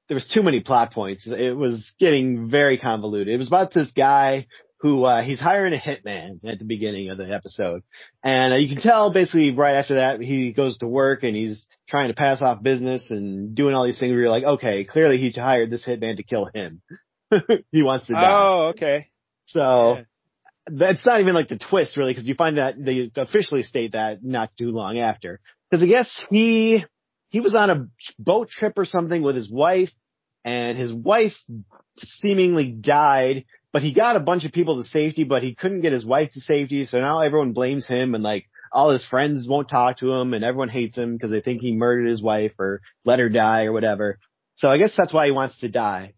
[0.08, 1.28] there was too many plot points.
[1.28, 3.34] It was getting very convoluted.
[3.34, 4.48] It was about this guy
[4.80, 7.84] who uh, he's hiring a hitman at the beginning of the episode,
[8.24, 11.68] and uh, you can tell basically right after that he goes to work and he's
[11.88, 14.12] trying to pass off business and doing all these things.
[14.12, 16.82] Where you're like, okay, clearly he hired this hitman to kill him.
[17.72, 18.24] he wants to die.
[18.26, 19.10] Oh, okay.
[19.46, 20.04] So Yeah.
[20.68, 24.24] That's not even like the twist really, because you find that they officially state that
[24.24, 25.40] not too long after.
[25.70, 26.84] Because I guess he
[27.30, 27.88] he was on a
[28.18, 29.92] boat trip or something with his wife,
[30.44, 31.34] and his wife
[31.98, 35.92] seemingly died, but he got a bunch of people to safety, but he couldn't get
[35.92, 36.86] his wife to safety.
[36.86, 40.44] So now everyone blames him, and like all his friends won't talk to him, and
[40.44, 43.74] everyone hates him because they think he murdered his wife or let her die or
[43.74, 44.18] whatever.
[44.56, 46.15] So I guess that's why he wants to die.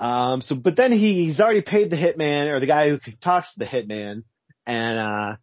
[0.00, 3.52] Um, so, but then he, he's already paid the hitman or the guy who talks
[3.54, 4.24] to the hitman
[4.66, 5.36] and, uh,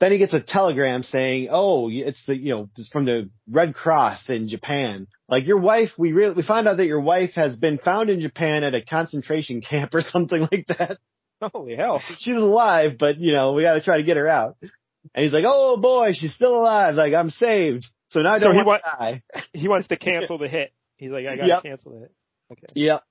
[0.00, 3.74] then he gets a telegram saying, "Oh, it's the you know it's from the Red
[3.74, 5.08] Cross in Japan.
[5.28, 8.20] Like your wife, we really we found out that your wife has been found in
[8.20, 10.98] Japan at a concentration camp or something like that.
[11.52, 12.00] Holy hell.
[12.18, 15.32] She's alive, but you know we got to try to get her out." And he's
[15.32, 16.94] like, "Oh boy, she's still alive.
[16.94, 17.84] Like I'm saved.
[18.08, 20.72] So now I don't he want to die." He wants to cancel the hit.
[20.96, 21.62] He's like, I gotta Yep.
[21.64, 22.12] cancel the hit.
[22.52, 22.66] Okay.
[22.74, 23.02] Yep.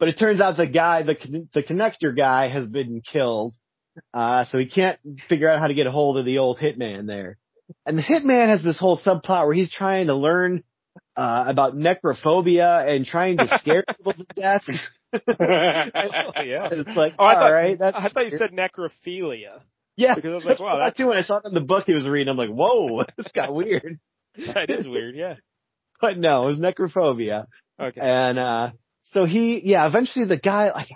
[0.00, 3.54] But it turns out the guy, the con- the connector guy, has been killed.
[4.14, 4.98] Uh, so he can't
[5.28, 7.36] figure out how to get a hold of the old hitman there.
[7.86, 10.64] And the hitman has this whole subplot where he's trying to learn
[11.16, 14.62] uh, about necrophobia and trying to scare people to death.
[15.12, 16.68] Oh, yeah.
[16.70, 18.40] It's like, Oh, I thought, right, that's I thought you weird.
[18.40, 19.60] said necrophilia.
[19.96, 21.08] Yeah, Because I was like, wow, that's- too.
[21.08, 23.52] When I saw it in the book he was reading, I'm like, whoa, this got
[23.52, 23.98] weird.
[24.54, 25.16] that is weird.
[25.16, 25.34] Yeah.
[26.00, 27.46] But no, it was necrophobia.
[27.78, 28.00] Okay.
[28.00, 28.70] And uh
[29.02, 30.88] so he yeah, eventually the guy like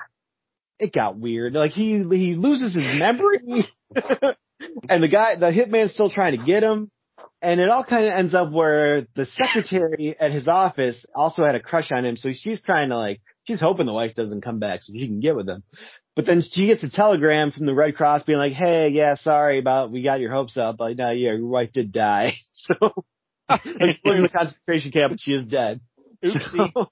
[0.78, 1.54] it got weird.
[1.54, 3.66] Like he he loses his memory
[4.88, 6.90] and the guy the hitman's still trying to get him.
[7.40, 11.54] And it all kind of ends up where the secretary at his office also had
[11.54, 14.58] a crush on him, so she's trying to like she's hoping the wife doesn't come
[14.58, 15.62] back so she can get with him.
[16.16, 19.58] But then she gets a telegram from the Red Cross being like, "Hey, yeah, sorry
[19.58, 23.04] about we got your hopes up, but no, yeah, your wife did die." So
[23.48, 25.80] like, she was in the concentration camp, but she is dead.
[26.24, 26.72] Oopsie.
[26.72, 26.90] So,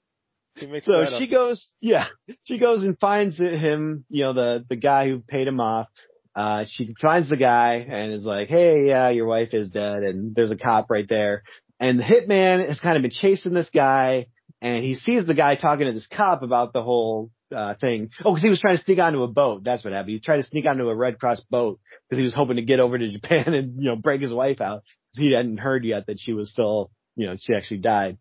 [0.57, 1.31] so she up.
[1.31, 2.07] goes, yeah,
[2.45, 5.87] she goes and finds him, you know, the, the guy who paid him off.
[6.35, 10.03] Uh, she finds the guy and is like, Hey, yeah, your wife is dead.
[10.03, 11.43] And there's a cop right there.
[11.79, 14.27] And the hitman has kind of been chasing this guy
[14.61, 18.09] and he sees the guy talking to this cop about the whole, uh, thing.
[18.25, 19.63] Oh, cause he was trying to sneak onto a boat.
[19.63, 20.13] That's what happened.
[20.13, 22.79] He tried to sneak onto a Red Cross boat because he was hoping to get
[22.79, 26.07] over to Japan and, you know, break his wife out because he hadn't heard yet
[26.07, 28.17] that she was still, you know, she actually died.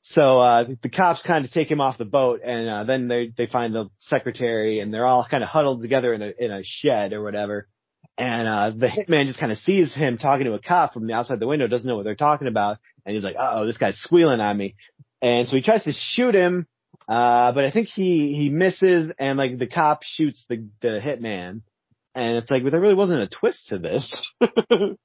[0.00, 3.32] So uh the cops kind of take him off the boat, and uh, then they
[3.36, 6.62] they find the secretary, and they're all kind of huddled together in a in a
[6.64, 7.68] shed or whatever.
[8.16, 11.14] And uh the hitman just kind of sees him talking to a cop from the
[11.14, 13.98] outside the window, doesn't know what they're talking about, and he's like, "Oh, this guy's
[13.98, 14.76] squealing on me."
[15.20, 16.66] And so he tries to shoot him,
[17.08, 21.62] uh, but I think he he misses, and like the cop shoots the the hitman,
[22.14, 24.12] and it's like, but there really wasn't a twist to this.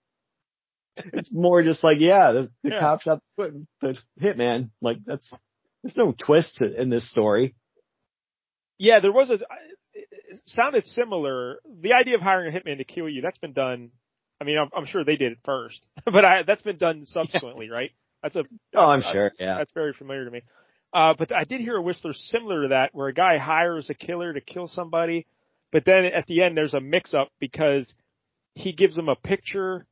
[0.98, 2.80] it's more just like, yeah, the, the Yeah.
[2.80, 4.70] cop shot the, the hitman.
[4.82, 5.32] Like that's
[5.82, 7.56] there's no twist to, in this story.
[8.78, 9.40] Yeah, there was a.
[9.94, 11.60] It sounded similar.
[11.82, 13.92] The idea of hiring a hitman to kill you that's been done.
[14.42, 17.70] I mean, I'm, I'm sure they did it first, but I, that's been done subsequently,
[17.70, 17.92] right?
[18.22, 18.44] That's a.
[18.76, 19.32] Oh, I'm I- sure.
[19.40, 19.56] Yeah.
[19.58, 20.42] That's very familiar to me.
[20.94, 23.96] Uh, but I did hear a Whistler similar to that, where a guy hires a
[23.96, 25.26] killer to kill somebody,
[25.72, 27.92] but then at the end there's a mix-up because
[28.54, 29.88] he gives them a picture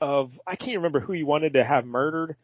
[0.00, 2.36] of I can't remember who he wanted to have murdered,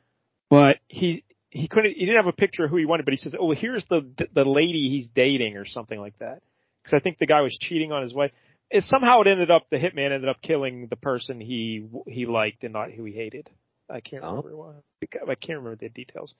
[0.51, 3.19] but he he couldn't he didn't have a picture of who he wanted, but he
[3.19, 6.43] says, "Oh, here's the the lady he's dating" or something like that.
[6.83, 8.33] Because I think the guy was cheating on his wife.
[8.71, 12.65] It, somehow it ended up the hitman ended up killing the person he he liked
[12.65, 13.51] and not who he hated.
[13.91, 14.29] I can't Oh.
[14.29, 14.73] remember why.
[15.03, 16.35] I can't remember the details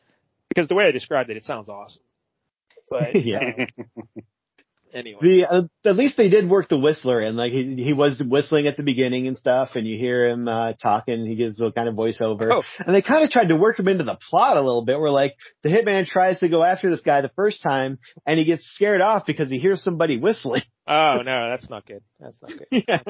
[0.49, 2.03] because the way I described it, it sounds awesome.
[2.91, 3.67] But Yeah.
[3.99, 4.03] uh,
[4.95, 8.23] anyway, The uh, at least they did work the whistler and like he he was
[8.25, 11.27] whistling at the beginning and stuff, and you hear him uh talking.
[11.27, 12.63] He gives a little kind of voiceover, Oh.
[12.85, 14.99] and they kind of tried to work him into the plot a little bit.
[15.01, 18.45] Where like the hitman tries to go after this guy the first time, and he
[18.45, 20.63] gets scared off because he hears somebody whistling.
[20.87, 22.03] oh no, that's not good.
[22.21, 22.85] That's not good.
[22.89, 23.03] yeah.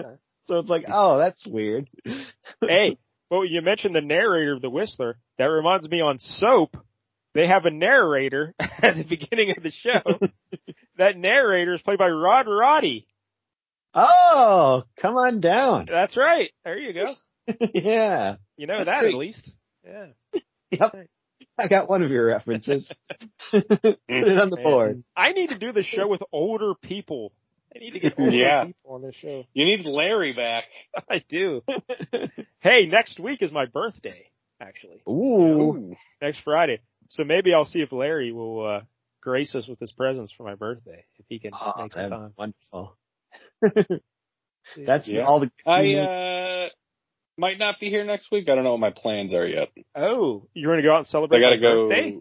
[0.49, 1.89] So it's like, oh, that's weird.
[2.61, 2.99] hey,
[3.31, 5.17] well, you mentioned the narrator of the Whistler.
[5.39, 6.77] That reminds me on Soap,
[7.35, 10.03] they have a narrator at the beginning of the show.
[10.99, 13.07] that narrator is played by Rod Roddy.
[13.95, 15.87] Oh, come on down.
[15.89, 16.51] That's right.
[16.65, 17.15] There you go.
[17.75, 18.37] yeah.
[18.57, 19.13] You know That's that great.
[19.15, 19.51] at least.
[19.85, 20.07] Yeah.
[20.71, 21.09] Yep.
[21.59, 22.91] I got one of your references.
[23.51, 23.65] Put
[24.09, 25.05] it on the board.
[25.15, 27.33] I need to do the show with older people.
[27.75, 28.65] I need to get older Yeah.
[28.67, 29.45] people on this show.
[29.53, 30.65] You need Larry back.
[31.11, 31.63] I do.
[32.61, 34.31] hey, next week is my birthday,
[34.61, 35.03] actually.
[35.09, 35.95] Ooh.
[36.23, 36.81] Next Friday.
[37.13, 38.81] So maybe I'll see if Larry will uh
[39.21, 41.05] grace us with his presence for my birthday.
[41.19, 42.33] If he can Oh, make some that'd be time.
[42.39, 42.97] wonderful.
[44.87, 45.27] That's Yeah.
[45.27, 45.51] all the.
[45.67, 46.69] I uh
[47.37, 48.49] might not be here next week.
[48.49, 49.69] I don't know what my plans are yet.
[49.95, 51.89] Oh, you're going to go out and celebrate I gotta go.
[51.89, 52.19] birthday?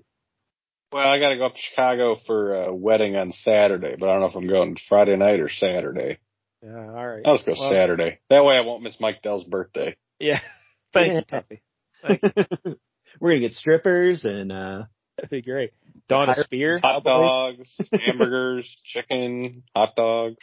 [0.92, 4.22] Well, I gotta go up to Chicago for a wedding on Saturday, but I don't
[4.22, 6.18] know if I'm going Friday night or Saturday.
[6.62, 7.26] Yeah, all right.
[7.26, 8.20] I'll just go Well, Saturday.
[8.30, 9.96] That way I won't miss Mike Dell's birthday.
[10.20, 10.40] Yeah.
[10.94, 11.62] Thank you, Tuffy.
[12.02, 12.22] Thank
[12.66, 12.76] you.
[13.20, 14.84] We're gonna get strippers and uh
[15.18, 15.72] That'd be great.
[16.10, 20.38] Dona Hire- Speir, Hot dogs, hamburgers, chicken, hot dogs.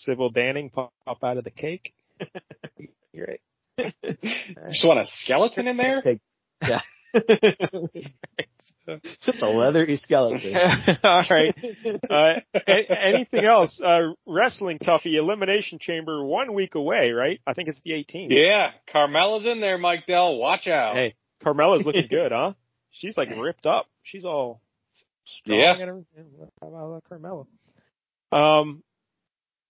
[0.00, 1.94] Sybil Danning pop, pop out of the cake.
[3.14, 3.40] Great.
[3.78, 6.02] Just want a skeleton in there?
[6.62, 6.80] yeah.
[9.24, 10.54] Just a leathery skeleton.
[11.02, 11.54] All right.
[12.10, 13.80] Uh, a- anything else?
[13.82, 17.40] Uh, wrestling Tuffy Elimination Chamber one week away, right?
[17.46, 18.28] I think it's the 18th.
[18.30, 20.36] Yeah, Carmella's in there, Mike Dell.
[20.36, 20.96] Watch out.
[20.96, 22.52] Hey, Carmella's looking good, huh?
[22.90, 23.86] She's like ripped up.
[24.02, 24.60] She's all
[25.42, 25.72] strong Yeah.
[25.72, 26.26] and everything.
[26.60, 27.46] How about Carmella?
[28.32, 28.82] Um,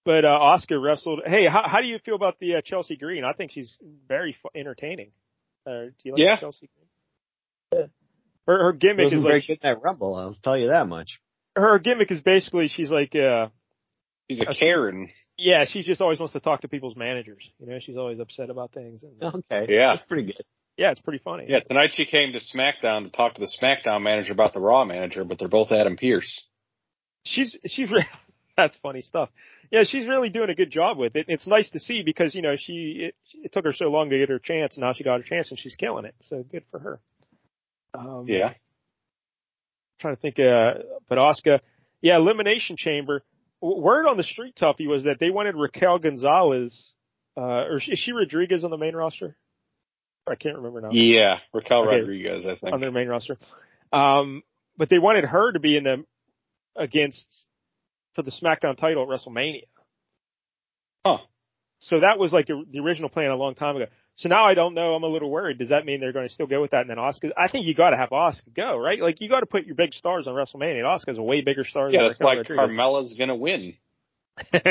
[0.04, 1.20] but uh, Oscar wrestled.
[1.26, 3.24] Hey, how, how do you feel about the uh, Chelsea Green?
[3.24, 3.76] I think she's
[4.08, 5.10] very fu- entertaining.
[5.66, 6.36] Uh, do you like Yeah.
[6.40, 6.68] Chelsea
[7.70, 7.80] Green?
[7.82, 7.86] Yeah.
[8.46, 10.14] Her her gimmick Wasn't is very like good that rumble.
[10.14, 11.20] I'll tell you that much.
[11.54, 13.48] her gimmick is basically she's like uh
[14.26, 15.08] He's a Karen.
[15.36, 17.46] yeah she just always wants to talk to people's managers.
[17.58, 19.02] You know she's always upset about things.
[19.02, 19.66] And, Okay.
[19.68, 19.92] Yeah.
[19.92, 20.42] That's pretty good.
[20.78, 21.46] Yeah, it's pretty funny.
[21.48, 24.84] Yeah, tonight she came to SmackDown to talk to the SmackDown manager about the Raw
[24.84, 26.44] manager, but they're both Adam Pearce.
[27.24, 28.06] she's she's re-
[28.56, 29.28] That's funny stuff.
[29.70, 31.26] Yeah, she's really doing a good job with it.
[31.28, 34.18] It's nice to see because you know she it, it took her so long to
[34.18, 36.14] get her chance, and now she got her chance, and she's killing it.
[36.22, 37.00] So good for her.
[37.94, 38.54] Um, Yeah.
[40.00, 40.74] trying to think, uh,
[41.08, 41.60] but Oscar,
[42.00, 43.22] yeah, Elimination Chamber.
[43.60, 46.92] Word on the street, Tuffy, was that they wanted Raquel Gonzalez,
[47.36, 49.36] uh, or is she Rodriguez on the main roster?
[50.30, 50.90] I can't remember now.
[50.92, 51.38] Yeah.
[51.52, 52.00] Raquel Okay.
[52.00, 52.74] Rodriguez, I think.
[52.74, 53.36] on their main roster.
[53.92, 54.42] Um,
[54.76, 56.04] but they wanted her to be in the
[56.76, 57.26] against
[58.14, 59.64] for the SmackDown title at WrestleMania.
[61.04, 61.18] Huh.
[61.80, 63.86] So that was like the, the original plan a long time ago.
[64.16, 64.94] So now I don't know.
[64.94, 65.58] I'm a little worried.
[65.58, 66.80] Does that mean they're going to still go with that?
[66.80, 69.00] And then Oscar, I think you got to have Oscar go, right?
[69.00, 70.84] Like you got to put your big stars on WrestleMania.
[70.84, 71.90] Oscar's a way bigger star.
[71.90, 72.56] Yeah, than that's Rodriguez.
[72.56, 73.74] Carmella's gonna win.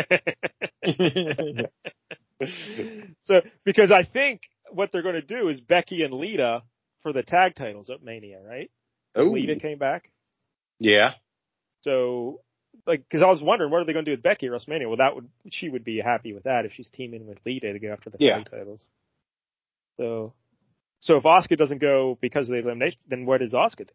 [3.23, 6.63] so because I think what they're going to do is Becky and Lita
[7.03, 8.71] for the tag titles at Mania, right?
[9.19, 9.31] Ooh.
[9.31, 10.09] Lita came back.
[10.79, 11.11] Yeah.
[11.81, 12.41] So,
[12.85, 14.87] like, because I was wondering what are they going to do with Becky at WrestleMania?
[14.87, 17.79] Well, that would she would be happy with that if she's teaming with Lita to
[17.79, 18.37] go after the Yeah.
[18.37, 18.81] tag titles.
[19.97, 20.33] So,
[20.99, 23.93] so if Oscar doesn't go because of the elimination, then what does Oscar do?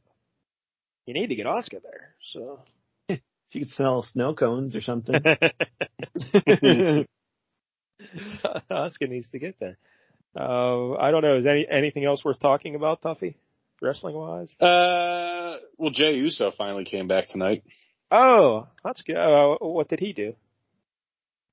[1.06, 2.14] You need to get Oscar there.
[2.32, 2.60] So,
[3.50, 5.14] She could sell snow cones or something.
[8.70, 9.76] Oscar needs to get there.
[10.34, 11.36] Uh, I don't know.
[11.36, 13.34] Is any anything else worth talking about, Tuffy,
[13.80, 14.48] wrestling wise?
[14.60, 17.64] Uh, well, Jey Uso finally came back tonight.
[18.10, 19.16] Oh, that's good.
[19.16, 20.34] Uh, what did he do?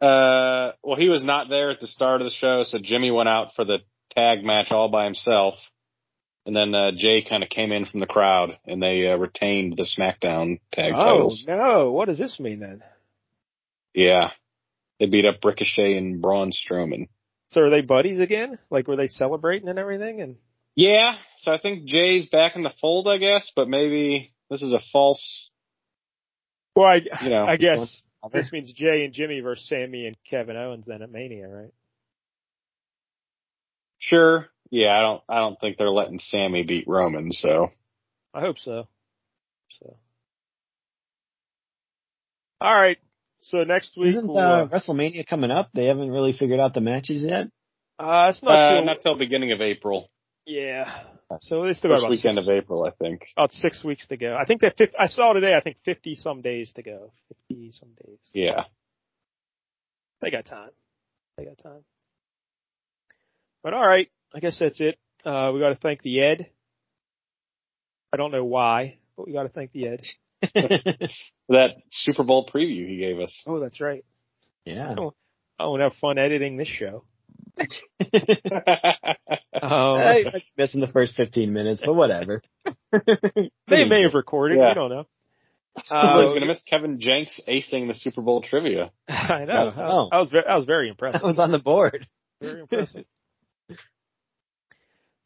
[0.02, 3.30] Uh, well, he was not there at the start of the show, so Jimmy went
[3.30, 3.80] out for the
[4.16, 5.56] tag match all by himself.
[6.46, 9.78] And then uh, Jay kind of came in from the crowd, and they uh, retained
[9.78, 11.46] the SmackDown tag oh titles.
[11.48, 11.92] Oh no!
[11.92, 12.82] What does this mean then?
[13.94, 14.32] Yeah,
[15.00, 17.10] they beat up Ricochet and Braun Strowman.
[17.50, 18.60] So are they buddies again?
[18.70, 20.22] Like were they celebrating and everything?
[20.22, 20.38] And
[20.76, 24.74] Yeah, so I think Jay's back in the fold, I guess, but maybe this is
[24.74, 25.50] a false,
[26.76, 27.46] well, I you know.
[27.46, 28.04] I guess
[28.34, 31.74] this means Jay and Jimmy versus Sammy and Kevin Owens then at Mania, right?
[34.00, 34.48] Sure.
[34.70, 35.24] Yeah, I don't.
[35.28, 37.32] I don't think they're letting Sammy beat Roman.
[37.32, 37.70] So
[38.34, 38.88] I hope so.
[39.80, 39.98] So,
[42.62, 42.98] all right.
[43.42, 45.70] So next week, Isn't we'll, uh, uh, WrestleMania coming up?
[45.74, 47.48] They haven't really figured out the matches yet.
[47.98, 50.10] uh, it's not uh, till not till beginning of April,
[50.46, 51.04] yeah.
[51.42, 53.22] So they still got first about weekend six, of April, I think.
[53.38, 54.36] about six weeks to go.
[54.36, 55.56] I think that 50, I saw today.
[55.56, 57.12] I think fifty some days to go.
[57.28, 58.18] Fifty some days.
[58.34, 58.64] Yeah.
[60.22, 60.72] They got time.
[61.38, 61.84] They got time.
[63.64, 64.98] But all right, I guess that's it.
[65.24, 66.50] Uh, we got to thank the Ed.
[68.12, 70.02] I don't know why, but we got to thank the Ed.
[71.50, 73.34] That Super Bowl preview he gave us.
[73.48, 74.06] Oh, that's right.
[74.66, 74.96] yeah.
[75.60, 77.04] I want to have fun editing this show.
[79.62, 82.42] Um, I be missing the first 15 minutes, but whatever.
[83.68, 84.58] they may have recorded.
[84.58, 84.70] Yeah.
[84.70, 85.08] We don't know.
[85.92, 88.92] I was Uh, gonna miss Kevin Jenks acing the Super Bowl trivia.
[89.10, 89.74] I know.
[89.76, 90.10] I, Oh.
[90.14, 91.22] I was very, I was very impressed.
[91.24, 92.08] I was on the board.
[92.42, 93.04] Very impressive.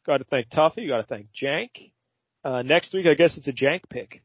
[0.04, 0.88] got to thank Tuffy.
[0.88, 1.92] Got to thank Jank.
[2.42, 4.22] Uh, next week, I guess it's a Jank pick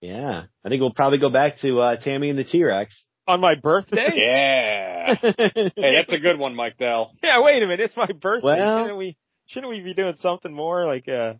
[0.00, 0.44] Yeah.
[0.64, 3.06] I think we'll probably go back to uh, Tammy and the T-Rex.
[3.26, 4.12] on my birthday.
[4.16, 5.14] Yeah.
[5.22, 7.12] hey, that's a good one, Mike Dell.
[7.22, 7.80] Yeah, wait a minute.
[7.80, 8.44] It's my birthday.
[8.46, 9.16] Well- shouldn't we
[9.46, 11.34] shouldn't we be doing something more like uh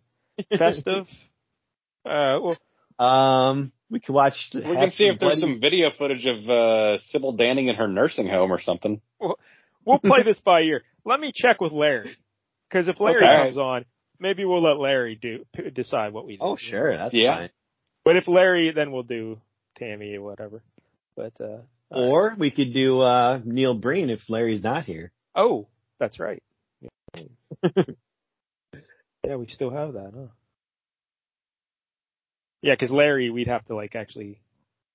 [0.57, 1.05] festive?
[2.05, 2.57] uh well,
[2.99, 4.35] um, we could watch.
[4.53, 8.27] We can see if there's some video footage of uh Sybil Danning in her nursing
[8.29, 9.01] home or something.
[9.85, 10.83] we'll play this by ear.
[11.05, 12.15] Let me check with Larry.
[12.71, 13.43] Cuz if Larry Okay.
[13.43, 13.85] comes on,
[14.19, 16.43] maybe we'll let Larry do p- decide what we do.
[16.43, 16.95] Oh, sure.
[16.95, 17.35] That's Yeah.
[17.37, 17.49] fine.
[18.07, 19.41] But if Larry then we'll do
[19.77, 20.63] Tammy or whatever.
[21.17, 21.57] But uh
[21.91, 22.09] all right.
[22.09, 25.11] Or we could do uh, Neil Breen if Larry's not here.
[25.35, 25.67] oh,
[25.99, 26.41] that's right.
[29.25, 30.27] yeah, we still have that, huh?
[32.61, 34.39] Yeah, cuz Larry we'd have to like actually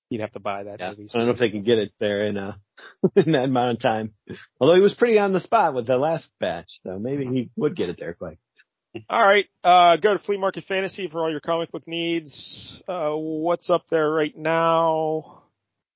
[0.09, 0.89] he'd have to buy that Yeah.
[0.89, 1.07] movie.
[1.13, 2.55] I don't know if they can get it there in uh
[3.15, 4.15] in that amount of time.
[4.59, 7.75] Although he was pretty on the spot with the last batch, so maybe he would
[7.75, 8.39] get it there quick.
[9.09, 12.81] All right, uh, go to Flea Market Fantasy for all your comic book needs.
[12.87, 15.43] Uh, what's up there right now?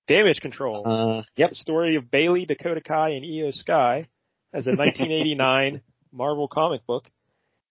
[0.08, 0.84] Damage Control.
[0.86, 1.50] Uh, yep.
[1.52, 4.08] The story of Bayley, Dakota Kai, and IYO SKY
[4.54, 7.06] as a 1989 Marvel comic book.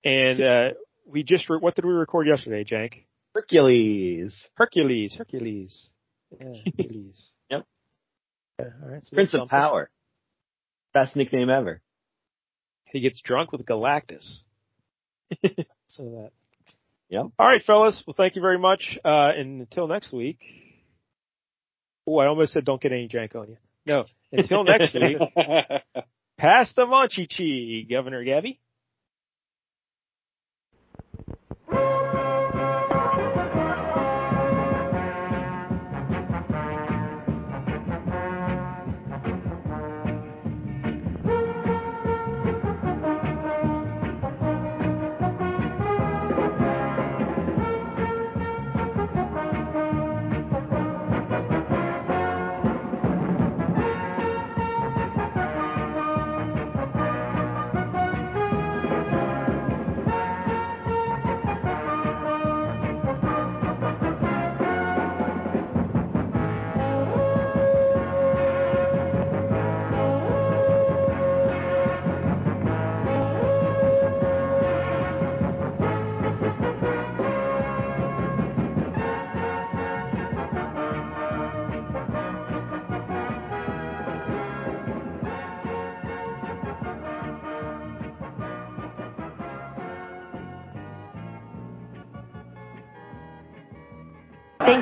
[0.04, 0.68] And, uh,
[1.06, 3.04] we just, re- what did we record yesterday, Jank?
[3.34, 4.48] Hercules.
[4.54, 5.90] Hercules, Hercules.
[6.38, 7.30] Yeah, Hercules.
[7.50, 7.64] Yep.
[8.58, 9.06] Yeah, all right.
[9.06, 9.48] so Prince of.
[9.48, 9.88] Power.
[10.94, 11.80] Best nickname ever.
[12.86, 14.40] He gets drunk with Galactus.
[15.88, 16.30] so that.
[17.08, 17.26] Yep.
[17.38, 18.02] All right, fellas.
[18.06, 18.98] Well, thank you very much.
[19.04, 20.38] Uh, and until next week.
[22.06, 23.56] Oh, I almost said don't get any jank on you.
[23.84, 24.04] No.
[24.32, 25.18] Until next week,
[26.38, 28.60] pass the Monchi Chi, Governor Gabby.